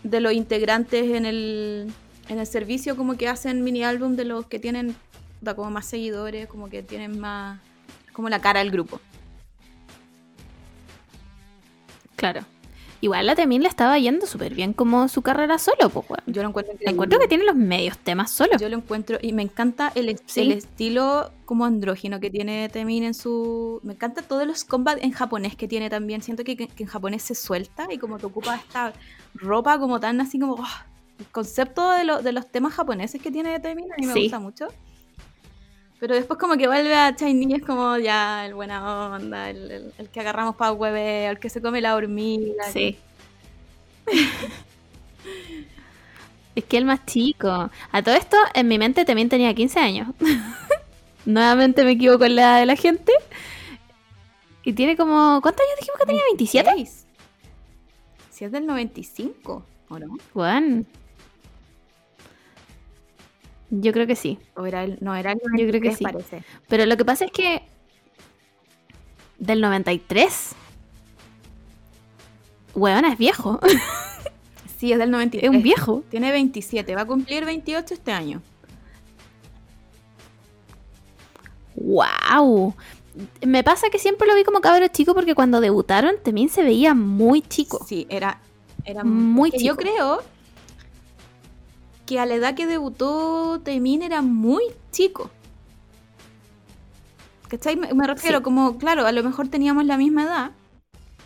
de 0.03 0.21
los 0.21 0.33
integrantes 0.33 1.05
en 1.15 1.25
el 1.27 1.93
en 2.33 2.39
el 2.39 2.47
servicio 2.47 2.97
como 2.97 3.17
que 3.17 3.29
hacen 3.29 3.63
mini 3.63 3.85
álbum 3.85 4.17
de 4.17 4.25
los 4.25 4.47
que 4.47 4.59
tienen 4.59 4.97
da 5.41 5.55
como 5.55 5.71
más 5.71 5.87
seguidores, 5.87 6.47
como 6.47 6.69
que 6.69 6.83
tienen 6.83 7.19
más 7.21 7.61
como 8.13 8.29
la 8.29 8.41
cara 8.41 8.61
del 8.61 8.71
grupo. 8.71 9.01
Claro. 12.17 12.43
Igual 13.01 13.27
la 13.27 13.35
Temin 13.35 13.63
le 13.65 13.69
estaba 13.69 13.99
yendo 13.99 14.27
súper 14.27 14.55
bien 14.55 14.73
como 14.73 15.09
su 15.09 15.23
carrera 15.23 15.59
solo, 15.59 15.91
pues. 15.91 16.21
Yo 16.27 16.41
lo 16.43 16.49
encuentro 16.51 16.73
increíble. 16.73 16.93
Encuentro 16.93 17.19
que 17.19 17.27
tiene 17.27 17.45
los 17.45 17.57
medios 17.57 17.99
temas 17.99 18.31
solo. 18.31 18.57
Yo 18.59 18.69
lo 18.69 18.77
encuentro 18.77 19.19
y 19.21 19.33
me 19.33 19.43
encanta 19.43 19.91
el, 19.97 20.17
Sí. 20.27 20.43
el 20.43 20.53
estilo 20.53 21.33
como 21.45 21.65
andrógino 21.65 22.21
que 22.21 22.31
tiene 22.31 22.69
Temin 22.69 23.03
en 23.03 23.15
su... 23.15 23.81
Me 23.83 23.95
encanta 23.95 24.23
todos 24.23 24.47
los 24.47 24.63
combats 24.65 25.03
en 25.03 25.11
japonés 25.11 25.57
que 25.57 25.67
tiene 25.67 25.91
también. 25.91 26.23
Siento 26.23 26.45
que, 26.45 26.57
que 26.57 26.69
en 26.79 26.87
japonés 26.87 27.23
se 27.23 27.35
suelta 27.35 27.89
y 27.91 27.99
como 27.99 28.19
que 28.19 28.27
ocupa 28.27 28.55
esta 28.55 28.93
ropa 29.35 29.81
como 29.81 29.99
tan 29.99 30.21
así 30.21 30.39
como... 30.39 30.57
¡ah! 30.61 30.87
El 31.19 31.27
concepto 31.27 31.91
de, 31.93 32.05
lo- 32.05 32.23
de 32.23 32.33
los 32.33 32.51
temas 32.51 32.75
japoneses 32.75 33.21
que 33.23 33.31
tiene 33.31 33.59
Temin 33.61 33.93
a 33.93 33.97
mí 33.97 34.07
me 34.07 34.13
Sí. 34.15 34.23
gusta 34.23 34.39
mucho. 34.39 34.69
Pero 36.01 36.15
después 36.17 36.39
como 36.39 36.57
que 36.57 36.67
vuelve 36.67 36.95
a 36.95 37.11
Shiny 37.13 37.55
es 37.55 37.63
como 37.63 37.97
ya 37.97 38.45
el 38.45 38.55
buena 38.55 39.11
onda, 39.15 39.51
el, 39.51 39.71
el- 39.71 39.93
el 39.99 40.09
que 40.09 40.19
agarramos 40.21 40.57
para 40.57 40.73
hueve, 40.73 41.27
el 41.29 41.39
que 41.39 41.49
se 41.49 41.63
come 41.63 41.81
la 41.81 41.95
hormiga. 41.95 42.65
Sí. 42.73 42.99
es 46.55 46.65
que 46.65 46.77
el 46.77 46.85
más 46.85 47.07
chico. 47.07 47.71
A 47.93 48.03
todo 48.03 48.15
esto, 48.15 48.37
en 48.55 48.69
mi 48.69 48.79
mente 48.79 49.05
también 49.05 49.29
tenía 49.29 49.55
15 49.55 49.79
años. 49.79 50.09
Nuevamente 51.25 51.85
me 51.85 51.93
equivoco 51.93 52.25
en 52.25 52.35
la 52.37 52.43
edad 52.43 52.61
de 52.61 52.67
la 52.67 52.77
gente. 52.77 53.13
Y 54.65 54.73
tiene 54.73 54.97
como. 54.97 55.41
¿Cuántos 55.41 55.65
años 55.65 55.77
dijimos 55.79 56.01
que 56.01 56.07
tenía? 56.07 56.23
¿27? 56.33 56.65
26. 56.75 57.07
Si 58.31 58.45
es 58.45 58.53
del 58.53 58.67
95, 58.67 59.65
¿o 59.89 59.99
no? 59.99 60.17
Juan. 60.33 60.87
Yo 63.75 63.93
creo 63.93 64.07
que 64.07 64.17
sí. 64.17 64.39
O 64.55 64.67
era 64.67 64.85
el, 64.85 64.99
no, 65.01 65.15
era 65.17 65.33
el 65.33 65.39
Yo 65.39 65.67
creo 65.67 65.81
que 65.81 65.91
93, 65.91 65.97
sí. 65.97 66.05
parece. 66.05 66.45
Pero 66.69 66.85
lo 66.85 66.97
que 66.99 67.07
pasa 67.07 67.25
es 67.25 67.33
que. 67.33 67.63
Del 69.39 69.63
93. 69.63 70.55
Weona, 72.75 73.13
es 73.13 73.19
viejo. 73.19 73.59
Sí, 74.79 74.91
es 74.91 74.99
del 74.99 75.11
Es 75.11 75.13
93. 75.13 75.51
un 75.51 75.63
viejo. 75.63 76.03
Tiene 76.11 76.33
27, 76.33 76.97
va 76.97 77.03
a 77.03 77.07
cumplir 77.07 77.45
28 77.45 77.95
este 77.95 78.11
año. 78.11 78.43
¡Wow! 81.77 82.75
Me 83.47 83.63
pasa 83.63 83.91
que 83.91 84.01
siempre 84.01 84.27
lo 84.27 84.35
vi 84.35 84.43
como 84.43 84.61
cabro 84.61 84.89
chico 84.89 85.15
porque 85.15 85.37
cuando 85.37 85.61
debutaron 85.61 86.17
también 86.25 86.49
se 86.49 86.65
veía 86.65 86.95
muy 86.95 87.43
chico. 87.43 87.85
Sí, 87.87 88.09
era, 88.11 88.41
era 88.85 89.05
Muy 89.05 89.53
chico. 89.53 89.63
Yo 89.63 89.77
creo 89.77 90.25
que 92.07 92.19
a 92.19 92.27
la 92.27 92.35
edad 92.35 92.55
que 92.55 92.67
debutó 92.67 93.61
Temin 93.63 94.03
era 94.03 94.23
muy 94.23 94.63
chico. 94.91 95.31
¿Cachai? 97.49 97.77
Me, 97.77 98.07
refiero 98.07 98.39
Sí. 98.39 98.45
como, 98.45 98.79
claro, 98.79 99.07
a 99.07 99.13
lo 99.13 99.23
mejor 99.23 99.49
teníamos 99.49 99.85
la 99.85 99.99
misma 99.99 100.25
edad, 100.25 100.51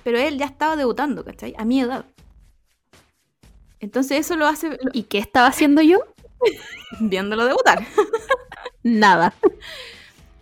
pero 0.02 0.18
él 0.18 0.38
ya 0.38 0.46
estaba 0.46 0.76
debutando, 0.76 1.24
¿cachai? 1.24 1.54
A 1.56 1.64
mi 1.64 1.80
edad. 1.80 2.04
Entonces 3.78 4.20
eso 4.20 4.36
lo 4.36 4.46
hace 4.46 4.78
¿Y 4.92 5.04
qué 5.04 5.18
estaba 5.18 5.46
haciendo 5.48 5.82
yo? 5.82 6.00
viéndolo 7.00 7.44
debutar. 7.44 7.86
Nada. 8.82 9.34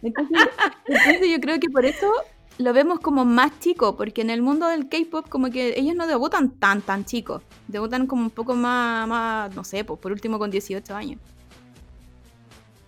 Entonces, 0.03 0.39
entonces 0.87 1.29
yo 1.31 1.41
creo 1.41 1.59
que 1.61 1.69
por 1.71 1.85
eso 1.85 2.13
lo 2.59 2.73
vemos 2.73 3.01
como 3.01 3.25
más 3.25 3.59
chico, 3.59 3.97
porque 3.97 4.23
en 4.23 4.31
el 4.31 4.41
mundo 4.43 4.67
del 4.69 4.89
K-pop 4.89 5.29
como 5.29 5.51
que 5.51 5.79
ellos 5.79 5.95
no 5.97 6.07
debutan 6.07 6.51
tan 6.51 6.83
tan 6.83 7.05
chicos, 7.05 7.43
debutan 7.69 8.07
como 8.07 8.23
un 8.23 8.31
poco 8.31 8.55
más, 8.55 9.09
más 9.09 9.55
no 9.55 9.65
sé, 9.65 9.85
pues 9.85 9.99
por 10.01 10.13
último 10.13 10.39
con 10.39 10.51
18 10.51 10.95
años. 10.95 11.21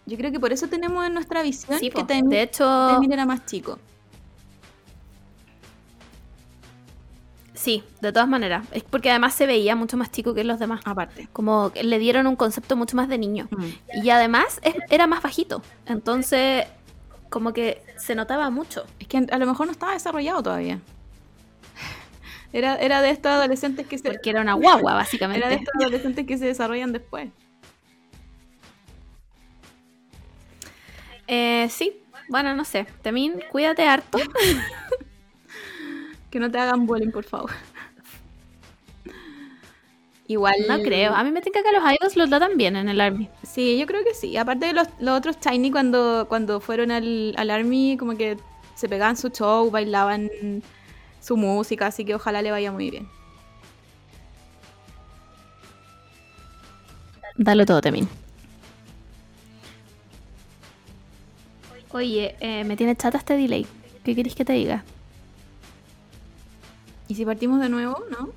Yo 0.06 0.16
creo 0.16 0.30
que 0.30 0.38
por 0.38 0.52
eso 0.52 0.68
tenemos 0.68 1.04
en 1.04 1.14
nuestra 1.14 1.42
visión 1.42 1.78
Sí, 1.80 1.90
que. 1.90 2.04
Taemin 2.04 2.30
de 2.30 2.42
hecho, 2.42 2.64
Taemin 2.64 3.12
era 3.12 3.26
más 3.26 3.44
chico. 3.44 3.78
sí, 7.54 7.82
de 8.00 8.12
todas 8.12 8.28
maneras. 8.28 8.66
Es 8.70 8.84
porque 8.84 9.10
además 9.10 9.34
se 9.34 9.46
veía 9.46 9.74
mucho 9.74 9.96
más 9.96 10.10
chico 10.12 10.34
que 10.34 10.44
los 10.44 10.58
demás. 10.58 10.80
Aparte. 10.84 11.28
Como 11.32 11.70
que 11.72 11.82
le 11.82 11.98
dieron 11.98 12.26
un 12.26 12.36
concepto 12.36 12.76
mucho 12.76 12.96
más 12.96 13.08
de 13.08 13.18
niño. 13.18 13.48
Mm. 13.50 14.04
Y 14.04 14.10
además 14.10 14.60
es- 14.62 14.76
era 14.90 15.06
más 15.06 15.22
bajito. 15.22 15.62
Entonces, 15.86 16.66
como 17.30 17.52
que 17.52 17.82
se 17.96 18.14
notaba 18.14 18.50
mucho. 18.50 18.84
Es 18.98 19.08
que 19.08 19.18
a 19.30 19.38
lo 19.38 19.46
mejor 19.46 19.66
no 19.66 19.72
estaba 19.72 19.92
desarrollado 19.94 20.42
todavía. 20.42 20.80
Era, 22.52 22.76
era 22.76 23.02
de 23.02 23.10
estos 23.10 23.30
adolescentes 23.32 23.86
que 23.86 23.98
se 23.98 24.10
Porque 24.10 24.30
era 24.30 24.40
una 24.40 24.54
guagua, 24.54 24.92
era 24.92 24.98
de 24.98 25.04
básicamente. 25.04 25.54
estos 25.54 25.74
adolescentes 25.80 26.26
que 26.26 26.38
se 26.38 26.46
desarrollan 26.46 26.92
después. 26.92 27.28
Eh, 31.26 31.68
sí, 31.70 32.02
bueno, 32.28 32.54
no 32.54 32.64
sé. 32.64 32.86
También 33.02 33.42
cuídate 33.50 33.82
harto. 33.86 34.18
Que 36.30 36.38
no 36.40 36.50
te 36.50 36.58
hagan 36.58 36.86
bullying, 36.86 37.10
por 37.10 37.24
favor. 37.24 37.50
Igual. 40.26 40.54
No 40.68 40.78
creo. 40.82 41.14
A 41.14 41.22
mí 41.24 41.30
me 41.30 41.40
tinca 41.40 41.62
que 41.62 41.72
los 41.72 41.82
idols 41.82 42.16
los 42.16 42.28
tratan 42.28 42.56
bien 42.56 42.76
en 42.76 42.88
el 42.88 43.00
Army. 43.00 43.28
Sí, 43.56 43.78
yo 43.78 43.86
creo 43.86 44.04
que 44.04 44.12
sí. 44.12 44.36
Aparte 44.36 44.66
de 44.66 44.74
los, 44.74 44.86
los 44.98 45.16
otros 45.16 45.38
Tiny 45.40 45.70
cuando, 45.70 46.26
cuando 46.28 46.60
fueron 46.60 46.90
al, 46.90 47.34
al 47.38 47.50
Army, 47.50 47.96
como 47.96 48.14
que 48.14 48.36
se 48.74 48.86
pegaban 48.86 49.16
su 49.16 49.30
show, 49.30 49.70
bailaban 49.70 50.30
su 51.22 51.38
música, 51.38 51.86
así 51.86 52.04
que 52.04 52.14
ojalá 52.14 52.42
le 52.42 52.50
vaya 52.50 52.70
muy 52.70 52.90
bien. 52.90 53.08
Dalo 57.38 57.64
todo, 57.64 57.80
Temin. 57.80 58.06
Oye, 61.92 62.36
eh, 62.40 62.62
me 62.64 62.76
tiene 62.76 62.94
chata 62.94 63.16
este 63.16 63.38
delay. 63.38 63.66
¿Qué 64.04 64.14
queréis 64.14 64.34
que 64.34 64.44
te 64.44 64.52
diga? 64.52 64.84
¿Y 67.08 67.14
si 67.14 67.24
partimos 67.24 67.58
de 67.60 67.70
nuevo? 67.70 68.04
¿No? 68.10 68.28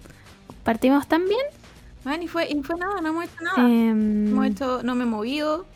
¿Partimos 0.63 1.05
tan 1.09 1.27
Bueno, 2.09 2.23
y 2.23 2.27
fue, 2.27 2.49
y 2.49 2.63
fue 2.63 2.75
nada, 2.75 3.01
no 3.01 3.09
hemos 3.09 3.25
hecho 3.25 3.43
nada. 3.43 3.69
Em, 3.69 4.29
Hemos 4.29 4.45
hecho, 4.47 4.81
no 4.81 4.95
me 4.95 5.03
he 5.03 5.05
movido. 5.05 5.67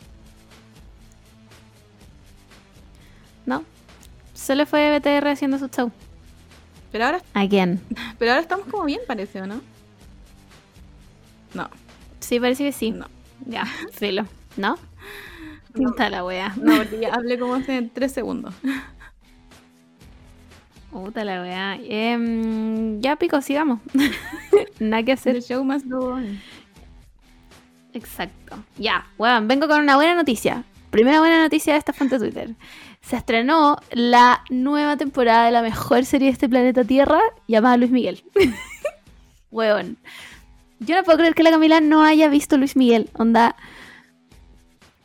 No. 3.46 3.62
Solo 4.32 4.66
fue 4.66 4.98
BTR 4.98 5.28
haciendo 5.28 5.60
su 5.60 5.68
show. 5.68 5.92
Pero 6.90 7.04
ahora, 7.06 7.22
Again. 7.34 7.80
pero 8.18 8.32
ahora 8.32 8.42
estamos 8.42 8.66
como 8.66 8.82
bien, 8.84 8.98
parece, 9.06 9.42
¿o 9.42 9.46
no? 9.46 9.60
No, 11.54 11.70
Sí, 12.18 12.40
parece 12.40 12.64
que 12.64 12.72
sí. 12.72 12.90
no. 12.90 13.06
Ya, 13.46 13.64
filo. 13.92 14.26
¿No? 14.56 14.76
No. 15.74 15.90
Está 15.90 16.10
la 16.10 16.24
wea. 16.24 16.52
No, 16.56 16.76
porque 16.78 16.98
ya 16.98 17.14
hablé 17.14 17.38
como 17.38 17.54
hace 17.54 17.80
tres 17.94 18.10
segundos. 18.10 18.54
Puta 20.94 21.24
la 21.24 21.42
wea. 21.42 21.76
Em, 21.82 23.00
ya 23.00 23.16
pico, 23.16 23.42
sigamos. 23.42 23.80
Nada 24.78 25.02
que 25.02 25.10
hacer. 25.10 25.34
The 25.34 25.40
show 25.40 25.64
must 25.64 25.86
go 25.86 26.12
on. 26.12 26.40
Exacto. 27.92 28.56
Ya, 28.78 29.04
weón, 29.18 29.48
vengo 29.48 29.66
con 29.66 29.80
una 29.80 29.96
buena 29.96 30.14
noticia. 30.14 30.62
Primera 30.90 31.18
buena 31.18 31.42
noticia 31.42 31.72
de 31.72 31.80
esta 31.80 31.92
fuente 31.92 32.16
de 32.16 32.26
Twitter. 32.30 32.54
Se 33.00 33.16
estrenó 33.16 33.78
la 33.90 34.44
nueva 34.50 34.96
temporada 34.96 35.46
de 35.46 35.50
la 35.50 35.62
mejor 35.62 36.04
serie 36.04 36.28
de 36.28 36.32
este 36.32 36.48
planeta 36.48 36.84
Tierra 36.84 37.20
llamada 37.48 37.76
Luis 37.76 37.90
Miguel. 37.90 38.22
weón. 39.50 39.96
Yo 40.78 40.94
no 40.94 41.02
puedo 41.02 41.18
creer 41.18 41.34
que 41.34 41.42
la 41.42 41.50
Camila 41.50 41.80
no 41.80 42.04
haya 42.04 42.28
visto 42.28 42.56
Luis 42.56 42.76
Miguel. 42.76 43.10
Onda. 43.14 43.56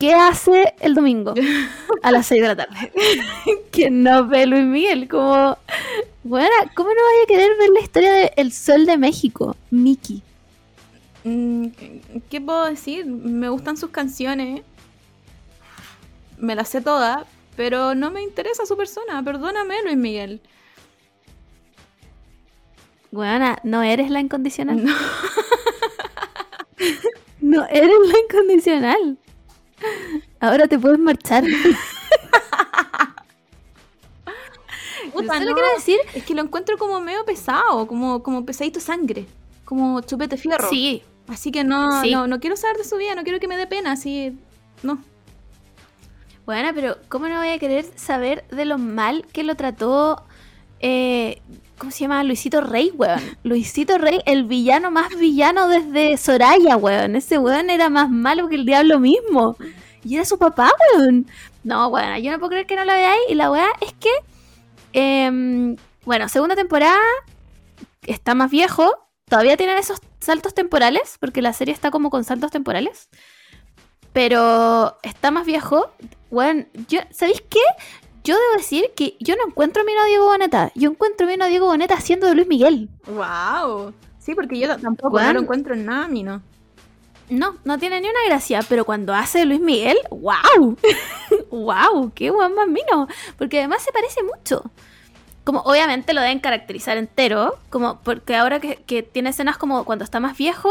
¿Qué 0.00 0.14
hace 0.14 0.74
el 0.80 0.94
domingo 0.94 1.34
a 2.02 2.10
las 2.10 2.26
6 2.28 2.40
de 2.40 2.48
la 2.48 2.56
tarde? 2.56 2.90
que 3.70 3.90
no 3.90 4.26
ve 4.26 4.46
Luis 4.46 4.64
Miguel. 4.64 5.06
Como. 5.08 5.58
Bueno, 6.24 6.48
¿cómo 6.74 6.88
no 6.88 6.94
vaya 6.94 7.22
a 7.22 7.26
querer 7.26 7.58
ver 7.58 7.68
la 7.68 7.80
historia 7.80 8.12
de 8.12 8.32
El 8.36 8.50
Sol 8.50 8.86
de 8.86 8.96
México? 8.96 9.56
Mickey. 9.70 10.22
Mm, 11.24 11.66
¿Qué 12.30 12.40
puedo 12.40 12.64
decir? 12.64 13.04
Me 13.04 13.50
gustan 13.50 13.76
sus 13.76 13.90
canciones. 13.90 14.62
Me 16.38 16.54
las 16.54 16.70
sé 16.70 16.80
todas, 16.80 17.26
pero 17.54 17.94
no 17.94 18.10
me 18.10 18.22
interesa 18.22 18.64
su 18.64 18.78
persona. 18.78 19.22
Perdóname, 19.22 19.82
Luis 19.84 19.98
Miguel. 19.98 20.40
Buena, 23.10 23.58
no 23.64 23.82
eres 23.82 24.10
la 24.10 24.20
incondicional. 24.20 24.82
No. 24.82 24.94
No 27.42 27.66
eres 27.66 27.90
la 28.06 28.18
incondicional. 28.18 29.18
Ahora 30.40 30.66
te 30.68 30.78
puedes 30.78 30.98
marchar. 30.98 31.44
Puta, 35.12 35.26
¿Sabes 35.26 35.42
lo 35.44 35.50
no. 35.50 35.54
quiero 35.56 35.74
decir? 35.74 35.98
Es 36.14 36.24
que 36.24 36.34
lo 36.34 36.42
encuentro 36.42 36.76
como 36.78 37.00
medio 37.00 37.24
pesado, 37.24 37.86
como, 37.86 38.22
como 38.22 38.44
pesadito 38.44 38.80
sangre, 38.80 39.26
como 39.64 40.00
chupete 40.02 40.36
fierro. 40.36 40.68
Sí. 40.68 41.02
Así 41.28 41.50
que 41.52 41.64
no, 41.64 42.02
Sí. 42.02 42.10
no, 42.12 42.26
no 42.26 42.40
quiero 42.40 42.56
saber 42.56 42.76
de 42.76 42.84
su 42.84 42.96
vida, 42.96 43.14
no 43.14 43.22
quiero 43.24 43.40
que 43.40 43.48
me 43.48 43.56
dé 43.56 43.66
pena, 43.66 43.92
así. 43.92 44.36
No. 44.82 45.02
Bueno, 46.44 46.70
pero 46.74 46.96
¿cómo 47.08 47.28
no 47.28 47.36
voy 47.38 47.48
a 47.50 47.58
querer 47.58 47.86
saber 47.96 48.44
de 48.48 48.64
lo 48.64 48.78
mal 48.78 49.24
que 49.32 49.42
lo 49.44 49.54
trató... 49.56 50.24
eh, 50.80 51.40
¿Cómo 51.80 51.90
se 51.90 52.00
llama? 52.00 52.22
Luisito 52.24 52.60
Rey, 52.60 52.92
weón. 52.94 53.22
Luisito 53.42 53.96
Rey, 53.96 54.20
el 54.26 54.44
villano 54.44 54.90
más 54.90 55.16
villano 55.16 55.66
desde 55.66 56.18
Soraya, 56.18 56.76
weón. 56.76 57.16
Ese 57.16 57.38
weón 57.38 57.70
era 57.70 57.88
más 57.88 58.10
malo 58.10 58.50
que 58.50 58.56
el 58.56 58.66
diablo 58.66 59.00
mismo. 59.00 59.56
Y 60.04 60.16
era 60.16 60.26
su 60.26 60.38
papá, 60.38 60.70
weón. 60.94 61.26
No, 61.64 61.88
bueno, 61.88 62.18
yo 62.18 62.32
no 62.32 62.38
puedo 62.38 62.50
creer 62.50 62.66
que 62.66 62.76
no 62.76 62.84
lo 62.84 62.92
veáis. 62.92 63.22
Y 63.30 63.34
la 63.34 63.50
weá 63.50 63.68
es 63.80 63.94
que... 63.94 64.10
em, 64.92 65.76
bueno, 66.04 66.28
segunda 66.28 66.54
temporada 66.54 67.00
está 68.02 68.34
más 68.34 68.50
viejo. 68.50 69.08
Todavía 69.24 69.56
tienen 69.56 69.78
esos 69.78 70.00
saltos 70.18 70.52
temporales, 70.52 71.16
porque 71.18 71.40
la 71.40 71.54
serie 71.54 71.72
está 71.72 71.90
como 71.90 72.10
con 72.10 72.24
saltos 72.24 72.50
temporales. 72.50 73.08
Pero 74.12 74.98
está 75.02 75.30
más 75.30 75.46
viejo. 75.46 75.90
Yo, 76.88 77.00
¿sabéis 77.10 77.42
qué? 77.48 77.60
Yo 78.22 78.34
debo 78.34 78.56
decir 78.56 78.90
que 78.94 79.16
yo 79.20 79.34
no 79.36 79.46
encuentro 79.46 79.82
a 79.82 79.84
mi 79.84 79.94
no 79.94 80.04
Diego 80.04 80.26
Boneta. 80.26 80.70
Yo 80.74 80.90
encuentro 80.90 81.26
a 81.26 81.30
mi 81.30 81.36
no 81.36 81.46
Diego 81.46 81.66
Boneta 81.66 81.94
haciendo 81.94 82.26
de 82.26 82.34
Luis 82.34 82.48
Miguel. 82.48 82.88
¡Wow! 83.06 83.94
Sí, 84.18 84.34
porque 84.34 84.58
yo 84.58 84.76
tampoco 84.78 85.20
no 85.20 85.32
lo 85.32 85.40
encuentro 85.40 85.74
en 85.74 85.86
nada, 85.86 86.06
mi 86.06 86.22
no. 86.22 86.42
No, 87.30 87.56
no 87.64 87.78
tiene 87.78 88.00
ni 88.00 88.08
una 88.08 88.18
gracia, 88.26 88.60
pero 88.68 88.84
cuando 88.84 89.14
hace 89.14 89.38
de 89.38 89.44
Luis 89.46 89.60
Miguel, 89.60 89.96
¡wow! 90.10 90.76
¡Wow! 91.50 92.10
¡Qué 92.14 92.30
guan 92.30 92.54
más 92.54 92.66
mino! 92.66 93.06
Porque 93.38 93.60
además 93.60 93.82
se 93.82 93.92
parece 93.92 94.22
mucho. 94.24 94.64
Como 95.44 95.60
obviamente 95.60 96.12
lo 96.12 96.20
deben 96.20 96.40
caracterizar 96.40 96.98
entero, 96.98 97.56
como 97.70 98.00
porque 98.00 98.36
ahora 98.36 98.60
que, 98.60 98.76
que 98.76 99.02
tiene 99.02 99.30
escenas 99.30 99.56
como 99.56 99.84
cuando 99.84 100.04
está 100.04 100.18
más 100.18 100.36
viejo, 100.36 100.70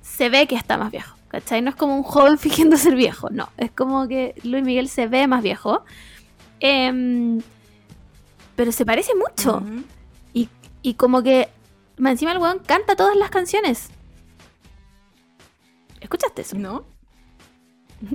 se 0.00 0.30
ve 0.30 0.46
que 0.46 0.56
está 0.56 0.78
más 0.78 0.90
viejo. 0.90 1.14
¿Cachai? 1.28 1.62
No 1.62 1.70
es 1.70 1.76
como 1.76 1.96
un 1.96 2.02
joven 2.02 2.38
fingiendo 2.38 2.76
ser 2.76 2.96
viejo, 2.96 3.28
no. 3.30 3.50
Es 3.58 3.70
como 3.70 4.08
que 4.08 4.34
Luis 4.42 4.64
Miguel 4.64 4.88
se 4.88 5.06
ve 5.06 5.26
más 5.26 5.42
viejo. 5.42 5.84
Em, 6.64 7.40
pero 8.56 8.70
se 8.72 8.86
parece 8.86 9.12
mucho. 9.16 9.62
Y, 10.32 10.48
y 10.82 10.94
como 10.94 11.22
que 11.22 11.48
más 11.98 12.12
encima 12.12 12.32
el 12.32 12.38
weón 12.38 12.60
canta 12.60 12.94
todas 12.96 13.16
las 13.16 13.30
canciones. 13.30 13.90
¿Escuchaste 16.00 16.42
eso? 16.42 16.56
¿No? 16.56 16.84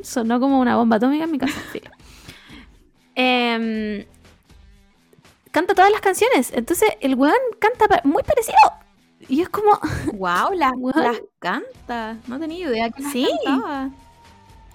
Sonó 0.03 0.40
como 0.40 0.60
una 0.60 0.76
bomba 0.76 0.95
atómica 0.98 1.26
en 1.26 1.32
mi 1.32 1.38
casa. 1.38 1.60
Em, 3.19 4.06
canta 5.52 5.74
todas 5.74 5.91
las 5.91 6.02
canciones. 6.02 6.52
Entonces 6.53 6.90
el 7.02 7.15
weón 7.15 7.36
canta 7.60 8.02
muy 8.03 8.22
parecido. 8.24 8.56
Y 9.28 9.41
es 9.41 9.49
como, 9.49 9.80
¡Wow! 10.14 10.53
Las, 10.53 10.72
Weón. 10.78 11.03
las 11.03 11.19
canta. 11.40 12.18
No 12.28 12.40
tenía 12.40 12.69
idea 12.69 12.90
que 12.91 13.02
las 13.02 13.11
Sí. 13.11 13.28
cantaba. 13.44 13.90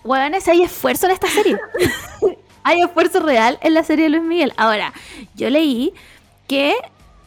weones, 0.04 0.48
hay 0.48 0.62
esfuerzo 0.62 1.06
en 1.06 1.12
esta 1.12 1.28
serie. 1.28 1.56
hay 2.64 2.80
esfuerzo 2.80 3.20
real 3.20 3.58
en 3.62 3.74
la 3.74 3.84
serie 3.84 4.04
de 4.04 4.10
Luis 4.10 4.22
Miguel. 4.22 4.52
Ahora, 4.56 4.92
yo 5.34 5.50
leí 5.50 5.92
que. 6.48 6.74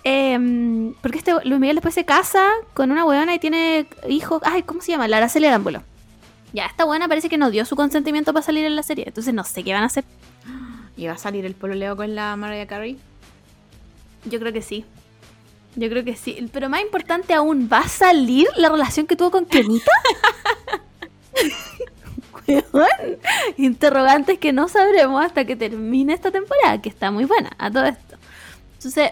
em, 0.04 0.94
porque 1.02 1.18
este 1.18 1.34
Luis 1.44 1.60
Miguel 1.60 1.78
después 1.78 1.96
se 1.96 2.06
casa 2.06 2.48
con 2.74 2.92
una 2.92 3.06
weona 3.06 3.34
y 3.36 3.40
tiene 3.40 3.88
hijos. 4.08 4.42
Ay, 4.46 4.64
¿cómo 4.64 4.82
se 4.82 4.92
llama? 4.92 5.08
La 5.08 5.18
Araceli 5.18 5.48
Arámbulo. 5.48 5.82
Ya, 6.54 6.66
esta 6.68 6.86
buena 6.86 7.08
parece 7.08 7.28
que 7.28 7.38
no 7.38 7.52
dio 7.52 7.66
su 7.66 7.76
consentimiento 7.76 8.32
para 8.34 8.46
salir 8.46 8.66
en 8.66 8.76
la 8.76 8.84
serie. 8.84 9.06
Entonces 9.08 9.34
no 9.34 9.44
sé 9.44 9.64
qué 9.64 9.74
van 9.74 9.84
a 9.84 9.88
hacer. 9.88 10.06
¿Y 10.98 11.08
va 11.08 11.14
a 11.14 11.18
salir 11.18 11.46
el 11.46 11.56
pololeo 11.56 11.98
con 11.98 12.16
la 12.16 12.36
Mariah 12.38 12.68
Carey? 12.68 12.98
Yo 14.24 14.40
creo 14.40 14.54
que 14.54 14.62
sí. 14.62 14.86
Yo 15.76 15.90
creo 15.90 16.06
que 16.06 16.16
sí. 16.16 16.50
Pero 16.54 16.70
más 16.70 16.82
importante 16.82 17.34
aún, 17.34 17.70
¿va 17.72 17.80
a 17.80 17.90
salir 17.90 18.48
la 18.56 18.70
relación 18.70 19.06
que 19.08 19.18
tuvo 19.18 19.32
con 19.32 19.46
Kenita? 19.46 19.92
Weón, 22.48 23.18
Interrogantes 23.58 24.38
que 24.40 24.54
no 24.54 24.68
sabremos 24.68 25.24
hasta 25.24 25.46
que 25.46 25.56
termine 25.56 26.14
esta 26.14 26.32
temporada, 26.32 26.82
que 26.82 26.90
está 26.90 27.12
muy 27.12 27.26
buena 27.26 27.52
a 27.58 27.72
todo 27.72 27.86
esto. 27.86 28.18
Entonces, 28.76 29.12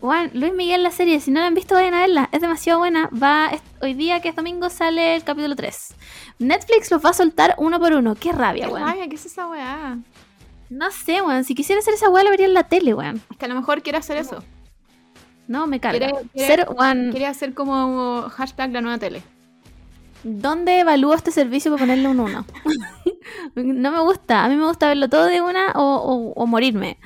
Juan, 0.00 0.30
Luis 0.34 0.52
Miguel, 0.54 0.82
la 0.84 0.92
serie, 0.92 1.18
si 1.20 1.30
no 1.32 1.40
la 1.40 1.46
han 1.48 1.54
visto, 1.54 1.74
vayan 1.74 1.94
a 1.94 2.00
verla. 2.00 2.28
Es 2.30 2.40
demasiado 2.40 2.78
buena. 2.78 3.10
Va 3.20 3.50
hoy 3.80 3.94
día, 3.94 4.20
que 4.20 4.28
es 4.28 4.36
domingo, 4.36 4.70
sale 4.70 5.16
el 5.16 5.24
capítulo 5.24 5.56
3. 5.56 5.94
Netflix 6.38 6.90
los 6.92 7.04
va 7.04 7.10
a 7.10 7.14
soltar 7.14 7.54
uno 7.58 7.80
por 7.80 7.92
uno. 7.92 8.14
Qué 8.14 8.30
rabia, 8.30 8.66
¿Qué, 8.66 8.72
weón. 8.72 8.86
rabia, 8.86 9.08
¿Qué 9.08 9.16
es 9.16 9.26
esa 9.26 9.48
weá? 9.48 9.98
No 10.70 10.90
sé, 10.92 11.20
weón. 11.22 11.42
Si 11.42 11.54
quisiera 11.56 11.80
hacer 11.80 11.94
esa 11.94 12.08
weá, 12.10 12.22
lo 12.22 12.30
vería 12.30 12.46
en 12.46 12.54
la 12.54 12.62
tele, 12.64 12.94
weón. 12.94 13.20
Es 13.30 13.36
que 13.38 13.46
a 13.46 13.48
lo 13.48 13.56
mejor 13.56 13.82
quiere 13.82 13.98
hacer 13.98 14.18
eso. 14.18 14.44
No, 15.48 15.66
me 15.66 15.80
carga. 15.80 15.98
Quiere- 15.98 16.28
quiere- 16.32 16.46
Ser, 16.46 16.68
weón, 16.70 17.10
Quiere 17.10 17.26
hacer 17.26 17.54
como 17.54 18.28
hashtag 18.30 18.70
la 18.72 18.80
nueva 18.82 18.98
tele. 18.98 19.22
¿Dónde 20.24 20.80
evalúo 20.80 21.14
este 21.14 21.30
servicio 21.30 21.70
para 21.70 21.80
ponerle 21.80 22.08
un 22.08 22.20
1? 22.20 22.44
no 23.54 23.90
me 23.92 24.00
gusta. 24.00 24.44
A 24.44 24.48
mí 24.48 24.56
me 24.56 24.66
gusta 24.66 24.88
verlo 24.88 25.08
todo 25.08 25.24
de 25.26 25.40
una 25.40 25.72
o, 25.74 25.82
o- 25.82 26.32
o 26.34 26.46
morirme. 26.46 26.98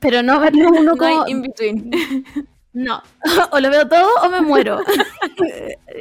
Pero 0.00 0.22
no 0.22 0.40
verlo 0.40 0.68
uno 0.70 0.82
No 0.82 0.96
como... 0.96 1.26
in 1.28 1.42
between. 1.42 1.90
No. 2.78 3.02
o 3.52 3.58
lo 3.60 3.70
veo 3.70 3.88
todo 3.88 4.06
o 4.22 4.28
me 4.28 4.42
muero. 4.42 4.80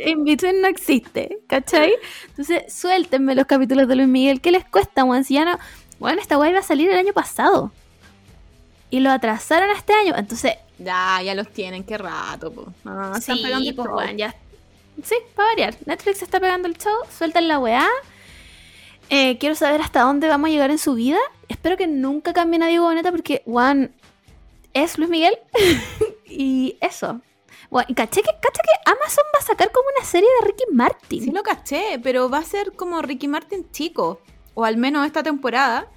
In 0.05 0.25
between 0.25 0.61
no 0.61 0.67
existe. 0.67 1.37
¿Cachai? 1.47 1.93
Entonces, 2.27 2.63
suéltenme 2.73 3.33
los 3.33 3.45
capítulos 3.45 3.87
de 3.87 3.95
Luis 3.95 4.09
Miguel. 4.09 4.41
¿Qué 4.41 4.51
les 4.51 4.65
cuesta, 4.65 5.05
weón? 5.05 5.23
Si 5.23 5.35
ya 5.35 5.45
no... 5.45 5.57
Bueno, 5.99 6.19
esta 6.19 6.37
weá 6.37 6.49
iba 6.49 6.59
a 6.59 6.63
salir 6.63 6.89
el 6.89 6.97
año 6.97 7.13
pasado. 7.13 7.71
Y 8.89 8.99
lo 8.99 9.09
atrasaron 9.09 9.69
a 9.69 9.73
este 9.73 9.93
año. 9.93 10.15
Entonces, 10.17 10.55
ya, 10.77 11.21
ya 11.23 11.33
los 11.33 11.47
tienen, 11.47 11.85
qué 11.85 11.97
rato, 11.97 12.51
po. 12.51 12.73
No, 12.83 13.15
están 13.15 13.37
sí, 13.37 13.43
pegando 13.43 13.69
el 13.69 13.75
pues, 13.77 14.17
ya. 14.17 14.35
Sí, 15.03 15.15
para 15.35 15.49
variar. 15.49 15.75
Netflix 15.85 16.21
está 16.21 16.39
pegando 16.39 16.67
el 16.67 16.77
show, 16.77 16.95
sueltan 17.09 17.47
la 17.47 17.59
weá. 17.59 17.87
Eh, 19.09 19.37
quiero 19.37 19.55
saber 19.55 19.81
hasta 19.81 20.01
dónde 20.01 20.27
vamos 20.27 20.49
a 20.49 20.51
llegar 20.51 20.71
en 20.71 20.77
su 20.77 20.95
vida. 20.95 21.19
Espero 21.47 21.77
que 21.77 21.87
nunca 21.87 22.33
cambien 22.33 22.63
a 22.63 22.67
Diego 22.67 22.85
Boneta 22.85 23.11
porque, 23.11 23.43
Juan, 23.45 23.93
es 24.73 24.97
Luis 24.97 25.09
Miguel. 25.09 25.37
y 26.25 26.77
eso. 26.81 27.21
Y 27.87 27.93
caché 27.93 28.21
que, 28.21 28.31
caché 28.41 28.61
que 28.61 28.91
Amazon 28.91 29.25
va 29.35 29.39
a 29.39 29.45
sacar 29.45 29.71
como 29.71 29.85
una 29.97 30.05
serie 30.05 30.29
de 30.39 30.47
Ricky 30.47 30.63
Martin. 30.71 31.23
Sí 31.23 31.31
lo 31.31 31.43
caché, 31.43 31.99
pero 32.01 32.29
va 32.29 32.39
a 32.39 32.43
ser 32.43 32.71
como 32.73 33.01
Ricky 33.01 33.27
Martin 33.27 33.69
chico. 33.71 34.21
O 34.53 34.63
al 34.63 34.77
menos 34.77 35.05
esta 35.05 35.23
temporada. 35.23 35.87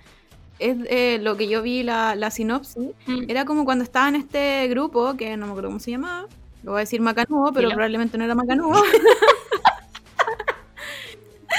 Es 0.58 0.76
eh, 0.90 1.18
lo 1.22 1.36
que 1.36 1.46
yo 1.46 1.62
vi 1.62 1.84
la, 1.84 2.16
la 2.16 2.32
sinopsis. 2.32 2.82
Mm. 3.06 3.24
Era 3.28 3.44
como 3.44 3.64
cuando 3.64 3.84
estaba 3.84 4.08
en 4.08 4.16
este 4.16 4.66
grupo, 4.66 5.16
que 5.16 5.36
no 5.36 5.46
me 5.46 5.52
acuerdo 5.52 5.68
cómo 5.68 5.78
se 5.78 5.92
llamaba. 5.92 6.26
Lo 6.62 6.72
voy 6.72 6.78
a 6.78 6.80
decir 6.80 7.00
Macanudo, 7.00 7.52
pero 7.52 7.68
probablemente 7.70 8.18
no 8.18 8.24
era 8.24 8.34
Macanudo. 8.34 8.82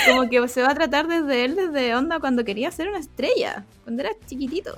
como 0.07 0.29
que 0.29 0.47
se 0.47 0.61
va 0.61 0.71
a 0.71 0.75
tratar 0.75 1.07
desde 1.07 1.45
él, 1.45 1.55
desde 1.55 1.95
onda, 1.95 2.19
cuando 2.19 2.43
quería 2.43 2.71
ser 2.71 2.89
una 2.89 2.99
estrella. 2.99 3.65
Cuando 3.83 4.03
era 4.03 4.11
chiquitito. 4.27 4.77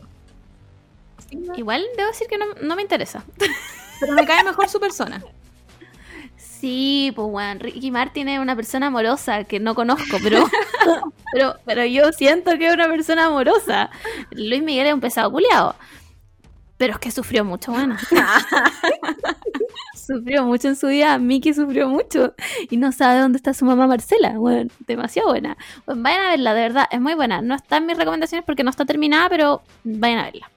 Así 1.17 1.37
que- 1.37 1.59
Igual 1.59 1.83
debo 1.97 2.09
decir 2.09 2.27
que 2.27 2.37
no, 2.37 2.45
no 2.61 2.75
me 2.75 2.81
interesa. 2.81 3.23
pero 3.99 4.13
me 4.13 4.25
cae 4.25 4.43
mejor 4.43 4.69
su 4.69 4.79
persona. 4.79 5.23
Sí, 6.37 7.11
pues 7.15 7.27
bueno, 7.27 7.59
Ricky 7.59 7.89
Martin 7.89 8.29
es 8.29 8.39
una 8.39 8.55
persona 8.55 8.87
amorosa 8.87 9.43
que 9.45 9.59
no 9.59 9.73
conozco, 9.73 10.17
pero, 10.21 10.45
pero, 11.33 11.55
pero 11.65 11.85
yo 11.85 12.11
siento 12.11 12.55
que 12.59 12.67
es 12.67 12.73
una 12.73 12.87
persona 12.87 13.25
amorosa. 13.25 13.89
Luis 14.31 14.61
Miguel 14.61 14.85
es 14.87 14.93
un 14.93 15.01
pesado 15.01 15.31
culiado. 15.31 15.75
Pero 16.81 16.93
es 16.93 16.99
que 16.99 17.11
sufrió 17.11 17.45
mucho, 17.45 17.71
bueno. 17.73 17.95
sufrió 19.95 20.45
mucho 20.45 20.67
en 20.69 20.75
su 20.75 20.87
vida. 20.87 21.19
Mickey 21.19 21.53
sufrió 21.53 21.87
mucho. 21.87 22.33
Y 22.71 22.77
no 22.77 22.91
sabe 22.91 23.19
dónde 23.19 23.37
está 23.37 23.53
su 23.53 23.65
mamá 23.65 23.85
Marcela. 23.85 24.31
Bueno, 24.39 24.71
demasiado 24.87 25.29
buena. 25.29 25.55
Bueno, 25.85 26.01
vayan 26.01 26.21
a 26.21 26.29
verla, 26.31 26.55
de 26.55 26.61
verdad. 26.61 26.87
Es 26.89 26.99
muy 26.99 27.13
buena. 27.13 27.43
No 27.43 27.53
está 27.53 27.77
en 27.77 27.85
mis 27.85 27.95
recomendaciones 27.95 28.43
porque 28.47 28.63
no 28.63 28.71
está 28.71 28.83
terminada, 28.83 29.29
pero 29.29 29.61
vayan 29.83 30.17
a 30.17 30.23
verla. 30.23 30.51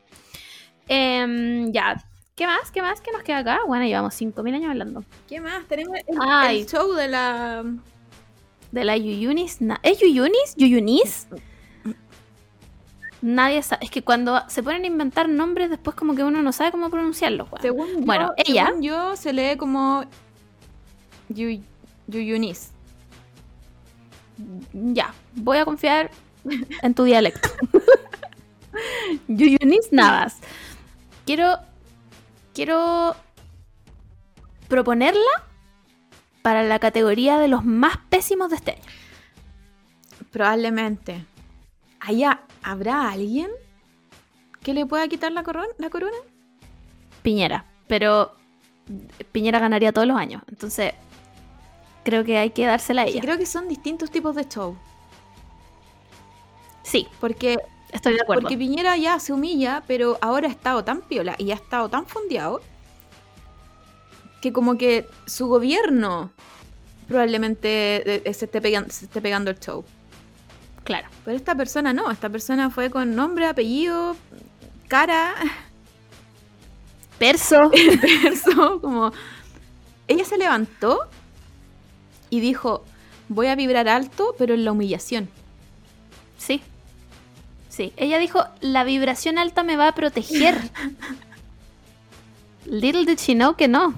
Em, 0.89 1.71
ya. 1.73 2.03
¿Qué 2.35 2.47
más? 2.47 2.71
¿Qué 2.71 2.81
más? 2.81 3.03
¿Qué 3.03 3.13
nos 3.13 3.23
queda 3.23 3.41
acá? 3.41 3.61
Bueno, 3.67 3.85
llevamos 3.85 4.19
5.000 4.19 4.55
años 4.55 4.71
hablando. 4.71 5.05
¿Qué 5.29 5.43
más? 5.43 5.67
Tenemos 5.69 5.95
el, 6.07 6.57
el 6.57 6.67
show 6.67 6.95
de 6.95 7.09
la. 7.09 7.65
De 8.73 8.83
la 8.83 8.97
Yuyunis. 8.97 9.59
¿Es 9.83 10.01
Yuyunis? 10.01 10.55
¿Yuyunis? 10.57 11.29
Nadie 13.27 13.63
sabe. 13.63 13.83
Es 13.87 13.91
que 13.91 14.03
cuando 14.03 14.43
se 14.49 14.63
ponen 14.63 14.85
a 14.85 14.87
inventar 14.87 15.31
nombres, 15.31 15.71
después 15.71 15.97
como 15.97 16.15
que 16.15 16.23
uno 16.23 16.43
no 16.43 16.53
sabe 16.53 16.73
cómo 16.73 16.91
pronunciarlos. 16.91 17.51
weón. 17.51 17.63
Según 17.63 18.05
Bueno, 18.05 18.35
yo, 18.37 18.45
ella- 18.53 18.67
según 18.67 18.83
yo 18.83 19.17
se 19.17 19.33
lee 19.33 19.57
como 19.57 20.05
Yu- 21.31 21.63
Yuyunis. 22.07 22.73
Ya, 24.75 25.15
voy 25.37 25.57
a 25.57 25.65
confiar 25.65 26.11
en 26.83 26.93
tu 26.95 27.05
dialecto. 27.05 27.49
Yuyunis 29.29 29.91
Navas. 29.93 30.37
Quiero. 31.25 31.57
Quiero 32.53 33.17
proponerla 34.69 35.21
para 36.43 36.63
la 36.63 36.79
categoría 36.79 37.39
de 37.39 37.49
los 37.49 37.65
más 37.65 37.97
pésimos 38.11 38.51
de 38.51 38.57
este 38.57 38.71
año. 38.73 38.83
Probablemente. 40.31 41.25
Allá, 42.07 42.43
¿habrá 42.63 43.11
alguien 43.11 43.51
que 44.63 44.75
le 44.75 44.85
pueda 44.87 45.09
quitar 45.09 45.33
la, 45.33 45.43
corona? 45.43 45.69
la 45.79 45.91
corona? 45.91 46.17
Piñera. 47.23 47.65
Pero 47.89 48.35
Piñera 49.33 49.59
ganaría 49.59 49.93
todos 49.93 50.07
los 50.07 50.17
años. 50.17 50.43
Entonces, 50.49 50.93
creo 52.05 52.25
que 52.25 52.37
hay 52.39 52.51
que 52.51 52.67
dársela 52.67 53.03
a 53.03 53.05
Sí, 53.07 53.13
ella. 53.13 53.21
creo 53.23 53.39
que 53.39 53.47
son 53.47 53.69
distintos 53.69 54.11
tipos 54.11 54.35
de 54.35 54.47
show. 54.49 54.77
Sí, 56.83 57.07
Porque, 57.21 57.59
estoy 57.93 58.15
de 58.15 58.21
acuerdo. 58.23 58.43
porque 58.43 58.59
Piñera 58.59 58.97
ya 58.97 59.19
se 59.19 59.33
humilla, 59.33 59.83
pero 59.87 60.19
ahora 60.21 60.49
ha 60.49 60.51
estado 60.51 60.85
tan 60.85 61.01
piola 61.03 61.35
y 61.39 61.51
ha 61.51 61.55
estado 61.55 61.89
tan 61.89 62.07
fundeado 62.07 62.61
que 64.43 64.53
como 64.53 64.77
que 64.77 65.07
su 65.27 65.47
gobierno 65.49 66.31
probablemente 67.09 68.29
eh, 68.29 68.35
se 68.35 68.45
esté, 68.45 68.61
pegan- 68.61 68.91
se 68.91 69.07
esté 69.07 69.23
pegando 69.23 69.51
el 69.51 69.59
show. 69.59 69.85
Claro. 70.85 71.09
Pero 71.25 71.37
esta 71.37 71.55
persona 71.55 71.93
no, 71.93 72.11
esta 72.11 72.29
persona 72.29 72.71
fue 72.71 72.91
con 72.91 73.17
nombre, 73.17 73.47
apellido, 73.47 74.17
cara, 74.89 75.35
Perso. 77.19 77.71
verso, 78.23 78.81
como... 78.81 79.13
Ella 80.07 80.25
se 80.25 80.37
levantó 80.37 81.01
y 82.29 82.41
dijo, 82.41 82.85
voy 83.29 83.47
a 83.47 83.55
vibrar 83.55 83.89
alto, 83.89 84.35
pero 84.39 84.53
en 84.55 84.65
la 84.65 84.73
humillación. 84.73 85.31
Sí. 86.37 86.61
Sí. 87.71 87.93
Ella 87.97 88.19
dijo, 88.19 88.45
la 88.61 88.85
vibración 88.85 89.39
alta 89.39 89.63
me 89.63 89.77
va 89.77 89.89
a 89.89 89.95
proteger. 89.95 90.59
Little 92.67 93.07
did 93.07 93.19
she 93.19 93.35
know 93.35 93.57
que 93.57 93.69
no. 93.69 93.95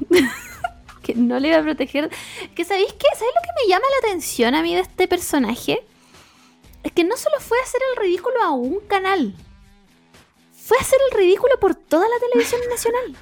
que 1.02 1.14
no 1.16 1.40
le 1.40 1.48
iba 1.48 1.58
a 1.58 1.62
proteger. 1.62 2.08
Que 2.54 2.64
sabéis 2.64 2.92
qué? 2.92 3.06
¿Sabéis 3.14 3.34
lo 3.34 3.42
que 3.42 3.64
me 3.64 3.68
llama 3.68 3.84
la 3.90 4.08
atención 4.08 4.54
a 4.54 4.62
mí 4.62 4.74
de 4.74 4.82
este 4.82 5.08
personaje? 5.08 5.84
Es 6.96 7.02
que 7.02 7.08
no 7.08 7.16
solo 7.18 7.38
fue 7.40 7.58
hacer 7.60 7.80
el 7.92 8.02
ridículo 8.02 8.40
a 8.42 8.52
un 8.52 8.80
canal. 8.80 9.34
Fue 10.54 10.78
hacer 10.78 10.98
el 11.10 11.18
ridículo 11.18 11.60
por 11.60 11.74
toda 11.74 12.06
la 12.08 12.14
televisión 12.30 12.58
nacional. 12.70 13.14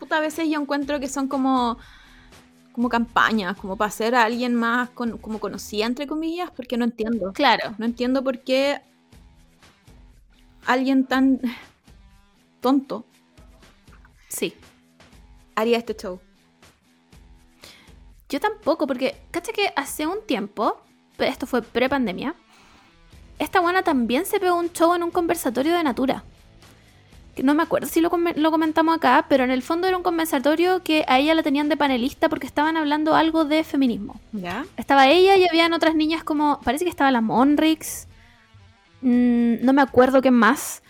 Puta, 0.00 0.16
a 0.16 0.20
veces 0.20 0.48
yo 0.50 0.60
encuentro 0.60 0.98
que 0.98 1.08
son 1.08 1.28
como 1.28 1.78
como 2.72 2.88
campañas, 2.88 3.56
como 3.56 3.76
para 3.76 3.86
hacer 3.90 4.16
a 4.16 4.24
alguien 4.24 4.56
más 4.56 4.90
con- 4.90 5.16
como 5.18 5.38
conocida, 5.38 5.86
entre 5.86 6.08
comillas, 6.08 6.50
porque 6.50 6.76
no 6.76 6.84
entiendo. 6.84 7.32
Claro. 7.32 7.76
No 7.78 7.84
entiendo 7.86 8.24
por 8.24 8.40
qué 8.40 8.80
alguien 10.66 11.06
tan 11.06 11.40
tonto 12.60 13.04
Sí. 14.26 14.54
haría 15.54 15.78
este 15.78 15.94
show. 15.94 16.18
Yo 18.28 18.40
tampoco, 18.40 18.88
porque, 18.88 19.22
cacha 19.30 19.52
que 19.52 19.72
hace 19.76 20.04
un 20.08 20.26
tiempo, 20.26 20.82
pero 21.16 21.30
esto 21.30 21.46
fue 21.46 21.62
pre-pandemia, 21.62 22.34
esta 23.38 23.60
buena 23.60 23.82
también 23.82 24.26
se 24.26 24.40
pegó 24.40 24.56
un 24.56 24.72
show 24.72 24.94
en 24.94 25.02
un 25.02 25.10
conversatorio 25.10 25.74
de 25.76 25.82
Natura. 25.82 26.24
Que 27.34 27.42
no 27.42 27.54
me 27.54 27.64
acuerdo 27.64 27.88
si 27.88 28.00
lo 28.00 28.10
comentamos 28.10 28.96
acá, 28.96 29.26
pero 29.28 29.42
en 29.42 29.50
el 29.50 29.62
fondo 29.62 29.88
era 29.88 29.96
un 29.96 30.04
conversatorio 30.04 30.84
que 30.84 31.04
a 31.08 31.18
ella 31.18 31.34
la 31.34 31.42
tenían 31.42 31.68
de 31.68 31.76
panelista 31.76 32.28
porque 32.28 32.46
estaban 32.46 32.76
hablando 32.76 33.16
algo 33.16 33.44
de 33.44 33.64
feminismo. 33.64 34.20
¿Ya? 34.32 34.64
Estaba 34.76 35.08
ella 35.08 35.36
y 35.36 35.48
habían 35.48 35.72
otras 35.72 35.96
niñas 35.96 36.22
como, 36.22 36.60
parece 36.62 36.84
que 36.84 36.90
estaba 36.90 37.10
la 37.10 37.20
Monrix, 37.20 38.06
mm, 39.00 39.64
no 39.64 39.72
me 39.72 39.82
acuerdo 39.82 40.22
qué 40.22 40.30
más, 40.30 40.82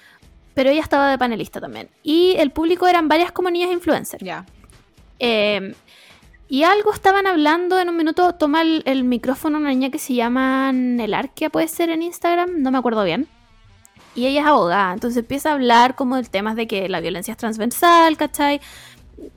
pero 0.53 0.69
ella 0.69 0.83
estaba 0.83 1.11
de 1.11 1.17
panelista 1.17 1.63
también. 1.63 1.89
Y 2.03 2.35
el 2.37 2.51
público 2.51 2.87
eran 2.87 3.09
varias 3.09 3.33
como 3.33 3.49
niñas 3.49 3.73
influencers. 3.73 4.23
Ya. 4.23 4.45
Eh, 5.19 5.75
y 6.49 6.65
algo 6.65 6.93
estaban 6.93 7.27
hablando 7.27 7.79
en 7.79 7.89
un 7.89 7.97
minuto. 7.97 8.35
Toma 8.35 8.63
el, 8.63 8.83
el 8.87 9.05
micrófono 9.05 9.59
una 9.59 9.71
niña 9.71 9.91
que 9.91 9.99
se 9.99 10.15
llama 10.15 10.73
Nelarquia, 10.73 11.51
puede 11.51 11.69
ser 11.69 11.91
en 11.91 12.03
Instagram, 12.03 12.63
no 12.63 12.71
me 12.71 12.79
acuerdo 12.79 13.05
bien. 13.05 13.29
Y 14.15 14.27
ella 14.27 14.43
es 14.43 14.47
abogada, 14.47 14.93
entonces 14.93 15.19
empieza 15.19 15.51
a 15.51 15.55
hablar 15.55 15.97
como 15.97 16.17
del 16.17 16.31
tema 16.31 16.55
de 16.55 16.69
que 16.69 16.89
la 16.89 17.01
violencia 17.01 17.33
es 17.33 17.39
transversal, 17.39 18.17
¿cachai? 18.17 18.61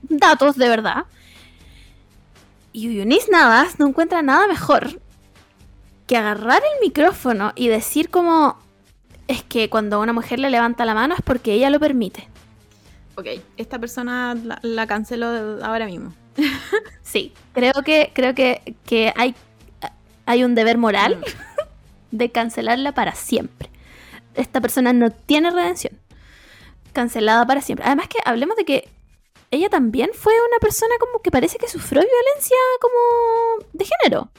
Datos 0.04 0.56
de 0.58 0.70
verdad. 0.70 1.06
Y 2.74 3.00
Eunice 3.00 3.32
Navas 3.32 3.80
no 3.80 3.88
encuentra 3.88 4.22
nada 4.22 4.48
mejor 4.48 5.02
que 6.06 6.16
agarrar 6.16 6.62
el 6.62 6.88
micrófono 6.88 7.54
y 7.56 7.70
decir 7.70 8.10
como 8.10 8.58
es 9.28 9.44
que 9.44 9.70
cuando 9.70 10.00
una 10.00 10.14
mujer 10.14 10.40
le 10.40 10.50
levanta 10.50 10.86
la 10.86 10.94
mano 10.94 11.16
es 11.16 11.22
porque 11.22 11.54
ella 11.54 11.70
lo 11.70 11.80
permite. 11.80 12.28
Ok, 13.16 13.28
esta 13.58 13.80
persona 13.80 14.36
la, 14.36 14.60
la 14.62 14.86
cancelo 14.86 15.26
ahora 15.64 15.88
mismo. 15.88 16.14
Sí, 17.04 17.34
creo 17.54 17.74
que, 17.86 18.12
creo 18.14 18.36
que, 18.36 18.76
que 18.86 19.14
hay, 19.16 19.34
hay 20.26 20.44
un 20.44 20.56
deber 20.56 20.78
moral 20.78 21.24
de 22.12 22.32
cancelarla 22.32 22.94
para 22.94 23.16
siempre. 23.16 23.70
Esta 24.36 24.62
persona 24.62 24.94
no 24.94 25.12
tiene 25.12 25.52
redención. 25.52 25.98
Cancelada 26.94 27.46
para 27.46 27.62
siempre. 27.62 27.86
Además 27.86 28.08
que 28.08 28.20
hablemos 28.26 28.58
de 28.58 28.66
que 28.66 28.90
ella 29.52 29.70
también 29.70 30.10
fue 30.14 30.34
una 30.50 30.60
persona 30.60 30.96
como 31.00 31.22
que 31.22 31.32
parece 31.32 31.58
que 31.58 31.68
sufrió 31.68 32.02
violencia 32.02 32.58
como 32.82 33.70
de 33.74 33.86
género. 33.86 34.30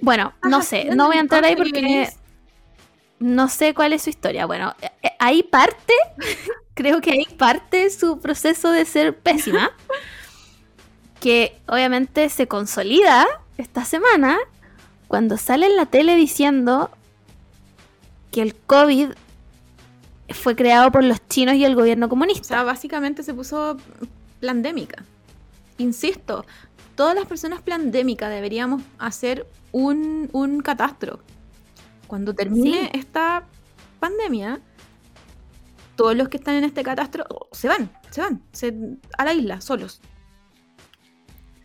Bueno, 0.00 0.34
no 0.42 0.58
Ajá, 0.58 0.62
sé, 0.62 0.78
¿dónde 0.86 0.96
no 0.96 1.06
voy 1.08 1.16
a 1.16 1.20
entrar 1.20 1.44
ahí 1.44 1.56
porque 1.56 2.08
no 3.18 3.48
sé 3.48 3.74
cuál 3.74 3.92
es 3.92 4.02
su 4.02 4.10
historia. 4.10 4.46
Bueno, 4.46 4.74
eh, 4.80 4.90
eh, 5.02 5.10
ahí 5.18 5.42
parte, 5.42 5.92
creo 6.74 7.00
que 7.00 7.12
ahí 7.12 7.26
parte 7.36 7.90
su 7.90 8.18
proceso 8.18 8.70
de 8.70 8.84
ser 8.84 9.16
pésima, 9.18 9.70
que 11.20 11.60
obviamente 11.68 12.28
se 12.28 12.48
consolida 12.48 13.26
esta 13.58 13.84
semana 13.84 14.38
cuando 15.08 15.36
sale 15.36 15.66
en 15.66 15.76
la 15.76 15.86
tele 15.86 16.16
diciendo 16.16 16.90
que 18.32 18.42
el 18.42 18.54
COVID 18.54 19.10
fue 20.30 20.54
creado 20.56 20.90
por 20.92 21.02
los 21.04 21.26
chinos 21.28 21.56
y 21.56 21.64
el 21.64 21.74
gobierno 21.74 22.06
O 22.06 22.08
comunista. 22.08 22.44
sea, 22.48 22.62
básicamente 22.62 23.22
se 23.22 23.34
puso 23.34 23.76
pandémica. 24.40 25.04
Insisto, 25.78 26.44
todas 26.94 27.14
las 27.14 27.26
personas 27.26 27.60
pandémicas 27.62 28.30
deberíamos 28.30 28.82
hacer 28.98 29.46
un, 29.72 30.28
un 30.32 30.60
catastro. 30.60 31.20
Cuando 32.06 32.34
termine 32.34 32.90
Sí. 32.92 32.98
esta 32.98 33.44
pandemia, 33.98 34.60
todos 35.96 36.16
los 36.16 36.28
que 36.28 36.36
están 36.38 36.54
en 36.54 36.64
este 36.64 36.82
catastro 36.82 37.24
oh, 37.28 37.48
se 37.52 37.68
van, 37.68 37.90
se 38.10 38.20
van 38.20 38.42
se- 38.52 38.74
a 39.18 39.24
la 39.24 39.32
isla, 39.34 39.60
solos. 39.60 40.00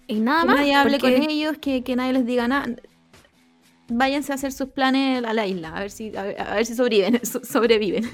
Y 0.07 0.19
nada 0.19 0.41
que 0.41 0.47
más. 0.47 0.55
nadie 0.57 0.75
hable 0.75 0.99
porque- 0.99 1.19
con 1.19 1.29
ellos, 1.29 1.57
que, 1.59 1.83
que 1.83 1.95
nadie 1.95 2.13
les 2.13 2.25
diga 2.25 2.47
nada. 2.47 2.67
Váyanse 3.87 4.31
a 4.31 4.35
hacer 4.35 4.51
sus 4.51 4.69
planes 4.69 5.23
a 5.23 5.33
la 5.33 5.45
isla, 5.45 5.75
a 5.75 5.79
ver 5.79 5.91
si, 5.91 6.15
a 6.15 6.23
ver, 6.23 6.41
a 6.41 6.55
ver 6.55 6.65
si 6.65 6.75
sobreviven, 6.75 7.25
so- 7.25 7.43
sobreviven. 7.43 8.09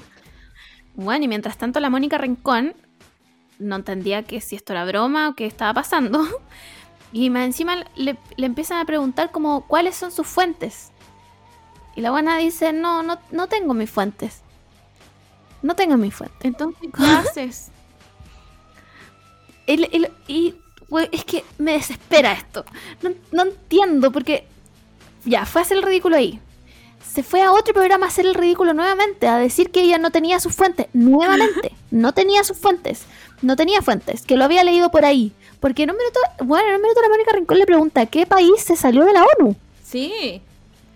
Bueno, 0.94 1.24
y 1.24 1.28
mientras 1.28 1.56
tanto 1.56 1.80
la 1.80 1.88
Mónica 1.90 2.18
Rincón 2.18 2.74
no 3.58 3.76
entendía 3.76 4.22
que 4.24 4.40
si 4.40 4.56
esto 4.56 4.72
era 4.74 4.84
broma 4.84 5.30
o 5.30 5.34
qué 5.34 5.46
estaba 5.46 5.74
pasando. 5.74 6.26
Y 7.14 7.28
más 7.28 7.44
encima 7.44 7.76
le, 7.94 8.16
le 8.38 8.46
empiezan 8.46 8.78
a 8.78 8.86
preguntar 8.86 9.30
como 9.30 9.66
cuáles 9.66 9.94
son 9.94 10.10
sus 10.10 10.26
fuentes. 10.26 10.92
Y 11.94 12.00
la 12.00 12.10
buena 12.10 12.38
dice, 12.38 12.72
no, 12.72 13.02
no, 13.02 13.18
no 13.30 13.48
tengo 13.48 13.74
mis 13.74 13.90
fuentes. 13.90 14.40
No 15.60 15.76
tengo 15.76 15.98
mis 15.98 16.14
fuentes. 16.14 16.38
Entonces, 16.42 16.88
¿qué 16.96 17.04
haces? 17.04 17.70
El- 19.66 19.88
el- 19.92 20.10
y 20.26 20.54
güey, 20.92 21.08
es 21.10 21.24
que 21.24 21.42
me 21.56 21.72
desespera 21.72 22.34
esto. 22.34 22.66
No, 23.00 23.12
no 23.32 23.42
entiendo 23.44 24.12
porque 24.12 24.44
ya, 25.24 25.46
fue 25.46 25.62
a 25.62 25.64
hacer 25.64 25.78
el 25.78 25.82
ridículo 25.82 26.16
ahí. 26.16 26.38
Se 27.14 27.22
fue 27.22 27.40
a 27.40 27.50
otro 27.50 27.72
programa 27.72 28.04
a 28.04 28.08
hacer 28.10 28.26
el 28.26 28.34
ridículo 28.34 28.74
nuevamente, 28.74 29.26
a 29.26 29.38
decir 29.38 29.70
que 29.70 29.80
ella 29.80 29.96
no 29.96 30.10
tenía 30.10 30.38
sus 30.38 30.54
fuentes. 30.54 30.88
Nuevamente, 30.92 31.72
no 31.90 32.12
tenía 32.12 32.44
sus 32.44 32.58
fuentes. 32.58 33.04
No 33.40 33.56
tenía 33.56 33.80
fuentes, 33.80 34.20
que 34.26 34.36
lo 34.36 34.44
había 34.44 34.64
leído 34.64 34.90
por 34.90 35.06
ahí. 35.06 35.32
Porque 35.60 35.84
en 35.84 35.92
un 35.92 35.96
minuto, 35.96 36.20
bueno, 36.44 36.68
en 36.68 36.76
un 36.76 36.82
minuto 36.82 37.00
la 37.00 37.08
Mónica 37.08 37.32
Rincón 37.32 37.58
le 37.58 37.66
pregunta, 37.66 38.04
¿qué 38.04 38.26
país 38.26 38.62
se 38.62 38.76
salió 38.76 39.06
de 39.06 39.14
la 39.14 39.24
ONU? 39.38 39.56
Sí. 39.82 40.42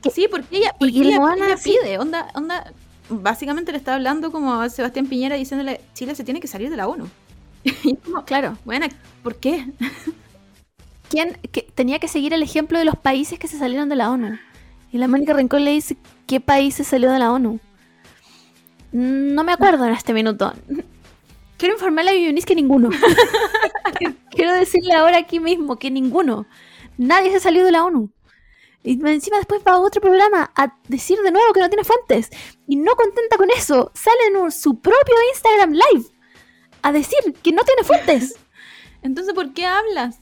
¿Qué? 0.02 0.10
Sí, 0.10 0.28
porque 0.31 0.59
ella, 0.59 0.74
Y 0.78 0.78
porque 0.78 0.93
que 0.93 1.05
le 1.05 1.14
ella, 1.14 1.35
ella 1.36 1.56
pide, 1.56 1.98
onda, 1.98 2.28
onda, 2.35 2.70
básicamente 3.09 3.73
le 3.73 3.78
está 3.78 3.94
hablando 3.94 4.31
como 4.31 4.60
a 4.60 4.68
Sebastián 4.68 5.06
Piñera 5.06 5.36
diciéndole, 5.36 5.81
Chile 5.94 6.14
se 6.14 6.23
tiene 6.23 6.40
que 6.40 6.48
salir 6.48 6.68
de 6.68 6.77
la 6.77 6.86
ONU. 6.86 7.09
Claro. 8.26 8.56
bueno, 8.64 8.86
¿por 9.22 9.36
qué? 9.36 9.66
¿Quién 11.09 11.38
que 11.52 11.62
tenía 11.62 11.98
que 11.98 12.09
seguir 12.09 12.32
el 12.32 12.43
ejemplo 12.43 12.78
de 12.78 12.84
los 12.84 12.97
países 12.97 13.38
que 13.38 13.48
se 13.48 13.59
salieron 13.59 13.88
de 13.88 13.97
la 13.97 14.10
ONU? 14.10 14.38
Y 14.93 14.98
la 14.98 15.09
Mónica 15.09 15.34
Rincón 15.34 15.64
le 15.64 15.72
dice, 15.72 15.97
¿qué 16.26 16.40
país 16.40 16.74
se 16.74 16.84
salió 16.84 17.10
de 17.10 17.18
la 17.18 17.32
ONU? 17.32 17.60
No 18.93 19.44
me 19.44 19.52
acuerdo 19.52 19.84
en 19.84 19.93
este 19.93 20.12
minuto. 20.12 20.52
Quiero 21.59 21.74
informarle 21.74 22.10
a 22.10 22.14
Yunis 22.14 22.44
que 22.44 22.55
ninguno. 22.55 22.90
Quiero 24.30 24.52
decirle 24.52 24.93
ahora 24.93 25.18
aquí 25.18 25.40
mismo 25.40 25.78
que 25.78 25.90
ninguno. 25.90 26.47
Nadie 26.98 27.30
se 27.30 27.36
ha 27.36 27.40
salido 27.40 27.64
de 27.64 27.72
la 27.72 27.84
ONU. 27.84 28.10
Y 28.82 28.93
encima 29.09 29.38
después 29.38 29.62
va 29.66 29.72
a 29.72 29.80
otro 29.80 30.01
programa 30.01 30.52
a 30.55 30.76
decir 30.86 31.18
de 31.20 31.32
nuevo 31.32 31.52
que 31.52 31.60
no 31.60 31.68
tiene 31.68 31.82
fuentes. 31.82 32.30
Y 32.68 32.76
no 32.76 32.94
contenta 32.94 33.36
con 33.36 33.51
eso, 33.51 33.90
sale 33.94 34.18
en 34.34 34.52
su 34.52 34.78
propio 34.80 35.14
Instagram 35.32 35.72
Live 35.72 36.15
a 36.82 36.92
decir 36.92 37.18
que 37.42 37.52
no 37.52 37.62
tiene 37.64 37.84
fuentes. 37.84 38.36
Entonces, 39.02 39.34
¿por 39.34 39.52
qué 39.52 39.66
hablas? 39.66 40.18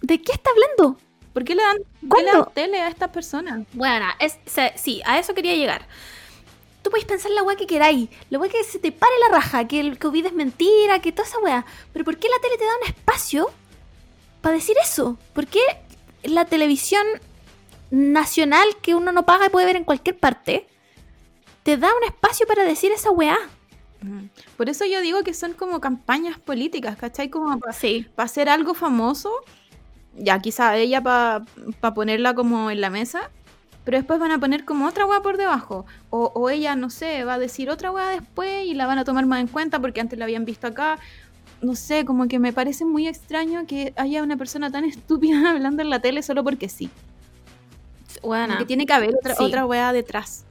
¿De 0.00 0.20
qué 0.22 0.32
está 0.32 0.50
hablando? 0.50 1.00
¿Por 1.32 1.44
qué 1.44 1.54
le 1.54 1.62
dan, 1.62 1.78
qué 2.00 2.22
le 2.22 2.32
dan 2.32 2.48
tele 2.54 2.80
a 2.80 2.88
estas 2.88 3.10
personas? 3.10 3.66
Bueno, 3.72 4.06
es, 4.18 4.38
sí, 4.76 5.02
a 5.04 5.18
eso 5.18 5.34
quería 5.34 5.54
llegar. 5.54 5.86
Tú 6.82 6.90
podéis 6.90 7.06
pensar 7.06 7.30
la 7.32 7.42
weá 7.42 7.56
que 7.56 7.66
queráis, 7.66 8.08
la 8.30 8.38
weá 8.38 8.50
que 8.50 8.64
se 8.64 8.78
te 8.78 8.92
pare 8.92 9.12
la 9.28 9.36
raja, 9.36 9.66
que 9.66 9.80
el 9.80 9.98
COVID 9.98 10.26
es 10.26 10.32
mentira, 10.32 11.00
que 11.00 11.12
toda 11.12 11.28
esa 11.28 11.38
weá. 11.38 11.64
Pero 11.92 12.04
¿por 12.04 12.16
qué 12.18 12.28
la 12.28 12.38
tele 12.40 12.56
te 12.56 12.64
da 12.64 12.76
un 12.82 12.88
espacio 12.88 13.50
para 14.40 14.54
decir 14.54 14.76
eso? 14.82 15.18
¿Por 15.32 15.46
qué 15.46 15.60
la 16.22 16.44
televisión 16.44 17.06
nacional 17.90 18.66
que 18.82 18.94
uno 18.94 19.12
no 19.12 19.26
paga 19.26 19.46
y 19.46 19.50
puede 19.50 19.66
ver 19.66 19.76
en 19.76 19.84
cualquier 19.84 20.18
parte 20.18 20.66
te 21.62 21.76
da 21.76 21.88
un 21.94 22.04
espacio 22.04 22.46
para 22.46 22.64
decir 22.64 22.92
esa 22.92 23.10
weá? 23.10 23.38
Por 24.56 24.68
eso 24.68 24.84
yo 24.84 25.00
digo 25.00 25.22
que 25.22 25.34
son 25.34 25.54
como 25.54 25.80
campañas 25.80 26.38
políticas, 26.38 26.96
¿cachai? 26.96 27.30
Como 27.30 27.58
para 27.58 27.76
hacer 28.16 28.48
algo 28.48 28.74
famoso, 28.74 29.32
ya 30.16 30.38
quizá 30.38 30.76
ella 30.76 31.02
para 31.02 31.44
ponerla 31.94 32.34
como 32.34 32.70
en 32.70 32.80
la 32.80 32.90
mesa, 32.90 33.30
pero 33.84 33.98
después 33.98 34.20
van 34.20 34.32
a 34.32 34.38
poner 34.38 34.64
como 34.64 34.86
otra 34.86 35.06
weá 35.06 35.20
por 35.20 35.36
debajo. 35.36 35.86
O, 36.10 36.50
ella, 36.50 36.76
no 36.76 36.90
sé, 36.90 37.24
va 37.24 37.34
a 37.34 37.38
decir 37.38 37.70
otra 37.70 37.90
weá 37.90 38.08
después 38.08 38.66
y 38.66 38.74
la 38.74 38.86
van 38.86 38.98
a 38.98 39.04
tomar 39.04 39.26
más 39.26 39.40
en 39.40 39.46
cuenta 39.46 39.80
porque 39.80 40.00
antes 40.00 40.18
la 40.18 40.26
habían 40.26 40.44
visto 40.44 40.66
acá. 40.66 40.98
No 41.62 41.74
sé, 41.74 42.04
como 42.04 42.28
que 42.28 42.38
me 42.38 42.52
parece 42.52 42.84
muy 42.84 43.08
extraño 43.08 43.66
que 43.66 43.92
haya 43.96 44.22
una 44.22 44.36
persona 44.36 44.70
tan 44.70 44.84
estúpida 44.84 45.50
hablando 45.50 45.82
en 45.82 45.90
la 45.90 46.00
tele 46.00 46.22
solo 46.22 46.44
porque 46.44 46.68
sí. 46.68 46.90
Bueno, 48.22 48.58
que 48.58 48.64
tiene 48.64 48.84
que 48.84 48.92
haber 48.92 49.14
otra, 49.14 49.34
otra 49.38 49.66
weá 49.66 49.92
detrás. 49.92 50.44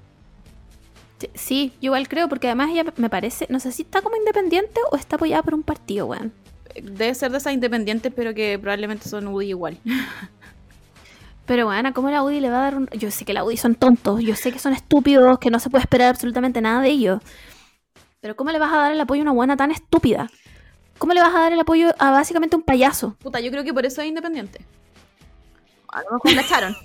Sí, 1.34 1.74
yo 1.82 1.88
igual 1.88 2.08
creo, 2.08 2.30
porque 2.30 2.48
además 2.48 2.70
ella 2.72 2.86
me 2.98 3.10
parece, 3.10 3.48
no 3.50 3.60
sé 3.60 3.72
si 3.72 3.84
está 3.84 4.02
como 4.02 4.16
independiente 4.18 4.80
o 4.92 4.96
está 4.96 5.16
apoyada 5.16 5.42
por 5.44 5.56
un 5.56 5.64
partido, 5.64 6.06
weón. 6.06 6.32
Debe 6.76 7.16
ser 7.16 7.32
de 7.32 7.40
esas 7.40 7.54
independientes, 7.54 8.14
pero 8.16 8.34
que 8.36 8.60
probablemente 8.60 9.10
son 9.10 9.28
UDI 9.28 9.50
igual. 9.50 9.78
Pero 11.48 11.66
bueno, 11.66 11.94
¿cómo 11.94 12.10
la 12.12 12.24
UDI 12.24 12.42
le 12.42 12.50
va 12.50 12.58
a 12.58 12.62
dar 12.64 12.76
un...? 12.76 12.90
Yo 12.90 13.10
sé 13.10 13.24
que 13.24 13.34
la 13.34 13.46
UDI 13.46 13.56
son 13.56 13.76
tontos, 13.76 14.22
yo 14.22 14.36
sé 14.36 14.52
que 14.52 14.60
son 14.60 14.74
estúpidos, 14.74 15.40
que 15.40 15.50
no 15.50 15.60
se 15.60 15.70
puede 15.70 15.84
esperar 15.84 16.10
absolutamente 16.10 16.60
nada 16.60 16.82
de 16.82 16.90
ellos. 16.90 17.22
Pero 18.20 18.36
¿cómo 18.36 18.52
le 18.52 18.60
vas 18.60 18.74
a 18.74 18.78
dar 18.78 18.92
el 18.92 19.00
apoyo 19.00 19.22
a 19.22 19.24
una 19.24 19.32
buena 19.32 19.56
tan 19.56 19.72
estúpida? 19.72 20.30
¿Cómo 20.98 21.14
le 21.14 21.22
vas 21.22 21.34
a 21.34 21.40
dar 21.40 21.54
el 21.54 21.60
apoyo 21.62 21.96
a 22.00 22.12
básicamente 22.12 22.58
un 22.58 22.64
payaso? 22.64 23.16
Puta, 23.20 23.40
yo 23.40 23.50
creo 23.50 23.64
que 23.64 23.74
por 23.74 23.86
eso 23.86 24.02
es 24.02 24.10
independiente. 24.10 24.66
A 25.88 26.02
lo 26.04 26.12
mejor 26.16 26.34
la 26.34 26.42
echaron. 26.42 26.76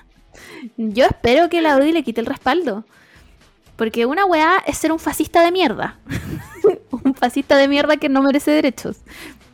yo 0.78 1.04
espero 1.04 1.50
que 1.50 1.60
la 1.60 1.76
UDI 1.76 1.92
le 1.92 2.02
quite 2.02 2.22
el 2.22 2.26
respaldo. 2.26 2.86
Porque 3.82 4.06
una 4.06 4.24
weá 4.26 4.62
es 4.64 4.78
ser 4.78 4.92
un 4.92 5.00
fascista 5.00 5.42
de 5.42 5.50
mierda. 5.50 5.98
un 7.04 7.16
fascista 7.16 7.56
de 7.56 7.66
mierda 7.66 7.96
que 7.96 8.08
no 8.08 8.22
merece 8.22 8.52
derechos. 8.52 8.98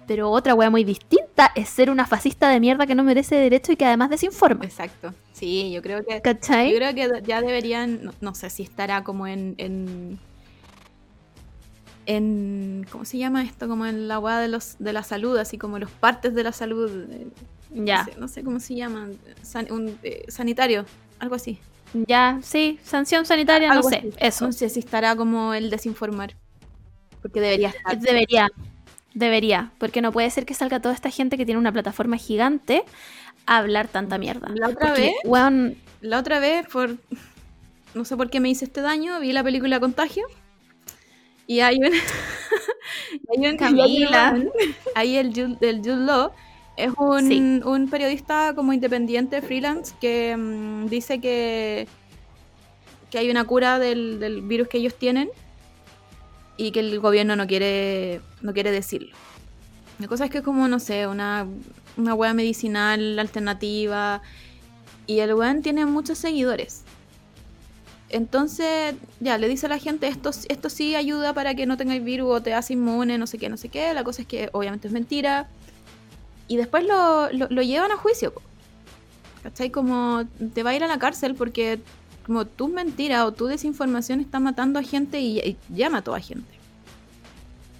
Pero 0.06 0.30
otra 0.30 0.54
weá 0.54 0.68
muy 0.68 0.84
distinta 0.84 1.50
es 1.54 1.70
ser 1.70 1.88
una 1.88 2.06
fascista 2.06 2.50
de 2.50 2.60
mierda 2.60 2.86
que 2.86 2.94
no 2.94 3.02
merece 3.04 3.36
derechos 3.36 3.70
y 3.70 3.76
que 3.76 3.86
además 3.86 4.10
desinforma. 4.10 4.66
Exacto. 4.66 5.14
Sí, 5.32 5.72
yo 5.72 5.80
creo 5.80 6.04
que. 6.04 6.20
¿Cachai? 6.20 6.70
Yo 6.70 6.76
creo 6.76 6.94
que 6.94 7.22
ya 7.26 7.40
deberían. 7.40 8.12
No, 8.20 8.34
sé 8.34 8.50
si 8.50 8.64
estará 8.64 9.02
como 9.02 9.26
en, 9.26 9.54
en. 9.56 10.18
en. 12.04 12.86
¿Cómo 12.92 13.06
se 13.06 13.16
llama 13.16 13.44
esto? 13.44 13.66
Como 13.66 13.86
en 13.86 14.08
la 14.08 14.18
weá 14.18 14.40
de, 14.40 14.48
los, 14.48 14.76
de 14.78 14.92
la 14.92 15.04
salud, 15.04 15.38
así 15.38 15.56
como 15.56 15.78
los 15.78 15.90
partes 15.90 16.34
de 16.34 16.42
la 16.42 16.52
salud. 16.52 16.90
Eh, 17.10 17.28
ya. 17.70 18.06
No 18.18 18.28
sé, 18.28 18.44
cómo 18.44 18.60
se 18.60 18.74
llaman. 18.74 19.16
un, 19.70 19.98
eh, 20.02 20.26
sanitario, 20.28 20.84
algo 21.18 21.34
así. 21.34 21.58
Ya, 21.94 22.38
sí, 22.42 22.78
sanción 22.82 23.24
sanitaria, 23.24 23.74
no 23.74 23.82
sé, 23.82 24.10
eso. 24.18 24.46
No 24.46 24.52
sé 24.52 24.68
si 24.68 24.80
estará 24.80 25.16
como 25.16 25.54
el 25.54 25.70
desinformar. 25.70 26.34
Porque 27.22 27.40
debería 27.40 27.68
estar. 27.68 27.98
Debería, 27.98 28.48
debería. 29.14 29.72
Porque 29.78 30.02
no 30.02 30.12
puede 30.12 30.30
ser 30.30 30.46
que 30.46 30.54
salga 30.54 30.80
toda 30.80 30.94
esta 30.94 31.10
gente 31.10 31.36
que 31.36 31.44
tiene 31.44 31.58
una 31.58 31.72
plataforma 31.72 32.16
gigante 32.16 32.84
a 33.46 33.58
hablar 33.58 33.88
tanta 33.88 34.18
mierda. 34.18 34.48
La 34.54 34.68
otra 34.68 34.92
vez, 34.92 35.12
la 36.00 36.18
otra 36.18 36.38
vez, 36.38 36.66
por 36.68 36.96
no 37.94 38.04
sé 38.04 38.16
por 38.16 38.30
qué 38.30 38.40
me 38.40 38.50
hice 38.50 38.66
este 38.66 38.82
daño, 38.82 39.18
vi 39.20 39.32
la 39.32 39.42
película 39.42 39.80
Contagio. 39.80 40.26
Y 41.46 41.60
hay 41.60 41.78
un. 41.78 41.90
hay 43.42 43.48
un 43.48 43.56
Camila. 43.56 44.36
Ahí 44.94 45.16
el 45.16 45.58
el 45.60 45.78
Jude 45.78 45.96
Law 45.96 46.32
es 46.78 46.92
un, 46.96 47.88
periodista 47.90 48.54
como 48.54 48.72
independiente, 48.72 49.42
freelance, 49.42 49.94
que 50.00 50.36
mm, 50.36 50.86
dice 50.86 51.20
que, 51.20 51.88
que 53.10 53.18
hay 53.18 53.30
una 53.30 53.44
cura 53.44 53.80
del, 53.80 54.42
virus 54.44 54.68
que 54.68 54.78
ellos 54.78 54.94
tienen 54.94 55.28
y 56.56 56.70
que 56.70 56.80
el 56.80 57.00
gobierno 57.00 57.34
no 57.34 57.48
quiere, 57.48 58.20
no 58.42 58.54
quiere 58.54 58.70
decirlo. 58.70 59.14
La 59.98 60.06
cosa 60.06 60.26
es 60.26 60.30
que 60.30 60.38
es 60.38 60.44
como, 60.44 60.68
no 60.68 60.78
sé, 60.78 61.08
una, 61.08 61.48
una 61.96 62.14
wea 62.14 62.32
medicinal 62.32 63.18
alternativa 63.18 64.22
y 65.08 65.18
el 65.18 65.34
weón 65.34 65.62
tiene 65.62 65.84
muchos 65.84 66.18
seguidores. 66.18 66.84
Entonces, 68.08 68.94
ya, 69.18 69.36
le 69.36 69.48
dice 69.48 69.66
a 69.66 69.70
la 69.70 69.78
gente, 69.78 70.06
esto, 70.06 70.30
esto 70.48 70.70
sí 70.70 70.94
ayuda 70.94 71.34
para 71.34 71.56
que 71.56 71.66
no 71.66 71.76
tengáis 71.76 72.04
virus 72.04 72.30
o 72.30 72.40
te 72.40 72.54
hace 72.54 72.74
inmune, 72.74 73.18
no 73.18 73.26
sé 73.26 73.36
qué, 73.36 73.48
no 73.48 73.56
sé 73.56 73.68
qué. 73.68 73.92
La 73.94 74.04
cosa 74.04 74.22
es 74.22 74.28
que 74.28 74.48
obviamente 74.52 74.86
es 74.86 74.94
mentira 74.94 75.48
y 76.48 76.56
después 76.56 76.84
lo, 76.86 77.30
lo, 77.30 77.62
llevan 77.62 77.92
a 77.92 77.96
juicio. 77.96 78.32
¿Cachai? 79.42 79.70
Como 79.70 80.24
te 80.54 80.62
va 80.62 80.70
a 80.70 80.74
ir 80.74 80.82
a 80.82 80.88
la 80.88 80.98
cárcel 80.98 81.34
porque 81.34 81.78
como 82.26 82.46
tu 82.46 82.68
mentira 82.68 83.24
o 83.24 83.32
tu 83.32 83.46
desinformación 83.46 84.20
está 84.20 84.40
matando 84.40 84.78
a 84.78 84.82
gente 84.82 85.20
y, 85.20 85.56
ya 85.68 85.90
mató 85.90 86.14
a 86.14 86.20
gente. 86.20 86.58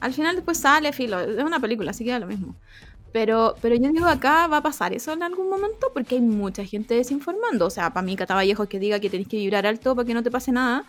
Al 0.01 0.12
final 0.12 0.36
después 0.36 0.59
sale, 0.59 0.93
filo, 0.93 1.19
es 1.19 1.43
una 1.43 1.59
película, 1.59 1.90
así 1.90 2.05
que 2.05 2.12
da 2.12 2.20
lo 2.20 2.27
mismo. 2.27 2.55
Pero, 3.12 3.57
pero 3.61 3.74
yo 3.74 3.90
digo, 3.90 4.07
acá 4.07 4.47
va 4.47 4.59
a 4.59 4.62
pasar 4.62 4.93
eso 4.93 5.12
en 5.12 5.23
algún 5.23 5.49
momento 5.49 5.90
porque 5.93 6.16
hay 6.16 6.20
mucha 6.20 6.65
gente 6.65 6.95
desinformando. 6.95 7.66
O 7.66 7.70
sea, 7.70 7.93
para 7.93 8.05
mí, 8.05 8.15
Catavallejo 8.16 8.69
que 8.69 8.78
diga 8.78 9.01
que 9.01 9.11
tenés 9.11 9.27
que 9.27 9.39
vibrar 9.39 9.66
alto 9.66 9.97
para 9.97 10.07
que 10.07 10.15
no 10.15 10.23
te 10.23 10.31
pase 10.31 10.53
nada, 10.53 10.85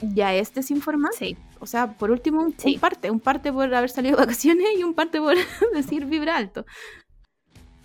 ya 0.00 0.34
es 0.34 0.52
desinformar. 0.54 1.12
Sí. 1.14 1.36
O 1.60 1.66
sea, 1.66 1.92
por 1.92 2.10
último, 2.10 2.42
un, 2.42 2.52
parte, 2.80 3.10
un 3.10 3.20
parte 3.20 3.52
por 3.52 3.74
haber 3.74 3.90
salido 3.90 4.16
de 4.16 4.22
vacaciones 4.22 4.66
y 4.78 4.82
un 4.82 4.94
parte 4.94 5.20
por 5.20 5.36
decir 5.74 6.06
vibra 6.06 6.36
alto. 6.36 6.66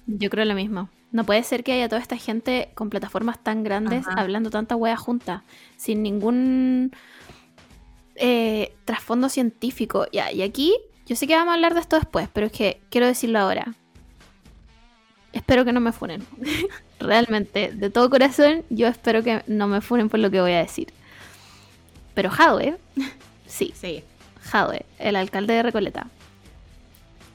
Yo 0.07 0.29
creo 0.29 0.45
lo 0.45 0.55
mismo. 0.55 0.89
No 1.11 1.25
puede 1.25 1.43
ser 1.43 1.63
que 1.63 1.73
haya 1.73 1.89
toda 1.89 2.01
esta 2.01 2.17
gente 2.17 2.71
con 2.73 2.89
plataformas 2.89 3.41
tan 3.43 3.63
grandes 3.63 4.05
hablando 4.15 4.49
tanta 4.49 4.75
wea 4.77 4.95
junta, 4.95 5.43
sin 5.75 6.03
ningún 6.03 6.91
eh, 8.15 8.73
trasfondo 8.85 9.27
científico. 9.27 10.05
Ya, 10.13 10.31
y 10.31 10.41
aquí, 10.41 10.73
yo 11.05 11.15
sé 11.15 11.27
que 11.27 11.35
vamos 11.35 11.51
a 11.51 11.55
hablar 11.55 11.73
de 11.73 11.81
esto 11.81 11.97
después, 11.97 12.29
pero 12.31 12.47
es 12.47 12.53
que 12.53 12.81
quiero 12.89 13.07
decirlo 13.07 13.39
ahora. 13.39 13.73
Espero 15.33 15.65
que 15.65 15.73
no 15.73 15.79
me 15.81 15.91
funen. 15.91 16.23
Realmente, 16.99 17.71
de 17.73 17.89
todo 17.89 18.09
corazón, 18.09 18.63
yo 18.69 18.87
espero 18.87 19.23
que 19.23 19.43
no 19.47 19.67
me 19.67 19.81
funen 19.81 20.09
por 20.09 20.19
lo 20.19 20.31
que 20.31 20.39
voy 20.39 20.51
a 20.51 20.59
decir. 20.59 20.93
Pero 22.13 22.29
Jadwe, 22.29 22.77
sí, 23.47 23.73
sí. 23.79 24.03
Jadwe, 24.41 24.85
el 24.99 25.15
alcalde 25.15 25.53
de 25.53 25.63
Recoleta, 25.63 26.07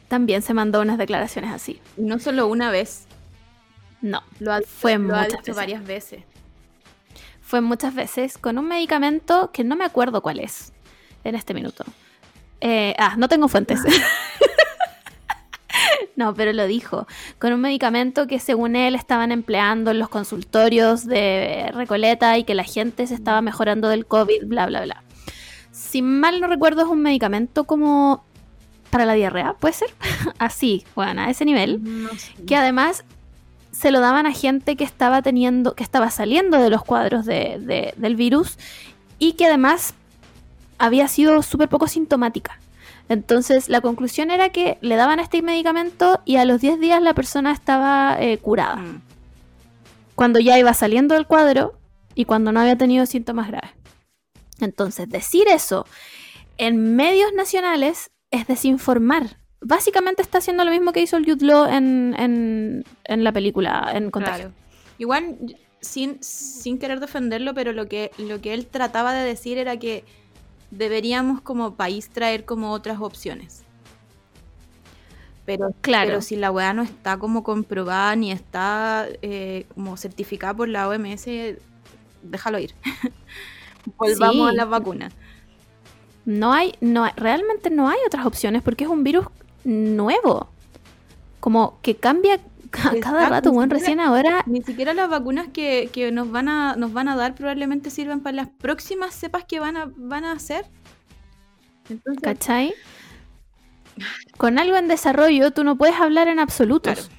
también 0.09 0.43
se 0.43 0.55
mandó 0.55 0.81
unas 0.81 0.99
declaraciones 0.99 1.53
así. 1.53 1.81
No 1.97 2.19
solo 2.19 2.47
una 2.47 2.71
vez. 2.71 3.07
No, 4.03 4.23
lo 4.39 4.61
fue 4.63 4.99
muchas 4.99 5.33
veces. 5.39 5.57
varias 5.57 5.85
veces. 5.85 6.23
Fue 7.43 7.61
muchas 7.61 7.95
veces 7.95 8.39
con 8.39 8.59
un 8.59 8.67
medicamento 8.67 9.51
que 9.53 9.65
no 9.65 9.77
me 9.77 9.85
acuerdo 9.85 10.21
cuál 10.21 10.41
es 10.41 10.73
en 11.25 11.35
este 11.35 11.55
minuto. 11.55 11.85
Eh, 12.61 12.95
ah, 12.99 13.15
no 13.17 13.29
tengo 13.29 13.49
fuentes. 13.49 13.81
No, 16.17 16.35
pero 16.35 16.53
lo 16.53 16.67
dijo. 16.67 17.07
Con 17.39 17.53
un 17.53 17.61
medicamento 17.61 18.27
que 18.27 18.39
según 18.39 18.75
él 18.75 18.95
estaban 18.95 19.33
empleando 19.33 19.91
en 19.91 19.99
los 19.99 20.09
consultorios 20.09 21.07
de 21.07 21.71
Recoleta 21.75 22.39
y 22.39 22.45
que 22.45 22.55
la 22.55 22.65
gente 22.65 23.07
se 23.07 23.15
estaba 23.15 23.43
mejorando 23.43 23.89
del 23.89 24.07
COVID, 24.07 24.47
bla, 24.47 24.67
bla, 24.67 24.83
bla. 24.83 25.03
Si 25.73 26.01
mal 26.01 26.41
no 26.41 26.47
recuerdo, 26.47 26.83
es 26.83 26.89
un 26.89 27.03
medicamento 27.03 27.65
como 27.65 28.25
para 28.91 29.05
la 29.05 29.13
diarrea, 29.15 29.55
¿puede 29.55 29.75
ser? 29.75 29.91
Así, 30.39 30.85
bueno, 30.95 31.23
a 31.23 31.31
ese 31.31 31.45
nivel. 31.45 31.83
Que 32.47 32.57
además 32.57 33.05
se 33.73 33.91
lo 33.91 34.01
daban 34.01 34.27
a 34.27 34.33
gente 34.33 34.77
que 34.77 34.85
estaba 34.85 35.21
teniendo, 35.21 35.75
que 35.75 35.83
estaba 35.83 36.11
saliendo 36.11 36.59
de 36.59 36.71
los 36.71 36.83
cuadros 36.83 37.27
del 37.27 38.17
virus 38.17 38.57
y 39.19 39.33
que 39.33 39.47
además 39.47 39.95
había 40.79 41.09
sido 41.09 41.43
súper 41.43 41.69
poco 41.69 41.87
sintomática. 41.87 42.59
Entonces 43.09 43.69
la 43.69 43.81
conclusión 43.81 44.31
era 44.31 44.49
que 44.49 44.79
le 44.81 44.97
daban 44.97 45.21
este 45.21 45.41
medicamento 45.43 46.21
y 46.25 46.37
a 46.37 46.45
los 46.45 46.61
10 46.61 46.81
días 46.81 47.01
la 47.03 47.15
persona 47.15 47.53
estaba 47.53 48.17
eh, 48.21 48.39
curada. 48.39 48.77
Mm. 48.77 49.03
Cuando 50.15 50.41
ya 50.41 50.59
iba 50.59 50.73
saliendo 50.75 51.15
del 51.15 51.27
cuadro 51.27 51.79
y 52.15 52.25
cuando 52.25 52.51
no 52.53 52.61
había 52.61 52.77
tenido 52.77 53.07
síntomas 53.07 53.49
graves. 53.49 53.71
Entonces, 54.61 55.09
decir 55.09 55.45
eso 55.49 55.87
en 56.57 56.97
medios 56.97 57.33
nacionales 57.35 58.11
es 58.31 58.47
desinformar. 58.47 59.37
Básicamente 59.61 60.23
está 60.23 60.39
haciendo 60.39 60.65
lo 60.65 60.71
mismo 60.71 60.93
que 60.93 61.03
hizo 61.03 61.17
el 61.19 61.25
Jude 61.27 61.45
Law 61.45 61.67
en, 61.67 62.15
en- 62.19 62.85
en 63.05 63.25
la 63.25 63.33
película, 63.33 63.91
en 63.95 64.11
Contagio. 64.11 64.47
Claro. 64.47 64.55
Igual, 64.99 65.37
sin, 65.81 66.23
sin 66.23 66.79
querer 66.79 67.01
defenderlo, 67.01 67.53
pero 67.53 67.73
lo 67.73 67.87
que, 67.87 68.11
lo 68.17 68.41
que 68.41 68.55
él 68.55 68.67
trataba 68.67 69.13
de 69.13 69.25
decir 69.27 69.59
era 69.59 69.77
que 69.77 70.05
deberíamos 70.71 71.41
como 71.41 71.75
país 71.75 72.09
traer 72.11 72.45
como 72.45 72.73
otras 72.73 73.01
opciones. 73.01 73.63
Pero, 75.45 75.71
Claro. 75.81 76.09
pero 76.09 76.23
si 76.23 76.37
la 76.37 76.51
weá 76.51 76.73
no 76.73 76.83
está 76.83 77.19
como 77.19 77.45
comprobada 77.45 78.17
ni 78.17 78.33
está 78.33 79.07
eh, 79.23 79.67
como 79.75 79.97
certificada 79.97 80.55
por 80.55 80.69
la 80.69 80.89
OMS, 80.89 81.27
déjalo 82.23 82.59
ir. 82.59 82.75
Volvamos 83.97 84.51
Sí. 84.51 84.55
a 84.55 84.57
las 84.57 84.69
vacunas. 84.69 85.13
No 86.25 86.53
hay, 86.53 86.75
no 86.81 87.07
realmente 87.17 87.71
no 87.71 87.89
hay 87.89 87.99
otras 88.05 88.27
opciones 88.27 88.63
porque 88.63 88.83
es 88.85 88.91
un 88.91 89.05
virus 89.05 89.27
nuevo. 89.63 90.49
Como 91.39 91.79
que 91.83 91.95
cambia 91.95 92.41
ca- 92.77 92.91
cada 92.91 92.97
Exacto, 92.99 93.31
rato, 93.31 93.53
bueno, 93.53 93.75
recién 93.75 94.01
ahora. 94.01 94.43
Ni 94.47 94.63
siquiera 94.63 94.95
las 94.95 95.09
vacunas 95.09 95.49
que, 95.53 95.91
que 95.93 96.13
nos, 96.13 96.31
van 96.31 96.49
a, 96.49 96.77
nos 96.77 96.93
van 96.93 97.09
a 97.09 97.17
dar 97.17 97.35
probablemente 97.35 97.91
sirven 97.91 98.21
para 98.21 98.37
las 98.37 98.49
próximas 98.49 99.15
cepas 99.15 99.45
que 99.45 99.59
van 99.61 99.77
a, 99.77 99.91
van 99.97 100.25
a 100.25 100.33
hacer. 100.33 100.67
Entonces, 101.89 102.23
¿Cachai? 102.23 102.75
Con 104.37 104.59
algo 104.59 104.77
en 104.77 104.89
desarrollo 104.89 105.51
tú 105.53 105.65
no 105.65 105.77
puedes 105.77 105.97
hablar 105.97 106.29
en 106.29 106.39
absolutos. 106.39 106.95
Claro. 107.09 107.17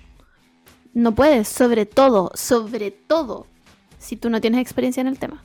No 0.94 1.14
puedes, 1.14 1.48
sobre 1.48 1.86
todo, 1.86 2.32
sobre 2.36 2.92
todo, 2.92 3.48
si 4.00 4.16
tú 4.16 4.30
no 4.30 4.42
tienes 4.42 4.62
experiencia 4.62 5.02
en 5.02 5.08
el 5.08 5.20
tema. 5.20 5.44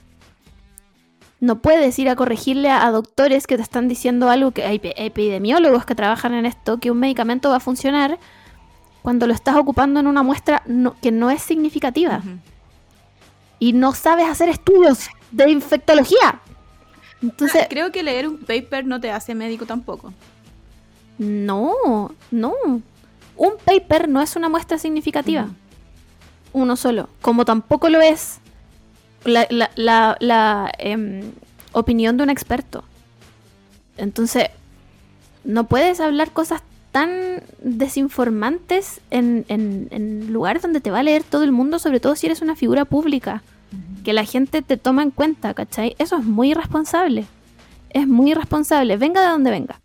No 1.41 1.61
puedes 1.61 1.99
ir 1.99 2.09
a 2.09 2.17
corregirle 2.17 2.71
a, 2.71 2.87
a 2.87 2.91
doctores 2.91 3.47
que 3.47 3.57
te 3.57 3.63
están 3.63 3.89
diciendo 3.89 4.31
algo, 4.31 4.53
que 4.53 4.65
hay 4.65 4.79
epi- 4.79 4.93
epidemiólogos 4.97 5.85
que 5.85 5.95
trabajan 5.95 6.35
en 6.35 6.47
esto, 6.47 6.79
que 6.79 6.91
un 6.91 7.01
medicamento 7.01 7.51
va 7.51 7.57
a 7.57 7.61
funcionar 7.61 8.19
cuando 9.03 9.27
lo 9.27 9.35
estás 9.35 9.57
ocupando 9.57 10.01
en 10.01 10.07
una 10.07 10.23
muestra 10.23 10.63
no- 10.67 10.95
que 11.01 11.11
no 11.11 11.31
es 11.31 11.43
significativa. 11.43 12.23
Y 13.59 13.73
no 13.73 13.93
sabes 13.95 14.29
hacer 14.29 14.49
estudios 14.49 15.09
de 15.31 15.51
infectología. 15.51 16.41
Entonces, 17.23 17.67
creo 17.71 17.93
que 17.93 18.03
leer 18.03 18.27
un 18.29 18.39
paper 18.39 18.85
no 18.87 19.01
te 19.01 19.11
hace 19.13 19.35
médico 19.35 19.67
tampoco. 19.67 20.13
No, 21.19 22.13
no. 22.31 22.53
Un 23.37 23.53
paper 23.65 24.09
no 24.09 24.21
es 24.21 24.35
una 24.37 24.49
muestra 24.49 24.79
significativa. 24.79 25.49
Uno 26.53 26.77
solo. 26.77 27.09
Como 27.21 27.45
tampoco 27.45 27.89
lo 27.89 28.01
es 28.01 28.39
la, 29.25 29.47
la- 29.51 29.71
la- 29.77 30.17
la, 30.21 30.73
em, 30.79 31.31
opinión 31.73 32.17
de 32.17 32.25
un 32.25 32.31
experto. 32.31 32.85
Entonces, 33.97 34.49
no 35.45 35.65
puedes 35.65 36.01
hablar 36.01 36.33
cosas 36.33 36.63
tan 36.93 37.43
desinformantes 37.63 39.01
en, 39.11 39.45
en- 39.49 39.89
en 39.91 40.33
lugares 40.33 40.63
donde 40.63 40.81
te 40.81 40.91
va 40.91 41.01
a 41.01 41.03
leer 41.03 41.23
todo 41.25 41.43
el 41.43 41.53
mundo, 41.53 41.79
sobre 41.79 42.01
todo 42.01 42.15
si 42.17 42.27
eres 42.27 42.43
una 42.43 42.55
figura 42.57 42.85
pública. 42.85 43.43
Que 44.05 44.13
la 44.13 44.25
gente 44.25 44.63
te 44.63 44.77
toma 44.77 45.03
en 45.03 45.11
cuenta, 45.11 45.55
¿cachai? 45.55 45.95
Eso 45.99 46.17
es 46.19 46.25
muy 46.25 46.51
irresponsable. 46.51 47.25
Es 47.91 48.07
muy 48.07 48.33
irresponsable, 48.33 48.97
venga 48.97 49.23
de 49.23 49.29
donde 49.29 49.51
venga. 49.51 49.81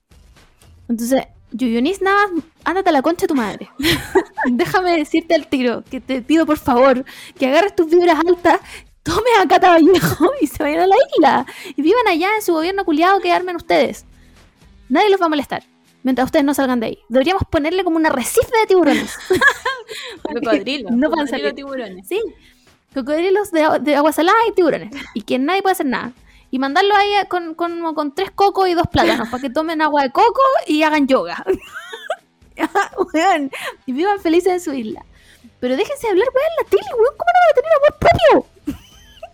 Entonces, 0.90 1.24
Yuyunis 1.52 2.02
nada 2.02 2.28
más, 2.28 2.44
ándate 2.66 2.90
a 2.90 2.94
la 2.94 3.02
concha 3.02 3.22
de 3.22 3.28
tu 3.28 3.36
madre. 3.36 3.70
Déjame 4.52 4.98
decirte 4.98 5.36
al 5.36 5.48
tiro 5.48 5.84
que 5.90 6.02
te 6.02 6.22
pido 6.22 6.46
por 6.46 6.58
favor 6.58 7.06
que 7.40 7.48
agarres 7.48 7.76
tus 7.76 7.90
vibras 7.90 8.20
altas, 8.20 8.60
tomes 9.04 9.34
a 9.42 9.48
Cata 9.48 9.70
Vallejo 9.70 10.32
y 10.42 10.48
se 10.48 10.62
vayan 10.64 10.82
a 10.82 10.88
la 10.88 10.96
isla. 11.16 11.46
Y 11.76 11.82
vivan 11.82 12.08
allá 12.10 12.28
en 12.36 12.42
su 12.42 12.54
gobierno 12.54 12.84
culiado 12.86 13.20
que 13.22 13.32
armen 13.32 13.56
ustedes. 13.56 14.06
Nadie 14.90 15.10
los 15.10 15.22
va 15.22 15.28
a 15.28 15.30
molestar 15.30 15.64
mientras 16.04 16.26
ustedes 16.26 16.46
no 16.46 16.54
salgan 16.54 16.80
de 16.80 16.88
ahí. 16.88 17.00
Deberíamos 17.10 17.44
ponerle 17.50 17.84
como 17.84 17.98
una 17.98 18.10
recife 18.10 18.52
de 18.62 18.68
tiburones. 18.68 19.16
Cocodrilo. 20.24 20.90
No 20.92 21.10
van 21.10 21.26
cocodrilo 21.26 21.54
tiburones. 21.56 22.08
Sí, 22.08 22.22
cocodrilos 22.94 23.52
de, 23.52 23.64
agua- 23.64 23.80
de 23.80 23.96
agua 23.96 24.12
salada 24.12 24.38
y 24.50 24.54
tiburones. 24.54 24.92
Y 25.14 25.22
que 25.22 25.40
nadie 25.40 25.62
puede 25.62 25.74
hacer 25.74 25.86
nada. 25.86 26.12
Y 26.50 26.60
mandarlo 26.60 26.96
ahí 26.96 27.12
con, 27.28 27.56
con, 27.56 27.94
con 27.94 28.16
tres 28.16 28.32
cocos 28.32 28.70
y 28.70 28.74
dos 28.74 28.88
plátanos 28.92 29.28
para 29.30 29.42
que 29.42 29.50
tomen 29.50 29.82
agua 29.82 30.04
de 30.04 30.12
coco 30.12 30.42
y 30.66 30.84
hagan 30.84 31.08
yoga. 31.08 31.44
Weón, 33.14 33.52
y 33.86 33.92
vivan 33.94 34.20
felices 34.20 34.54
en 34.54 34.60
su 34.62 34.74
isla. 34.74 35.06
Pero 35.60 35.76
déjense 35.76 36.08
de 36.08 36.12
hablar, 36.12 36.28
weón, 36.34 36.50
la 36.64 36.70
tele, 36.70 36.90
weón. 36.94 37.14
¿Cómo 37.18 37.32
no 37.34 37.40
van 37.44 37.52
a 37.52 37.56
tener 37.56 37.72
amor 37.76 38.00
propio? 38.00 38.78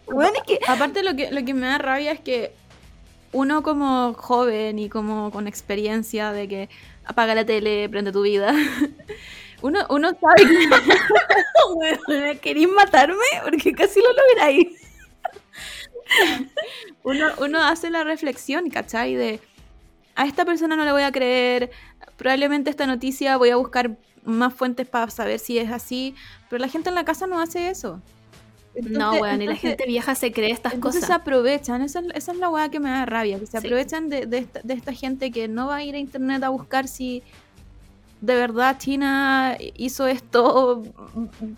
Weón, 0.07 0.35
es 0.35 0.43
que. 0.43 0.59
Aparte 0.67 1.01
lo 1.03 1.15
que, 1.15 1.31
lo 1.31 1.43
que 1.45 1.53
me 1.53 1.65
da 1.67 1.77
rabia 1.77 2.11
es 2.11 2.19
que 2.19 2.53
uno 3.33 3.63
como 3.63 4.13
joven 4.13 4.79
y 4.79 4.89
como 4.89 5.31
con 5.31 5.47
experiencia 5.47 6.31
de 6.31 6.47
que 6.47 6.69
apaga 7.05 7.35
la 7.35 7.45
tele, 7.45 7.89
prende 7.89 8.11
tu 8.11 8.21
vida, 8.21 8.53
uno, 9.61 9.85
uno 9.89 10.11
sabe 10.19 10.47
que... 10.47 12.39
¿Queréis 12.41 12.69
matarme? 12.69 13.15
Porque 13.43 13.73
casi 13.73 13.99
lo 14.01 14.09
lográis. 14.13 14.67
uno, 17.03 17.27
uno 17.39 17.63
hace 17.63 17.89
la 17.89 18.03
reflexión, 18.03 18.69
¿cachai? 18.69 19.15
De 19.15 19.39
a 20.15 20.25
esta 20.25 20.45
persona 20.45 20.75
no 20.75 20.85
le 20.85 20.91
voy 20.91 21.01
a 21.01 21.11
creer, 21.11 21.71
probablemente 22.17 22.69
esta 22.69 22.85
noticia 22.85 23.37
voy 23.37 23.49
a 23.49 23.55
buscar 23.55 23.97
más 24.23 24.53
fuentes 24.53 24.87
para 24.87 25.09
saber 25.09 25.39
si 25.39 25.57
es 25.57 25.71
así, 25.71 26.15
pero 26.49 26.61
la 26.61 26.67
gente 26.67 26.89
en 26.89 26.95
la 26.95 27.03
casa 27.03 27.27
no 27.27 27.39
hace 27.39 27.69
eso. 27.69 28.01
No, 28.75 29.13
weón, 29.13 29.41
y 29.41 29.45
la 29.47 29.55
gente 29.55 29.85
vieja 29.85 30.15
se 30.15 30.31
cree 30.31 30.49
estas 30.51 30.73
Entonces 30.73 31.01
se 31.01 31.07
cosas. 31.07 31.21
aprovechan, 31.21 31.81
esa 31.83 31.99
es, 31.99 32.05
esa 32.15 32.31
es 32.31 32.37
la 32.39 32.49
weá 32.49 32.69
que 32.69 32.79
me 32.79 32.89
da 32.89 33.05
rabia, 33.05 33.39
que 33.39 33.45
se 33.45 33.59
Sí. 33.59 33.67
aprovechan 33.67 34.09
de, 34.09 34.25
de 34.25 34.39
esta, 34.39 34.61
de 34.63 34.73
esta 34.73 34.93
gente 34.93 35.31
que 35.31 35.47
no 35.47 35.67
va 35.67 35.75
a 35.77 35.83
ir 35.83 35.93
a 35.93 35.99
internet 35.99 36.41
a 36.43 36.49
buscar 36.49 36.87
si 36.87 37.21
de 38.21 38.35
verdad 38.35 38.77
China 38.79 39.57
hizo 39.75 40.07
esto 40.07 40.83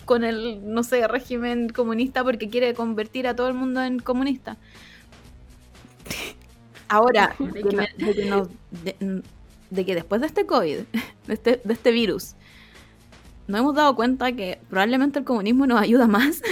con 0.06 0.24
el, 0.24 0.60
no 0.74 0.84
sé, 0.84 1.08
régimen 1.08 1.70
comunista 1.70 2.24
porque 2.24 2.50
quiere 2.50 2.74
convertir 2.74 3.28
a 3.28 3.36
todo 3.36 3.48
el 3.48 3.54
mundo 3.54 3.82
en 3.84 4.00
comunista. 4.00 4.58
Ahora, 6.88 7.36
de 7.40 7.64
que, 7.64 7.76
no- 7.76 8.06
de 8.06 8.14
que 8.14 8.26
nos- 8.26 8.50
de- 8.84 9.22
de 9.72 9.86
que 9.86 9.96
después 9.96 10.22
de 10.22 10.28
este 10.28 10.46
COVID, 10.46 10.78
de 11.28 11.34
este, 11.34 11.62
de 11.64 11.74
este 11.74 11.92
virus, 11.92 12.36
nos 13.48 13.60
hemos 13.60 13.76
dado 13.76 13.96
cuenta 13.96 14.32
que 14.32 14.60
probablemente 14.70 15.20
el 15.20 15.26
comunismo 15.26 15.68
nos 15.68 15.80
ayuda 15.82 16.08
más 16.08 16.42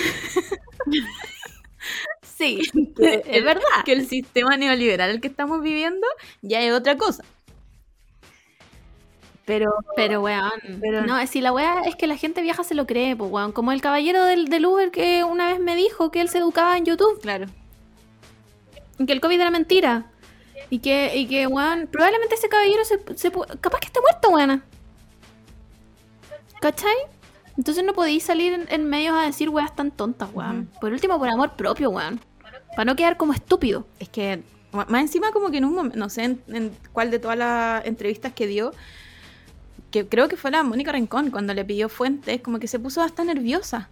Sí, 2.38 2.60
que 2.98 3.24
es 3.26 3.44
verdad. 3.44 3.62
que 3.86 3.94
el 3.94 4.08
sistema 4.08 4.58
neoliberal 4.58 5.10
el 5.12 5.22
que 5.22 5.28
estamos 5.28 5.62
viviendo 5.62 6.06
ya 6.42 6.62
es 6.62 6.74
otra 6.74 6.98
cosa. 6.98 7.24
Pero, 9.46 9.74
Pero, 9.98 10.22
weón. 10.22 10.52
Pero- 10.82 11.06
No, 11.06 11.26
si 11.28 11.42
la 11.42 11.52
weá 11.52 11.82
es 11.86 11.96
que 11.98 12.08
la 12.08 12.16
gente 12.16 12.42
vieja 12.42 12.64
se 12.64 12.76
lo 12.76 12.88
cree, 12.88 13.16
pues, 13.16 13.30
weón. 13.30 13.52
Como 13.52 13.72
el 13.74 13.82
caballero 13.82 14.24
del, 14.24 14.48
del 14.48 14.66
Uber 14.66 14.90
que 14.90 15.24
una 15.26 15.48
vez 15.48 15.60
me 15.60 15.76
dijo 15.76 16.12
que 16.12 16.22
él 16.22 16.30
se 16.30 16.38
educaba 16.38 16.78
en 16.78 16.86
YouTube. 16.86 17.20
claro, 17.22 17.48
Y 19.00 19.06
que 19.06 19.12
el 19.14 19.20
COVID 19.22 19.40
era 19.42 19.52
mentira. 19.52 20.06
Y 20.70 20.80
que, 20.80 21.16
y 21.18 21.28
que 21.28 21.46
weón, 21.48 21.88
probablemente 21.92 22.36
ese 22.36 22.48
caballero 22.50 22.86
se, 22.86 23.00
se 23.18 23.32
capaz 23.32 23.80
que 23.80 23.88
esté 23.88 24.00
muerto, 24.00 24.30
weón. 24.30 24.64
¿Cachai? 26.64 26.96
Entonces 27.58 27.84
no 27.84 27.92
podéis 27.92 28.24
salir 28.24 28.54
en, 28.54 28.66
en 28.70 28.86
medios 28.90 29.14
a 29.18 29.24
decir 29.24 29.50
weas 29.50 29.76
tan 29.76 29.92
tontas, 29.92 30.30
weón. 30.34 30.70
Por 30.80 30.94
último, 30.94 31.20
por 31.20 31.28
amor 31.28 31.58
propio, 31.58 31.90
weón. 31.90 32.22
Para 32.70 32.86
no 32.86 32.96
quedar 32.96 33.18
como 33.18 33.34
estúpido. 33.34 33.86
es 34.00 34.08
que 34.08 34.44
más 34.72 35.02
encima 35.02 35.32
como 35.34 35.52
que 35.52 35.58
en 35.58 35.66
un 35.66 35.76
momento, 35.76 35.98
no 35.98 36.10
sé 36.10 36.24
en, 36.24 36.42
en 36.48 36.72
cuál 36.94 37.12
de 37.12 37.20
todas 37.20 37.38
las 37.38 37.86
entrevistas 37.86 38.32
que 38.32 38.48
dio, 38.48 38.72
que 39.92 40.08
creo 40.08 40.30
que 40.30 40.38
fue 40.38 40.52
la 40.52 40.64
Mónica 40.64 40.94
Rincón 40.94 41.32
cuando 41.32 41.54
le 41.54 41.66
pidió 41.66 41.90
fuentes, 41.90 42.42
como 42.42 42.60
que 42.60 42.68
se 42.70 42.80
puso 42.80 43.02
hasta 43.02 43.26
nerviosa. 43.26 43.90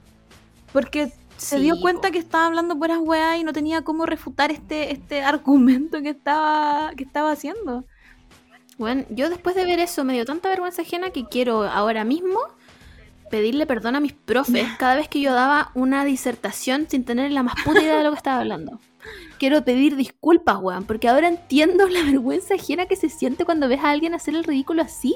Porque 0.72 1.12
se 1.38 1.58
Sí, 1.58 1.64
dio 1.64 1.76
cuenta 1.82 2.08
po. 2.08 2.14
que 2.14 2.20
estaba 2.20 2.46
hablando 2.46 2.80
puras 2.80 3.00
weas 3.02 3.38
y 3.38 3.44
no 3.44 3.52
tenía 3.52 3.84
cómo 3.84 4.06
refutar 4.06 4.50
este, 4.50 4.94
este 4.94 5.24
argumento 5.24 6.02
que 6.02 6.10
estaba, 6.12 6.94
que 6.96 7.04
estaba 7.04 7.32
haciendo. 7.34 7.86
Bueno, 8.78 9.06
yo 9.10 9.30
después 9.30 9.56
de 9.56 9.66
ver 9.66 9.80
eso 9.80 10.04
me 10.04 10.14
dio 10.14 10.26
tanta 10.26 10.50
vergüenza 10.50 10.82
ajena 10.82 11.12
que 11.12 11.26
quiero 11.28 11.64
ahora 11.64 12.04
mismo 12.04 12.40
pedirle 13.32 13.66
perdón 13.66 13.96
a 13.96 14.00
mis 14.00 14.14
profes 14.14 14.68
cada 14.78 14.96
vez 14.96 15.08
que 15.08 15.22
yo 15.22 15.34
daba 15.34 15.72
una 15.74 16.06
disertación 16.06 16.86
sin 16.88 17.04
tener 17.04 17.32
la 17.32 17.42
más 17.42 17.56
puta 17.66 17.82
idea 17.82 17.98
de 17.98 18.04
lo 18.04 18.12
que 18.12 18.18
estaba 18.18 18.42
hablando. 18.42 18.80
Quiero 19.40 19.64
pedir 19.66 19.96
disculpas, 19.96 20.58
weón, 20.62 20.84
porque 20.84 21.10
ahora 21.10 21.28
entiendo 21.28 21.88
la 21.88 22.04
vergüenza 22.04 22.54
ajena 22.54 22.86
que 22.86 22.96
se 22.96 23.10
siente 23.10 23.46
cuando 23.46 23.68
ves 23.68 23.80
a 23.80 23.90
alguien 23.90 24.14
hacer 24.14 24.36
el 24.36 24.44
ridículo 24.44 24.84
así. 24.84 25.16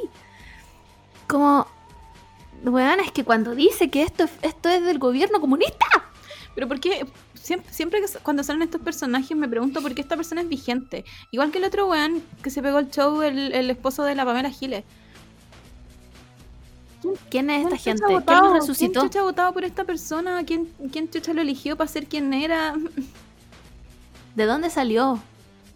Como, 1.28 1.68
weón, 2.64 3.00
es 3.02 3.12
que 3.12 3.24
cuando 3.24 3.54
dice 3.54 3.92
que 3.92 4.02
esto, 4.02 4.26
esto 4.42 4.70
es 4.70 4.84
del 4.84 4.98
gobierno 4.98 5.40
comunista. 5.40 5.86
Pero 6.56 6.68
¿por 6.68 6.80
qué? 6.80 7.06
Siempre, 7.36 7.72
siempre 7.72 8.02
que 8.02 8.08
cuando 8.24 8.44
salen 8.44 8.64
estos 8.64 8.82
personajes 8.82 9.38
me 9.38 9.48
pregunto 9.48 9.82
por 9.82 9.94
qué 9.94 10.02
esta 10.02 10.16
persona 10.16 10.42
es 10.42 10.50
vigente. 10.50 11.06
Igual 11.30 11.52
que 11.52 11.60
el 11.60 11.66
otro 11.66 11.88
weón 11.88 12.24
que 12.42 12.50
se 12.50 12.64
pegó 12.64 12.80
el 12.80 12.90
show, 12.90 13.22
el, 13.22 13.54
el 13.54 13.70
esposo 13.70 14.04
de 14.04 14.16
la 14.16 14.26
Pamela 14.26 14.50
Giles. 14.50 14.84
¿Quién 17.30 17.50
es 17.50 17.64
esta 17.64 17.78
¿Quién 17.78 17.98
gente? 17.98 18.24
¿Quién 18.26 18.40
lo 18.42 18.54
resucitó? 18.54 19.00
¿Quién 19.00 19.10
chucha 19.10 19.22
votado 19.22 19.54
por 19.54 19.64
esta 19.64 19.84
persona? 19.84 20.44
¿Quién, 20.46 20.70
quién 20.92 21.10
chucha 21.10 21.34
lo 21.34 21.42
eligió 21.42 21.76
para 21.76 21.88
ser 21.88 22.08
quien 22.08 22.34
era? 22.34 22.76
¿De 24.36 24.46
dónde 24.46 24.70
salió? 24.70 25.22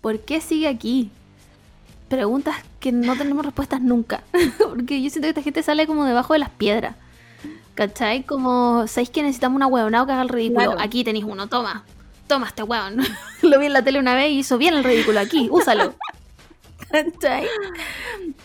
¿por 0.01 0.19
qué 0.19 0.41
sigue 0.41 0.68
aquí? 0.68 1.11
Preguntas 2.07 2.56
que 2.80 2.91
no 2.91 3.15
tenemos 3.15 3.45
respuestas 3.45 3.81
nunca. 3.81 4.23
Porque 4.57 5.01
yo 5.01 5.10
siento 5.10 5.26
que 5.26 5.30
esta 5.30 5.41
gente 5.41 5.64
sale 5.64 5.85
como 5.88 6.06
debajo 6.06 6.34
de 6.34 6.39
las 6.39 6.49
piedras. 6.49 6.95
¿Cachai? 7.76 8.23
Como, 8.23 8.88
¿sabéis 8.88 9.10
que 9.10 9.22
necesitamos 9.22 9.56
una 9.56 9.68
huevonao 9.68 10.06
que 10.06 10.11
haga 10.11 10.23
el 10.23 10.30
ridículo? 10.30 10.72
Claro. 10.72 10.81
Aquí 10.81 11.03
tenéis 11.03 11.26
uno, 11.26 11.47
toma. 11.47 11.85
Toma 12.27 12.47
este 12.47 12.64
huevón. 12.64 12.97
Lo 13.41 13.60
vi 13.60 13.68
en 13.68 13.73
la 13.73 13.84
tele 13.84 13.99
una 13.99 14.15
vez 14.15 14.31
y 14.31 14.39
hizo 14.39 14.57
bien 14.57 14.73
el 14.73 14.84
ridículo 14.84 15.19
aquí. 15.19 15.47
Úsalo. 15.51 15.95
¿Cachai? 16.91 17.47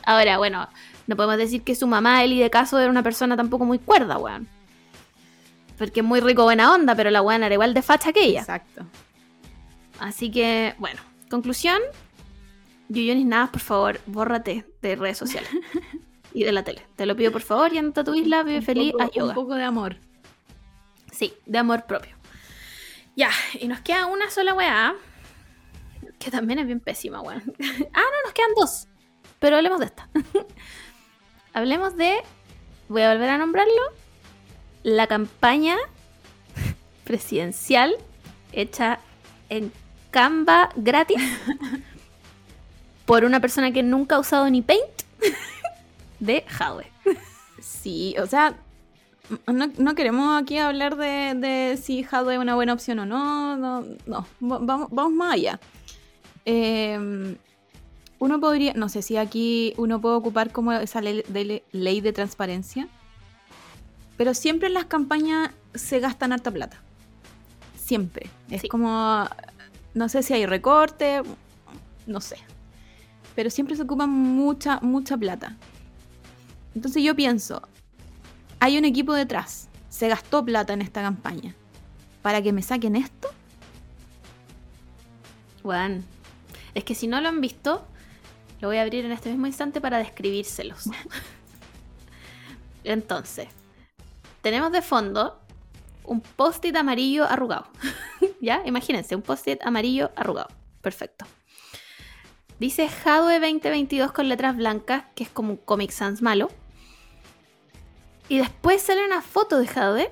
Ahora, 0.04 0.38
bueno, 0.38 0.68
no 1.06 1.16
podemos 1.16 1.36
decir 1.38 1.62
que 1.62 1.74
su 1.74 1.86
mamá, 1.86 2.24
Eli 2.24 2.38
de 2.40 2.50
caso, 2.50 2.78
era 2.78 2.90
una 2.90 3.02
persona 3.02 3.36
tampoco 3.36 3.64
muy 3.64 3.78
cuerda, 3.78 4.18
weón. 4.18 4.48
Porque 5.78 6.00
es 6.00 6.06
muy 6.06 6.20
rico, 6.20 6.44
buena 6.44 6.72
onda, 6.72 6.94
pero 6.94 7.10
la 7.10 7.20
weón 7.22 7.42
era 7.42 7.52
igual 7.54 7.74
de 7.74 7.82
facha 7.82 8.12
que 8.12 8.24
ella. 8.24 8.40
Exacto. 8.40 8.86
Así 9.98 10.30
que, 10.30 10.74
bueno, 10.78 11.00
conclusión. 11.30 11.80
Yuyonis 12.88 13.26
nada, 13.26 13.50
por 13.50 13.60
favor, 13.60 14.00
bórrate 14.06 14.66
de 14.82 14.94
redes 14.96 15.16
sociales 15.18 15.50
y 16.34 16.44
de 16.44 16.52
la 16.52 16.62
tele. 16.62 16.86
Te 16.96 17.06
lo 17.06 17.16
pido 17.16 17.32
por 17.32 17.40
favor 17.42 17.72
y 17.72 17.78
anda 17.78 18.02
a 18.02 18.04
tu 18.04 18.14
isla, 18.14 18.42
vive 18.42 18.58
Un 18.58 18.64
feliz, 18.64 18.92
poco- 18.92 19.04
haz 19.04 19.10
yoga. 19.12 19.28
Un 19.30 19.34
poco 19.34 19.54
de 19.54 19.64
amor. 19.64 19.96
Sí, 21.12 21.32
de 21.46 21.58
amor 21.58 21.86
propio. 21.86 22.14
Ya, 23.16 23.30
y 23.60 23.68
nos 23.68 23.80
queda 23.80 24.06
una 24.06 24.28
sola 24.30 24.54
weá. 24.54 24.94
Que 26.18 26.30
también 26.30 26.58
es 26.58 26.66
bien 26.66 26.80
pésima, 26.80 27.20
weón. 27.20 27.42
ah, 27.60 28.00
no, 28.00 28.22
nos 28.24 28.32
quedan 28.34 28.50
dos. 28.56 28.88
Pero 29.38 29.56
hablemos 29.56 29.78
de 29.80 29.86
esta. 29.86 30.08
Hablemos 31.54 31.96
de. 31.96 32.16
Voy 32.88 33.02
a 33.02 33.12
volver 33.12 33.30
a 33.30 33.38
nombrarlo. 33.38 33.72
La 34.82 35.06
campaña 35.06 35.76
presidencial 37.04 37.94
hecha 38.52 38.98
en 39.48 39.72
Canva 40.10 40.68
gratis. 40.76 41.16
por 43.06 43.24
una 43.24 43.40
persona 43.40 43.72
que 43.72 43.82
nunca 43.82 44.16
ha 44.16 44.20
usado 44.20 44.48
ni 44.50 44.62
Paint. 44.62 44.82
de 46.20 46.44
Hadwe. 46.58 46.86
Sí, 47.60 48.14
o 48.18 48.26
sea, 48.26 48.54
no, 49.46 49.66
no 49.78 49.94
queremos 49.94 50.40
aquí 50.42 50.58
hablar 50.58 50.96
de, 50.96 51.34
de 51.34 51.76
si 51.82 52.04
Hadwe 52.10 52.34
es 52.34 52.40
una 52.40 52.54
buena 52.54 52.72
opción 52.74 52.98
o 53.00 53.06
no. 53.06 53.56
No, 53.56 53.80
no. 54.06 54.26
Va- 54.42 54.58
Vamos, 54.60 54.88
vamos 54.90 55.12
más 55.12 55.34
allá. 55.34 55.60
Eh, 56.46 57.36
uno 58.18 58.40
podría, 58.40 58.72
no 58.74 58.88
sé 58.88 59.02
si 59.02 59.16
aquí 59.16 59.74
uno 59.76 60.00
puede 60.00 60.14
ocupar 60.16 60.52
como 60.52 60.72
esa 60.72 61.00
ley 61.00 61.22
de, 61.28 61.64
ley 61.72 62.00
de 62.00 62.12
transparencia, 62.12 62.88
pero 64.16 64.34
siempre 64.34 64.68
en 64.68 64.74
las 64.74 64.84
campañas 64.86 65.50
se 65.74 66.00
gastan 66.00 66.32
harta 66.32 66.50
plata. 66.50 66.80
Siempre. 67.76 68.30
Es 68.50 68.62
Sí. 68.62 68.68
como, 68.68 69.28
no 69.94 70.08
sé 70.08 70.22
si 70.22 70.32
hay 70.32 70.46
recorte, 70.46 71.22
no 72.06 72.20
sé. 72.20 72.36
Pero 73.34 73.50
siempre 73.50 73.76
se 73.76 73.82
ocupa 73.82 74.06
mucha, 74.06 74.78
mucha 74.80 75.16
plata. 75.16 75.56
Entonces 76.74 77.02
yo 77.02 77.14
pienso, 77.14 77.62
hay 78.60 78.78
un 78.78 78.84
equipo 78.84 79.12
detrás, 79.12 79.68
se 79.90 80.08
gastó 80.08 80.44
plata 80.44 80.72
en 80.72 80.82
esta 80.82 81.02
campaña. 81.02 81.54
¿Para 82.22 82.40
que 82.40 82.52
me 82.52 82.62
saquen 82.62 82.96
esto? 82.96 83.28
Weón. 85.62 86.04
Es 86.74 86.84
que 86.84 86.94
si 86.94 87.06
no 87.06 87.20
lo 87.20 87.28
han 87.28 87.40
visto, 87.40 87.86
lo 88.64 88.68
voy 88.68 88.78
a 88.78 88.82
abrir 88.82 89.04
en 89.04 89.12
este 89.12 89.28
mismo 89.28 89.46
instante 89.46 89.78
para 89.78 89.98
describírselos. 89.98 90.88
Entonces, 92.84 93.48
tenemos 94.40 94.72
de 94.72 94.80
fondo 94.80 95.38
un 96.04 96.22
post-it 96.22 96.74
amarillo 96.74 97.26
arrugado. 97.26 97.66
¿Ya? 98.40 98.62
Imagínense, 98.64 99.14
un 99.14 99.20
post-it 99.20 99.60
amarillo 99.66 100.12
arrugado. 100.16 100.48
Perfecto. 100.80 101.26
Dice 102.58 102.88
Hadwe 103.04 103.38
2022 103.38 104.12
con 104.12 104.30
letras 104.30 104.56
blancas, 104.56 105.04
que 105.14 105.24
es 105.24 105.28
como 105.28 105.50
un 105.50 105.56
Comic 105.58 105.90
Sans 105.90 106.22
malo. 106.22 106.48
Y 108.30 108.38
después 108.38 108.80
sale 108.80 109.04
una 109.04 109.20
foto 109.20 109.58
de 109.58 109.68
Hadwe, 109.68 110.10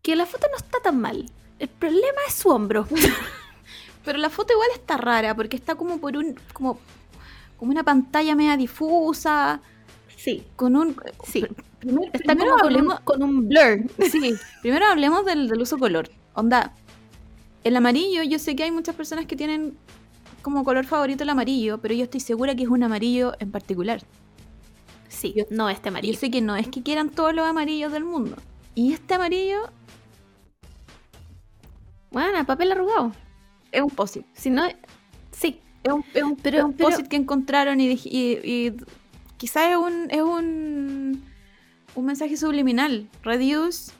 que 0.00 0.16
la 0.16 0.24
foto 0.24 0.46
no 0.50 0.56
está 0.56 0.80
tan 0.80 0.98
mal. 0.98 1.30
El 1.58 1.68
problema 1.68 2.20
es 2.26 2.32
su 2.32 2.48
hombro. 2.48 2.88
Pero 4.06 4.16
la 4.16 4.30
foto 4.30 4.54
igual 4.54 4.70
está 4.72 4.96
rara, 4.96 5.34
porque 5.34 5.56
está 5.56 5.74
como 5.74 6.00
por 6.00 6.16
un. 6.16 6.40
como, 6.54 6.80
como 7.58 7.70
una 7.72 7.84
pantalla 7.84 8.34
media 8.34 8.56
difusa. 8.56 9.60
Sí, 10.16 10.44
Con 10.56 10.74
un. 10.76 10.96
sí. 11.24 11.44
Primero, 11.78 12.10
Está 12.12 12.34
primero 12.34 12.50
como 12.50 12.56
con 12.62 12.66
hablemos. 12.66 12.94
un, 12.98 13.04
con 13.04 13.22
un 13.22 13.48
blur. 13.48 13.84
Sí, 14.10 14.34
primero 14.62 14.86
hablemos 14.86 15.24
del, 15.24 15.48
del 15.48 15.60
uso 15.60 15.78
color. 15.78 16.10
Onda, 16.34 16.74
el 17.62 17.76
amarillo, 17.76 18.22
yo 18.24 18.38
sé 18.40 18.56
que 18.56 18.64
hay 18.64 18.70
muchas 18.72 18.96
personas 18.96 19.26
que 19.26 19.36
tienen 19.36 19.76
como 20.42 20.64
color 20.64 20.86
favorito 20.86 21.22
el 21.22 21.30
amarillo, 21.30 21.78
pero 21.78 21.94
yo 21.94 22.04
estoy 22.04 22.20
segura 22.20 22.54
que 22.56 22.62
es 22.64 22.68
un 22.68 22.82
amarillo 22.82 23.34
en 23.38 23.50
particular. 23.52 24.02
Sí, 25.08 25.34
Yo- 25.36 25.44
no 25.50 25.68
este 25.68 25.84
Yo 25.84 25.88
amarillo. 25.90 26.18
sé 26.18 26.30
que 26.30 26.40
no 26.40 26.56
es 26.56 26.66
que 26.68 26.82
quieran 26.82 27.10
todos 27.10 27.32
los 27.34 27.46
amarillos 27.46 27.92
del 27.92 28.04
mundo. 28.04 28.36
Y 28.74 28.92
este 28.92 29.14
amarillo 29.14 29.58
Bueno, 32.10 32.44
papel 32.46 32.72
arrugado. 32.72 33.12
es 33.70 33.82
un 33.82 33.90
posit. 33.90 34.24
Si 34.32 34.50
no, 34.50 34.62
sí. 35.30 35.60
Es 35.84 35.92
un, 35.92 36.04
es 36.14 36.22
un, 36.22 36.36
Pero- 36.36 36.58
es 36.58 36.64
un 36.64 36.72
pero- 36.74 37.08
que 37.08 37.16
encontraron 37.16 37.80
y, 37.80 37.88
dij- 37.94 38.06
y, 38.10 38.38
y 38.44 38.72
quizás 39.36 39.70
es 39.70 39.76
un, 39.76 40.08
es 40.10 40.20
un, 40.22 41.24
un 41.94 42.04
mensaje 42.04 42.36
subliminal. 42.36 43.08
Reduce. 43.22 43.92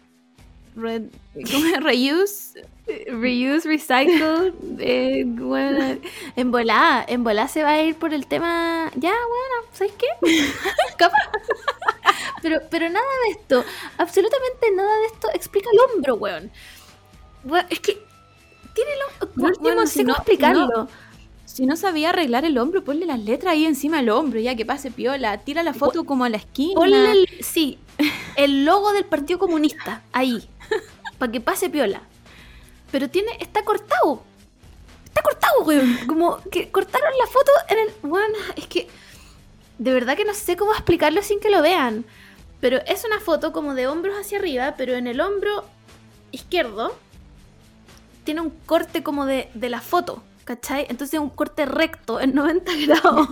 Re- 0.76 1.08
¿cómo 1.50 1.66
es? 1.66 1.82
Reuse. 1.82 2.64
Reuse, 3.08 3.68
recycle. 3.68 4.52
eh, 4.78 5.24
bueno, 5.26 5.98
en 6.36 6.50
volada, 6.50 7.04
en 7.06 7.22
volada 7.24 7.48
se 7.48 7.62
va 7.62 7.70
a 7.72 7.82
ir 7.82 7.94
por 7.96 8.14
el 8.14 8.26
tema. 8.26 8.90
Ya, 8.94 9.10
bueno, 9.10 9.68
¿sabes 9.72 9.92
qué? 9.98 10.06
Pero, 12.40 12.60
pero 12.70 12.88
nada 12.88 13.04
de 13.26 13.32
esto, 13.32 13.64
absolutamente 13.96 14.70
nada 14.72 14.96
de 15.00 15.06
esto 15.06 15.28
explica 15.34 15.68
el 15.72 15.78
hombro, 15.80 16.14
weón. 16.14 16.50
Weón, 17.44 17.66
es 17.68 17.80
que 17.80 17.94
tiene 18.74 18.90
el 18.92 18.98
hombro. 19.02 19.34
Por 19.34 19.44
último, 19.50 19.64
weón, 19.66 19.76
no 19.78 19.86
si 19.86 19.92
sé 19.94 20.02
cómo 20.04 20.12
no- 20.12 20.16
explicarlo. 20.18 20.88
Si 21.58 21.66
no 21.66 21.74
sabía 21.74 22.10
arreglar 22.10 22.44
el 22.44 22.56
hombro, 22.56 22.84
ponle 22.84 23.04
las 23.04 23.18
letras 23.18 23.54
ahí 23.54 23.66
encima 23.66 23.96
del 23.96 24.10
hombro, 24.10 24.38
ya 24.38 24.54
que 24.54 24.64
pase 24.64 24.92
piola. 24.92 25.38
Tira 25.38 25.64
la 25.64 25.74
foto 25.74 26.04
como 26.04 26.24
a 26.24 26.28
la 26.28 26.36
esquina. 26.36 26.74
Ponle 26.76 27.10
el, 27.10 27.28
sí, 27.40 27.80
el 28.36 28.64
logo 28.64 28.92
del 28.92 29.04
Partido 29.04 29.40
Comunista 29.40 30.04
ahí, 30.12 30.48
para 31.18 31.32
que 31.32 31.40
pase 31.40 31.68
piola. 31.68 32.02
Pero 32.92 33.10
tiene, 33.10 33.32
está 33.40 33.64
cortado. 33.64 34.22
Está 35.04 35.20
cortado, 35.20 35.64
weón. 35.64 35.98
Como 36.06 36.36
que 36.48 36.70
cortaron 36.70 37.10
la 37.18 37.26
foto 37.26 37.50
en 37.70 37.78
el. 37.80 37.88
Bueno, 38.02 38.38
es 38.54 38.68
que. 38.68 38.86
De 39.78 39.92
verdad 39.92 40.16
que 40.16 40.24
no 40.24 40.34
sé 40.34 40.56
cómo 40.56 40.70
explicarlo 40.70 41.24
sin 41.24 41.40
que 41.40 41.50
lo 41.50 41.60
vean. 41.60 42.04
Pero 42.60 42.78
es 42.86 43.04
una 43.04 43.18
foto 43.18 43.52
como 43.52 43.74
de 43.74 43.88
hombros 43.88 44.14
hacia 44.16 44.38
arriba, 44.38 44.76
pero 44.78 44.94
en 44.94 45.08
el 45.08 45.20
hombro 45.20 45.64
izquierdo 46.30 46.96
tiene 48.22 48.42
un 48.42 48.50
corte 48.64 49.02
como 49.02 49.26
de, 49.26 49.50
de 49.54 49.68
la 49.68 49.80
foto, 49.80 50.22
¿cachai? 50.48 50.86
Entonces 50.88 51.20
un 51.20 51.28
corte 51.28 51.66
recto 51.66 52.20
en 52.20 52.34
90 52.34 52.72
grados. 52.86 53.28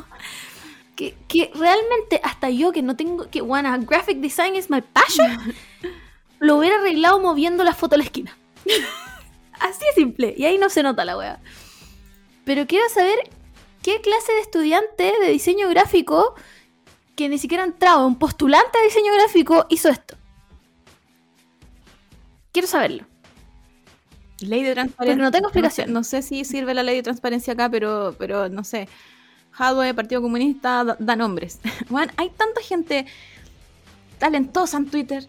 que, 0.96 1.16
que 1.28 1.50
realmente 1.54 2.20
hasta 2.22 2.50
yo 2.50 2.72
que 2.72 2.82
no 2.82 2.94
tengo 2.94 3.30
que 3.30 3.40
bueno, 3.40 3.74
graphic 3.80 4.18
design 4.18 4.56
is 4.56 4.70
my 4.70 4.80
passion 4.80 5.54
lo 6.38 6.56
hubiera 6.56 6.76
arreglado 6.76 7.18
moviendo 7.18 7.64
la 7.64 7.74
foto 7.74 7.94
a 7.94 7.98
la 7.98 8.04
esquina. 8.04 8.36
Así 9.60 9.84
de 9.86 9.92
simple. 9.94 10.34
Y 10.36 10.44
ahí 10.44 10.58
no 10.58 10.68
se 10.68 10.82
nota 10.82 11.06
la 11.06 11.16
wea. 11.16 11.40
Pero 12.44 12.66
quiero 12.66 12.86
saber 12.90 13.18
qué 13.82 14.02
clase 14.02 14.32
de 14.34 14.40
estudiante 14.40 15.14
de 15.22 15.30
diseño 15.30 15.70
gráfico 15.70 16.34
que 17.16 17.30
ni 17.30 17.38
siquiera 17.38 17.64
ha 17.64 17.66
entrado 17.66 18.06
un 18.06 18.18
postulante 18.18 18.78
a 18.78 18.82
diseño 18.82 19.14
gráfico 19.14 19.64
hizo 19.70 19.88
esto 19.88 20.18
quiero 22.52 22.68
saberlo 22.68 23.06
Ley 24.40 24.62
de 24.62 24.74
transparencia. 24.74 25.14
Porque 25.14 25.22
no 25.22 25.30
tengo 25.30 25.44
sé- 25.48 25.48
explicación. 25.48 25.92
No 25.92 26.04
sé, 26.04 26.22
si 26.22 26.44
sirve 26.44 26.74
la 26.74 26.82
ley 26.82 26.96
de 26.96 27.02
transparencia 27.02 27.52
acá, 27.54 27.68
pero, 27.70 28.14
pero 28.18 28.48
no 28.48 28.64
sé. 28.64 28.88
Hadwe, 29.58 29.94
Partido 29.94 30.20
Comunista, 30.20 30.84
da, 30.84 30.96
da 30.98 31.16
nombres. 31.16 31.60
Bueno, 31.88 32.12
hay 32.16 32.28
tanta 32.30 32.60
gente 32.60 33.06
talentosa 34.18 34.76
en 34.78 34.86
Twitter. 34.90 35.26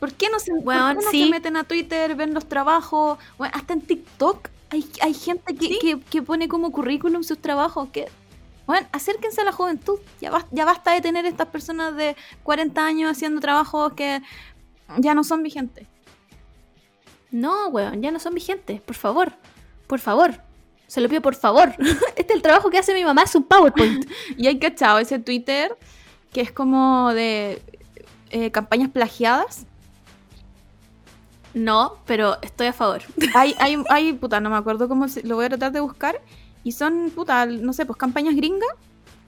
¿Por 0.00 0.12
qué 0.12 0.28
no 0.30 0.38
se, 0.38 0.52
no 0.52 1.00
sí. 1.10 1.30
meten 1.30 1.56
a 1.56 1.64
Twitter, 1.64 2.14
ven 2.16 2.34
los 2.34 2.46
trabajos? 2.48 3.18
Bueno, 3.38 3.52
hasta 3.56 3.72
en 3.72 3.80
TikTok 3.80 4.48
hay, 4.70 4.86
hay 5.00 5.14
gente 5.14 5.54
que, 5.54 5.66
Sí. 5.68 5.78
que, 5.80 6.00
que 6.00 6.22
pone 6.22 6.48
como 6.48 6.70
currículum 6.70 7.22
sus 7.22 7.38
trabajos. 7.38 7.88
Que, 7.90 8.08
bueno, 8.66 8.86
acérquense 8.92 9.40
a 9.40 9.44
la 9.44 9.52
juventud. 9.52 9.98
Ya, 10.20 10.30
bas- 10.30 10.46
ya 10.50 10.64
basta 10.64 10.92
de 10.92 11.00
tener 11.00 11.24
estas 11.24 11.48
personas 11.48 11.96
de 11.96 12.14
40 12.42 12.84
años 12.86 13.10
haciendo 13.10 13.40
trabajos 13.40 13.94
que 13.94 14.20
ya 14.98 15.14
no 15.14 15.24
son 15.24 15.42
vigentes. 15.42 15.86
No 17.40 17.68
weón 17.68 18.02
ya 18.02 18.10
no 18.10 18.18
son 18.18 18.34
vigentes 18.34 18.80
por 18.80 18.96
favor 18.96 19.32
por 19.86 20.00
favor 20.00 20.40
se 20.86 21.00
lo 21.00 21.08
pido 21.08 21.20
por 21.22 21.34
favor 21.34 21.74
este 22.16 22.32
es 22.32 22.36
el 22.36 22.42
trabajo 22.42 22.70
que 22.70 22.78
hace 22.78 22.94
mi 22.94 23.04
mamá 23.04 23.22
es 23.22 23.34
un 23.34 23.44
powerpoint 23.44 24.08
Y 24.36 24.46
hay 24.46 24.58
cachado 24.58 24.98
ese 24.98 25.18
Twitter 25.18 25.76
que 26.32 26.40
es 26.42 26.52
como 26.52 27.12
de 27.14 27.62
eh, 28.30 28.50
campañas 28.50 28.90
plagiadas. 28.90 29.64
No, 31.54 31.94
pero 32.06 32.36
estoy 32.42 32.66
a 32.66 32.72
favor. 32.72 33.02
Hay, 33.34 33.54
hay, 33.58 33.82
hay, 33.88 34.12
puta, 34.12 34.40
no 34.40 34.50
me 34.50 34.56
acuerdo 34.56 34.88
cómo 34.88 35.08
se- 35.08 35.22
lo 35.22 35.36
voy 35.36 35.46
a 35.46 35.48
tratar 35.48 35.72
de 35.72 35.80
buscar. 35.80 36.20
Y 36.64 36.72
son, 36.72 37.10
puta, 37.14 37.46
no 37.46 37.72
sé, 37.72 37.86
pues 37.86 37.96
campañas 37.96 38.34
gringas. 38.36 38.68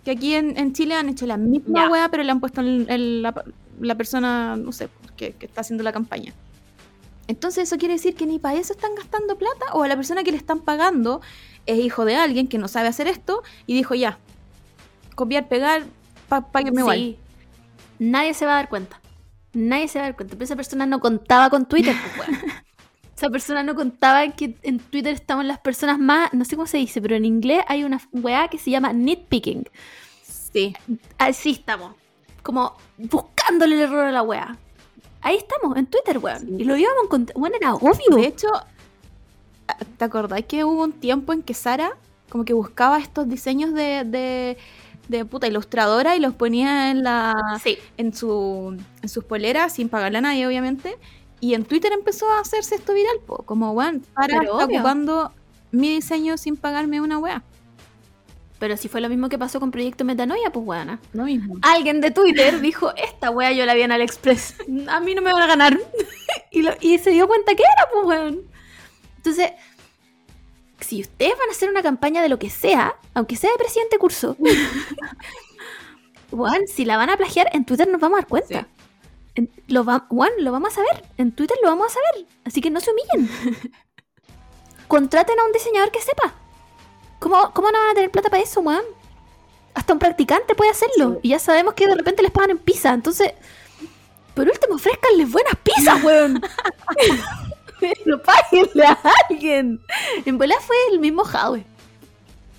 Que 0.05 0.10
aquí 0.10 0.35
en, 0.35 0.59
en 0.59 0.74
Chile 0.74 0.94
han 0.94 1.09
hecho 1.09 1.26
la 1.26 1.36
misma 1.39 1.85
Ya. 1.85 1.89
wea, 1.90 2.09
pero 2.10 2.22
le 2.22 2.30
han 2.30 2.40
puesto 2.40 2.60
el- 2.60 2.86
el- 2.90 3.22
la, 3.22 3.32
la 3.80 3.94
persona, 3.94 4.56
no 4.56 4.72
sé, 4.72 4.89
que, 5.16 5.32
que 5.32 5.47
está 5.47 5.62
haciendo 5.62 5.82
la 5.85 5.93
campaña. 5.93 6.35
Entonces 7.28 7.64
eso 7.68 7.78
quiere 7.78 7.94
decir 7.94 8.16
que 8.16 8.26
ni 8.26 8.38
para 8.38 8.59
eso 8.59 8.72
están 8.72 8.94
gastando 8.94 9.38
plata 9.38 9.66
o 9.74 9.84
a 9.84 9.88
la 9.88 9.96
persona 9.96 10.24
que 10.24 10.32
le 10.32 10.38
están 10.38 10.60
pagando 10.60 11.20
es 11.66 11.78
hijo 11.78 12.05
de 12.06 12.16
alguien 12.16 12.48
que 12.48 12.59
no 12.59 12.66
sabe 12.66 12.88
hacer 12.88 13.06
esto 13.06 13.42
y 13.66 13.74
dijo 13.74 13.94
ya, 13.94 14.18
copiar, 15.14 15.46
pegar, 15.48 15.84
pa, 16.28 16.50
páguenme 16.50 16.80
igual. 16.80 16.96
Sí. 16.96 17.18
Nadie 17.98 18.32
se 18.32 18.46
va 18.46 18.52
a 18.52 18.56
dar 18.56 18.68
cuenta. 18.68 19.00
Nadie 19.52 19.88
se 19.88 19.98
va 19.98 20.06
a 20.06 20.09
dar 20.09 20.16
cuenta. 20.16 20.34
Pero 20.34 20.44
esa 20.44 20.56
persona 20.56 20.86
no 20.86 21.00
contaba 21.00 21.50
con 21.50 21.66
Twitter, 21.68 21.94
pues. 22.16 22.30
Esa 23.16 23.30
persona 23.30 23.64
no 23.64 23.74
contaba 23.74 24.28
que 24.28 24.56
en 24.62 24.78
Twitter 24.78 25.12
estaban 25.12 25.48
las 25.48 25.59
personas 25.59 25.98
más, 25.98 26.32
no 26.32 26.44
sé 26.44 26.55
cómo 26.55 26.68
se 26.68 26.78
dice, 26.78 27.02
pero 27.02 27.16
en 27.16 27.24
inglés 27.24 27.64
hay 27.66 27.82
una 27.82 28.00
weá 28.12 28.46
que 28.46 28.59
se 28.59 28.70
llama 28.70 28.92
nitpicking. 28.92 29.68
Sí. 30.22 30.72
Así 31.18 31.50
estamos. 31.50 31.96
Como 32.44 32.76
buscándole 32.96 33.74
el 33.74 33.82
error 33.82 34.05
a 34.06 34.12
la 34.12 34.22
weá. 34.22 34.56
Ahí 35.20 35.36
estamos, 35.36 35.77
en 35.77 35.86
Twitter, 35.86 36.19
weón. 36.19 36.40
Sí. 36.40 36.57
Y 36.59 36.65
lo 36.65 36.77
íbamos 36.77 36.99
a 37.03 37.05
encontrar. 37.05 37.36
Era 37.61 37.74
obvio. 37.74 38.16
De 38.16 38.27
hecho, 38.27 38.49
¿te 39.97 40.05
acordás 40.05 40.43
que 40.47 40.65
hubo 40.65 40.82
un 40.85 40.93
tiempo 40.93 41.32
en 41.32 41.43
que 41.43 41.55
Sara 41.55 41.93
como 42.31 42.45
que 42.45 42.53
buscaba 42.53 42.99
estos 42.99 43.28
diseños 43.28 43.73
de, 43.73 44.05
de, 44.05 44.59
de 45.09 45.24
puta 45.24 45.47
ilustradora 45.47 46.15
y 46.15 46.20
los 46.20 46.35
ponía 46.35 46.90
en 46.90 47.03
la 47.03 47.35
Sí. 47.62 47.78
en 47.97 48.12
su 48.15 48.77
en 49.03 49.09
sus 49.09 49.24
poleras 49.24 49.73
sin 49.74 49.89
pagarle 49.89 50.19
a 50.19 50.20
nadie, 50.23 50.47
obviamente? 50.47 50.97
Y 51.40 51.55
en 51.55 51.65
Twitter 51.65 51.93
empezó 51.93 52.28
a 52.31 52.40
hacerse 52.40 52.74
esto 52.74 52.93
viral, 52.95 53.16
po, 53.27 53.39
como, 53.45 53.70
weón, 53.73 54.03
Sara 54.15 54.43
está 54.43 54.53
obvio. 54.53 54.78
ocupando 54.78 55.32
mi 55.70 55.95
diseño 55.95 56.36
sin 56.36 56.57
pagarme 56.57 57.01
una 57.01 57.19
wea. 57.19 57.43
Pero 58.59 58.76
si 58.76 58.89
fue 58.89 59.01
lo 59.01 59.09
mismo 59.09 59.28
que 59.28 59.39
pasó 59.39 59.60
con 59.60 59.70
Proyecto 59.70 60.05
Metanoia, 60.05 60.51
pues 60.51 60.66
weona. 60.66 60.98
Lo 61.12 61.24
mismo. 61.24 61.56
Alguien 61.62 62.01
de 62.01 62.10
Twitter 62.10 62.60
dijo, 62.60 62.93
esta 62.97 63.30
wea 63.30 63.52
yo 63.52 63.64
la 63.66 63.74
vi 63.74 63.82
en 63.82 63.93
AliExpress. 63.93 64.55
A 64.89 64.98
mí 65.01 65.14
no 65.14 65.22
me 65.22 65.32
van 65.32 65.43
a 65.43 65.47
ganar. 65.47 65.78
y, 66.51 66.62
lo- 66.62 66.74
y 66.80 66.98
se 66.98 67.10
dio 67.10 67.28
cuenta 67.28 67.55
que 67.55 67.62
era, 67.62 67.89
pues 67.93 68.05
weón. 68.06 68.43
Entonces, 69.18 69.52
si 70.80 71.01
ustedes 71.01 71.32
van 71.39 71.48
a 71.48 71.52
hacer 71.52 71.68
una 71.70 71.82
campaña 71.82 72.20
de 72.22 72.28
lo 72.28 72.39
que 72.39 72.51
sea, 72.51 72.97
aunque 73.14 73.36
sea 73.36 73.51
de 73.52 73.59
presidente 73.59 73.97
curso, 73.98 74.36
weón, 76.30 76.66
si 76.66 76.85
la 76.85 76.97
van 76.97 77.10
a 77.10 77.16
plagiar, 77.16 77.48
en 77.52 77.64
Twitter 77.64 77.89
nos 77.89 78.01
vamos 78.01 78.18
a 78.18 78.22
dar 78.22 78.28
cuenta. 78.28 78.60
Sí. 78.62 78.66
En- 79.36 79.51
lo, 79.68 79.85
va, 79.85 80.06
weón, 80.10 80.32
lo 80.39 80.51
vamos 80.52 80.72
a 80.72 80.74
saber. 80.76 81.05
En 81.16 81.30
Twitter 81.32 81.56
lo 81.62 81.68
vamos 81.68 81.86
a 81.86 81.90
saber. 81.94 82.26
Así 82.44 82.60
que 82.60 82.70
no 82.70 82.80
se 82.80 82.90
humillen. 82.90 83.30
Contraten 84.89 85.39
a 85.39 85.44
un 85.44 85.52
diseñador 85.52 85.90
que 85.93 86.01
sepa. 86.01 86.35
¿Cómo, 87.19 87.53
¿Cómo 87.53 87.70
no 87.70 87.78
van 87.78 87.90
a 87.90 87.95
tener 87.95 88.11
plata 88.11 88.31
para 88.31 88.43
eso, 88.43 88.61
weón? 88.61 88.85
Hasta 89.74 89.93
un 89.93 89.99
practicante 89.99 90.55
puede 90.55 90.70
hacerlo. 90.70 91.15
Sí. 91.15 91.20
Y 91.24 91.28
ya 91.31 91.39
sabemos 91.39 91.74
que 91.74 91.86
de 91.86 91.95
repente 91.95 92.23
les 92.23 92.31
pagan 92.31 92.51
en 92.51 92.59
pizza. 92.59 92.93
Entonces, 92.93 93.32
por 94.35 94.47
último, 94.49 94.77
ofrezcanles 94.77 95.31
buenas 95.31 95.55
pizzas, 95.57 96.03
weón. 96.05 96.40
Pero 97.81 98.23
páguenle 98.23 98.86
a 98.86 98.99
alguien. 99.28 99.81
En 100.24 100.39
bola 100.39 100.57
fue 100.61 100.77
el 100.93 100.99
mismo 100.99 101.23
Howe. 101.23 101.65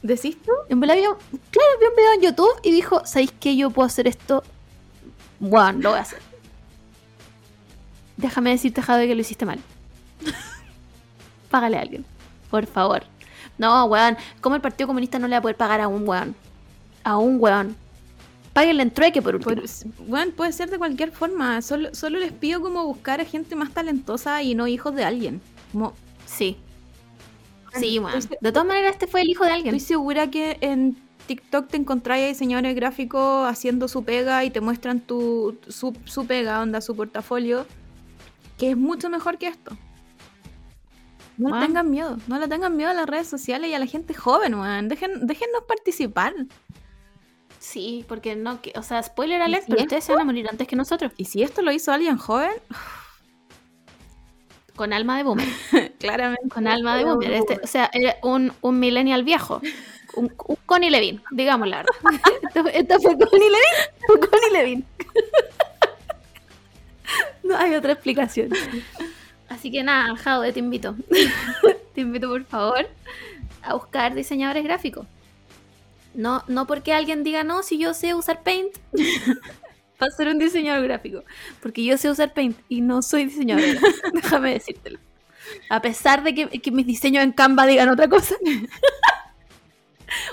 ¿Decís 0.02 0.38
tú? 0.42 0.52
En 0.70 0.80
bola 0.80 0.96
vio, 0.96 1.18
claro, 1.52 1.80
vio 1.80 1.90
un 1.90 1.96
video 1.96 2.14
en 2.14 2.22
YouTube 2.22 2.60
y 2.64 2.72
dijo, 2.72 3.06
¿sabéis 3.06 3.34
que 3.34 3.56
yo 3.58 3.70
puedo 3.70 3.86
hacer 3.86 4.08
esto? 4.08 4.44
Bueno, 5.40 5.80
lo 5.80 5.90
voy 5.90 6.00
a 6.00 6.04
hacer. 6.04 6.20
Déjame 8.16 8.52
decirte, 8.52 8.82
Jade, 8.82 9.08
que 9.08 9.16
lo 9.16 9.22
hiciste 9.22 9.46
mal. 9.46 9.60
Págale 11.50 11.78
a 11.78 11.82
alguien, 11.82 12.06
por 12.50 12.66
favor. 12.66 13.04
No, 13.60 13.86
weón, 13.86 14.18
¿cómo 14.42 14.56
el 14.56 14.62
Partido 14.62 14.88
Comunista 14.88 15.20
no 15.20 15.28
le 15.28 15.36
va 15.36 15.38
a 15.38 15.42
poder 15.42 15.58
pagar 15.58 15.82
a 15.82 15.88
un 15.88 16.08
weón? 16.08 16.34
A 17.04 17.18
un 17.18 17.38
weón. 17.40 17.76
Páguenle 18.54 18.82
en 18.84 18.92
trueque 18.92 19.22
por 19.22 19.36
último. 19.36 19.56
Por- 19.56 20.08
bueno, 20.08 20.32
puede 20.36 20.52
ser 20.54 20.70
de 20.72 20.78
cualquier 20.80 21.12
forma. 21.12 21.62
Solo, 21.62 21.94
solo 21.94 22.18
les 22.20 22.32
pido 22.32 22.62
como 22.62 22.84
buscar 22.86 23.22
a 23.22 23.26
gente 23.26 23.56
más 23.56 23.72
talentosa 23.72 24.42
y 24.42 24.56
no 24.56 24.66
hijos 24.68 24.96
de 24.96 25.04
alguien. 25.06 25.42
Como, 25.72 25.94
Sí. 26.26 26.58
Sí, 27.76 28.00
weón. 28.00 28.16
Entonces- 28.16 28.38
De 28.42 28.52
todas 28.52 28.68
maneras, 28.68 28.94
este 28.94 29.06
fue 29.08 29.22
el 29.22 29.30
hijo 29.30 29.44
de 29.46 29.52
alguien. 29.52 29.76
estoy 29.76 29.86
segura 29.88 30.32
que 30.32 30.58
en 30.62 30.98
TikTok 31.28 31.68
te 31.68 31.78
encontráis 31.78 32.26
a 32.26 32.28
diseñadores 32.30 32.76
gráficos 32.76 33.48
haciendo 33.48 33.88
su 33.88 34.04
pega 34.04 34.44
y 34.44 34.50
te 34.50 34.62
muestran 34.62 35.00
tu, 35.00 35.60
su, 35.68 35.96
su 36.06 36.26
pega, 36.26 36.62
onda, 36.62 36.82
su 36.82 36.96
portafolio, 36.96 37.68
que 38.58 38.72
es 38.72 38.78
mucho 38.78 39.10
mejor 39.10 39.38
que 39.38 39.48
esto. 39.48 39.78
No 41.40 41.56
Ah. 41.56 41.60
le 41.60 41.66
tengan 41.66 41.90
miedo, 41.90 42.18
no 42.28 42.38
le 42.38 42.48
tengan 42.48 42.78
miedo 42.78 42.92
a 42.92 42.94
las 42.94 43.08
redes 43.08 43.28
sociales 43.28 43.72
y 43.72 43.74
a 43.74 43.80
la 43.80 43.88
gente 43.88 44.14
joven, 44.14 44.54
weón. 44.54 44.90
Dejen, 44.90 45.26
déjennos 45.26 45.64
participar. 45.68 46.36
Sí, 47.58 48.06
porque 48.08 48.36
no, 48.36 48.62
que- 48.62 48.74
o 48.76 48.84
sea, 48.84 49.02
spoiler 49.02 49.42
alert, 49.42 49.66
si 49.66 49.72
pero 49.72 49.84
ustedes 49.84 50.04
se 50.04 50.12
van 50.14 50.22
a 50.22 50.26
morir 50.26 50.48
antes 50.50 50.68
que 50.68 50.76
nosotros. 50.76 51.12
Y 51.18 51.26
si 51.26 51.42
esto 51.42 51.62
lo 51.62 51.72
hizo 51.72 51.92
alguien 51.92 52.18
joven, 52.18 52.52
Con 54.76 54.94
alma 54.94 55.18
de 55.18 55.24
boomer. 55.24 55.48
claramente. 56.00 56.48
Con 56.54 56.66
alma 56.68 56.96
de 56.96 57.04
boomer. 57.04 57.34
Este, 57.34 57.60
o 57.62 57.68
sea, 57.68 57.90
era 57.92 58.16
un, 58.24 58.54
un 58.62 58.80
millennial 58.80 59.24
viejo. 59.26 59.62
Un, 60.16 60.34
un 60.48 60.56
Connie 60.66 60.90
Levin, 60.90 61.22
digamos 61.32 61.68
la 61.68 61.78
verdad. 61.84 61.92
Esto, 62.48 62.62
fue- 62.64 62.80
esto 62.80 63.00
fue 63.02 63.18
Connie 63.18 63.50
Levin. 63.50 64.06
Fue 64.08 64.20
Connie 64.20 64.52
Levin. 64.54 64.86
No 67.44 67.58
hay 67.58 67.74
otra 67.74 67.94
explicación. 67.94 68.50
Así 69.60 69.72
que 69.72 69.84
nada, 69.84 70.16
Jaude, 70.16 70.54
te 70.54 70.60
invito. 70.60 70.96
Te 71.94 72.00
invito, 72.00 72.30
por 72.30 72.46
favor, 72.46 72.88
a 73.62 73.74
buscar 73.74 74.16
diseñadores 74.16 74.64
gráficos. 74.64 75.06
No, 76.14 76.46
no 76.48 76.66
porque 76.66 76.94
alguien 76.94 77.26
diga, 77.26 77.44
no, 77.44 77.62
si 77.62 77.78
yo 77.78 77.94
sé 77.94 78.16
usar 78.16 78.42
Paint, 78.42 78.78
para 79.98 80.12
ser 80.14 80.30
un 80.30 80.40
diseñador 80.40 80.86
gráfico. 80.86 81.26
Porque 81.62 81.84
yo 81.84 81.98
sé 81.98 82.10
usar 82.10 82.34
Paint 82.34 82.58
y 82.70 82.80
no 82.80 83.02
soy 83.02 83.26
diseñador 83.26 83.66
gráfico. 83.66 83.98
Déjame 84.14 84.54
decírtelo. 84.54 85.00
A 85.70 85.82
pesar 85.82 86.24
de 86.24 86.34
que, 86.34 86.48
que 86.48 86.72
mis 86.72 86.86
diseños 86.86 87.22
en 87.22 87.34
Canva 87.34 87.66
digan 87.66 87.90
otra 87.90 88.08
cosa. 88.08 88.36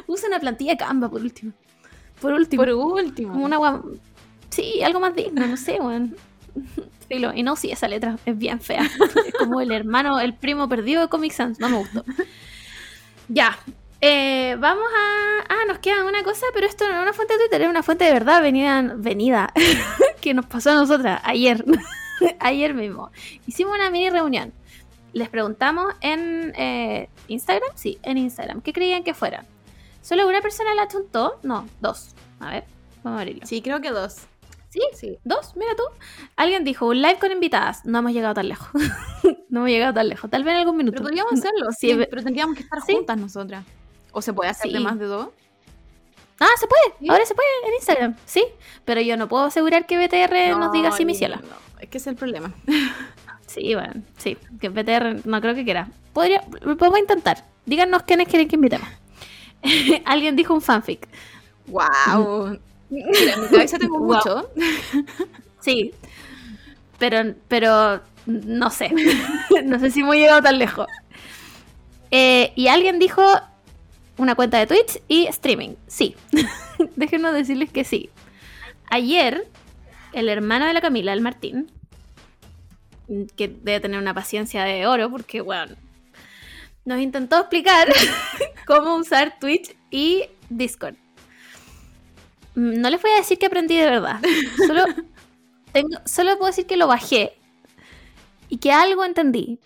Usa 0.07 0.29
una 0.29 0.39
plantilla 0.39 0.77
Canva, 0.77 1.11
por 1.11 1.21
último. 1.21 1.53
Por 2.21 2.33
último. 2.33 2.63
Por 2.63 2.73
último. 2.73 3.33
Como 3.33 3.45
una 3.45 3.83
Sí, 4.51 4.83
algo 4.85 5.01
más 5.01 5.17
digno, 5.17 5.45
no 5.49 5.57
sé, 5.57 5.81
weón. 5.81 6.17
Y 7.09 7.43
no, 7.45 7.55
sí, 7.55 7.71
esa 7.71 7.87
letra 7.87 8.19
es 8.27 8.37
bien 8.37 8.61
fea. 8.61 8.83
Es 9.27 9.35
como 9.35 9.61
el 9.61 9.71
hermano, 9.71 10.19
el 10.19 10.35
primo 10.35 10.69
perdido 10.69 11.03
de 11.03 11.09
Comic 11.09 11.31
Sans. 11.31 11.61
No 11.61 11.69
me 11.69 11.77
gustó. 11.77 12.05
Ya. 13.29 13.57
eh, 14.01 14.57
vamos 14.59 14.87
a. 14.93 15.45
Ah, 15.49 15.65
nos 15.69 15.79
queda 15.79 16.05
una 16.05 16.25
cosa, 16.25 16.47
pero 16.53 16.67
esto 16.67 16.85
no 16.89 16.97
es 16.97 17.03
una 17.03 17.13
fuente 17.13 17.35
de 17.35 17.41
Twitter, 17.41 17.63
es 17.63 17.69
una 17.69 17.83
fuente 17.85 18.05
de 18.05 18.13
verdad 18.13 18.43
venida, 18.43 18.95
venida 18.97 19.53
que 20.21 20.35
nos 20.35 20.47
pasó 20.47 20.71
a 20.73 20.75
nosotras 20.75 21.21
ayer. 21.25 21.65
ayer 22.41 22.75
mismo. 22.75 23.11
Hicimos 23.47 23.77
una 23.77 23.91
mini 23.91 24.11
reunión. 24.11 24.53
Les 25.13 25.29
preguntamos 25.29 25.95
en 26.01 26.53
eh, 26.57 27.09
Instagram, 27.29 27.71
sí, 27.75 27.99
en 28.03 28.19
Instagram, 28.19 28.61
¿qué 28.61 28.73
creían 28.73 29.03
que 29.03 29.15
fuera? 29.15 29.47
¿Solo 30.03 30.29
una 30.29 30.41
persona 30.41 30.75
la 30.75 30.89
chuntó? 30.89 31.39
No, 31.43 31.67
dos. 31.81 32.15
A 32.39 32.51
ver, 32.51 32.65
vamos 33.03 33.19
a 33.19 33.21
abrirlo. 33.23 33.47
Sí, 33.47 33.63
creo 33.63 33.81
que 33.81 33.91
dos. 33.91 34.27
¿Sí? 34.77 34.83
Sí. 34.93 35.19
¿Dos? 35.25 35.57
Mira 35.57 35.75
tú. 35.75 35.83
Alguien 36.37 36.63
dijo 36.65 36.87
un 36.87 37.01
live 37.01 37.19
con 37.19 37.33
invitadas. 37.33 37.85
No 37.87 37.99
hemos 38.01 38.13
llegado 38.13 38.35
tan 38.35 38.49
lejos. 38.49 38.69
no 39.49 39.61
hemos 39.61 39.71
llegado 39.71 39.95
tan 39.95 40.07
lejos. 40.09 40.31
Tal 40.31 40.45
vez 40.45 40.53
en 40.53 40.59
algún 40.61 40.77
minuto. 40.77 40.97
Pero 40.97 41.05
podríamos 41.05 41.33
hacerlo, 41.33 41.71
Sí, 41.73 41.89
sí, 41.89 41.95
ve- 41.95 42.07
pero 42.11 42.23
tendríamos 42.23 42.57
que 42.57 42.63
estar 42.63 42.83
Sí. 42.83 42.93
juntas 42.93 43.17
nosotras. 43.17 43.65
O 44.13 44.21
se 44.21 44.35
puede 44.35 44.51
hacer 44.51 44.71
de 44.71 44.77
Sí. 44.79 44.85
más 44.85 44.99
de 44.99 45.07
dos. 45.07 45.29
Ah, 46.39 46.49
se 46.61 46.67
puede. 46.67 46.83
¿Sí? 47.01 47.09
Ahora 47.09 47.25
se 47.25 47.35
puede 47.35 47.49
en 47.67 47.75
Instagram. 47.77 48.17
Sí. 48.27 48.45
Pero 48.85 49.01
yo 49.01 49.17
no 49.17 49.29
puedo 49.29 49.45
asegurar 49.45 49.87
que 49.87 49.97
BTR 49.97 50.55
nos 50.59 50.71
diga 50.73 50.93
sí, 50.93 51.07
mi 51.07 51.15
no, 51.15 51.39
es 51.81 51.89
que 51.89 51.97
es 51.99 52.07
el 52.07 52.17
problema. 52.17 52.53
Sí, 53.47 53.75
bueno. 53.75 54.03
Sí. 54.19 54.37
Que 54.61 54.69
BTR 54.69 55.25
no 55.25 55.41
creo 55.41 55.55
que 55.55 55.65
quiera. 55.65 55.89
Podría, 56.13 56.43
lo 56.63 56.77
podemos 56.77 56.99
intentar. 56.99 57.45
Díganos 57.65 58.03
quiénes 58.03 58.27
quieren 58.29 58.49
que 58.49 58.57
invitemos. 58.57 58.89
Alguien 60.05 60.35
dijo 60.37 60.53
un 60.53 60.61
fanfic. 60.61 61.09
¡Wow! 61.69 62.59
Mira, 62.91 63.35
en 63.35 63.43
mi 63.43 63.49
cabeza 63.49 63.79
tengo 63.79 63.99
mucho. 63.99 64.51
Sí. 65.61 65.93
Pero, 66.99 67.35
pero 67.49 68.01
no 68.27 68.71
sé. 68.71 68.93
no 69.65 69.79
sé 69.79 69.91
si 69.91 70.01
hemos 70.01 70.17
llegado 70.17 70.43
tan 70.43 70.59
lejos. 70.59 70.87
Eh, 72.11 72.53
y 72.55 72.69
alguien 72.69 72.99
dijo 72.99 73.23
una 74.17 74.35
cuenta 74.35 74.59
de 74.59 74.67
Twitch 74.67 75.01
y 75.09 75.27
streaming. 75.27 75.75
Sí. 75.87 76.17
Déjenos 76.97 77.35
decirles 77.35 77.71
que 77.71 77.85
sí. 77.85 78.11
Ayer, 78.91 79.47
el 80.13 80.29
hermano 80.29 80.67
de 80.67 80.73
la 80.73 80.81
Camila, 80.81 81.13
el 81.13 81.21
Martín, 81.21 81.71
que 83.37 83.49
debe 83.49 83.81
tener 83.81 84.01
una 84.01 84.15
paciencia 84.15 84.65
de 84.65 84.87
oro, 84.87 85.11
porque, 85.11 85.41
bueno, 85.41 85.77
nos 86.85 87.01
intentó 87.01 87.39
explicar 87.41 87.89
cómo 88.67 88.97
usar 88.97 89.39
Twitch 89.39 89.77
y 89.91 90.25
Discord. 90.49 90.97
Mm, 92.57 92.81
No 92.81 92.91
les 92.91 93.01
voy 93.01 93.13
a 93.13 93.17
decir 93.19 93.39
que 93.39 93.47
aprendí 93.47 93.77
de 93.77 93.85
verdad. 93.87 94.21
Solo, 94.67 94.85
tengo, 95.73 95.99
solo 96.05 96.37
puedo 96.39 96.47
decir 96.51 96.67
que 96.67 96.77
lo 96.77 96.89
bajé 96.89 97.39
y 98.49 98.59
que 98.59 98.73
algo 98.73 99.05
entendí. 99.05 99.61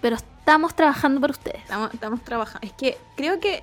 Pero 0.00 0.16
estamos 0.16 0.74
trabajando 0.74 1.20
por 1.20 1.30
ustedes. 1.30 1.60
Estamos, 1.62 1.92
estamos 1.92 2.24
trabajando. 2.24 2.66
Es 2.66 2.72
que 2.72 2.96
creo 3.16 3.38
que 3.40 3.62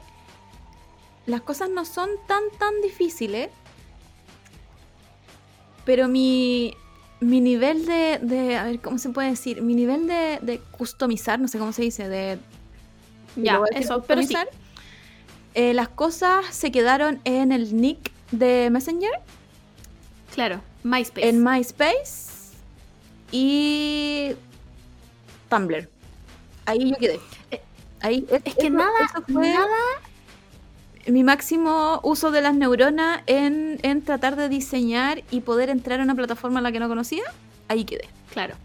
las 1.25 1.41
cosas 1.41 1.69
no 1.69 1.83
son 1.85 2.09
tan, 2.27 2.43
tan 2.59 2.79
difíciles. 2.81 3.49
Pero 5.85 6.07
mi, 6.07 6.75
mi 7.19 7.39
nivel 7.41 7.85
de, 7.85 8.19
de, 8.21 8.57
a 8.57 8.65
ver, 8.65 8.81
¿cómo 8.81 8.97
se 8.97 9.09
puede 9.09 9.29
decir? 9.29 9.61
Mi 9.61 9.73
nivel 9.73 10.05
de, 10.07 10.39
de 10.41 10.59
customizar, 10.59 11.39
no 11.39 11.47
sé 11.47 11.57
cómo 11.57 11.71
se 11.73 11.81
dice, 11.81 12.07
de... 12.09 12.39
Ya, 13.35 13.61
eso, 13.71 14.03
pero 14.03 14.23
sí. 14.23 14.35
eh, 15.53 15.73
las 15.73 15.89
cosas 15.89 16.45
se 16.53 16.71
quedaron 16.71 17.21
en 17.23 17.51
el 17.51 17.75
nick 17.79 18.11
de 18.31 18.69
Messenger, 18.69 19.11
Claro, 20.33 20.61
MySpace. 20.83 21.27
en 21.29 21.43
MySpace 21.43 22.53
y 23.31 24.31
Tumblr. 25.49 25.89
Ahí 26.65 26.91
yo 26.91 26.97
quedé. 26.97 27.19
Eh, 27.51 27.61
Ahí, 28.01 28.25
es 28.29 28.43
que 28.55 28.67
eso- 28.67 28.69
nada, 28.69 28.91
eso 29.05 29.23
fue 29.31 29.49
nada 29.49 29.67
mi 31.07 31.23
máximo 31.23 32.01
uso 32.03 32.31
de 32.31 32.41
las 32.41 32.53
neuronas 32.53 33.21
en, 33.27 33.79
en 33.81 34.01
tratar 34.03 34.35
de 34.35 34.49
diseñar 34.49 35.23
y 35.31 35.39
poder 35.39 35.69
entrar 35.69 36.01
a 36.01 36.03
una 36.03 36.13
plataforma 36.15 36.59
en 36.59 36.63
la 36.63 36.71
que 36.73 36.79
no 36.81 36.89
conocía. 36.89 37.23
Ahí 37.69 37.85
quedé. 37.85 38.09
Claro. 38.33 38.55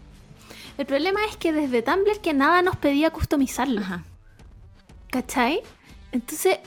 El 0.77 0.85
problema 0.85 1.21
es 1.29 1.37
que 1.37 1.53
desde 1.53 1.81
Tumblr 1.81 2.19
que 2.19 2.33
nada 2.33 2.61
nos 2.61 2.75
pedía 2.75 3.11
customizarlo. 3.11 3.79
Ajá. 3.79 4.03
¿Cachai? 5.09 5.61
Entonces, 6.11 6.57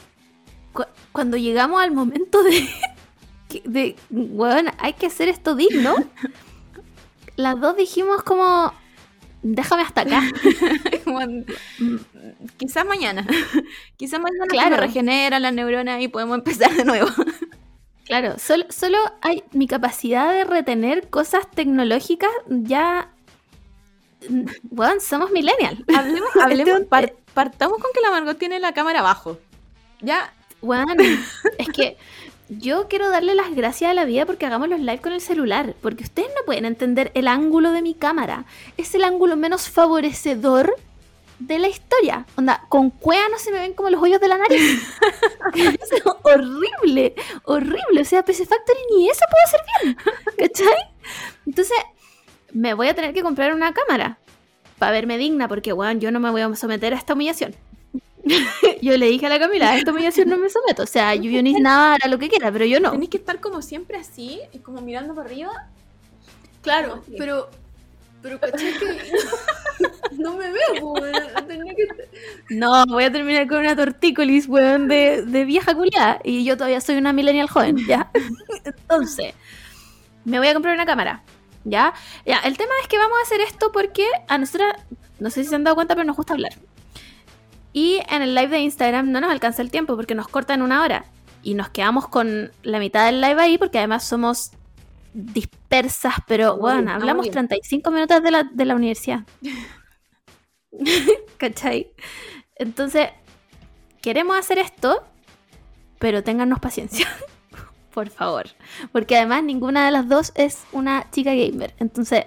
cu- 0.77 0.85
cuando 1.12 1.36
llegamos 1.36 1.82
al 1.82 1.90
momento 1.93 2.43
de, 2.43 2.69
de, 3.65 3.97
bueno, 4.11 4.70
hay 4.78 4.93
que 4.93 5.07
hacer 5.07 5.28
esto 5.28 5.55
digno, 5.57 5.94
las 7.36 7.61
dos 7.61 7.77
dijimos 7.77 8.23
como, 8.23 8.73
déjame 9.43 9.82
hasta 9.82 10.03
acá. 10.03 10.23
Mm, 11.78 11.97
Quizás 12.57 12.85
mañana. 12.85 13.24
Quizás 13.97 14.20
mañana 14.20 14.47
Claro. 14.48 14.77
regenera 14.77 15.39
la 15.39 15.53
neurona 15.53 16.01
y 16.01 16.09
podemos 16.09 16.36
empezar 16.39 16.74
de 16.74 16.85
nuevo. 16.85 17.09
Claro, 18.05 18.39
solo, 18.39 18.65
solo 18.70 18.98
hay 19.23 19.44
mi 19.53 19.66
capacidad 19.69 20.32
de 20.32 20.44
retener 20.44 21.09
cosas 21.09 21.48
tecnológicas 21.51 22.31
ya... 22.48 23.11
Bueno, 24.62 25.01
somos 25.01 25.31
millennial. 25.31 25.85
Hablemos, 25.97 26.31
hablemos 26.43 26.74
Este- 26.74 26.86
par- 26.86 27.15
partamos 27.35 27.78
con 27.78 27.93
que 27.94 28.01
la 28.01 28.11
Margot 28.11 28.36
tiene 28.39 28.59
la 28.59 28.74
cámara 28.74 28.98
abajo. 29.01 29.39
Ya, 30.01 30.32
Bueno, 30.61 31.03
es 31.59 31.69
que 31.69 31.97
yo 32.49 32.87
quiero 32.89 33.11
darle 33.11 33.35
las 33.35 33.55
gracias 33.55 33.91
a 33.91 33.95
la 33.95 34.05
vida 34.05 34.24
porque 34.24 34.47
hagamos 34.47 34.69
los 34.69 34.81
live 34.81 35.01
con 35.01 35.12
el 35.12 35.20
celular. 35.20 35.74
Porque 35.81 36.05
ustedes 36.05 36.28
no 36.28 36.45
pueden 36.45 36.65
entender 36.65 37.11
el 37.15 37.28
ángulo 37.28 37.73
de 37.73 37.83
mi 37.83 37.95
cámara. 37.95 38.45
Es 38.77 38.95
el 38.95 39.05
ángulo 39.05 39.37
menos 39.37 39.69
favorecedor 39.69 40.74
de 41.39 41.59
la 41.59 41.69
historia. 41.69 42.27
Onda, 42.37 42.65
con 42.69 42.91
cuea 42.91 43.28
no 43.31 43.39
se 43.39 43.51
me 43.51 43.59
ven 43.59 43.74
como 43.74 43.91
los 43.91 44.03
hoyos 44.03 44.20
de 44.20 44.28
la 44.28 44.39
nariz. 44.39 44.81
es 45.55 46.03
horrible, 46.23 47.15
horrible. 47.45 48.01
O 48.01 48.05
sea, 48.05 48.24
PC 48.24 48.47
Factory 48.47 48.78
ni 48.97 49.09
eso 49.09 49.24
puedo 49.31 49.45
hacer 49.45 49.61
bien. 49.83 49.97
¿Cachai? 50.39 50.95
Entonces, 51.47 51.77
me 52.53 52.74
voy 52.74 52.89
a 52.89 52.95
tener 52.95 53.12
que 53.12 53.23
comprar 53.23 53.55
una 53.55 53.73
cámara 53.74 54.19
para 54.78 54.93
verme 54.93 55.19
digna 55.19 55.49
porque, 55.49 55.73
weón, 55.73 56.01
yo 56.01 56.11
no 56.11 56.20
me 56.20 56.31
voy 56.31 56.43
a 56.43 56.55
someter 56.55 56.95
a 56.95 56.97
esta 56.97 57.15
humillación. 57.15 57.55
yo 58.82 58.97
le 58.97 59.07
dije 59.07 59.27
a 59.27 59.28
la 59.28 59.39
Camila, 59.39 59.70
a 59.70 59.77
esta 59.78 59.93
humillación 59.93 60.28
no 60.28 60.36
me 60.36 60.48
someto. 60.51 60.82
O 60.82 60.86
sea, 60.86 61.15
Yuyonis 61.15 61.59
nada 61.61 61.94
hará 61.94 62.09
lo 62.09 62.19
que 62.19 62.28
quiera, 62.28 62.51
pero 62.53 62.65
yo 62.65 62.81
no. 62.81 62.90
tenéis 62.90 63.11
que 63.11 63.16
estar 63.19 63.40
como 63.40 63.62
siempre 63.62 63.98
así, 63.98 64.40
como 64.62 64.81
mirando 64.81 65.15
para 65.15 65.28
arriba. 65.28 65.51
Claro, 66.62 67.03
Sí. 67.07 67.15
pero. 67.19 67.48
Pero 68.23 68.40
caché 68.40 68.73
que. 68.78 69.12
no 70.19 70.36
me 70.36 70.51
veo, 70.51 70.85
weón. 70.85 71.12
Tenía 71.47 71.74
que... 71.74 71.86
No, 72.51 72.85
voy 72.86 73.05
a 73.05 73.12
terminar 73.12 73.47
con 73.47 73.59
una 73.59 73.77
tortícolis, 73.77 74.48
weón, 74.48 74.89
de, 74.89 75.23
de 75.23 75.44
vieja 75.44 75.74
culiada. 75.74 76.19
Y 76.24 76.44
yo 76.44 76.57
todavía 76.57 76.81
soy 76.81 76.97
una 76.97 77.12
millennial 77.12 77.48
joven, 77.48 77.77
¿ya? 77.86 78.11
Entonces, 78.65 79.35
me 80.24 80.39
voy 80.39 80.48
a 80.48 80.55
comprar 80.55 80.74
una 80.74 80.86
cámara, 80.86 81.23
¿ya? 81.65 81.94
Ya, 82.24 82.39
el 82.40 82.57
tema 82.57 82.73
es 82.82 82.89
que 82.89 82.98
vamos 82.98 83.16
a 83.19 83.23
hacer 83.23 83.40
esto 83.43 83.70
porque 83.70 84.07
a 84.27 84.39
nosotras, 84.39 84.74
no 85.20 85.31
sé 85.31 85.44
si 85.44 85.51
se 85.51 85.55
han 85.55 85.62
dado 85.65 85.77
cuenta, 85.77 85.94
pero 85.94 86.05
nos 86.07 86.16
gusta 86.16 86.32
hablar. 86.32 86.53
Y 87.77 88.01
en 88.09 88.23
el 88.23 88.35
live 88.35 88.48
de 88.48 88.61
Instagram 88.61 89.12
no 89.12 89.20
nos 89.20 89.31
alcanza 89.31 89.61
el 89.61 89.70
tiempo 89.70 89.97
porque 89.97 90.15
nos 90.15 90.28
cortan 90.28 90.62
una 90.62 90.81
hora. 90.82 91.05
Y 91.43 91.53
nos 91.53 91.69
quedamos 91.69 92.09
con 92.09 92.51
la 92.62 92.78
mitad 92.78 93.05
del 93.05 93.20
live 93.20 93.39
ahí 93.39 93.59
porque 93.59 93.77
además 93.77 94.03
somos 94.03 94.53
dispersas, 95.12 96.15
pero 96.27 96.57
bueno, 96.57 96.90
hablamos 96.90 97.24
bien. 97.24 97.32
35 97.35 97.90
minutos 97.90 98.23
de 98.23 98.31
la, 98.31 98.44
de 98.44 98.65
la 98.65 98.74
universidad. 98.77 99.24
¿Cachai? 101.36 101.93
Entonces, 102.55 103.11
queremos 104.01 104.39
hacer 104.39 104.57
esto, 104.57 105.05
pero 105.98 106.24
téngannos 106.24 106.61
paciencia. 106.61 107.07
Por 107.93 108.09
favor. 108.09 108.47
Porque 108.90 109.19
además 109.19 109.44
ninguna 109.44 109.85
de 109.85 109.90
las 109.90 110.09
dos 110.09 110.32
es 110.35 110.65
una 110.73 111.11
chica 111.11 111.35
gamer. 111.35 111.74
Entonces, 111.78 112.24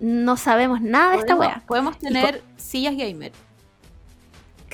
no 0.00 0.36
sabemos 0.36 0.80
nada 0.80 1.12
de 1.12 1.18
esta 1.18 1.36
wea. 1.36 1.62
Podemos 1.68 2.00
tener 2.00 2.42
sillas 2.56 2.96
gamer. 2.96 3.30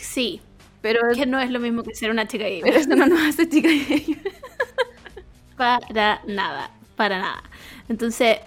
Sí, 0.03 0.41
Pero, 0.81 1.01
que 1.15 1.27
no 1.27 1.41
es 1.41 1.51
lo 1.51 1.61
mismo 1.61 1.83
que 1.83 1.95
ser 1.95 2.11
una 2.11 2.27
chica 2.27 2.45
gamer. 2.45 2.63
pero 2.63 2.77
eso 2.77 2.89
no 2.97 3.07
nos 3.07 3.21
hace 3.23 3.49
chica 3.49 3.69
gamer. 3.69 4.19
Para 5.57 6.23
nada, 6.25 6.71
para 6.95 7.19
nada. 7.19 7.43
Entonces, 7.89 8.39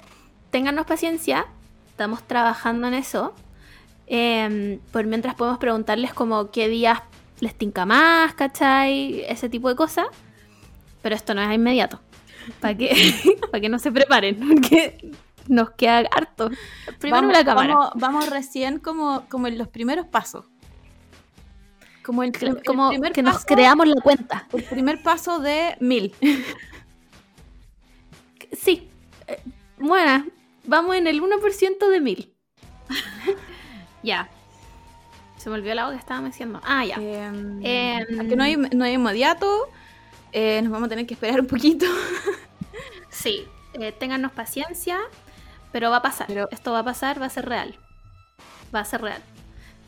téngannos 0.49 0.85
paciencia, 0.85 1.45
estamos 1.89 2.25
trabajando 2.25 2.87
en 2.87 2.93
eso. 2.93 3.33
Em, 4.07 4.79
por 4.91 5.05
mientras 5.05 5.35
podemos 5.35 5.59
preguntarles 5.59 6.13
como 6.13 6.51
qué 6.51 6.69
días 6.69 6.99
les 7.41 7.53
tinca 7.55 7.85
más, 7.85 8.33
¿cachai? 8.35 9.25
Ese 9.27 9.49
tipo 9.49 9.67
de 9.67 9.75
cosas. 9.75 10.05
Pero 11.01 11.15
esto 11.15 11.33
no 11.33 11.41
es 11.41 11.53
inmediato. 11.53 11.99
Para 12.59 12.77
que, 12.77 12.91
para 13.51 13.59
que 13.59 13.69
no 13.69 13.77
se 13.77 13.91
preparen, 13.91 14.37
porque 14.39 15.11
nos 15.47 15.71
queda 15.71 16.03
harto. 16.15 16.49
Primero 16.99 17.27
vamos, 17.27 17.37
la 17.37 17.43
cámara. 17.43 17.73
Vamos, 17.73 17.91
vamos 17.95 18.29
recién 18.29 18.79
como, 18.79 19.25
como 19.29 19.47
en 19.47 19.57
los 19.57 19.67
primeros 19.67 20.07
pasos. 20.07 20.45
Como 22.03 22.23
el, 22.23 22.31
el 22.41 22.63
como 22.63 22.89
primer 22.89 23.11
que 23.13 23.21
nos 23.21 23.45
creamos 23.45 23.87
la 23.87 24.01
cuenta. 24.01 24.47
El 24.53 24.63
primer 24.63 25.01
paso 25.03 25.39
de 25.39 25.75
mil. 25.79 26.13
Sí. 28.57 28.89
Eh, 29.27 29.41
Bueno, 29.77 30.25
vamos 30.65 30.95
en 30.95 31.07
el 31.07 31.21
1% 31.21 31.89
de 31.89 31.99
mil. 32.01 32.33
ya. 34.03 34.29
Se 35.37 35.49
me 35.49 35.55
olvidó 35.55 35.73
la 35.73 35.85
voz 35.85 35.93
que 35.93 35.99
estaba 35.99 36.25
diciendo. 36.27 36.61
Ah, 36.63 36.85
ya. 36.85 36.95
Em, 36.97 37.59
Em, 37.63 38.29
que 38.29 38.35
no 38.35 38.43
hay, 38.43 38.57
no 38.57 38.83
hay 38.85 38.93
inmediato. 38.93 39.69
eh, 40.33 40.61
nos 40.61 40.71
vamos 40.71 40.87
a 40.87 40.89
tener 40.89 41.05
que 41.07 41.13
esperar 41.13 41.39
un 41.41 41.47
poquito. 41.47 41.85
Sí. 43.09 43.45
Eh, 43.73 43.91
téngannos 43.91 44.31
paciencia, 44.31 44.97
pero 45.73 45.91
va 45.91 45.97
a 45.97 46.01
pasar. 46.01 46.27
Pero- 46.27 46.47
Esto 46.51 46.71
va 46.71 46.79
a 46.79 46.83
pasar, 46.83 47.21
va 47.21 47.25
a 47.25 47.29
ser 47.29 47.45
real. 47.47 47.77
Va 48.73 48.79
a 48.79 48.85
ser 48.85 49.01
real. 49.01 49.21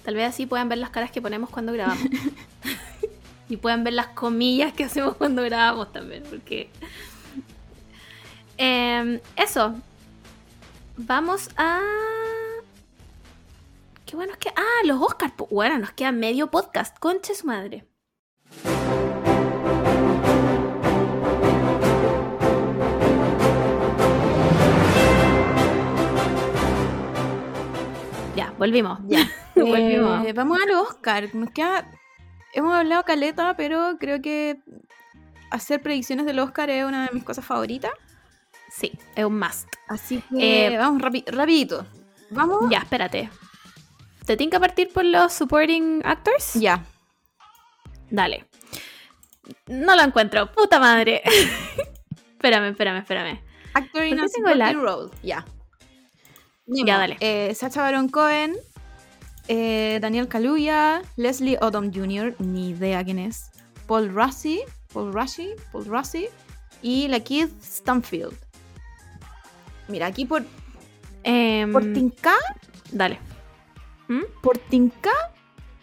Tal 0.04 0.16
vez 0.16 0.30
así 0.30 0.46
puedan 0.46 0.70
ver 0.70 0.78
las 0.78 0.90
caras 0.90 1.12
que 1.12 1.22
ponemos 1.22 1.50
cuando 1.50 1.72
grabamos. 1.72 2.04
y 3.50 3.58
puedan 3.58 3.84
ver 3.84 3.94
las 3.94 4.08
comillas 4.08 4.74
que 4.74 4.84
hacemos 4.84 5.16
cuando 5.16 5.42
grabamos 5.44 5.92
también, 5.92 6.24
porque... 6.30 6.70
Em, 8.58 9.20
eso. 9.36 9.76
Vamos 10.98 11.50
a... 11.58 11.80
Qué 14.06 14.16
bueno 14.16 14.34
es 14.34 14.38
que... 14.38 14.50
Ah, 14.50 14.86
los 14.86 15.02
Oscars. 15.02 15.34
Bueno, 15.50 15.80
nos 15.80 15.92
queda 15.92 16.12
medio 16.12 16.52
podcast. 16.52 16.98
Conche 17.00 17.34
su 17.34 17.48
madre. 17.48 17.86
Ya, 28.36 28.54
volvimos. 28.58 29.00
Ya. 29.08 29.28
Eh, 30.26 30.34
vamos 30.34 30.60
al 30.62 30.72
Oscar. 30.72 31.34
Nos 31.36 31.52
queda. 31.52 31.90
Hemos 32.54 32.74
hablado 32.74 33.04
caleta, 33.04 33.56
pero 33.56 33.98
creo 34.00 34.22
que 34.22 34.58
hacer 35.52 35.82
predicciones 35.82 36.26
del 36.26 36.40
Oscar 36.40 36.70
es 36.70 36.86
una 36.86 37.08
de 37.08 37.14
mis 37.14 37.24
cosas 37.24 37.46
favoritas. 37.46 37.92
Sí, 38.70 38.92
es 39.16 39.26
un 39.26 39.38
must. 39.40 39.68
Así 39.88 40.24
que 40.32 40.68
Eh, 40.74 40.78
vamos 40.78 41.02
rapi- 41.02 41.26
rapidito. 41.28 41.86
Vamos. 42.32 42.70
Ya, 42.70 42.80
espérate. 42.80 43.30
¿Te 44.26 44.38
tiene 44.38 44.50
que 44.52 44.60
partir 44.60 44.90
por 44.92 45.06
los 45.06 45.34
supporting 45.34 46.02
actors? 46.06 46.54
Ya. 46.56 46.84
Dale. 48.10 48.46
No 49.68 49.96
lo 49.96 50.02
encuentro. 50.02 50.52
Puta 50.52 50.80
madre. 50.80 51.22
espérame, 52.34 52.70
espérame, 52.72 52.98
espérame. 53.00 53.42
Actor 53.74 54.06
in 54.06 54.16
¿Por 54.18 54.26
a 54.26 54.30
supporting 54.30 54.82
role. 54.82 55.12
Ya. 55.24 55.46
Ya, 56.66 56.98
dale. 56.98 57.18
Eh, 57.20 57.54
Sacha 57.56 57.82
Baron 57.82 58.08
Cohen, 58.10 58.56
eh, 59.48 60.00
Daniel 60.02 60.28
Kaluuya, 60.28 61.02
Leslie 61.16 61.58
Odom 61.62 61.92
Jr., 61.94 62.36
ni 62.40 62.70
idea 62.70 63.04
quién 63.04 63.20
es, 63.20 63.52
Paul 63.88 64.10
Russi, 64.14 64.62
Paul 64.94 65.14
Russi, 65.14 65.52
Paul 65.72 65.86
Russi 65.86 66.28
y 66.82 67.08
la 67.08 67.20
Keith 67.20 67.52
Stanfield. 67.62 68.36
Mira, 69.88 70.08
aquí 70.08 70.26
por, 70.26 70.46
Em, 71.24 71.72
por 71.72 71.82
Tinka, 71.94 72.36
Dale. 72.92 73.20
¿Mm? 74.08 74.24
por 74.42 74.58
Tinka, 74.58 75.12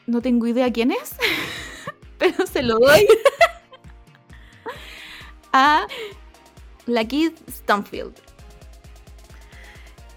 no 0.07 0.21
tengo 0.21 0.47
idea 0.47 0.71
quién 0.71 0.93
es, 0.93 1.15
pero 2.19 2.47
se 2.47 2.63
lo 2.63 2.79
doy. 2.79 3.07
a 5.53 5.87
la 6.87 7.05
Kid 7.05 7.33
Stumfield. 7.51 8.15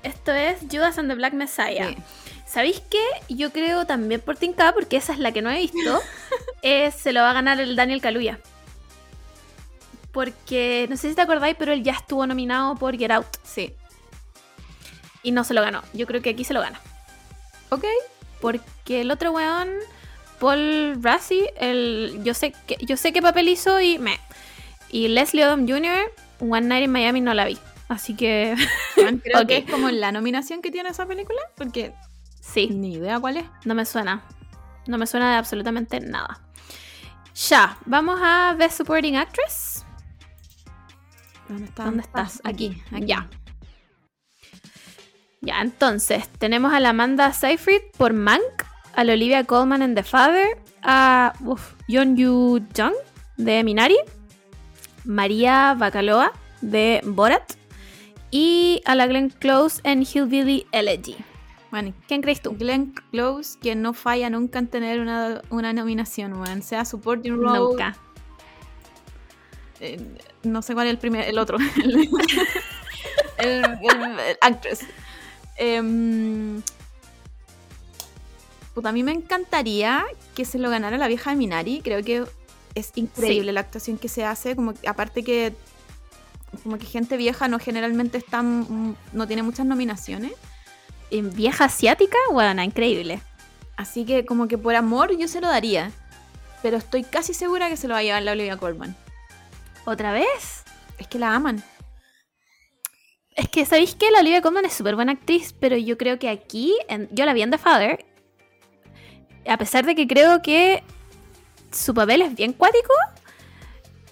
Esto 0.03 0.34
es 0.34 0.60
Judas 0.70 0.98
and 0.98 1.10
the 1.10 1.15
Black 1.15 1.34
Messiah. 1.34 1.90
Sí. 1.90 2.23
¿Sabéis 2.54 2.82
qué? 2.90 3.04
Yo 3.30 3.52
creo 3.52 3.86
también 3.86 4.22
por 4.22 4.38
Tinka, 4.38 4.74
porque 4.74 4.98
esa 4.98 5.12
es 5.14 5.18
la 5.18 5.32
que 5.32 5.42
no 5.42 5.50
he 5.50 5.58
visto, 5.58 6.00
eh, 6.62 6.92
se 6.92 7.12
lo 7.12 7.22
va 7.22 7.32
a 7.32 7.34
ganar 7.34 7.60
el 7.60 7.76
Daniel 7.76 8.00
Kaluuya. 8.00 8.40
Porque, 10.12 10.86
no 10.90 10.96
sé 10.98 11.10
si 11.10 11.16
te 11.16 11.22
acordáis, 11.22 11.56
pero 11.58 11.74
él 11.74 11.82
ya 11.84 11.94
estuvo 11.94 12.28
nominado 12.28 12.76
por 12.76 12.96
Get 12.98 13.10
Out 13.12 13.26
Sí. 13.44 13.74
y 15.24 15.32
no 15.32 15.44
se 15.44 15.56
lo 15.56 15.62
ganó. 15.62 15.82
Yo 15.94 16.06
creo 16.06 16.22
que 16.22 16.30
aquí 16.30 16.44
se 16.44 16.54
lo 16.54 16.62
gana. 16.62 16.80
Ok. 17.70 17.86
Porque 18.40 19.02
el 19.02 19.10
otro 19.10 19.32
weón, 19.32 19.70
Paul 20.40 21.00
Rassi, 21.02 21.48
el, 21.58 22.20
yo, 22.24 22.36
sé 22.36 22.54
que, 22.68 22.78
yo 22.86 22.98
sé 22.98 23.12
qué 23.14 23.22
papel 23.24 23.48
hizo 23.50 23.82
y 23.82 23.98
me. 23.98 24.20
Y 24.90 25.08
Leslie 25.08 25.46
Odom 25.46 25.68
Jr., 25.68 26.12
One 26.40 26.68
Night 26.68 26.84
in 26.84 26.92
Miami 26.92 27.22
no 27.22 27.34
la 27.34 27.46
vi. 27.46 27.58
Así 27.88 28.16
que 28.16 28.54
Creo 28.96 29.42
Ok. 29.42 29.48
que 29.48 29.58
es 29.58 29.70
como 29.72 29.90
la 29.90 30.12
nominación 30.12 30.62
que 30.62 30.70
tiene 30.70 30.90
esa 30.90 31.08
película, 31.08 31.40
porque 31.56 31.94
sí. 32.44 32.68
ni 32.68 32.94
idea 32.94 33.20
cuál 33.20 33.38
es. 33.38 33.45
No 33.65 33.76
me 33.76 33.86
suena. 33.86 34.24
No 34.88 34.98
me 34.98 35.07
suena 35.07 35.32
de 35.32 35.38
absolutamente 35.38 35.99
nada. 35.99 36.41
Ya, 37.49 37.78
vamos 37.86 38.20
a 38.22 38.56
Best 38.57 38.78
Supporting 38.78 39.15
Actress. 39.15 39.86
¿Dónde, 41.48 41.65
está? 41.65 41.86
¿Dónde 41.86 42.02
estás? 42.03 42.41
Aquí, 42.44 42.82
ya. 42.91 43.28
Ya, 45.41 45.61
entonces, 45.61 46.30
tenemos 46.40 46.74
a 46.74 46.80
la 46.80 46.90
Amanda 46.90 47.34
Seyfried 47.34 47.82
por 47.98 48.14
Mank, 48.14 48.64
a 48.95 49.03
la 49.03 49.14
Olivia 49.14 49.44
Colman 49.44 49.82
en 49.82 49.95
The 49.95 50.03
Father, 50.03 50.57
a 50.84 51.34
uf, 51.41 51.74
Yeon 51.88 52.15
Yu 52.15 52.61
Jung 52.76 52.94
de 53.38 53.64
Minari, 53.64 53.98
María 55.03 55.76
Bacaloa 55.78 56.32
de 56.61 57.02
Borat 57.03 57.53
y 58.32 58.82
a 58.86 58.95
la 58.95 59.07
Glenn 59.07 59.30
Close 59.30 59.82
en 59.84 60.03
Hillbilly 60.03 60.65
Elegy. 60.72 61.18
Bueno, 61.74 61.91
¿Quién 62.08 62.22
crees 62.22 62.40
tú? 62.40 62.56
Glenn 62.56 62.94
Close, 63.10 63.58
que 63.60 63.74
no 63.74 63.94
falla 63.94 64.30
nunca 64.30 64.60
en 64.60 64.68
tener 64.68 65.00
una, 65.00 65.41
una 65.50 65.74
nominación, 65.74 66.40
weón. 66.40 66.62
Sea 66.62 66.86
supporting 66.86 67.36
role. 67.36 67.58
Nunca. 67.58 67.98
eh, 69.80 70.00
no 70.44 70.62
sé 70.62 70.76
cuál 70.76 70.86
es 70.86 70.91
el 70.91 71.00
primer, 71.00 71.28
el 71.28 71.40
otro. 71.40 71.58
el, 73.40 73.64
el- 73.64 74.38
actress. 74.40 74.82
Puta, 78.76 78.90
a 78.90 78.91
mí 78.91 79.02
me 79.02 79.14
encantaría 79.14 80.06
que 80.36 80.45
se 80.45 80.60
lo 80.60 80.70
ganara 80.70 81.00
la 81.00 81.08
vieja 81.08 81.32
de 81.32 81.38
Minari. 81.38 81.82
Creo 81.84 82.04
que 82.04 82.24
es 82.76 82.91
increíble 82.94 83.52
la 83.52 83.62
actuación 83.62 83.98
que 83.98 84.10
se 84.10 84.24
hace. 84.24 84.56
Como 84.56 84.76
aparte 84.86 85.24
que 85.24 85.56
como 86.62 86.78
que 86.78 86.86
gente 86.86 87.18
vieja 87.18 87.48
no 87.48 87.58
generalmente 87.58 88.20
está 88.20 88.44
mm, 88.44 88.95
no 89.14 89.26
tiene 89.26 89.41
muchas 89.41 89.66
nominaciones. 89.66 90.34
En 91.14 91.34
vieja 91.34 91.65
asiática, 91.65 92.18
bueno, 92.31 92.61
increíble. 92.64 93.22
Así 93.77 94.03
que 94.03 94.26
como 94.26 94.48
que 94.48 94.57
por 94.57 94.76
amor 94.76 95.15
yo 95.18 95.27
se 95.27 95.40
lo 95.41 95.48
daría. 95.48 95.91
Pero 96.61 96.77
estoy 96.77 97.03
casi 97.03 97.34
segura 97.34 97.69
que 97.69 97.77
se 97.77 97.88
lo 97.88 97.94
va 97.94 97.99
a 97.99 98.03
llevar 98.03 98.23
la 98.23 98.31
Olivia 98.31 98.57
Colman. 98.57 98.95
¿Otra 99.85 100.11
vez? 100.11 100.64
Es 100.98 101.07
que 101.07 101.19
la 101.19 101.35
aman. 101.35 101.64
Es 103.35 103.49
que, 103.49 103.65
¿sabéis 103.65 103.95
que 103.95 104.11
La 104.11 104.19
Olivia 104.19 104.41
Colman 104.41 104.65
es 104.65 104.73
súper 104.73 104.95
buena 104.95 105.11
actriz? 105.11 105.53
Pero 105.60 105.76
yo 105.77 105.98
creo 105.98 106.19
que 106.19 106.30
aquí, 106.30 106.76
en- 106.88 107.10
yo 107.11 107.26
la 107.26 107.34
vi 107.34 107.41
en 107.41 107.52
The 107.52 107.57
Father, 107.57 108.06
a 109.48 109.57
pesar 109.57 109.85
de 109.85 109.95
que 109.95 110.07
creo 110.07 110.41
que 110.41 110.84
su 111.72 111.94
papel 111.94 112.22
es 112.22 112.35
bien 112.35 112.53
cuático, 112.53 112.94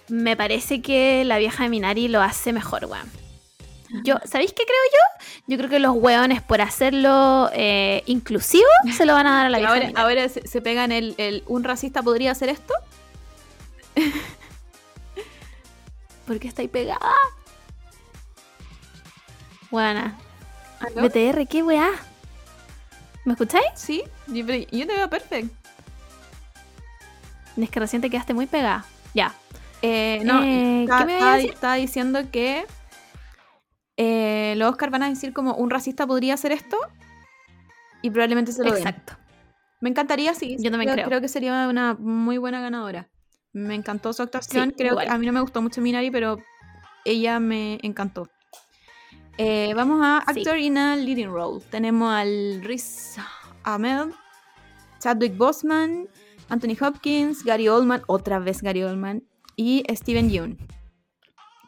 me 0.08 0.36
parece 0.36 0.82
que 0.82 1.24
la 1.24 1.38
vieja 1.38 1.62
de 1.64 1.68
Minari 1.70 2.08
lo 2.08 2.20
hace 2.20 2.52
mejor, 2.52 2.84
weón. 2.86 3.21
Yo, 4.04 4.16
¿Sabéis 4.24 4.52
qué 4.52 4.64
creo 4.64 4.76
yo? 4.92 5.24
Yo 5.46 5.58
creo 5.58 5.68
que 5.68 5.78
los 5.78 5.94
weones, 5.94 6.40
por 6.42 6.60
hacerlo 6.60 7.50
eh, 7.52 8.02
inclusivo, 8.06 8.64
se 8.96 9.04
lo 9.04 9.12
van 9.12 9.26
a 9.26 9.34
dar 9.36 9.46
a 9.46 9.50
la 9.50 9.58
vieja 9.74 9.92
ahora, 10.00 10.28
se, 10.28 10.46
se 10.46 10.60
pegan 10.60 10.92
el, 10.92 11.14
el 11.18 11.44
un 11.46 11.62
racista 11.64 12.02
podría 12.02 12.30
hacer 12.32 12.48
esto. 12.48 12.74
¿Por 16.26 16.38
qué 16.38 16.48
estáis 16.48 16.70
pegada? 16.70 17.12
Buena. 19.70 20.16
¿Aló? 20.80 21.02
BTR, 21.08 21.46
¿qué 21.48 21.62
weá? 21.62 21.90
¿Me 23.24 23.32
escucháis? 23.32 23.64
Sí, 23.74 24.02
yo, 24.26 24.44
yo 24.44 24.86
te 24.86 24.96
veo 24.96 25.08
perfecto. 25.08 25.54
Es 27.56 27.70
que 27.70 27.80
recién 27.80 28.00
te 28.02 28.10
quedaste 28.10 28.34
muy 28.34 28.46
pegada. 28.46 28.84
Ya. 29.14 29.34
Eh, 29.82 30.20
no, 30.24 30.42
Eh, 30.42 30.82
estaba, 30.84 31.00
¿qué 31.00 31.06
me 31.06 31.44
estaba 31.44 31.74
diciendo 31.74 32.20
que 32.30 32.64
eh, 33.96 34.54
los 34.56 34.70
Oscar 34.70 34.90
van 34.90 35.02
a 35.02 35.08
decir 35.08 35.32
como 35.32 35.54
un 35.54 35.70
racista 35.70 36.06
podría 36.06 36.34
hacer 36.34 36.52
esto 36.52 36.76
y 38.02 38.10
probablemente 38.10 38.52
se 38.52 38.62
lo 38.64 38.70
den. 38.70 38.78
Exacto. 38.78 39.14
Me 39.80 39.90
encantaría, 39.90 40.34
sí. 40.34 40.56
Yo 40.60 40.70
también 40.70 40.92
creo. 40.92 41.06
Creo 41.06 41.20
que 41.20 41.28
sería 41.28 41.68
una 41.68 41.94
muy 41.94 42.38
buena 42.38 42.60
ganadora. 42.60 43.10
Me 43.52 43.74
encantó 43.74 44.12
su 44.12 44.22
actuación. 44.22 44.70
Sí, 44.70 44.74
creo 44.76 44.92
igual. 44.92 45.06
que 45.06 45.12
a 45.12 45.18
mí 45.18 45.26
no 45.26 45.32
me 45.32 45.40
gustó 45.40 45.60
mucho 45.60 45.80
Minari, 45.80 46.10
pero 46.10 46.38
ella 47.04 47.40
me 47.40 47.78
encantó. 47.82 48.28
Eh, 49.38 49.72
vamos 49.74 50.00
a 50.02 50.22
Sí. 50.32 50.40
Actor 50.40 50.58
in 50.58 50.78
a 50.78 50.96
Leading 50.96 51.30
Role. 51.30 51.62
Tenemos 51.70 52.12
al 52.12 52.62
Riz 52.62 53.16
Ahmed, 53.64 54.12
Chadwick 55.00 55.36
Boseman, 55.36 56.08
Anthony 56.48 56.76
Hopkins, 56.80 57.44
Gary 57.44 57.68
Oldman, 57.68 58.02
otra 58.06 58.38
vez 58.38 58.62
Gary 58.62 58.82
Oldman, 58.84 59.24
y 59.56 59.84
Steven 59.90 60.30
Yeun. 60.30 60.58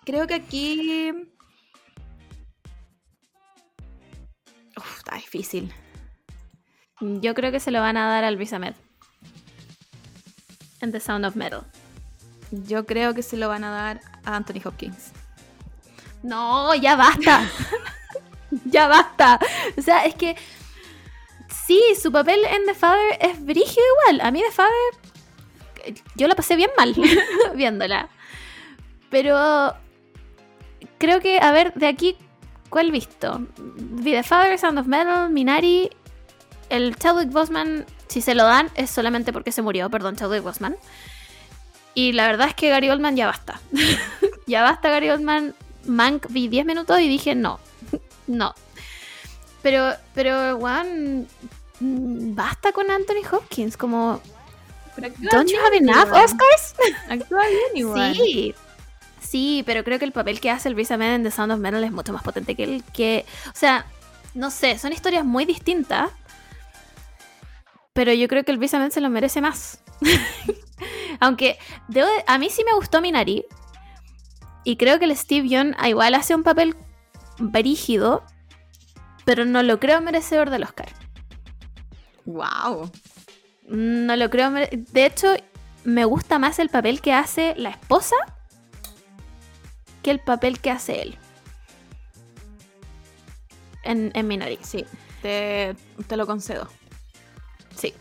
Creo 0.05 0.27
que 0.27 0.35
aquí... 0.35 1.13
Uf, 4.77 4.99
está 4.99 5.17
difícil. 5.17 5.73
Yo 7.01 7.35
creo 7.35 7.53
que 7.53 7.61
se 7.61 7.71
lo 7.71 7.81
van 7.81 7.97
a 7.97 8.09
dar 8.09 8.25
al 8.25 8.39
Riz 8.39 8.53
Ahmed. 8.53 8.75
En 10.81 10.93
The 10.93 11.01
Sound 11.01 11.25
of 11.25 11.37
Metal. 11.37 11.63
Yo 12.51 12.87
creo 12.87 13.15
que 13.15 13.23
se 13.23 13.37
lo 13.37 13.49
van 13.49 13.65
a 13.65 13.71
dar 13.71 14.01
a 14.25 14.37
Anthony 14.37 14.61
Hopkins. 14.65 15.13
No, 16.23 16.75
ya 16.75 16.97
basta. 16.97 17.49
ya 18.65 18.89
basta. 18.89 19.39
O 19.77 19.83
sea, 19.83 20.05
es 20.05 20.15
que. 20.15 20.37
Sí, 21.67 21.81
su 22.01 22.13
papel 22.13 22.41
en 22.45 22.65
The 22.67 22.75
Father 22.75 23.19
es 23.21 23.45
brígido 23.45 23.85
igual. 24.03 24.27
A 24.27 24.31
mí 24.31 24.43
The 24.43 24.53
Father. 24.53 25.95
Yo 26.15 26.29
la 26.29 26.35
pasé 26.35 26.57
bien 26.57 26.71
mal 26.77 26.95
viéndola. 27.55 28.09
Pero. 29.11 29.75
Creo 30.99 31.21
que, 31.21 31.39
a 31.39 31.51
ver, 31.53 31.75
de 31.75 31.87
aquí, 31.87 32.17
¿cuál 32.75 32.91
visto? 32.91 33.41
Vi 33.57 34.11
The 34.11 34.25
Father, 34.25 34.59
Sound 34.59 34.81
of 34.81 34.89
Metal, 34.89 35.31
Minari. 35.31 35.91
El 36.69 36.97
Chadwick 36.97 37.31
Boseman, 37.31 37.87
si 38.09 38.21
se 38.21 38.35
lo 38.35 38.43
dan, 38.43 38.69
es 38.75 38.91
solamente 38.91 39.33
porque 39.33 39.53
se 39.53 39.63
murió. 39.63 39.89
Perdón, 39.91 40.17
Chadwick 40.17 40.43
Boseman. 40.43 40.77
Y 41.95 42.11
la 42.15 42.27
verdad 42.27 42.49
es 42.49 42.55
que 42.57 42.71
Gary 42.71 42.91
Oldman 42.91 43.15
ya 43.15 43.27
basta. 43.27 43.61
ya 44.49 44.63
basta, 44.65 44.91
Gary 44.91 45.09
Oldman. 45.09 45.55
Mank 45.87 46.27
vi 46.31 46.49
10 46.49 46.67
minutos 46.67 46.99
y 46.99 47.07
dije 47.07 47.37
no. 47.37 47.61
no. 48.27 48.53
Pero, 49.63 49.93
pero, 50.13 50.59
Juan, 50.59 51.29
basta 51.79 52.73
con 52.73 52.91
Anthony 52.91 53.25
Hopkins. 53.31 53.77
Como, 53.77 54.21
¿don't 55.31 55.49
you 55.49 55.61
have 55.65 55.77
enough 55.77 56.11
Oscars? 56.11 56.75
Actúa 57.09 57.47
bien 57.47 57.71
igual. 57.77 58.17
Sí. 58.17 58.53
Sí, 59.35 59.65
pero 59.67 59.83
creo 59.83 59.99
que 59.99 60.05
el 60.05 60.13
papel 60.13 60.39
que 60.39 60.49
hace 60.49 60.69
el 60.69 60.77
Riz 60.77 60.93
Ahmed 60.93 61.13
en 61.17 61.25
The 61.25 61.33
Sound 61.33 61.51
of 61.51 61.59
Metal 61.59 61.83
es 61.83 61.91
mucho 61.91 62.13
más 62.13 62.23
potente 62.23 62.55
que 62.55 62.63
el 62.63 62.85
que. 62.85 63.27
O 63.49 63.57
sea, 63.57 63.85
no 64.33 64.49
sé, 64.53 64.79
son 64.79 64.93
historias 64.93 65.25
muy 65.25 65.45
distintas. 65.45 66.13
Pero 67.95 68.13
yo 68.13 68.29
creo 68.29 68.45
que 68.45 68.53
el 68.53 68.61
Ahmed 68.63 68.93
se 68.93 69.01
lo 69.01 69.11
merece 69.11 69.41
más. 69.41 69.83
Aunque 71.19 71.59
debo 71.89 72.07
de- 72.07 72.23
a 72.29 72.39
mí 72.39 72.49
sí 72.49 72.63
me 72.65 72.75
gustó 72.75 73.01
Minari. 73.01 73.45
Y 74.63 74.77
creo 74.77 75.01
que 75.01 75.07
el 75.07 75.17
Steve 75.17 75.49
Young 75.49 75.75
igual 75.85 76.15
hace 76.15 76.37
un 76.37 76.45
papel 76.45 76.77
brígido. 77.41 78.23
Pero 79.25 79.45
no 79.45 79.65
lo 79.65 79.81
creo 79.81 80.01
merecedor 80.01 80.51
del 80.51 80.63
Oscar. 80.63 80.93
Wow. 82.25 82.89
No 83.67 84.15
lo 84.15 84.31
creo. 84.31 84.53
De 84.53 85.07
hecho, 85.07 85.35
me 85.83 86.05
gusta 86.05 86.39
más 86.39 86.61
el 86.61 86.69
papel 86.69 87.01
que 87.01 87.13
hace 87.13 87.55
la 87.57 87.71
esposa 87.71 88.15
que 90.05 90.13
el 90.13 90.21
papel 90.21 90.61
que 90.61 90.71
hace 90.71 91.03
él. 91.03 91.17
En, 93.83 94.13
en 94.15 94.27
Minari. 94.29 94.59
Sí, 94.63 94.85
te, 95.23 95.75
te 96.07 96.17
lo 96.17 96.27
concedo. 96.27 96.69
Sí. 97.77 97.93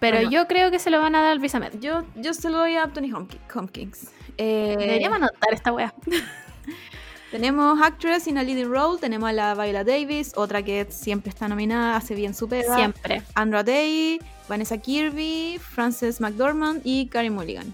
Pero 0.00 0.16
Bueno. 0.16 0.30
yo 0.30 0.48
creo 0.48 0.70
que 0.70 0.78
se 0.78 0.90
lo 0.90 1.00
van 1.00 1.14
a 1.14 1.22
dar 1.22 1.32
al 1.32 1.40
Riz 1.40 1.54
Ahmed. 1.54 1.78
Yo, 1.80 2.04
yo 2.16 2.34
se 2.34 2.50
lo 2.50 2.58
doy 2.58 2.74
a 2.76 2.84
Anthony 2.84 3.10
Hopki- 3.12 3.38
Hopkins. 3.54 4.08
Eh, 4.38 4.74
Deberíamos 4.78 5.16
anotar 5.16 5.52
esta 5.52 5.72
wea. 5.72 5.94
tenemos 7.30 7.80
Actress 7.80 8.26
in 8.26 8.36
a 8.38 8.42
Leading 8.42 8.68
Role, 8.70 8.98
tenemos 8.98 9.28
a 9.28 9.32
la 9.32 9.54
Viola 9.54 9.84
Davis, 9.84 10.32
otra 10.34 10.62
que 10.62 10.86
siempre 10.90 11.30
está 11.30 11.46
nominada, 11.46 11.96
hace 11.96 12.14
bien 12.16 12.34
su 12.34 12.48
pega. 12.48 12.74
Siempre. 12.74 13.22
Andra 13.34 13.62
Day, 13.62 14.20
Vanessa 14.48 14.76
Kirby, 14.78 15.58
Frances 15.60 16.20
McDormand 16.20 16.80
y 16.84 17.06
Carey 17.06 17.30
Mulligan. 17.30 17.72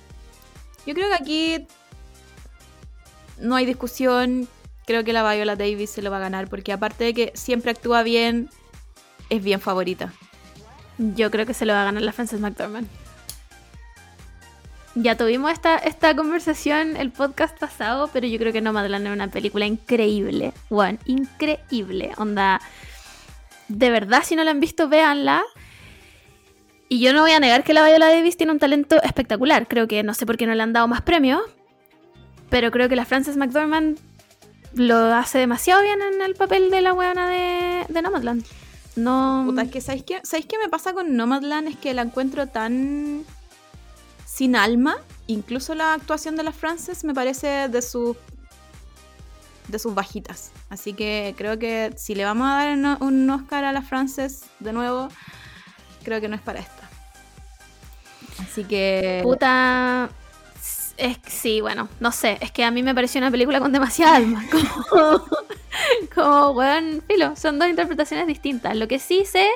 Yo 0.86 0.94
creo 0.94 1.08
que 1.08 1.14
aquí 1.14 1.66
no 3.40 3.56
hay 3.56 3.66
discusión. 3.66 4.48
Creo 4.86 5.04
que 5.04 5.12
la 5.12 5.28
Viola 5.34 5.56
Davis 5.56 5.90
se 5.90 6.02
lo 6.02 6.10
va 6.10 6.16
a 6.16 6.20
ganar 6.20 6.48
porque 6.48 6.72
aparte 6.72 7.04
de 7.04 7.14
que 7.14 7.32
siempre 7.34 7.70
actúa 7.70 8.02
bien, 8.02 8.48
es 9.30 9.42
bien 9.42 9.60
favorita. 9.60 10.12
Yo 10.98 11.30
creo 11.30 11.46
que 11.46 11.54
se 11.54 11.66
lo 11.66 11.72
va 11.72 11.82
a 11.82 11.84
ganar 11.84 12.02
la 12.02 12.12
Frances 12.12 12.40
McDormand. 12.40 12.88
Ya 14.94 15.16
tuvimos 15.16 15.52
esta, 15.52 15.76
esta 15.76 16.16
conversación 16.16 16.96
el 16.96 17.12
podcast 17.12 17.56
pasado, 17.56 18.10
pero 18.12 18.26
yo 18.26 18.38
creo 18.38 18.52
que 18.52 18.60
Nomadland 18.60 19.06
es 19.06 19.12
una 19.12 19.28
película 19.28 19.64
increíble. 19.64 20.52
One, 20.70 20.98
increíble. 21.04 22.10
Onda, 22.16 22.60
de 23.68 23.90
verdad, 23.90 24.22
si 24.24 24.34
no 24.34 24.42
la 24.42 24.50
han 24.50 24.60
visto, 24.60 24.88
véanla. 24.88 25.44
Y 26.88 27.00
yo 27.00 27.12
no 27.12 27.20
voy 27.20 27.32
a 27.32 27.38
negar 27.38 27.62
que 27.62 27.74
la 27.74 27.86
Viola 27.86 28.08
Davis 28.08 28.36
tiene 28.36 28.50
un 28.50 28.58
talento 28.58 29.00
espectacular. 29.02 29.68
Creo 29.68 29.86
que 29.86 30.02
no 30.02 30.14
sé 30.14 30.26
por 30.26 30.36
qué 30.36 30.46
no 30.46 30.54
le 30.54 30.62
han 30.62 30.72
dado 30.72 30.88
más 30.88 31.02
premios. 31.02 31.42
Pero 32.50 32.70
creo 32.70 32.88
que 32.88 32.96
la 32.96 33.04
Frances 33.04 33.36
McDormand 33.36 33.98
lo 34.74 34.96
hace 35.14 35.38
demasiado 35.38 35.82
bien 35.82 36.00
en 36.02 36.22
el 36.22 36.34
papel 36.34 36.70
de 36.70 36.80
la 36.80 36.92
weona 36.94 37.28
de, 37.28 37.86
de 37.88 38.02
Nomadland. 38.02 38.44
No. 38.96 39.42
Puta, 39.46 39.62
es 39.62 39.70
que 39.70 39.80
¿sabéis 39.80 40.04
qué? 40.04 40.20
¿sabéis 40.24 40.46
qué 40.46 40.56
me 40.58 40.68
pasa 40.68 40.92
con 40.92 41.16
Nomadland? 41.16 41.68
Es 41.68 41.76
que 41.76 41.94
la 41.94 42.02
encuentro 42.02 42.46
tan 42.46 43.24
sin 44.26 44.56
alma. 44.56 44.96
Incluso 45.26 45.74
la 45.74 45.92
actuación 45.94 46.36
de 46.36 46.42
la 46.42 46.52
Frances 46.52 47.04
me 47.04 47.14
parece 47.14 47.68
de 47.68 47.82
sus 47.82 48.16
de 49.68 49.78
sus 49.78 49.94
bajitas. 49.94 50.50
Así 50.70 50.94
que 50.94 51.34
creo 51.36 51.58
que 51.58 51.92
si 51.96 52.14
le 52.14 52.24
vamos 52.24 52.48
a 52.48 52.54
dar 52.64 52.72
un- 52.76 52.96
un 53.02 53.30
Oscar 53.30 53.64
a 53.64 53.72
la 53.72 53.82
Frances 53.82 54.44
de 54.60 54.72
nuevo, 54.72 55.08
creo 56.04 56.22
que 56.22 56.28
no 56.28 56.36
es 56.36 56.40
para 56.40 56.60
esta. 56.60 56.88
Así 58.42 58.64
que 58.64 59.20
Puta. 59.22 60.08
Es 60.98 61.16
que 61.18 61.30
sí, 61.30 61.60
bueno, 61.60 61.88
no 62.00 62.10
sé. 62.10 62.38
Es 62.40 62.50
que 62.50 62.64
a 62.64 62.72
mí 62.72 62.82
me 62.82 62.92
pareció 62.92 63.20
una 63.20 63.30
película 63.30 63.60
con 63.60 63.72
demasiada 63.72 64.16
alma. 64.16 64.44
Como, 64.90 65.24
como 66.12 66.50
weón, 66.50 67.02
filo. 67.06 67.36
Son 67.36 67.58
dos 67.58 67.68
interpretaciones 67.68 68.26
distintas. 68.26 68.76
Lo 68.76 68.88
que 68.88 68.98
sí 68.98 69.24
sé 69.24 69.48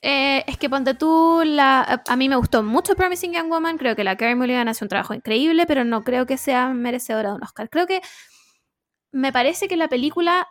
eh, 0.00 0.44
es 0.46 0.56
que 0.56 0.70
ponte 0.70 0.94
tú. 0.94 1.42
La, 1.44 2.02
a 2.08 2.16
mí 2.16 2.30
me 2.30 2.36
gustó 2.36 2.62
mucho 2.62 2.96
Promising 2.96 3.34
Young 3.34 3.50
Woman. 3.50 3.76
Creo 3.76 3.94
que 3.96 4.02
la 4.02 4.16
Carey 4.16 4.34
Mulligan 4.34 4.68
hace 4.68 4.82
un 4.84 4.88
trabajo 4.88 5.12
increíble, 5.12 5.66
pero 5.66 5.84
no 5.84 6.04
creo 6.04 6.24
que 6.24 6.38
sea 6.38 6.70
merecedora 6.70 7.30
de 7.30 7.34
un 7.36 7.42
Oscar. 7.42 7.68
Creo 7.68 7.86
que 7.86 8.00
me 9.12 9.32
parece 9.32 9.68
que 9.68 9.76
la 9.76 9.88
película 9.88 10.48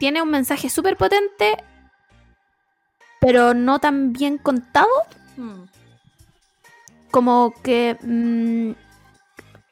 tiene 0.00 0.20
un 0.20 0.30
mensaje 0.30 0.68
súper 0.68 0.96
potente, 0.96 1.56
pero 3.20 3.54
no 3.54 3.78
tan 3.78 4.12
bien 4.12 4.38
contado 4.38 4.88
hmm, 5.36 5.64
como 7.10 7.54
que 7.62 7.96
mm, 8.02 8.85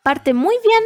parte 0.05 0.33
muy 0.35 0.55
bien, 0.63 0.83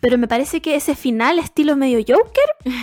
pero 0.00 0.18
me 0.18 0.28
parece 0.28 0.60
que 0.60 0.74
ese 0.74 0.94
final 0.94 1.38
estilo 1.38 1.76
medio 1.76 1.98
Joker 2.00 2.74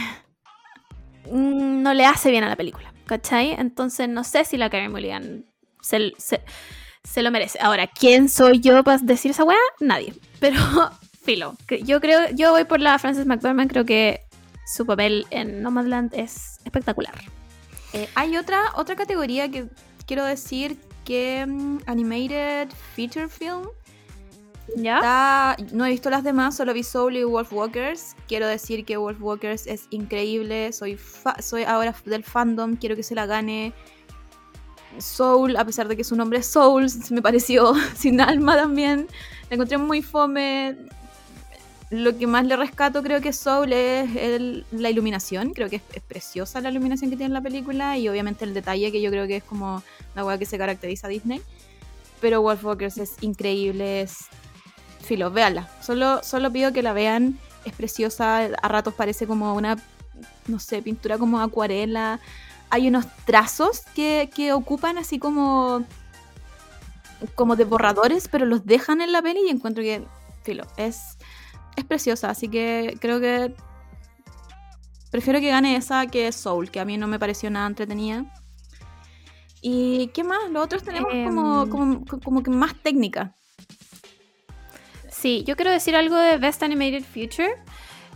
mm, 1.31 1.81
no 1.83 1.93
le 1.93 2.05
hace 2.05 2.31
bien 2.31 2.43
a 2.43 2.49
la 2.49 2.55
película, 2.55 2.93
¿cachai? 3.05 3.51
Entonces 3.53 4.09
no 4.09 4.23
sé 4.23 4.45
si 4.45 4.57
la 4.57 4.69
Karen 4.69 4.91
Mulligan 4.91 5.45
se, 5.81 6.13
se- 6.17 7.21
lo 7.21 7.31
merece. 7.31 7.59
Ahora, 7.61 7.87
¿quién 7.87 8.29
soy 8.29 8.59
yo 8.59 8.83
para 8.83 8.97
decir 8.99 9.31
esa 9.31 9.43
weá? 9.43 9.57
Nadie. 9.79 10.13
Pero, 10.39 10.57
filo, 11.23 11.55
yo 11.83 12.01
creo, 12.01 12.29
yo 12.31 12.51
voy 12.51 12.63
por 12.65 12.79
la 12.79 12.97
Frances 12.99 13.25
McDormand, 13.25 13.69
creo 13.69 13.85
que 13.85 14.21
su 14.65 14.85
papel 14.85 15.25
en 15.29 15.61
Nomadland 15.61 16.13
es 16.13 16.59
espectacular. 16.65 17.13
Eh, 17.93 18.07
hay 18.15 18.37
otra, 18.37 18.71
otra 18.75 18.95
categoría 18.95 19.51
que 19.51 19.67
quiero 20.07 20.23
decir 20.25 20.77
que 21.03 21.45
mm, 21.47 21.79
Animated 21.87 22.69
Feature 22.95 23.27
Film. 23.27 23.67
¿Ya? 24.75 25.55
No 25.73 25.85
he 25.85 25.89
visto 25.89 26.09
las 26.09 26.23
demás, 26.23 26.55
solo 26.55 26.73
vi 26.73 26.83
Soul 26.83 27.17
y 27.17 27.23
Wolfwalkers. 27.23 28.15
Quiero 28.27 28.47
decir 28.47 28.85
que 28.85 28.97
Wolfwalkers 28.97 29.67
es 29.67 29.87
increíble. 29.89 30.71
Soy, 30.71 30.97
soy 31.39 31.63
ahora 31.63 31.93
del 32.05 32.23
fandom, 32.23 32.75
quiero 32.75 32.95
que 32.95 33.03
se 33.03 33.15
la 33.15 33.25
gane. 33.25 33.73
Soul, 34.97 35.55
a 35.55 35.65
pesar 35.65 35.87
de 35.87 35.95
que 35.97 36.03
su 36.03 36.15
nombre 36.15 36.39
es 36.39 36.47
Soul, 36.47 36.87
me 37.11 37.21
pareció 37.21 37.73
sin 37.95 38.21
alma 38.21 38.55
también. 38.55 39.07
La 39.49 39.55
encontré 39.55 39.77
muy 39.77 40.01
fome. 40.01 40.75
Lo 41.89 42.17
que 42.17 42.25
más 42.25 42.45
le 42.45 42.55
rescato 42.55 43.03
creo 43.03 43.19
que 43.19 43.33
Soul 43.33 43.73
es 43.73 44.15
el- 44.15 44.65
la 44.71 44.89
iluminación. 44.89 45.53
Creo 45.53 45.69
que 45.69 45.77
es, 45.77 45.81
es 45.93 46.01
preciosa 46.01 46.61
la 46.61 46.69
iluminación 46.71 47.09
que 47.09 47.17
tiene 47.17 47.27
en 47.27 47.33
la 47.33 47.41
película 47.41 47.97
y 47.97 48.07
obviamente 48.07 48.45
el 48.45 48.53
detalle 48.53 48.91
que 48.93 49.01
yo 49.01 49.11
creo 49.11 49.27
que 49.27 49.37
es 49.37 49.43
como 49.43 49.83
la 50.15 50.23
hueá 50.23 50.37
que 50.37 50.45
se 50.45 50.57
caracteriza 50.57 51.07
a 51.07 51.09
Disney. 51.09 51.41
Pero 52.21 52.41
Wolfwalkers 52.41 52.97
es 52.99 53.15
increíble, 53.21 54.07
filo, 55.01 55.31
véanla. 55.31 55.69
Solo, 55.81 56.23
solo 56.23 56.51
pido 56.51 56.71
que 56.73 56.81
la 56.83 56.93
vean. 56.93 57.39
Es 57.65 57.73
preciosa. 57.73 58.49
A 58.61 58.67
ratos 58.67 58.93
parece 58.93 59.27
como 59.27 59.53
una, 59.53 59.77
no 60.47 60.59
sé, 60.59 60.81
pintura 60.81 61.17
como 61.17 61.39
acuarela. 61.39 62.19
Hay 62.69 62.87
unos 62.87 63.05
trazos 63.25 63.81
que, 63.93 64.29
que 64.33 64.53
ocupan 64.53 64.97
así 64.97 65.19
como 65.19 65.85
como 67.35 67.55
de 67.55 67.65
borradores, 67.65 68.27
pero 68.27 68.45
los 68.45 68.65
dejan 68.65 69.01
en 69.01 69.11
la 69.11 69.21
peli 69.21 69.41
y 69.45 69.51
encuentro 69.51 69.83
que, 69.83 70.03
filo, 70.43 70.65
es, 70.77 71.17
es 71.75 71.85
preciosa. 71.85 72.29
Así 72.29 72.47
que 72.47 72.97
creo 72.99 73.19
que 73.19 73.53
prefiero 75.11 75.39
que 75.39 75.49
gane 75.49 75.75
esa 75.75 76.07
que 76.07 76.31
Soul, 76.31 76.71
que 76.71 76.79
a 76.79 76.85
mí 76.85 76.97
no 76.97 77.07
me 77.07 77.19
pareció 77.19 77.51
nada 77.51 77.67
entretenida. 77.67 78.25
¿Y 79.61 80.07
qué 80.07 80.23
más? 80.23 80.49
Los 80.49 80.63
otros 80.63 80.83
tenemos 80.83 81.11
como, 81.11 81.63
Em. 81.63 81.69
como, 81.69 82.05
como 82.23 82.43
que 82.43 82.49
más 82.49 82.73
técnica. 82.81 83.35
Sí, 85.21 85.43
yo 85.45 85.55
quiero 85.55 85.69
decir 85.69 85.95
algo 85.95 86.15
de 86.15 86.37
Best 86.37 86.63
Animated 86.63 87.03
Future. 87.03 87.53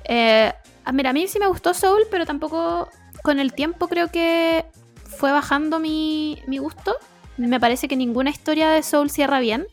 Eh, 0.05 0.51
ah, 0.85 0.91
mira, 0.91 1.11
a 1.11 1.13
mí 1.13 1.27
sí 1.27 1.37
me 1.37 1.45
gustó 1.45 1.75
Soul, 1.75 2.01
pero 2.09 2.25
tampoco 2.25 2.89
con 3.21 3.39
el 3.39 3.53
tiempo 3.53 3.87
creo 3.87 4.07
que 4.07 4.65
fue 5.03 5.31
bajando 5.31 5.79
mi, 5.79 6.41
mi 6.47 6.57
gusto. 6.57 6.95
Me 7.37 7.59
parece 7.59 7.87
que 7.87 7.95
ninguna 7.95 8.31
historia 8.31 8.71
de 8.71 8.81
Soul 8.81 9.11
cierra 9.11 9.39
bien. 9.39 9.67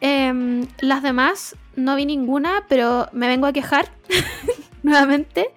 Em, 0.00 0.66
las 0.78 1.02
demás 1.02 1.56
no 1.76 1.94
vi 1.94 2.06
ninguna, 2.06 2.64
pero 2.66 3.10
me 3.12 3.28
vengo 3.28 3.46
a 3.46 3.52
quejar 3.52 3.90
nuevamente. 4.82 5.50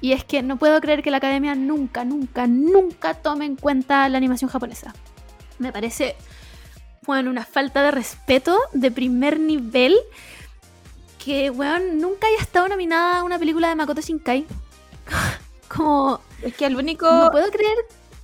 Y 0.00 0.10
es 0.10 0.24
que 0.24 0.42
no 0.42 0.56
puedo 0.56 0.80
creer 0.80 1.04
que 1.04 1.12
la 1.12 1.18
academia 1.18 1.54
nunca, 1.54 2.04
nunca, 2.04 2.48
nunca 2.48 3.14
tome 3.14 3.44
en 3.44 3.54
cuenta 3.54 4.08
la 4.08 4.18
animación 4.18 4.50
japonesa. 4.50 4.92
Me 5.60 5.70
parece, 5.70 6.16
bueno, 7.06 7.30
una 7.30 7.44
falta 7.44 7.82
de 7.82 7.90
respeto 7.90 8.58
de 8.72 8.90
primer 8.90 9.40
nivel. 9.40 9.96
Que, 11.22 11.50
weón, 11.50 11.98
nunca 11.98 12.26
haya 12.26 12.38
estado 12.40 12.68
nominada 12.68 13.20
a 13.20 13.24
una 13.24 13.38
película 13.38 13.68
de 13.68 13.74
Makoto 13.74 14.00
Shinkai. 14.00 14.46
Como, 15.68 16.20
Es 16.42 16.54
que 16.54 16.66
el 16.66 16.76
único, 16.76 17.06
no 17.10 17.30
puedo 17.30 17.50
creer 17.50 17.76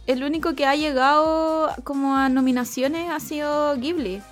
el 0.06 0.22
único 0.22 0.54
que 0.54 0.66
ha 0.66 0.74
llegado 0.74 1.70
como 1.84 2.16
a 2.16 2.28
nominaciones 2.28 3.10
ha 3.10 3.20
sido 3.20 3.76
Ghibli. 3.76 4.22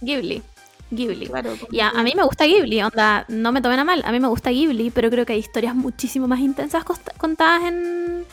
Ghibli. 0.00 0.42
Ghibli. 0.90 1.26
Claro. 1.26 1.54
Y 1.70 1.80
a, 1.80 1.88
a 1.90 2.02
mí 2.02 2.12
me 2.14 2.22
gusta 2.22 2.44
Ghibli, 2.44 2.82
onda, 2.82 3.24
no 3.28 3.52
me 3.52 3.60
tomen 3.60 3.80
a 3.80 3.84
mal, 3.84 4.02
a 4.04 4.12
mí 4.12 4.20
me 4.20 4.28
gusta 4.28 4.50
Ghibli, 4.50 4.90
pero 4.90 5.10
creo 5.10 5.26
que 5.26 5.32
hay 5.32 5.38
historias 5.40 5.74
muchísimo 5.74 6.28
más 6.28 6.40
intensas 6.40 6.84
contadas 7.18 7.64
en, 7.64 8.24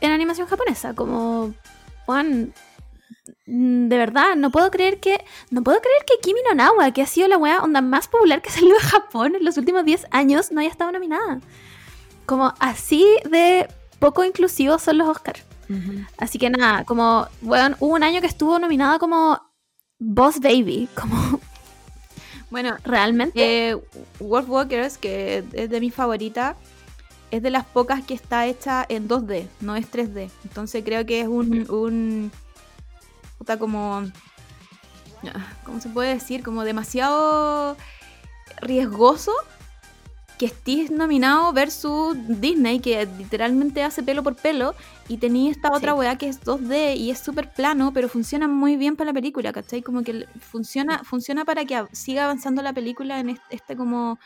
en 0.00 0.10
animación 0.10 0.48
japonesa, 0.48 0.94
como, 0.94 1.54
Juan, 2.06 2.52
de 3.46 3.96
verdad, 3.98 4.36
no 4.36 4.50
puedo 4.50 4.70
creer 4.70 5.00
que, 5.00 5.24
no 5.50 5.62
puedo 5.62 5.78
creer 5.80 6.04
que 6.06 6.20
Kimi 6.22 6.40
no 6.48 6.54
Nawa, 6.54 6.90
que 6.92 7.02
ha 7.02 7.06
sido 7.06 7.28
la 7.28 7.38
wea 7.38 7.62
onda 7.62 7.80
más 7.80 8.08
popular 8.08 8.42
que 8.42 8.48
ha 8.50 8.52
salido 8.52 8.74
de 8.76 8.82
Japón 8.82 9.34
en 9.36 9.44
los 9.44 9.56
últimos 9.56 9.84
10 9.84 10.06
años, 10.10 10.52
no 10.52 10.60
haya 10.60 10.70
estado 10.70 10.92
nominada. 10.92 11.40
Como 12.26 12.54
así 12.58 13.04
de 13.30 13.68
poco 13.98 14.24
inclusivos 14.24 14.82
son 14.82 14.98
los 14.98 15.08
Oscars. 15.08 15.42
Así 16.18 16.38
que 16.38 16.50
nada, 16.50 16.84
como, 16.84 17.26
bueno, 17.40 17.74
hubo 17.80 17.94
un 17.94 18.02
año 18.02 18.20
que 18.20 18.26
estuvo 18.26 18.58
nominada 18.58 18.98
como 18.98 19.40
Boss 19.98 20.38
Baby, 20.40 20.88
como 21.00 21.40
Bueno, 22.50 22.76
realmente. 22.84 23.70
eh, 23.70 23.76
Wolfwalkers, 24.20 24.98
que 24.98 25.42
es 25.52 25.70
de 25.70 25.80
mi 25.80 25.90
favorita, 25.90 26.56
es 27.30 27.42
de 27.42 27.50
las 27.50 27.64
pocas 27.64 28.04
que 28.04 28.14
está 28.14 28.46
hecha 28.46 28.84
en 28.88 29.08
2D, 29.08 29.48
no 29.60 29.74
es 29.74 29.90
3D. 29.90 30.30
Entonces 30.44 30.84
creo 30.84 31.04
que 31.06 31.20
es 31.22 31.26
un. 31.28 31.68
un 31.70 32.30
puta, 33.44 33.58
como. 33.58 34.02
¿Cómo 35.64 35.80
se 35.80 35.88
puede 35.90 36.14
decir? 36.14 36.42
Como 36.42 36.64
demasiado 36.64 37.76
riesgoso 38.60 39.32
que 40.38 40.46
estés 40.46 40.90
nominado 40.90 41.52
versus 41.52 42.16
Disney, 42.40 42.80
que 42.80 43.06
literalmente 43.06 43.82
hace 43.82 44.02
pelo 44.02 44.22
por 44.22 44.34
pelo, 44.34 44.74
y 45.08 45.18
tenía 45.18 45.50
esta 45.50 45.70
otra 45.72 45.94
weá 45.94 46.16
que 46.16 46.28
es 46.28 46.42
2D 46.42 46.96
y 46.96 47.10
es 47.10 47.20
súper 47.20 47.52
plano, 47.52 47.92
pero 47.92 48.08
funciona 48.08 48.48
muy 48.48 48.76
bien 48.76 48.96
para 48.96 49.10
la 49.10 49.14
película, 49.14 49.52
¿cachai? 49.52 49.82
Como 49.82 50.02
que 50.02 50.26
funciona, 50.40 51.04
funciona 51.04 51.44
para 51.44 51.64
que 51.64 51.84
siga 51.92 52.24
avanzando 52.24 52.62
la 52.62 52.72
película 52.72 53.20
en 53.20 53.30
este, 53.30 53.44
este 53.54 53.76
como, 53.76 54.18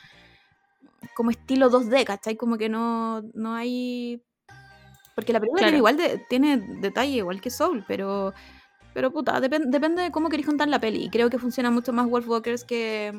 como 1.14 1.30
estilo 1.30 1.70
2D, 1.70 2.04
¿cachai? 2.04 2.36
Como 2.36 2.56
que 2.56 2.68
no, 2.68 3.22
no 3.34 3.54
hay... 3.54 4.22
Porque 5.14 5.32
la 5.32 5.40
película 5.40 5.62
Claro. 5.62 5.70
tiene 5.70 5.78
igual 5.78 5.96
de, 5.96 6.24
tiene 6.28 6.56
detalle, 6.80 7.18
igual 7.18 7.40
que 7.40 7.50
Soul, 7.50 7.84
pero... 7.86 8.32
Pero 8.98 9.12
puta, 9.12 9.40
depen- 9.40 9.66
depende 9.70 10.02
de 10.02 10.10
cómo 10.10 10.28
queréis 10.28 10.46
contar 10.48 10.66
la 10.66 10.80
peli. 10.80 11.04
Y 11.04 11.08
creo 11.08 11.30
que 11.30 11.38
funciona 11.38 11.70
mucho 11.70 11.92
más 11.92 12.08
Wolfwalkers 12.08 12.64
que, 12.64 13.12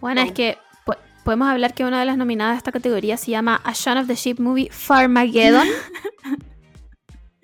Bueno, 0.00 0.20
es 0.20 0.30
que 0.30 0.58
po- 0.86 0.94
podemos 1.24 1.48
hablar 1.48 1.74
que 1.74 1.84
una 1.84 1.98
de 1.98 2.04
las 2.06 2.16
nominadas 2.16 2.54
a 2.54 2.58
esta 2.58 2.70
categoría 2.70 3.16
se 3.16 3.32
llama 3.32 3.60
A 3.64 3.72
Shaun 3.72 3.98
of 3.98 4.06
the 4.06 4.14
Sheep 4.14 4.38
Movie 4.38 4.68
Farmageddon. 4.70 5.66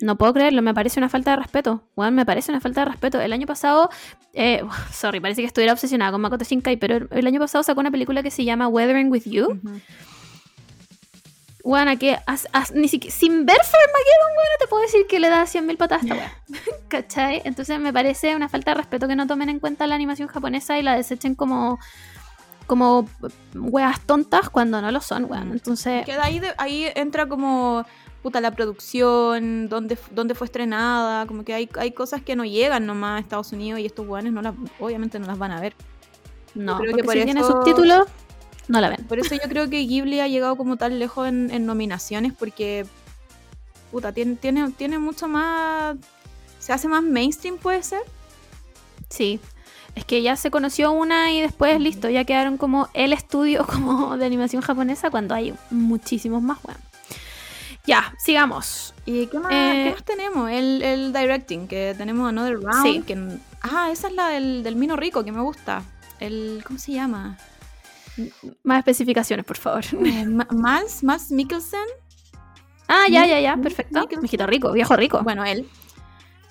No 0.03 0.17
puedo 0.17 0.33
creerlo, 0.33 0.63
me 0.63 0.73
parece 0.73 0.99
una 0.99 1.09
falta 1.09 1.29
de 1.31 1.37
respeto. 1.37 1.83
Bueno, 1.95 2.11
me 2.11 2.25
parece 2.25 2.51
una 2.51 2.59
falta 2.59 2.81
de 2.83 2.85
respeto. 2.89 3.21
El 3.21 3.33
año 3.33 3.45
pasado, 3.45 3.91
eh, 4.33 4.63
sorry, 4.91 5.19
parece 5.19 5.41
que 5.41 5.45
estuviera 5.47 5.73
obsesionada 5.73 6.11
con 6.11 6.21
Makoto 6.21 6.43
Shinkai, 6.43 6.77
pero 6.77 7.07
el 7.11 7.27
año 7.27 7.39
pasado 7.39 7.63
sacó 7.63 7.81
una 7.81 7.91
película 7.91 8.23
que 8.23 8.31
se 8.31 8.43
llama 8.43 8.67
Weathering 8.67 9.11
with 9.11 9.23
You. 9.25 9.59
Bueno, 11.63 11.97
que 11.99 12.17
as- 12.25 12.47
as- 12.53 12.71
ni 12.71 12.87
siquiera, 12.87 13.15
sin 13.15 13.45
ver 13.45 13.57
Farmageddon, 13.57 14.33
bueno, 14.35 14.49
te 14.59 14.67
puedo 14.67 14.81
decir 14.83 15.05
que 15.07 15.19
le 15.19 15.29
da 15.29 15.45
100.000 15.45 15.77
patadas 15.77 16.03
a 16.03 16.05
esta 16.07 16.15
wea. 16.17 16.33
¿Cachai? 16.87 17.41
Entonces 17.45 17.79
me 17.79 17.93
parece 17.93 18.35
una 18.35 18.49
falta 18.49 18.71
de 18.71 18.77
respeto 18.77 19.07
que 19.07 19.15
no 19.15 19.27
tomen 19.27 19.49
en 19.49 19.59
cuenta 19.59 19.85
la 19.87 19.95
animación 19.95 20.27
japonesa 20.27 20.77
y 20.79 20.83
la 20.83 20.95
desechen 20.95 21.35
como 21.35 21.79
como 22.67 23.05
weas 23.53 23.99
tontas 24.01 24.49
cuando 24.49 24.81
no 24.81 24.91
lo 24.91 25.01
son, 25.01 25.25
weón. 25.29 25.49
Mm. 25.49 25.53
Entonces, 25.53 26.05
Que 26.05 26.13
de 26.13 26.21
ahí, 26.21 26.39
de- 26.39 26.53
ahí 26.57 26.87
entra 26.95 27.25
como 27.27 27.85
puta 28.21 28.39
la 28.39 28.51
producción, 28.51 29.67
dónde, 29.67 29.97
dónde 30.11 30.35
fue 30.35 30.45
estrenada, 30.45 31.25
como 31.25 31.43
que 31.43 31.53
hay, 31.53 31.69
hay 31.77 31.91
cosas 31.91 32.21
que 32.21 32.35
no 32.35 32.45
llegan 32.45 32.85
nomás 32.85 33.17
a 33.17 33.19
Estados 33.19 33.51
Unidos 33.51 33.79
y 33.81 33.85
estos 33.87 34.07
weones 34.07 34.31
no 34.31 34.41
las, 34.41 34.53
obviamente 34.79 35.19
no 35.19 35.27
las 35.27 35.37
van 35.37 35.51
a 35.51 35.59
ver. 35.59 35.73
no, 36.53 36.77
creo 36.77 36.91
porque 36.91 37.01
que 37.01 37.05
por 37.05 37.13
si 37.15 37.23
tiene 37.25 37.43
subtítulos, 37.43 38.07
no 38.71 38.81
la 38.81 38.89
ven. 38.89 39.03
Por 39.07 39.19
eso 39.19 39.35
yo 39.35 39.47
creo 39.49 39.69
que 39.69 39.79
Ghibli 39.85 40.19
ha 40.19 40.27
llegado 40.27 40.55
como 40.55 40.77
tan 40.77 40.97
lejos 40.99 41.27
en, 41.27 41.51
en 41.51 41.65
nominaciones 41.65 42.33
porque 42.33 42.85
puta, 43.91 44.11
tiene, 44.13 44.35
tiene, 44.35 44.71
tiene 44.71 44.97
mucho 44.99 45.27
más. 45.27 45.97
Se 46.59 46.73
hace 46.73 46.87
más 46.87 47.03
mainstream, 47.03 47.57
puede 47.57 47.83
ser. 47.83 48.01
Sí. 49.09 49.39
Es 49.95 50.05
que 50.05 50.21
ya 50.21 50.37
se 50.37 50.49
conoció 50.51 50.91
una 50.93 51.33
y 51.33 51.41
después 51.41 51.77
listo, 51.81 52.09
ya 52.09 52.23
quedaron 52.23 52.57
como 52.57 52.87
el 52.93 53.11
estudio 53.11 53.65
como 53.71 54.15
de 54.17 54.25
animación 54.25 54.61
japonesa 54.61 55.09
cuando 55.11 55.35
hay 55.35 55.53
muchísimos 55.69 56.41
más, 56.41 56.59
weón. 56.63 56.79
Ya, 57.85 58.13
sigamos. 58.23 58.93
¿Y 59.05 59.25
qué 59.27 59.39
más, 59.39 59.51
Eh, 59.51 59.83
qué 59.87 59.91
más 59.93 60.03
tenemos? 60.05 60.49
El, 60.51 60.81
el 60.83 61.11
directing, 61.13 61.67
que 61.67 61.95
tenemos 61.97 62.29
Another 62.29 62.59
Round. 62.61 62.83
Sí. 62.83 63.01
que- 63.05 63.37
ah, 63.63 63.89
esa 63.91 64.07
es 64.07 64.13
la 64.13 64.27
del, 64.29 64.61
del 64.63 64.75
Mino 64.75 64.95
Rico, 64.95 65.23
que 65.25 65.31
me 65.31 65.41
gusta. 65.41 65.81
El, 66.19 66.63
¿Cómo 66.65 66.77
se 66.79 66.91
llama? 66.93 67.37
Más 68.63 68.79
especificaciones, 68.79 69.45
por 69.45 69.57
favor. 69.57 69.83
Eh, 70.05 70.25
Mals, 70.25 71.03
Mals 71.03 71.31
Mikkelsen. 71.31 71.85
Ah, 72.87 73.05
ya, 73.09 73.25
ya, 73.25 73.39
ya, 73.39 73.55
Mi- 73.55 73.63
perfecto. 73.63 74.07
Mijito 74.21 74.45
rico, 74.47 74.71
viejo 74.71 74.95
rico. 74.95 75.21
Bueno, 75.23 75.45
él. 75.45 75.67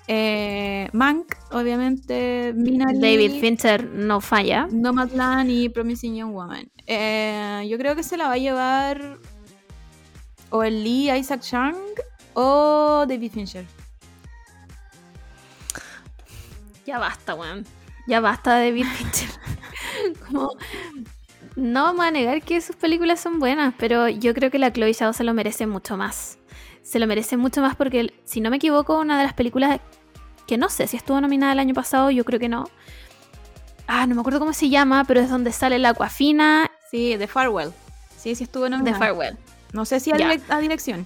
Eh, 0.07 0.89
Mank, 0.93 1.35
obviamente. 1.51 2.51
Minari. 2.55 2.99
David 2.99 3.39
Fincher 3.39 3.85
no 3.85 4.19
falla. 4.19 4.67
Nomadland 4.71 5.49
y 5.51 5.69
Promising 5.69 6.15
Young 6.15 6.33
Woman. 6.33 6.69
Eh, 6.87 7.65
yo 7.69 7.77
creo 7.77 7.95
que 7.95 8.03
se 8.03 8.17
la 8.17 8.27
va 8.27 8.33
a 8.33 8.37
llevar 8.37 9.19
o 10.49 10.63
el 10.63 10.83
Lee 10.83 11.11
Isaac 11.15 11.41
Chung 11.41 11.75
o 12.33 13.05
David 13.07 13.31
Fincher. 13.31 13.65
Ya 16.85 16.97
basta, 16.99 17.35
weón. 17.35 17.65
Ya 18.07 18.19
basta 18.19 18.55
de 18.55 18.65
David 18.71 18.85
Fincher. 18.87 19.29
Como, 20.27 20.49
no 21.55 21.83
vamos 21.83 22.05
a 22.05 22.11
negar 22.11 22.41
que 22.41 22.61
sus 22.61 22.75
películas 22.75 23.19
son 23.19 23.39
buenas, 23.39 23.73
pero 23.77 24.07
yo 24.09 24.33
creo 24.33 24.49
que 24.51 24.59
la 24.59 24.71
Chloe 24.71 24.93
Zhao 24.93 25.13
se 25.13 25.23
lo 25.23 25.33
merece 25.33 25.67
mucho 25.67 25.97
más. 25.97 26.37
Se 26.83 26.97
lo 26.99 27.07
merece 27.07 27.37
mucho 27.37 27.61
más 27.61 27.75
porque, 27.75 28.13
si 28.25 28.41
no 28.41 28.49
me 28.49 28.55
equivoco, 28.57 28.99
una 28.99 29.17
de 29.17 29.23
las 29.23 29.33
películas 29.33 29.79
que 30.47 30.57
no 30.57 30.69
sé 30.69 30.87
si 30.87 30.97
estuvo 30.97 31.19
nominada 31.21 31.53
el 31.53 31.59
año 31.59 31.73
pasado, 31.73 32.09
yo 32.11 32.25
creo 32.25 32.39
que 32.39 32.49
no. 32.49 32.69
Ah, 33.87 34.07
no 34.07 34.15
me 34.15 34.21
acuerdo 34.21 34.39
cómo 34.39 34.53
se 34.53 34.69
llama, 34.69 35.03
pero 35.05 35.19
es 35.19 35.29
donde 35.29 35.51
sale 35.51 35.77
la 35.79 35.89
Aquafina 35.89 36.71
Sí, 36.89 37.15
The 37.17 37.27
Farewell. 37.27 37.71
Sí, 38.17 38.35
sí 38.35 38.43
estuvo 38.43 38.63
de 38.65 38.71
nominada. 38.71 38.97
Farewell. 38.97 39.37
No 39.73 39.85
sé 39.85 39.99
si 39.99 40.11
a, 40.11 40.17
Ya. 40.17 40.33
direc- 40.33 40.41
a 40.49 40.59
dirección. 40.59 41.05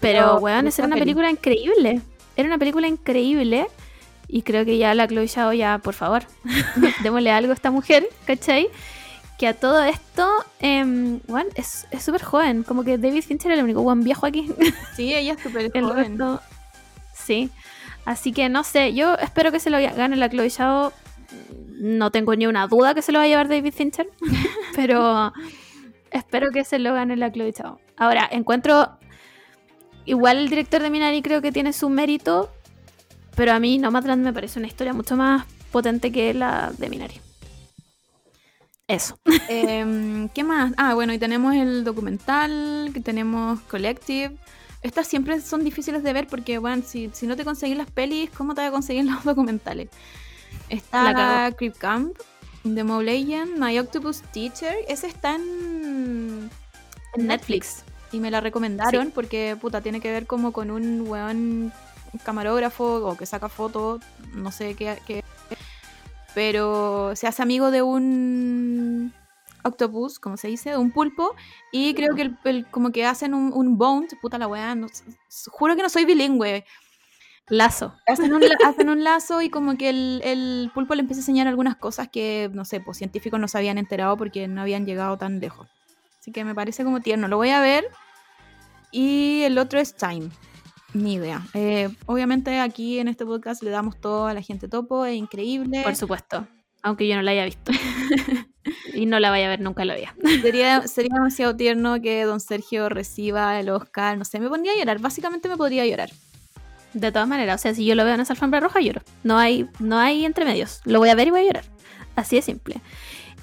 Pero, 0.00 0.36
weón, 0.38 0.66
esa 0.66 0.82
era 0.82 0.86
una 0.88 0.96
película 0.96 1.30
increíble. 1.30 2.00
Era 2.36 2.46
una 2.48 2.58
película 2.58 2.86
increíble. 2.86 3.66
Y 4.28 4.42
creo 4.42 4.64
que 4.64 4.76
ya 4.76 4.94
la 4.94 5.08
Chloe 5.08 5.26
Zhao 5.26 5.52
ya, 5.54 5.78
por 5.78 5.94
favor, 5.94 6.22
démosle 7.02 7.30
algo 7.30 7.52
a 7.52 7.54
esta 7.54 7.70
mujer, 7.70 8.06
¿cachai? 8.26 8.68
Que 9.38 9.46
a 9.48 9.54
todo 9.54 9.82
esto, 9.84 10.28
eh, 10.60 11.18
weón, 11.28 11.46
es 11.54 11.86
es 11.90 12.02
súper 12.02 12.22
joven. 12.22 12.62
Como 12.62 12.84
que 12.84 12.98
David 12.98 13.22
Fincher 13.22 13.52
es 13.52 13.58
el 13.58 13.64
único 13.64 13.82
buen 13.82 14.02
viejo 14.04 14.26
aquí. 14.26 14.50
Sí, 14.96 15.14
ella 15.14 15.34
es 15.34 15.40
súper 15.42 15.70
el 15.72 15.84
joven. 15.84 16.18
resto, 16.18 16.40
sí. 17.14 17.50
Así 18.04 18.32
que 18.32 18.48
no 18.48 18.64
sé, 18.64 18.94
yo 18.94 19.14
espero 19.14 19.52
que 19.52 19.60
se 19.60 19.70
lo 19.70 19.78
gane 19.78 20.16
la 20.16 20.28
Chloe 20.28 20.50
Zhao. 20.50 20.92
No 21.80 22.10
tengo 22.10 22.34
ni 22.34 22.46
una 22.46 22.66
duda 22.66 22.94
que 22.94 23.02
se 23.02 23.12
lo 23.12 23.18
va 23.20 23.24
a 23.26 23.28
llevar 23.28 23.48
David 23.48 23.72
Fincher, 23.72 24.08
pero 24.74 25.32
espero 26.10 26.50
que 26.50 26.64
se 26.64 26.78
lo 26.78 26.92
gane 26.94 27.16
la 27.16 27.30
Chloe 27.30 27.52
Zhao. 27.52 27.80
Ahora, 27.96 28.28
encuentro 28.30 28.90
igual 30.04 30.38
el 30.38 30.48
director 30.48 30.82
de 30.82 30.90
Minari 30.90 31.22
creo 31.22 31.40
que 31.42 31.52
tiene 31.52 31.72
su 31.72 31.88
mérito, 31.90 32.50
pero 33.38 33.52
a 33.52 33.60
mí 33.60 33.78
Nomadland 33.78 34.24
me 34.24 34.32
parece 34.32 34.58
una 34.58 34.66
historia 34.66 34.92
mucho 34.92 35.16
más 35.16 35.46
potente 35.70 36.10
que 36.10 36.34
la 36.34 36.72
de 36.76 36.90
Minari. 36.90 37.20
Eso. 38.88 39.16
Em, 39.48 40.28
¿Qué 40.30 40.42
más? 40.42 40.72
Ah, 40.76 40.94
bueno, 40.94 41.12
y 41.12 41.20
tenemos 41.20 41.54
el 41.54 41.84
documental, 41.84 42.90
que 42.92 43.00
tenemos 43.00 43.60
Collective. 43.70 44.36
Estas 44.82 45.06
siempre 45.06 45.40
son 45.40 45.62
difíciles 45.62 46.02
de 46.02 46.12
ver 46.12 46.26
porque, 46.26 46.58
bueno, 46.58 46.82
si, 46.84 47.10
si 47.12 47.28
no 47.28 47.36
te 47.36 47.44
conseguís 47.44 47.76
las 47.76 47.88
pelis, 47.88 48.28
¿cómo 48.30 48.56
te 48.56 48.62
vas 48.62 48.70
a 48.70 48.72
conseguir 48.72 49.04
los 49.10 49.22
documentales? 49.22 49.88
La 50.68 50.76
Está 50.76 51.14
cagó. 51.14 51.56
Creep 51.58 51.76
Camp, 51.78 52.16
The 52.64 52.82
Mo 52.82 53.02
Legend, 53.02 53.56
My 53.56 53.78
Octopus 53.78 54.20
Teacher. 54.32 54.74
Ese 54.88 55.06
está 55.06 55.36
en 55.36 56.50
En 57.14 57.26
Netflix. 57.28 57.84
y 58.10 58.18
me 58.18 58.32
la 58.32 58.40
recomendaron 58.40 59.12
porque, 59.12 59.56
puta, 59.60 59.80
tiene 59.80 60.00
que 60.00 60.10
ver 60.10 60.26
como 60.26 60.52
con 60.52 60.72
un 60.72 61.02
weón 61.06 61.72
camarógrafo 62.24 63.06
o 63.06 63.16
que 63.16 63.26
saca 63.26 63.48
fotos, 63.48 64.02
no 64.34 64.50
sé 64.52 64.74
qué, 64.74 64.98
qué- 65.06 65.24
pero 66.34 67.12
se 67.16 67.26
hace 67.26 67.42
amigo 67.42 67.70
de 67.70 67.82
un 67.82 69.12
octopus, 69.64 70.18
como 70.18 70.36
se 70.36 70.48
dice, 70.48 70.70
de 70.70 70.76
un 70.76 70.90
pulpo, 70.92 71.34
y 71.72 71.94
creo 71.94 72.14
que 72.14 72.22
el, 72.22 72.38
el- 72.44 72.66
como 72.66 72.90
que 72.92 73.04
hacen 73.06 73.34
un, 73.34 73.52
un 73.52 73.76
bond, 73.76 74.08
puta 74.20 74.38
la 74.38 74.46
weá, 74.46 74.74
no 74.74 74.86
juro 75.50 75.74
que 75.76 75.82
no 75.82 75.88
soy 75.88 76.04
bilingüe, 76.04 76.64
Lazo. 77.50 77.94
hacen 78.06 78.32
un, 78.34 78.42
hacen 78.66 78.88
un 78.90 79.02
lazo 79.04 79.40
y 79.40 79.48
como 79.48 79.76
que 79.78 79.88
el, 79.88 80.20
el 80.22 80.70
pulpo 80.74 80.94
le 80.94 81.00
empieza 81.00 81.20
a 81.20 81.22
enseñar 81.22 81.48
algunas 81.48 81.76
cosas 81.76 82.08
que, 82.08 82.50
no 82.52 82.64
sé, 82.66 82.80
pues 82.80 82.98
científicos 82.98 83.40
no 83.40 83.48
se 83.48 83.56
habían 83.58 83.78
enterado 83.78 84.16
porque 84.18 84.46
no 84.48 84.60
habían 84.60 84.84
llegado 84.84 85.16
tan 85.16 85.40
lejos. 85.40 85.66
Así 86.20 86.30
que 86.30 86.44
me 86.44 86.54
parece 86.54 86.84
como 86.84 87.00
tierno. 87.00 87.26
Lo 87.26 87.38
voy 87.38 87.48
a 87.50 87.60
ver. 87.62 87.86
Y 88.90 89.42
el 89.44 89.56
otro 89.56 89.80
es 89.80 89.94
Time. 89.94 90.28
Ni 90.94 91.14
idea. 91.14 91.42
Eh, 91.54 91.90
obviamente 92.06 92.58
aquí 92.60 92.98
en 92.98 93.08
este 93.08 93.26
podcast 93.26 93.62
le 93.62 93.70
damos 93.70 94.00
todo 94.00 94.26
a 94.26 94.34
la 94.34 94.42
gente 94.42 94.68
topo. 94.68 95.04
Es 95.04 95.16
increíble. 95.16 95.82
Por 95.82 95.96
supuesto. 95.96 96.46
Aunque 96.82 97.06
yo 97.06 97.16
no 97.16 97.22
la 97.22 97.32
haya 97.32 97.44
visto. 97.44 97.72
y 98.94 99.06
no 99.06 99.20
la 99.20 99.30
vaya 99.30 99.46
a 99.46 99.50
ver 99.50 99.60
nunca 99.60 99.82
en 99.82 99.88
la 99.88 99.96
vida. 99.96 100.14
Sería, 100.42 100.86
sería 100.86 101.14
demasiado 101.14 101.56
tierno 101.56 102.00
que 102.00 102.24
don 102.24 102.40
Sergio 102.40 102.88
reciba 102.88 103.60
el 103.60 103.68
Oscar. 103.68 104.16
No 104.16 104.24
sé, 104.24 104.40
me 104.40 104.48
pondría 104.48 104.72
a 104.72 104.76
llorar. 104.76 104.98
Básicamente 104.98 105.48
me 105.48 105.56
podría 105.56 105.86
llorar. 105.86 106.10
De 106.94 107.12
todas 107.12 107.28
maneras, 107.28 107.60
o 107.60 107.62
sea, 107.62 107.74
si 107.74 107.84
yo 107.84 107.94
lo 107.94 108.04
veo 108.04 108.14
en 108.14 108.20
esa 108.20 108.32
alfombra 108.32 108.60
roja, 108.60 108.80
lloro. 108.80 109.02
No 109.22 109.38
hay, 109.38 109.68
no 109.78 109.98
hay 109.98 110.24
entremedios. 110.24 110.80
Lo 110.84 111.00
voy 111.00 111.10
a 111.10 111.14
ver 111.14 111.28
y 111.28 111.30
voy 111.30 111.40
a 111.40 111.44
llorar. 111.44 111.64
Así 112.16 112.36
de 112.36 112.42
simple. 112.42 112.80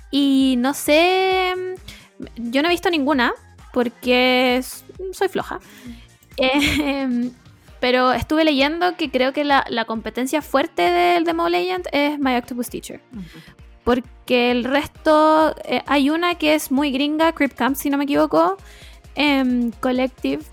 Y 0.09 0.55
no 0.57 0.73
sé. 0.73 1.53
Yo 2.37 2.61
no 2.61 2.69
he 2.69 2.71
visto 2.71 2.89
ninguna 2.89 3.33
porque 3.71 4.63
soy 5.11 5.27
floja. 5.27 5.59
Eh, 6.37 7.31
pero 7.79 8.13
estuve 8.13 8.43
leyendo 8.43 8.95
que 8.97 9.11
creo 9.11 9.33
que 9.33 9.43
la, 9.43 9.85
competencia 9.85 10.41
fuerte 10.41 10.81
del 10.81 11.23
Demo 11.23 11.49
Legend 11.49 11.87
es 11.91 12.17
My 12.19 12.35
Octopus 12.35 12.69
Teacher. 12.69 13.01
Porque 13.83 14.51
el 14.51 14.63
resto. 14.63 15.55
eh, 15.65 15.83
hay 15.85 16.09
una 16.09 16.35
que 16.35 16.55
es 16.55 16.71
muy 16.71 16.91
gringa, 16.91 17.31
Crip 17.33 17.53
Camp, 17.53 17.75
si 17.75 17.89
no 17.89 17.97
me 17.97 18.05
equivoco. 18.05 18.57
em, 19.13 19.71
Collective, 19.79 20.43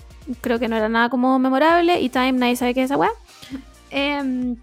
creo 0.41 0.59
que 0.59 0.69
no 0.69 0.77
era 0.77 0.89
nada 0.89 1.09
como 1.09 1.39
memorable. 1.39 2.01
Y 2.01 2.11
Time, 2.11 2.33
nadie 2.33 2.57
sabe 2.57 2.75
qué 2.75 2.83
es 2.83 2.91
esa 2.91 2.99
weá. 2.99 3.11
Em, 3.91 4.57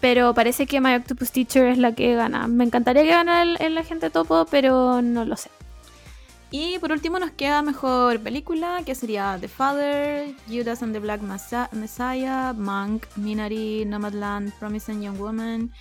pero 0.00 0.34
parece 0.34 0.66
que 0.66 0.80
My 0.80 0.94
Octopus 0.94 1.32
Teacher 1.32 1.66
es 1.66 1.78
la 1.78 1.92
que 1.94 2.14
gana. 2.14 2.46
Me 2.46 2.64
encantaría 2.64 3.02
que 3.02 3.10
ganara 3.10 3.42
el, 3.42 3.56
el 3.60 3.76
agente 3.78 4.10
topo, 4.10 4.46
pero 4.50 5.02
no 5.02 5.24
lo 5.24 5.36
sé. 5.36 5.50
Y 6.56 6.78
por 6.78 6.92
último 6.92 7.18
nos 7.18 7.32
queda 7.32 7.62
mejor 7.62 8.20
película, 8.20 8.82
que 8.86 8.94
sería 8.94 9.36
The 9.40 9.48
Father, 9.48 10.32
Judas 10.46 10.84
and 10.84 10.92
the 10.92 11.00
Black 11.00 11.20
Messiah, 11.20 12.52
Monk, 12.52 13.06
Minari, 13.16 13.84
Nomadland, 13.84 14.52
Promising 14.60 15.02
Young 15.02 15.18
Woman, 15.18 15.72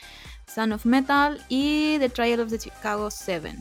Son 0.52 0.72
of 0.72 0.84
Metal 0.88 1.40
y 1.48 2.00
The 2.00 2.10
Trial 2.10 2.40
of 2.40 2.50
the 2.50 2.58
Chicago 2.58 3.12
7. 3.12 3.56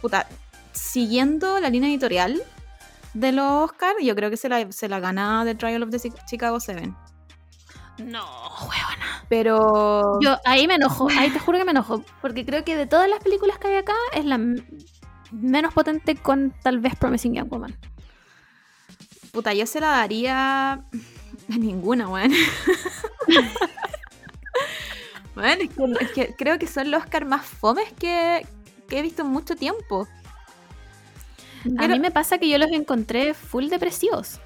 Puta, 0.00 0.26
siguiendo 0.72 1.60
la 1.60 1.68
línea 1.68 1.90
editorial 1.90 2.42
de 3.12 3.32
los 3.32 3.70
Oscar, 3.70 3.94
yo 4.00 4.14
creo 4.14 4.30
que 4.30 4.38
se 4.38 4.48
la, 4.48 4.72
se 4.72 4.88
la 4.88 5.00
gana 5.00 5.42
The 5.44 5.56
Trial 5.56 5.82
of 5.82 5.90
the 5.90 6.00
Chi- 6.00 6.12
Chicago 6.26 6.58
7. 6.58 6.90
No, 7.98 8.24
huevona. 8.62 9.24
Pero. 9.28 10.18
Yo 10.22 10.38
ahí 10.46 10.66
me 10.66 10.76
enojo, 10.76 11.06
ahí 11.18 11.30
te 11.30 11.38
juro 11.38 11.58
que 11.58 11.64
me 11.64 11.70
enojo, 11.72 12.02
porque 12.22 12.44
creo 12.46 12.64
que 12.64 12.76
de 12.76 12.86
todas 12.86 13.08
las 13.10 13.22
películas 13.22 13.58
que 13.58 13.68
hay 13.68 13.76
acá 13.76 13.94
es 14.14 14.24
la 14.24 14.38
menos 15.34 15.74
potente 15.74 16.14
con 16.16 16.52
tal 16.62 16.80
vez 16.80 16.94
Promising 16.96 17.34
Young 17.34 17.48
Woman. 17.48 17.76
Puta, 19.32 19.52
yo 19.52 19.66
se 19.66 19.80
la 19.80 19.88
daría 19.88 20.72
a 21.52 21.58
ninguna, 21.58 22.08
weón. 22.08 22.32
Weón, 25.36 25.60
es 25.62 25.70
que, 25.70 26.04
es 26.04 26.12
que 26.12 26.34
creo 26.36 26.58
que 26.60 26.68
son 26.68 26.92
los 26.92 27.02
Oscar 27.02 27.24
más 27.24 27.44
fomes 27.44 27.92
que, 27.98 28.46
que 28.88 29.00
he 29.00 29.02
visto 29.02 29.22
en 29.22 29.28
mucho 29.28 29.56
tiempo. 29.56 30.06
A 31.78 31.88
mí 31.88 31.98
me 31.98 32.10
pasa 32.10 32.38
que 32.38 32.48
yo 32.48 32.58
los 32.58 32.70
encontré 32.70 33.34
full 33.34 33.68
depresivos. 33.68 34.40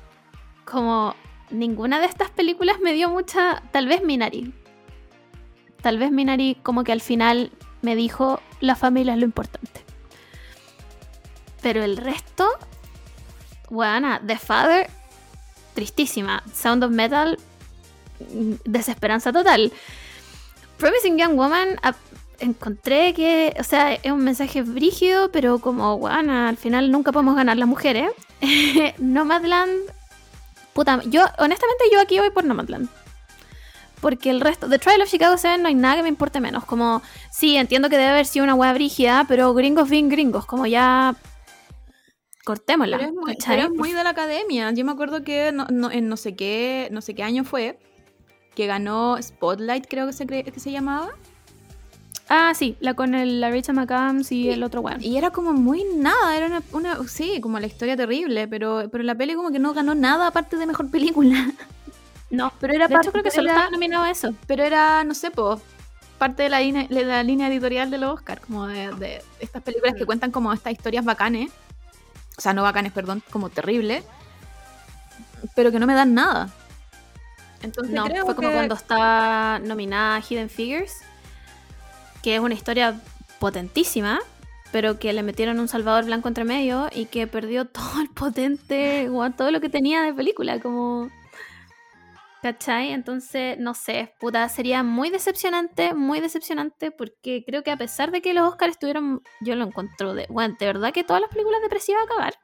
Como 0.65 1.15
ninguna 1.51 2.01
de 2.01 2.07
estas 2.07 2.31
películas 2.31 2.81
me 2.81 2.93
dio 2.93 3.11
mucha. 3.11 3.63
Tal 3.73 3.87
vez 3.87 4.03
Minari. 4.03 4.55
Tal 5.83 5.99
vez 5.99 6.11
Minari, 6.11 6.57
como 6.63 6.85
que 6.85 6.93
al 6.93 7.01
final 7.01 7.51
me 7.83 7.97
dijo: 7.97 8.41
la 8.61 8.77
familia 8.77 9.15
es 9.15 9.19
lo 9.19 9.25
importante. 9.25 9.88
Pero 11.63 11.83
el 11.83 11.97
resto. 11.97 12.49
Bueno, 13.71 14.19
The 14.27 14.39
Father, 14.39 14.89
tristísima. 15.75 16.43
Sound 16.55 16.85
of 16.85 16.91
Metal, 16.91 17.39
mm, 18.33 18.55
desesperanza 18.65 19.33
total. 19.33 19.73
Promising 20.79 21.19
Young 21.19 21.37
Woman, 21.37 21.79
encontré 22.41 23.15
que, 23.15 23.55
o 23.59 23.65
sea, 23.65 23.95
es 23.95 24.13
un 24.13 24.25
mensaje 24.25 24.63
brígido, 24.63 25.31
pero 25.31 25.59
como, 25.59 25.99
bueno, 25.99 26.49
al 26.49 26.57
final 26.57 26.91
nunca 26.91 27.13
podemos 27.13 27.37
ganar 27.37 27.57
las 27.57 27.69
mujeres. 27.69 28.11
Nomadland, 28.99 29.73
puta, 30.73 31.03
yo, 31.07 31.25
honestamente, 31.39 31.85
yo 31.93 32.01
aquí 32.01 32.19
voy 32.19 32.31
por 32.31 32.45
Nomadland. 32.45 32.89
Porque 34.01 34.31
el 34.31 34.41
resto, 34.41 34.69
The 34.69 34.79
Trial 34.79 35.03
of 35.03 35.11
Chicago 35.11 35.37
7 35.37 35.59
no 35.59 35.69
hay 35.69 35.75
nada 35.75 35.97
que 35.97 36.03
me 36.05 36.09
importe 36.09 36.41
menos. 36.41 36.65
Como, 36.65 37.03
sí, 37.33 37.57
entiendo 37.57 37.89
que 37.91 37.97
debe 37.97 38.11
haber 38.11 38.27
sido 38.27 38.45
una 38.45 38.55
wea 38.55 38.73
brígida, 38.73 39.25
pero 39.27 39.53
gringos 39.55 39.89
bien 39.89 40.09
gringos, 40.09 40.47
como 40.47 40.67
ya. 40.67 41.17
Cortémosla. 42.49 42.97
Pero 42.97 43.11
es, 43.11 43.15
muy, 43.15 43.37
pero 43.47 43.63
es 43.65 43.71
muy 43.71 43.93
de 43.93 44.03
la 44.03 44.11
academia. 44.11 44.71
Yo 44.73 44.83
me 44.87 44.93
acuerdo 44.93 45.23
que 45.23 45.53
no, 45.53 45.67
no- 45.71 45.91
en 45.91 46.09
no 46.09 46.17
sé 46.17 46.35
qué, 46.35 46.89
no 46.91 47.03
sé 47.03 47.15
qué 47.15 47.23
año 47.23 47.45
fue 47.45 47.79
que 48.55 48.67
ganó 48.67 49.21
Spotlight, 49.21 49.87
creo 49.87 50.07
que 50.07 50.15
se, 50.15 50.27
que 50.27 50.59
se 50.59 50.73
llamaba. 50.73 51.11
Ah, 52.31 52.53
sí, 52.55 52.77
la 52.81 52.95
con 52.95 53.15
el, 53.15 53.41
la 53.43 53.51
Rachel 53.51 53.75
McAdams 53.75 54.33
y 54.33 54.45
Sí. 54.45 54.49
el 54.51 54.63
otro 54.63 54.81
weón. 54.81 55.03
Y 55.03 55.19
era 55.19 55.31
como 55.31 55.53
muy 55.53 55.85
nada, 55.97 56.37
era 56.37 56.47
una, 56.47 56.63
una- 56.73 57.07
sí, 57.07 57.41
como 57.43 57.59
la 57.61 57.67
historia 57.67 57.97
terrible, 57.97 58.49
pero, 58.49 58.89
pero 58.91 59.05
la 59.05 59.15
peli 59.15 59.35
como 59.35 59.51
que 59.51 59.59
no 59.59 59.75
ganó 59.75 59.95
nada 59.95 60.27
aparte 60.29 60.57
de 60.57 60.65
mejor 60.67 60.91
película. 60.91 61.35
No, 62.31 62.53
Pero 62.61 62.75
era 62.75 62.89
de 62.89 62.95
hecho 62.95 63.11
creo 63.11 63.23
que 63.25 63.31
solo 63.31 63.49
estaba 63.49 63.71
nominado 63.71 64.05
a 64.05 64.11
eso. 64.11 64.35
Pero 64.47 64.63
era, 64.63 65.03
no 65.05 65.15
sé, 65.15 65.31
po, 65.31 65.59
parte 66.19 66.43
de 66.43 66.51
la, 66.51 66.61
línea, 66.61 66.87
de 66.87 67.03
la 67.05 67.23
línea 67.23 67.49
editorial 67.49 67.91
de 67.91 67.97
los 67.97 68.13
Oscar, 68.17 68.39
como 68.43 68.67
de, 68.67 68.93
de 68.97 69.23
estas 69.41 69.63
películas 69.63 69.95
que 69.95 70.05
cuentan 70.05 70.31
como 70.31 70.53
estas 70.53 70.75
historias 70.75 71.07
bacanes, 71.07 71.51
o 72.39 72.41
sea, 72.41 72.55
no 72.55 72.63
bacanes, 72.63 72.93
perdón, 72.93 73.23
como 73.31 73.51
terribles, 73.51 74.05
pero 75.55 75.71
que 75.71 75.79
no 75.79 75.87
me 75.87 75.95
dan 75.95 76.15
nada. 76.15 76.49
Entonces 77.63 77.93
No, 77.93 78.05
creo 78.05 78.25
fue 78.25 78.37
como 78.37 78.49
que- 78.49 78.55
cuando 78.55 78.75
está 78.77 79.59
nominada 79.59 80.21
Hidden 80.21 80.49
Figures, 80.49 80.95
que 82.23 82.37
es 82.37 82.41
una 82.41 82.55
historia 82.55 83.01
potentísima, 83.41 84.21
pero 84.71 84.99
que 84.99 85.13
le 85.13 85.23
metieron 85.23 85.59
un 85.59 85.67
Salvador 85.69 86.05
Blanco 86.05 86.29
entre 86.29 86.45
medio 86.45 86.89
y 86.95 87.07
que 87.07 87.27
perdió 87.27 87.65
todo 87.67 88.01
el 88.01 88.09
potente, 88.11 89.09
o 89.11 89.29
todo 89.33 89.51
lo 89.51 89.61
que 89.61 89.69
tenía 89.69 90.03
de 90.03 90.15
película, 90.15 90.61
como... 90.61 91.11
¿Cachai? 92.43 92.93
Entonces, 92.93 93.59
no 93.59 93.75
sé, 93.75 94.15
puta, 94.21 94.49
sería 94.49 94.85
muy 94.85 95.11
decepcionante, 95.11 95.93
muy 95.95 96.21
decepcionante, 96.21 96.93
porque 96.93 97.43
creo 97.45 97.65
que 97.65 97.73
a 97.73 97.77
pesar 97.77 98.13
de 98.13 98.23
que 98.23 98.33
los 98.33 98.49
Oscars 98.49 98.73
estuvieron, 98.73 99.23
yo 99.41 99.57
lo 99.57 99.65
encuentro 99.65 100.15
de, 100.15 100.27
bueno, 100.29 100.55
de 100.59 100.67
verdad 100.67 100.93
que 100.93 101.03
todas 101.03 101.21
las 101.21 101.31
películas 101.31 101.61
depresivas 101.63 102.05
acabar. 102.05 102.35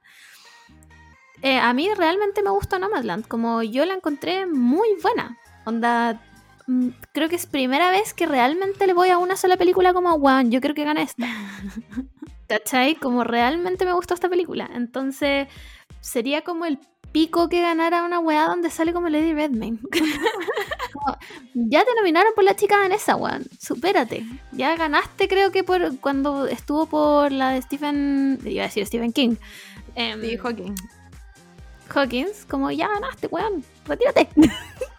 Eh, 1.43 1.59
a 1.59 1.73
mí 1.75 1.89
realmente 1.95 2.43
me 2.43 2.51
gustó 2.51 2.79
Nomadland, 2.79 3.29
como 3.29 3.63
yo 3.63 3.85
la 3.85 3.95
encontré 3.95 4.47
muy 4.47 4.89
buena. 5.01 5.39
Onda, 5.65 6.21
mm, 6.67 6.89
creo 7.13 7.29
que 7.29 7.37
es 7.37 7.47
primera 7.47 7.91
vez 7.91 8.15
que 8.15 8.27
realmente 8.27 8.89
le 8.89 8.95
voy 8.95 9.11
a 9.11 9.19
una 9.19 9.37
sola 9.37 9.57
película 9.57 9.93
como, 9.93 10.19
wow, 10.19 10.41
yo 10.49 10.61
creo 10.61 10.75
que 10.75 10.85
gana 10.85 11.03
esta. 11.03 11.27
¿Cachai? 12.49 12.97
Como 12.97 13.23
realmente 13.23 13.85
me 13.85 13.93
gustó 13.93 14.15
esta 14.15 14.29
película. 14.29 14.69
Entonces, 14.75 15.47
sería 16.01 16.43
como 16.43 16.65
el 16.65 16.79
pico 17.15 17.49
que 17.49 17.63
ganara 17.63 18.03
una 18.03 18.19
weá 18.19 18.47
donde 18.47 18.71
sale 18.71 18.93
como 18.93 19.09
Lady 19.09 19.33
Redmayne. 19.33 19.79
Como, 20.93 21.17
ya 21.55 21.85
te 21.85 21.95
nominaron 21.97 22.33
por 22.35 22.43
la 22.43 22.57
chica 22.57 22.77
danesa, 22.79 23.15
weón. 23.15 23.45
Supérate. 23.59 24.27
Ya 24.51 24.75
ganaste, 24.75 25.29
creo 25.29 25.53
que 25.53 25.63
por 25.63 25.99
cuando 26.01 26.47
estuvo 26.47 26.87
por 26.87 27.31
la 27.31 27.51
de 27.51 27.63
Stephen. 27.63 28.41
Iba 28.45 28.65
a 28.65 28.67
decir 28.67 28.85
Stephen 28.87 29.13
King. 29.13 29.37
Em, 29.95 30.21
Sí, 30.21 30.37
Joaquín, 30.37 30.75
Hawkins, 31.95 32.47
como 32.47 32.71
ya 32.73 32.89
ganaste, 32.89 33.29
weón. 33.29 33.65
Retírate. 33.87 34.29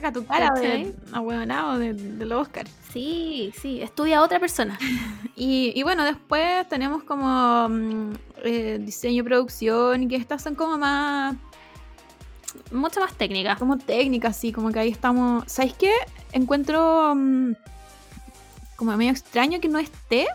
saca 0.00 0.12
tu 0.12 0.24
cara 0.24 0.50
de 0.54 0.94
ahueonado 1.12 1.78
de, 1.78 1.92
de 1.92 2.24
los 2.24 2.42
Oscar. 2.42 2.66
Sí, 2.92 3.52
sí, 3.60 3.82
estudia 3.82 4.18
a 4.18 4.22
otra 4.22 4.40
persona. 4.40 4.78
Y, 5.36 5.72
y 5.74 5.82
bueno, 5.84 6.04
después 6.04 6.68
tenemos 6.68 7.02
como 7.04 7.66
mm, 7.70 8.12
eh, 8.44 8.78
diseño 8.78 9.20
y 9.20 9.22
producción, 9.22 10.06
que 10.06 10.16
estas 10.16 10.42
son 10.42 10.54
como 10.54 10.76
más 10.76 11.34
Mucho 12.72 13.00
más 13.00 13.14
técnica. 13.14 13.56
como 13.56 13.78
técnicas, 13.78 14.36
sí, 14.36 14.52
como 14.52 14.70
que 14.70 14.80
ahí 14.80 14.90
estamos. 14.90 15.44
¿Sabéis 15.46 15.72
qué? 15.74 15.92
Encuentro 16.32 17.14
mm, 17.14 17.52
como 18.76 18.94
medio 18.98 19.12
extraño 19.12 19.60
que 19.60 19.68
no 19.68 19.78
esté 19.78 20.26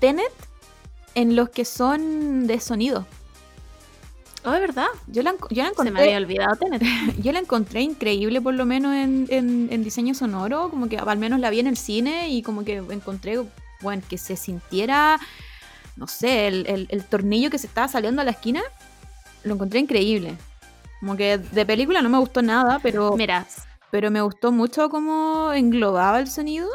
Tenet 0.00 0.32
en 1.14 1.34
los 1.34 1.48
que 1.48 1.64
son 1.64 2.46
de 2.46 2.60
sonido. 2.60 3.06
Oh, 4.46 4.52
es 4.52 4.60
verdad. 4.60 4.86
Yo 5.06 5.22
la, 5.22 5.34
yo 5.50 5.62
la 5.62 5.70
Se 5.70 5.90
me 5.90 6.00
había 6.00 6.16
encontré, 6.16 6.16
olvidado 6.16 6.56
tener. 6.56 6.82
yo 7.22 7.32
la 7.32 7.38
encontré 7.38 7.80
increíble, 7.80 8.40
por 8.42 8.54
lo 8.54 8.66
menos 8.66 8.94
en, 8.94 9.26
en- 9.30 9.68
en 9.72 9.82
diseño 9.84 10.14
sonoro, 10.14 10.68
como 10.70 10.88
que 10.88 10.98
al 10.98 11.18
menos 11.18 11.40
la 11.40 11.48
vi 11.50 11.60
en 11.60 11.66
el 11.66 11.76
cine 11.78 12.28
y 12.28 12.42
como 12.42 12.62
que 12.64 12.76
encontré, 12.76 13.42
bueno, 13.80 14.02
que 14.08 14.18
se 14.18 14.36
sintiera, 14.36 15.18
no 15.96 16.06
sé, 16.06 16.46
el, 16.48 16.66
el- 16.66 16.86
el 16.90 17.04
tornillo 17.04 17.48
que 17.50 17.58
se 17.58 17.66
estaba 17.66 17.88
saliendo 17.88 18.20
a 18.20 18.24
la 18.26 18.32
esquina, 18.32 18.60
lo 19.44 19.54
encontré 19.54 19.80
increíble. 19.80 20.36
Como 21.00 21.16
que 21.16 21.38
de 21.38 21.64
película 21.66 22.02
no 22.02 22.08
me 22.10 22.18
gustó 22.18 22.42
nada, 22.42 22.78
pero 22.82 23.16
Mira, 23.16 23.46
pero 23.90 24.10
me 24.10 24.20
gustó 24.20 24.52
mucho 24.52 24.90
cómo 24.90 25.52
englobaba 25.54 26.18
el 26.20 26.28
sonido. 26.28 26.68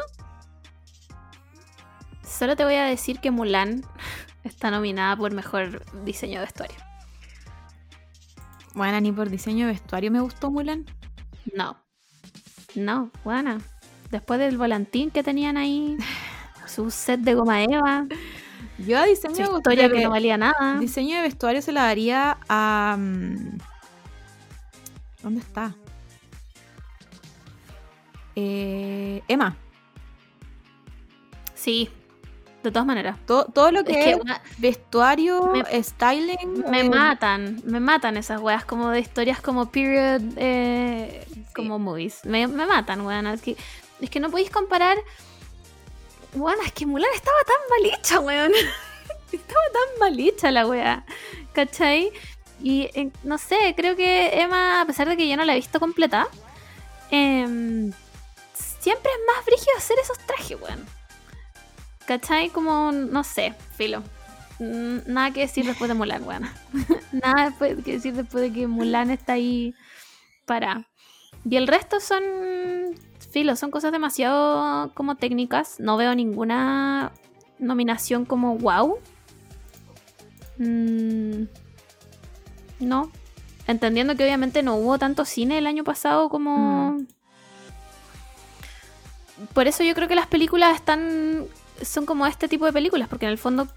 solo 2.26 2.56
te 2.56 2.64
voy 2.64 2.74
a 2.74 2.84
decir 2.84 3.20
que 3.20 3.30
Mulan 3.30 3.84
está 4.44 4.70
nominada 4.70 5.16
por 5.16 5.32
mejor 5.32 5.84
diseño 6.04 6.40
de 6.40 6.46
vestuario. 6.46 6.76
Bueno, 8.74 9.00
ni 9.00 9.12
por 9.12 9.28
diseño 9.30 9.66
de 9.66 9.72
vestuario 9.72 10.10
me 10.10 10.20
gustó 10.20 10.50
Mulan. 10.50 10.86
No. 11.54 11.76
No, 12.74 13.10
buena. 13.24 13.58
Después 14.10 14.38
del 14.40 14.56
volantín 14.58 15.10
que 15.10 15.22
tenían 15.22 15.56
ahí, 15.56 15.96
su 16.66 16.90
set 16.90 17.20
de 17.20 17.34
goma 17.34 17.62
eva, 17.64 18.06
Yo 18.78 18.98
a 18.98 19.04
diseño, 19.06 19.34
su 19.34 19.52
de- 19.52 19.58
historia 19.58 19.88
de- 19.88 19.94
que 19.96 20.04
no 20.04 20.10
valía 20.10 20.36
nada. 20.36 20.78
diseño 20.78 21.16
de 21.16 21.22
vestuario 21.22 21.62
se 21.62 21.72
la 21.72 21.82
daría 21.84 22.38
a... 22.48 22.96
mm, 22.98 23.58
¿Dónde 25.22 25.40
está? 25.40 25.74
Eh, 28.36 29.22
Emma. 29.28 29.56
Sí, 31.54 31.90
de 32.62 32.70
todas 32.70 32.86
maneras. 32.86 33.16
Todo, 33.26 33.44
todo 33.46 33.70
lo 33.72 33.84
que 33.84 33.92
Es 33.92 33.98
es, 33.98 34.04
que 34.04 34.14
una- 34.20 34.42
vestuario, 34.58 35.46
Me- 35.52 35.82
styling... 35.82 36.64
me 36.70 36.80
eh, 36.80 36.88
matan, 36.90 37.60
me 37.64 37.80
matan 37.80 38.16
esas 38.16 38.40
weas 38.40 38.64
como 38.64 38.90
de 38.90 39.00
historias 39.00 39.40
como 39.40 39.70
period, 39.70 40.20
eh, 40.36 41.26
como 41.54 41.78
movies. 41.78 42.24
Me, 42.24 42.46
me 42.46 42.66
matan, 42.66 43.00
weón. 43.06 43.26
Es 43.28 43.40
que, 43.42 43.56
es 44.00 44.10
que 44.10 44.20
no 44.20 44.30
podéis 44.30 44.50
comparar. 44.50 44.98
Weón, 46.34 46.58
es 46.64 46.72
que 46.72 46.86
Mulan 46.86 47.10
estaba 47.14 47.36
tan 47.46 47.56
mal 47.70 47.98
hecha, 47.98 48.20
weón. 48.20 48.52
estaba 49.32 49.60
tan 49.72 49.98
mal 50.00 50.20
hecha 50.20 50.50
la 50.50 50.66
wea. 50.66 51.04
¿Cachai? 51.52 52.12
Y 52.62 52.82
eh, 52.94 53.10
no 53.24 53.38
sé, 53.38 53.72
creo 53.76 53.96
que 53.96 54.40
Emma, 54.42 54.82
a 54.82 54.84
pesar 54.84 55.08
de 55.08 55.16
que 55.16 55.26
yo 55.28 55.36
no 55.36 55.44
la 55.44 55.52
he 55.54 55.56
visto 55.56 55.80
completa, 55.80 56.28
em, 57.10 57.90
siempre 58.54 59.10
es 59.10 59.18
más 59.34 59.44
brígido 59.46 59.76
hacer 59.78 59.96
esos 59.98 60.18
trajes, 60.18 60.60
weón. 60.60 60.86
¿Cachai? 62.10 62.48
Como, 62.48 62.90
no 62.90 63.22
sé, 63.22 63.54
filo. 63.76 64.02
Nada 64.58 65.30
que 65.30 65.42
decir 65.42 65.64
después 65.64 65.86
de 65.86 65.94
Mulan, 65.94 66.26
weón. 66.26 66.42
Nada 67.12 67.50
después 67.50 67.84
que 67.84 67.92
decir 67.92 68.14
después 68.14 68.42
de 68.42 68.52
que 68.52 68.66
Mulan 68.66 69.12
está 69.12 69.34
ahí 69.34 69.76
para. 70.44 70.88
Y 71.48 71.54
el 71.54 71.68
resto 71.68 72.00
son. 72.00 72.24
Filo, 73.30 73.54
son 73.54 73.70
cosas 73.70 73.92
demasiado 73.92 74.92
como 74.94 75.14
técnicas. 75.14 75.78
No 75.78 75.96
veo 75.96 76.12
ninguna 76.16 77.12
nominación 77.60 78.24
como 78.24 78.58
wow. 78.58 78.98
Mm, 80.58 81.44
no. 82.80 83.12
Entendiendo 83.68 84.16
que 84.16 84.24
obviamente 84.24 84.64
no 84.64 84.74
hubo 84.74 84.98
tanto 84.98 85.24
cine 85.24 85.58
el 85.58 85.68
año 85.68 85.84
pasado 85.84 86.28
como. 86.28 86.96
por 89.54 89.68
eso 89.68 89.84
yo 89.84 89.94
creo 89.94 90.08
que 90.08 90.16
las 90.16 90.26
películas 90.26 90.74
están 90.74 91.46
son 91.82 92.06
como 92.06 92.26
este 92.26 92.48
tipo 92.48 92.66
de 92.66 92.72
películas, 92.72 93.08
porque 93.08 93.26
en 93.26 93.32
el 93.32 93.38
fondo, 93.38 93.68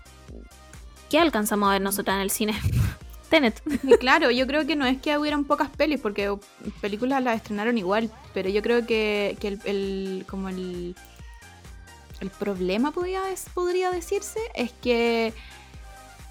¿qué 1.10 1.20
alcanzamos 1.20 1.70
a 1.70 1.74
ver 1.74 1.82
nosotras 1.82 2.16
en 2.16 2.22
el 2.22 2.32
cine? 2.32 2.54
Tenet. 3.30 3.62
Claro, 4.00 4.30
yo 4.30 4.46
creo 4.46 4.68
que 4.68 4.76
no 4.76 4.86
es 4.86 5.02
que 5.02 5.18
hubieran 5.18 5.46
pocas 5.46 5.70
pelis, 5.70 6.00
porque 6.00 6.36
películas 6.82 7.24
las 7.24 7.38
estrenaron 7.38 7.78
igual, 7.78 8.12
pero 8.34 8.50
yo 8.50 8.62
creo 8.62 8.86
que, 8.86 9.38
que 9.40 9.60
el, 9.66 10.26
como 10.30 10.50
el, 10.50 10.96
el 12.20 12.30
problema 12.30 12.92
podría, 12.92 13.22
podría 13.56 13.90
decirse 13.90 14.40
es 14.54 14.72
que 14.72 15.34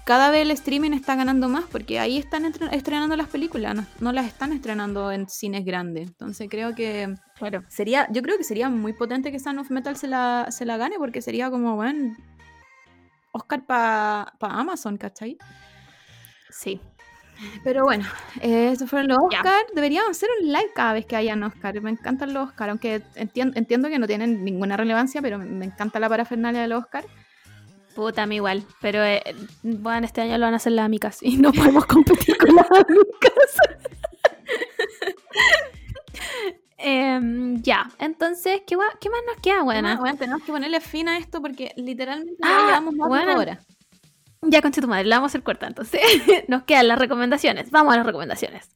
cada 0.05 0.31
vez 0.31 0.41
el 0.41 0.51
streaming 0.51 0.91
está 0.91 1.15
ganando 1.15 1.47
más, 1.47 1.65
porque 1.71 1.99
ahí 1.99 2.17
están 2.17 2.45
estrenando 2.45 3.15
las 3.15 3.27
películas, 3.27 3.75
no, 3.75 3.85
no 3.99 4.11
las 4.11 4.25
están 4.25 4.51
estrenando 4.51 5.11
en 5.11 5.29
cines 5.29 5.63
grandes. 5.63 6.07
Entonces 6.07 6.47
creo 6.49 6.75
que 6.75 7.15
Claro. 7.49 7.63
sería, 7.67 8.07
yo 8.11 8.21
creo 8.21 8.37
que 8.37 8.43
sería 8.43 8.69
muy 8.69 8.93
potente 8.93 9.31
que 9.31 9.39
Sound 9.39 9.59
of 9.59 9.69
Metal 9.69 9.95
se 9.95 10.07
la, 10.07 10.47
se 10.49 10.65
la 10.65 10.77
gane, 10.77 10.95
porque 10.97 11.21
sería 11.21 11.49
como, 11.49 11.75
bueno, 11.75 12.15
Oscar 13.31 13.65
para 13.65 14.33
Amazon, 14.39 14.97
¿cachai? 14.97 15.37
Sí. 16.49 16.79
Pero 17.63 17.83
bueno, 17.83 18.05
eh, 18.41 18.69
eso 18.71 18.87
fueron 18.87 19.07
los. 19.09 19.17
Oscar. 19.19 19.65
Deberíamos 19.73 20.11
hacer 20.11 20.29
un 20.39 20.47
live 20.47 20.69
cada 20.75 20.93
vez 20.93 21.05
que 21.05 21.15
hayan 21.15 21.43
Oscar. 21.43 21.81
Me 21.81 21.89
encantan 21.89 22.33
los 22.33 22.49
Oscar, 22.49 22.69
aunque 22.69 23.01
entien- 23.15 23.53
entiendo 23.55 23.89
que 23.89 23.99
no 23.99 24.07
tienen 24.07 24.45
ninguna 24.45 24.77
relevancia, 24.77 25.21
pero 25.21 25.39
me, 25.39 25.65
encanta 25.65 25.99
la 25.99 26.09
parafernalia 26.09 26.61
de 26.61 26.67
los 26.67 26.83
Oscar. 26.83 27.05
Puta, 27.95 28.23
a 28.23 28.25
mí 28.27 28.35
igual. 28.35 28.63
Pero 28.81 29.03
eh, 29.03 29.21
bueno, 29.63 30.05
este 30.05 30.21
año 30.21 30.37
lo 30.37 30.45
van 30.45 30.53
a 30.53 30.57
hacer 30.57 30.73
las 30.73 30.85
amicas 30.85 31.19
y 31.21 31.37
no 31.37 31.51
podemos 31.51 31.85
competir 31.85 32.37
con 32.37 32.55
las 32.55 32.67
amicas. 32.71 33.57
Em, 36.85 37.61
ya, 37.61 37.89
entonces, 37.97 38.61
¿qué, 38.67 38.75
qué 38.99 39.09
más 39.09 39.21
nos 39.25 39.37
queda, 39.41 39.63
buena? 39.63 39.95
Bueno, 39.97 40.17
tenemos 40.17 40.43
que 40.43 40.51
ponerle 40.51 40.81
fin 40.81 41.07
a 41.07 41.17
esto 41.17 41.41
porque 41.41 41.71
literalmente 41.77 42.35
Ah, 42.41 42.65
llevamos 42.67 42.93
más 42.95 43.05
de 43.05 43.09
buena. 43.09 43.31
una 43.31 43.39
hora. 43.41 43.59
Ya, 44.41 44.61
concha 44.61 44.81
tu 44.81 44.89
madre, 44.89 45.05
la 45.05 45.15
vamos 45.15 45.29
a 45.29 45.31
hacer 45.31 45.43
corta, 45.43 45.65
entonces. 45.67 46.01
nos 46.49 46.63
quedan 46.63 46.89
las 46.89 46.99
recomendaciones. 46.99 47.71
Vamos 47.71 47.93
a 47.93 47.97
las 47.97 48.05
recomendaciones. 48.05 48.69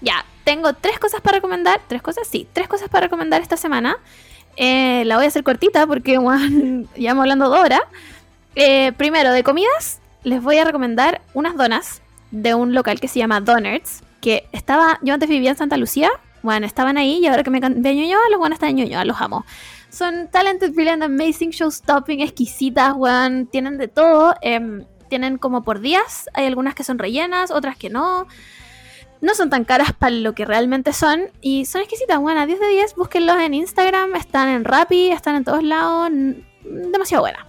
Ya, 0.00 0.24
tengo 0.44 0.72
tres 0.74 0.98
cosas 0.98 1.20
para 1.20 1.36
recomendar. 1.36 1.80
¿Tres 1.86 2.02
cosas? 2.02 2.26
Sí, 2.28 2.46
tres 2.52 2.68
cosas 2.68 2.88
para 2.88 3.06
recomendar 3.06 3.40
esta 3.40 3.56
semana. 3.56 3.98
Eh, 4.56 5.04
la 5.06 5.16
voy 5.16 5.24
a 5.24 5.28
hacer 5.28 5.42
cortita 5.42 5.86
porque 5.86 6.18
bueno, 6.18 6.86
ya 6.96 7.12
hablando 7.12 7.48
dos 7.48 7.58
horas. 7.58 7.82
Eh, 8.56 8.92
primero, 8.96 9.32
de 9.32 9.42
comidas, 9.42 10.00
les 10.22 10.42
voy 10.42 10.58
a 10.58 10.64
recomendar 10.64 11.20
unas 11.34 11.56
donas 11.56 12.02
de 12.30 12.54
un 12.54 12.74
local 12.74 13.00
que 13.00 13.08
se 13.08 13.18
llama 13.18 13.40
Donuts. 13.40 14.02
Que 14.20 14.46
estaba, 14.52 14.98
yo 15.02 15.14
antes 15.14 15.28
vivía 15.28 15.50
en 15.50 15.56
Santa 15.56 15.76
Lucía. 15.76 16.10
Bueno, 16.42 16.66
estaban 16.66 16.96
ahí 16.96 17.18
y 17.22 17.26
ahora 17.26 17.42
que 17.42 17.50
me 17.50 17.58
a 17.58 17.68
Ñuñoa, 17.68 18.28
los 18.30 18.38
buenos 18.38 18.56
están 18.56 18.70
en 18.70 18.76
Ñuñoa, 18.76 19.04
los 19.04 19.20
amo. 19.20 19.44
Son 19.90 20.28
talented, 20.30 20.72
brilliant, 20.72 21.02
amazing, 21.02 21.50
showstopping, 21.50 22.20
exquisitas, 22.20 22.94
weón. 22.96 23.46
Tienen 23.46 23.78
de 23.78 23.88
todo. 23.88 24.34
em, 24.42 24.84
tienen 25.08 25.38
como 25.38 25.62
por 25.62 25.80
días. 25.80 26.28
Hay 26.34 26.46
algunas 26.46 26.74
que 26.74 26.82
son 26.84 26.98
rellenas, 26.98 27.50
otras 27.50 27.76
que 27.76 27.90
no. 27.90 28.26
No 29.24 29.34
son 29.34 29.48
tan 29.48 29.64
caras 29.64 29.94
para 29.94 30.14
lo 30.14 30.34
que 30.34 30.44
realmente 30.44 30.92
son. 30.92 31.30
Y 31.40 31.64
son 31.64 31.80
exquisitas. 31.80 32.18
A 32.18 32.46
10 32.46 32.60
de 32.60 32.68
10, 32.68 32.94
búsquenlos 32.94 33.38
en 33.40 33.54
Instagram. 33.54 34.14
Están 34.16 34.50
en 34.50 34.64
Rappi, 34.64 35.08
están 35.08 35.36
en 35.36 35.44
todos 35.44 35.62
lados. 35.62 36.10
Demasiado 36.62 37.22
buena. 37.22 37.46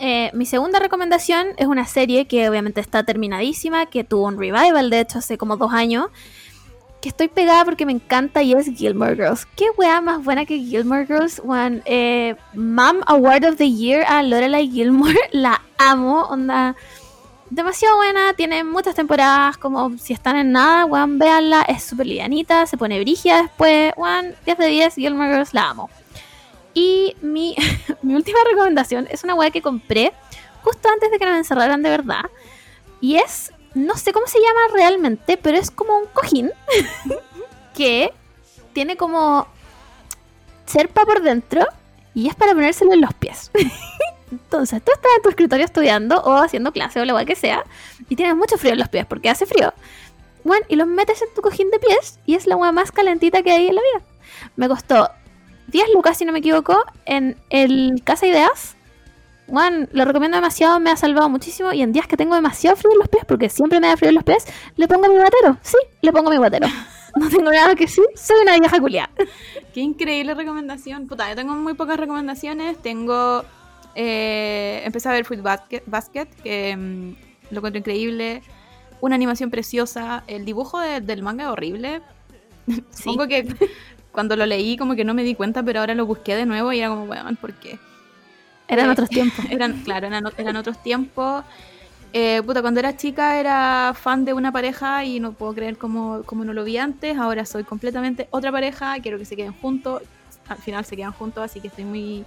Eh, 0.00 0.32
mi 0.34 0.46
segunda 0.46 0.80
recomendación 0.80 1.46
es 1.58 1.68
una 1.68 1.86
serie 1.86 2.26
que 2.26 2.48
obviamente 2.48 2.80
está 2.80 3.04
terminadísima, 3.04 3.86
que 3.86 4.02
tuvo 4.02 4.26
un 4.26 4.36
revival, 4.36 4.90
de 4.90 4.98
hecho, 4.98 5.18
hace 5.20 5.38
como 5.38 5.56
dos 5.56 5.72
años. 5.72 6.06
Que 7.00 7.08
estoy 7.10 7.28
pegada 7.28 7.64
porque 7.64 7.86
me 7.86 7.92
encanta 7.92 8.42
y 8.42 8.54
es 8.54 8.66
Gilmore 8.66 9.14
Girls. 9.14 9.46
Qué 9.54 9.66
wea 9.78 10.00
más 10.00 10.24
buena 10.24 10.44
que 10.44 10.58
Gilmore 10.58 11.06
Girls, 11.06 11.40
weón. 11.44 11.82
Eh, 11.84 12.34
Mom 12.54 12.96
Award 13.06 13.44
of 13.44 13.56
the 13.58 13.70
Year 13.70 14.04
a 14.08 14.24
Lorelai 14.24 14.68
Gilmore. 14.68 15.14
La 15.30 15.62
amo, 15.78 16.22
onda. 16.22 16.74
Demasiado 17.50 17.96
buena, 17.96 18.34
tiene 18.34 18.64
muchas 18.64 18.96
temporadas, 18.96 19.56
como 19.56 19.96
si 19.98 20.12
están 20.12 20.36
en 20.36 20.50
nada, 20.50 20.84
weón, 20.84 21.18
véanla, 21.18 21.62
es 21.62 21.84
súper 21.84 22.06
livianita, 22.06 22.66
se 22.66 22.76
pone 22.76 23.00
brigia 23.00 23.42
después, 23.42 23.92
weón, 23.96 24.34
10 24.44 24.58
de 24.58 24.66
10, 24.66 24.94
Gilmore 24.96 25.30
Girls, 25.30 25.54
la 25.54 25.70
amo. 25.70 25.88
Y 26.74 27.16
mi, 27.22 27.54
mi 28.02 28.14
última 28.16 28.38
recomendación 28.50 29.06
es 29.10 29.22
una 29.22 29.34
weá 29.34 29.50
que 29.50 29.62
compré 29.62 30.12
justo 30.62 30.88
antes 30.88 31.10
de 31.12 31.18
que 31.18 31.26
nos 31.26 31.36
encerraran 31.36 31.82
de 31.82 31.90
verdad. 31.90 32.24
Y 33.00 33.16
es, 33.16 33.52
no 33.74 33.96
sé 33.96 34.12
cómo 34.12 34.26
se 34.26 34.40
llama 34.40 34.74
realmente, 34.74 35.36
pero 35.36 35.56
es 35.56 35.70
como 35.70 35.96
un 35.96 36.06
cojín 36.12 36.50
que 37.76 38.12
tiene 38.72 38.96
como 38.96 39.46
serpa 40.66 41.04
por 41.04 41.22
dentro 41.22 41.64
y 42.12 42.28
es 42.28 42.34
para 42.34 42.54
ponérselo 42.54 42.92
en 42.92 43.02
los 43.02 43.14
pies. 43.14 43.52
Entonces, 44.30 44.82
tú 44.82 44.92
estás 44.92 45.10
en 45.16 45.22
tu 45.22 45.28
escritorio 45.28 45.64
estudiando 45.64 46.20
o 46.22 46.34
haciendo 46.34 46.72
clase 46.72 47.00
o 47.00 47.04
lo 47.04 47.16
que 47.24 47.36
sea 47.36 47.64
y 48.08 48.16
tienes 48.16 48.36
mucho 48.36 48.58
frío 48.58 48.72
en 48.72 48.78
los 48.78 48.88
pies 48.88 49.06
porque 49.06 49.30
hace 49.30 49.46
frío. 49.46 49.72
Bueno, 50.44 50.64
y 50.68 50.76
los 50.76 50.86
metes 50.86 51.22
en 51.22 51.28
tu 51.34 51.42
cojín 51.42 51.70
de 51.70 51.78
pies 51.78 52.18
y 52.26 52.34
es 52.34 52.46
la 52.46 52.54
agua 52.54 52.72
más 52.72 52.92
calentita 52.92 53.42
que 53.42 53.52
hay 53.52 53.68
en 53.68 53.74
la 53.74 53.82
vida. 53.82 54.06
Me 54.56 54.68
costó 54.68 55.10
10 55.68 55.88
lucas, 55.94 56.18
si 56.18 56.24
no 56.24 56.32
me 56.32 56.38
equivoco, 56.38 56.84
en 57.04 57.36
el 57.50 58.02
Casa 58.04 58.26
Ideas. 58.26 58.76
Juan, 59.48 59.88
lo 59.92 60.04
recomiendo 60.04 60.36
demasiado, 60.36 60.80
me 60.80 60.90
ha 60.90 60.96
salvado 60.96 61.28
muchísimo. 61.28 61.72
Y 61.72 61.82
en 61.82 61.92
días 61.92 62.06
que 62.06 62.16
tengo 62.16 62.34
demasiado 62.34 62.76
frío 62.76 62.92
en 62.92 62.98
los 62.98 63.08
pies, 63.08 63.24
porque 63.26 63.48
siempre 63.48 63.80
me 63.80 63.88
da 63.88 63.96
frío 63.96 64.10
en 64.10 64.16
los 64.16 64.24
pies, 64.24 64.44
le 64.76 64.88
pongo 64.88 65.08
mi 65.08 65.16
guatero. 65.16 65.58
Sí, 65.62 65.78
le 66.00 66.12
pongo 66.12 66.30
mi 66.30 66.36
guatero. 66.36 66.68
No 67.16 67.30
tengo 67.30 67.50
nada 67.50 67.74
que 67.74 67.88
sí, 67.88 68.02
soy 68.14 68.42
una 68.42 68.58
vieja 68.58 68.78
culiada. 68.78 69.08
Qué 69.72 69.80
increíble 69.80 70.34
recomendación. 70.34 71.06
Puta, 71.06 71.30
yo 71.30 71.34
tengo 71.34 71.54
muy 71.54 71.72
pocas 71.72 71.96
recomendaciones. 71.96 72.76
Tengo. 72.82 73.42
Eh, 73.98 74.82
empecé 74.84 75.08
a 75.08 75.12
ver 75.12 75.24
Fruit 75.24 75.40
Basket, 75.42 75.82
Basket, 75.86 76.26
que 76.44 76.76
mm, 76.76 77.52
lo 77.52 77.56
encuentro 77.58 77.78
increíble. 77.78 78.42
Una 79.00 79.14
animación 79.14 79.50
preciosa. 79.50 80.22
El 80.26 80.44
dibujo 80.44 80.78
de- 80.80 81.00
del 81.00 81.22
manga 81.22 81.44
es 81.44 81.50
horrible. 81.50 82.02
Supongo 82.90 83.26
que 83.26 83.46
cuando 84.12 84.36
lo 84.36 84.44
leí, 84.46 84.76
como 84.76 84.94
que 84.94 85.04
no 85.04 85.14
me 85.14 85.22
di 85.24 85.34
cuenta, 85.34 85.62
pero 85.62 85.80
ahora 85.80 85.94
lo 85.94 86.04
busqué 86.06 86.36
de 86.36 86.44
nuevo 86.46 86.72
y 86.72 86.78
era 86.80 86.88
como, 86.90 87.06
bueno, 87.06 87.24
¿por 87.40 87.54
qué? 87.54 87.78
Eran 88.68 88.88
Eh, 88.88 88.92
otros 88.92 89.08
tiempos. 89.08 89.44
Eran, 89.50 89.82
claro, 89.82 90.06
eran, 90.08 90.24
eran 90.36 90.56
otros 90.56 90.82
tiempos. 90.82 91.44
Eh, 92.12 92.40
puta, 92.44 92.62
cuando 92.62 92.80
era 92.80 92.96
chica 92.96 93.38
era 93.38 93.92
fan 93.94 94.24
de 94.24 94.32
una 94.32 94.50
pareja 94.52 95.04
y 95.04 95.20
no 95.20 95.32
puedo 95.32 95.54
creer 95.54 95.76
cómo, 95.78 96.22
cómo 96.26 96.44
no 96.44 96.52
lo 96.52 96.64
vi 96.64 96.76
antes. 96.78 97.16
Ahora 97.16 97.44
soy 97.46 97.64
completamente 97.64 98.26
otra 98.30 98.50
pareja. 98.52 98.98
Quiero 99.00 99.18
que 99.18 99.24
se 99.24 99.36
queden 99.36 99.52
juntos. 99.52 100.02
Al 100.48 100.58
final 100.58 100.84
se 100.84 100.96
quedan 100.96 101.12
juntos, 101.12 101.44
así 101.44 101.60
que 101.60 101.68
estoy 101.68 101.84
muy, 101.84 102.24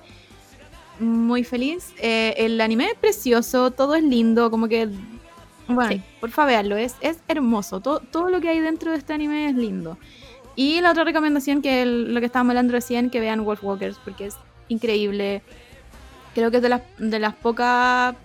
muy 1.00 1.44
feliz. 1.44 1.94
Eh, 2.00 2.34
el 2.38 2.60
anime 2.62 2.86
es 2.86 2.96
precioso, 2.96 3.72
todo 3.72 3.96
es 3.96 4.04
lindo, 4.04 4.50
como 4.52 4.68
que. 4.68 4.90
Bueno, 5.68 5.92
Sí. 5.92 6.02
por 6.20 6.32
favor, 6.32 6.50
veanlo, 6.52 6.78
es, 6.78 6.96
es 7.02 7.20
hermoso. 7.28 7.80
Todo, 7.80 8.00
todo 8.00 8.30
lo 8.30 8.42
que 8.42 8.50
hay 8.50 8.60
dentro 8.60 8.92
de 8.92 8.98
este 8.98 9.14
anime 9.14 9.50
es 9.50 9.56
lindo. 9.56 9.98
Y 10.56 10.82
la 10.82 10.92
otra 10.92 11.04
recomendación 11.04 11.62
que 11.62 11.84
el- 11.84 12.14
lo 12.14 12.20
que 12.20 12.26
estábamos 12.26 12.52
hablando 12.52 12.74
recién, 12.74 13.10
que 13.10 13.20
vean 13.20 13.46
Wolf 13.46 13.64
Walkers, 13.64 13.98
porque 14.04 14.26
es 14.26 14.36
increíble. 14.68 15.42
Creo 16.34 16.50
que 16.52 16.58
es 16.58 16.64
de 16.64 16.70
las, 16.70 16.82
de 16.98 17.20
las 17.20 17.36
pocas 17.36 18.16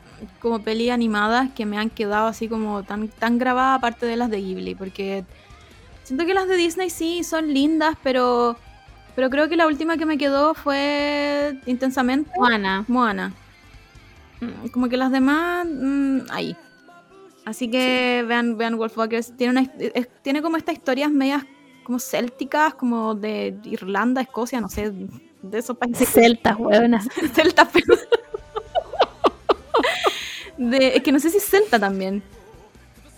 como 0.40 0.62
peli 0.62 0.88
animadas 0.90 1.50
que 1.54 1.66
me 1.66 1.76
han 1.76 1.90
quedado 1.90 2.26
así 2.28 2.48
como 2.48 2.82
tan, 2.82 3.08
tan 3.08 3.36
grabadas 3.38 3.78
aparte 3.78 4.06
de 4.06 4.16
las 4.16 4.30
de 4.30 4.40
Ghibli, 4.40 4.74
porque 4.74 5.24
siento 6.02 6.24
que 6.24 6.32
las 6.34 6.48
de 6.48 6.56
Disney 6.56 6.88
sí 6.88 7.24
son 7.24 7.52
lindas, 7.52 7.96
pero, 8.02 8.56
pero 9.14 9.30
creo 9.30 9.48
que 9.48 9.56
la 9.56 9.66
última 9.66 9.96
que 9.96 10.06
me 10.06 10.18
quedó 10.18 10.54
fue 10.54 11.58
intensamente 11.66 12.30
Juana. 12.34 12.84
Moana. 12.88 13.32
Mm, 14.40 14.68
Como 14.68 14.88
que 14.88 14.96
las 14.96 15.10
demás, 15.12 15.66
mm, 15.70 16.18
ahí. 16.30 16.56
Así 17.44 17.70
que 17.70 18.24
vean, 18.26 18.56
vean 18.56 18.76
Wolfwalkers. 18.78 19.36
Tiene, 19.36 19.50
una, 19.60 19.70
es- 19.78 20.08
tiene 20.22 20.40
como 20.42 20.56
estas 20.56 20.74
historias 20.76 21.10
medias 21.10 21.44
como 21.82 21.98
célticas, 21.98 22.74
como 22.74 23.14
de 23.14 23.54
Irlanda, 23.64 24.22
Escocia, 24.22 24.60
no 24.60 24.68
sé, 24.70 24.90
de 25.42 25.58
esos 25.58 25.76
países 25.76 26.08
Celtas, 26.08 26.56
huevonas. 26.58 27.06
celtas, 27.34 27.68
pero... 27.72 27.94
De, 30.56 30.96
es 30.96 31.02
que 31.02 31.10
no 31.12 31.18
sé 31.18 31.30
si 31.30 31.38
es 31.38 31.44
celta 31.44 31.78
también. 31.80 32.22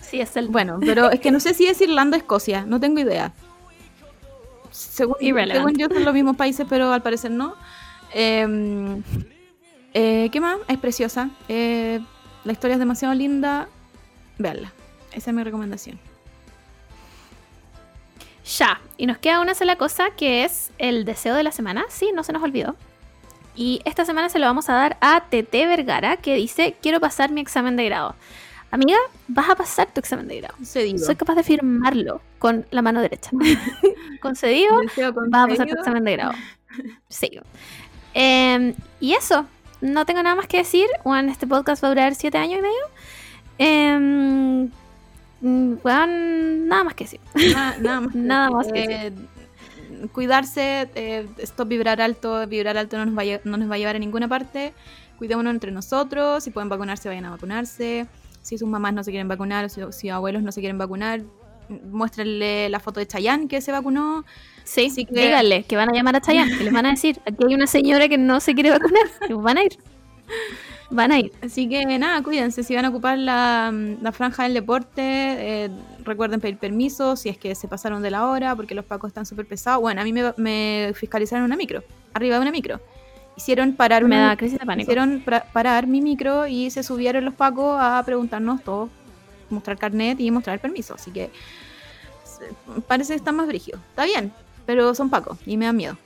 Sí, 0.01 0.19
es 0.19 0.31
celta. 0.31 0.51
Bueno, 0.51 0.79
pero 0.79 1.11
es 1.11 1.19
que 1.19 1.31
no 1.31 1.39
sé 1.39 1.53
si 1.53 1.67
es 1.67 1.79
Irlanda 1.81 2.17
o 2.17 2.19
Escocia, 2.19 2.65
no 2.65 2.79
tengo 2.79 2.99
idea. 2.99 3.31
Según, 4.77 5.15
según 5.19 5.75
yo 5.75 5.87
son 5.87 6.05
los 6.05 6.13
mismos 6.13 6.35
países, 6.35 6.65
pero 6.69 6.93
al 6.93 7.01
parecer 7.01 7.31
no. 7.31 7.55
Eh, 8.13 9.01
eh, 9.93 10.29
¿Qué 10.31 10.39
más? 10.39 10.59
Es 10.67 10.77
preciosa. 10.77 11.31
Eh, 11.47 11.99
la 12.43 12.51
historia 12.51 12.75
es 12.75 12.79
demasiado 12.79 13.15
linda. 13.15 13.67
Veanla. 14.37 14.71
Esa 15.11 15.31
es 15.31 15.35
mi 15.35 15.43
recomendación. 15.43 15.99
Ya, 18.59 18.79
y 18.97 19.07
nos 19.07 19.17
queda 19.17 19.41
una 19.41 19.55
sola 19.55 19.75
cosa 19.75 20.11
que 20.11 20.45
es 20.45 20.71
el 20.77 21.03
deseo 21.05 21.33
de 21.33 21.41
la 21.41 21.51
semana. 21.51 21.85
Sí, 21.89 22.11
no 22.13 22.23
se 22.23 22.31
nos 22.31 22.43
olvidó. 22.43 22.75
Y 23.55 23.81
esta 23.85 24.05
semana 24.05 24.29
se 24.29 24.37
lo 24.37 24.45
vamos 24.45 24.69
a 24.69 24.73
dar 24.73 24.97
a 25.01 25.25
Tete 25.31 25.65
Vergara, 25.65 26.17
que 26.17 26.35
dice, 26.35 26.75
quiero 26.79 26.99
pasar 26.99 27.31
mi 27.31 27.41
examen 27.41 27.75
de 27.75 27.85
grado. 27.85 28.15
Amiga, 28.77 28.99
vas 29.27 29.49
a 29.49 29.55
pasar 29.55 29.87
tu 29.91 29.99
examen 29.99 30.27
de 30.27 30.37
grado. 30.37 30.53
Concedido. 30.57 31.03
Soy 31.03 31.15
capaz 31.15 31.33
de 31.35 31.43
firmarlo 31.43 32.21
con 32.37 32.65
la 32.69 32.83
mano 32.83 33.01
derecha. 33.01 33.31
Concedido, 34.21 34.81
vas 35.29 35.43
a 35.45 35.47
pasar 35.47 35.67
tu 35.67 35.73
examen 35.73 36.03
de 36.03 36.11
grado. 36.13 36.33
Sí. 37.09 37.31
Em, 38.13 38.75
y 38.99 39.13
eso, 39.13 39.47
no 39.81 40.05
tengo 40.05 40.21
nada 40.21 40.35
más 40.35 40.45
que 40.47 40.57
decir. 40.57 40.85
Bueno, 41.03 41.31
este 41.31 41.47
podcast 41.47 41.83
va 41.83 41.87
a 41.87 41.91
durar 41.91 42.13
siete 42.13 42.37
años 42.37 42.59
y 42.59 42.61
medio. 42.61 42.85
Weón, 45.41 46.67
nada 46.67 46.83
más 46.83 46.93
que 46.93 47.05
decir. 47.05 47.19
Nada, 47.33 47.77
nada 47.79 48.01
más. 48.05 48.13
que 48.13 48.19
Nada 48.19 48.49
decir. 48.49 48.53
más 48.53 48.67
que 48.71 49.07
Eh, 49.07 50.07
cuidarse, 50.11 50.87
eh, 50.93 51.27
stop 51.39 51.67
vibrar 51.67 51.99
alto, 52.01 52.45
vibrar 52.45 52.77
alto 52.77 52.97
no 52.97 53.05
nos, 53.07 53.17
va 53.17 53.23
no 53.43 53.57
nos 53.57 53.71
va 53.71 53.75
a 53.75 53.77
llevar 53.79 53.95
a 53.95 53.99
ninguna 53.99 54.27
parte. 54.27 54.73
Cuidémonos 55.17 55.51
entre 55.51 55.71
nosotros, 55.71 56.43
si 56.43 56.51
pueden 56.51 56.69
vacunarse, 56.69 57.09
vayan 57.09 57.25
a 57.25 57.31
vacunarse. 57.31 58.05
Si 58.47 58.57
sus 58.57 58.67
mamás 58.69 58.93
no 58.93 59.03
se 59.03 59.11
quieren 59.11 59.27
vacunar 59.27 59.65
o 59.65 59.69
si, 59.69 59.81
si 59.91 60.09
abuelos 60.09 60.41
no 60.41 60.51
se 60.51 60.61
quieren 60.61 60.77
vacunar, 60.77 61.21
muéstrenle 61.91 62.69
la 62.69 62.79
foto 62.79 62.99
de 62.99 63.07
Chayanne 63.07 63.47
que 63.47 63.59
se 63.61 63.71
vacunó. 63.71 64.23
Sí, 64.63 64.87
Así 64.91 65.05
que- 65.05 65.21
díganle 65.21 65.63
que 65.63 65.75
van 65.75 65.89
a 65.89 65.93
llamar 65.93 66.15
a 66.15 66.21
Chayanne, 66.21 66.57
que 66.57 66.63
les 66.63 66.73
van 66.73 66.85
a 66.85 66.91
decir, 66.91 67.19
aquí 67.25 67.43
hay 67.47 67.53
una 67.55 67.67
señora 67.67 68.07
que 68.07 68.17
no 68.17 68.39
se 68.39 68.53
quiere 68.53 68.69
vacunar. 68.71 69.03
Y 69.29 69.33
van 69.33 69.57
a 69.57 69.63
ir. 69.63 69.77
Van 70.89 71.11
a 71.11 71.19
ir. 71.19 71.33
Así 71.41 71.67
que 71.67 71.85
nada, 71.97 72.23
cuídense. 72.23 72.63
Si 72.63 72.73
van 72.73 72.85
a 72.85 72.89
ocupar 72.89 73.17
la, 73.17 73.73
la 74.01 74.11
franja 74.13 74.43
del 74.43 74.53
deporte, 74.53 75.01
eh, 75.01 75.69
recuerden 76.05 76.39
pedir 76.39 76.57
permiso 76.57 77.17
si 77.17 77.27
es 77.27 77.37
que 77.37 77.53
se 77.55 77.67
pasaron 77.67 78.01
de 78.01 78.11
la 78.11 78.25
hora, 78.27 78.55
porque 78.55 78.73
los 78.73 78.85
pacos 78.85 79.09
están 79.09 79.25
súper 79.25 79.45
pesados. 79.45 79.81
Bueno, 79.81 79.99
a 79.99 80.03
mí 80.05 80.13
me, 80.13 80.33
me 80.37 80.93
fiscalizaron 80.95 81.43
una 81.43 81.57
micro, 81.57 81.83
arriba 82.13 82.35
de 82.37 82.41
una 82.41 82.51
micro. 82.51 82.79
Hicieron 83.37 83.73
parar 83.73 84.01
Me 84.03 84.07
una, 84.17 84.27
da 84.29 84.35
crisis 84.35 84.59
de 84.59 84.65
pánico. 84.65 84.91
hicieron 84.91 85.23
parar 85.53 85.87
mi 85.87 86.01
micro 86.01 86.47
y 86.47 86.69
se 86.71 86.83
subieron 86.83 87.23
los 87.23 87.33
pacos 87.35 87.77
a 87.79 88.01
preguntarnos 88.03 88.63
todo, 88.63 88.89
mostrar 89.49 89.77
carnet 89.77 90.19
y 90.19 90.29
mostrar 90.31 90.55
el 90.55 90.59
permiso. 90.59 90.95
Así 90.95 91.11
que 91.11 91.29
parece 92.87 93.13
que 93.13 93.17
están 93.17 93.35
más 93.35 93.47
brígidos. 93.47 93.79
Está 93.89 94.05
bien, 94.05 94.33
pero 94.65 94.93
son 94.95 95.09
pacos 95.09 95.37
y 95.45 95.55
me 95.55 95.65
dan 95.65 95.77
miedo. 95.77 95.97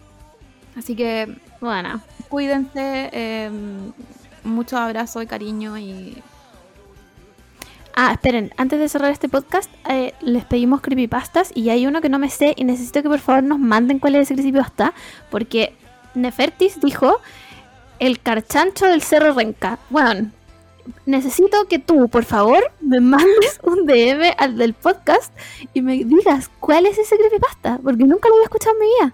Así 0.78 0.96
que 0.96 1.34
Bueno, 1.62 2.02
cuídense, 2.30 3.10
eh, 3.14 3.50
muchos 4.44 4.80
abrazos 4.80 5.24
y 5.24 5.28
cariño 5.28 5.78
y 5.78 6.22
Ah, 7.94 8.14
esperen, 8.14 8.52
antes 8.56 8.80
de 8.80 8.88
cerrar 8.88 9.12
este 9.12 9.28
podcast, 9.28 9.70
eh, 9.90 10.14
les 10.22 10.46
pedimos 10.46 10.80
creepypastas 10.80 11.52
y 11.54 11.70
hay 11.70 11.86
uno 11.88 12.00
que 12.00 12.08
no 12.08 12.20
me 12.20 12.30
sé 12.30 12.54
y 12.56 12.64
necesito 12.64 13.04
que 13.04 13.10
por 13.10 13.20
favor 13.20 13.44
nos 13.44 13.60
manden 13.60 14.00
cuál 14.00 14.16
es 14.16 14.22
ese 14.32 14.34
creepypasta, 14.36 14.94
porque 15.30 15.74
Nefertis 16.16 16.80
dijo 16.80 17.20
el 18.00 18.20
carchancho 18.20 18.88
del 18.88 19.02
Cerro 19.02 19.34
Renca. 19.34 19.80
Bueno, 19.90 20.32
necesito 21.06 21.68
que 21.68 21.80
tú, 21.80 22.10
por 22.10 22.26
favor, 22.26 22.64
me 22.82 23.00
mandes 23.00 23.60
un 23.64 23.86
DM 23.86 24.34
al 24.38 24.58
del 24.58 24.74
podcast 24.74 25.34
y 25.74 25.82
me 25.82 26.04
digas 26.04 26.50
cuál 26.60 26.86
es 26.86 26.98
ese 26.98 27.18
creepypasta, 27.18 27.80
porque 27.84 28.04
nunca 28.04 28.30
lo 28.30 28.36
había 28.36 28.46
escuchado 28.46 28.76
en 28.76 28.80
mi 28.80 28.88
vida. 28.88 29.14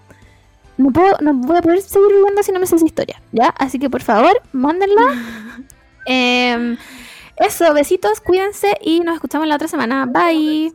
No, 0.78 0.90
puedo, 0.90 1.16
no 1.20 1.34
voy 1.34 1.56
a 1.56 1.62
poder 1.62 1.82
seguir 1.82 2.08
viviendo 2.08 2.42
si 2.42 2.52
no 2.52 2.60
me 2.60 2.66
sé 2.66 2.76
esa 2.76 2.86
historia, 2.86 3.20
¿ya? 3.32 3.48
Así 3.58 3.78
que 3.78 3.90
por 3.90 4.02
favor, 4.02 4.40
mándenla. 4.52 5.14
Em, 6.10 6.78
eso, 7.36 7.74
besitos, 7.74 8.22
cuídense 8.22 8.78
y 8.80 9.00
nos 9.00 9.16
escuchamos 9.16 9.46
la 9.46 9.56
otra 9.56 9.68
semana. 9.68 10.06
Bye. 10.06 10.72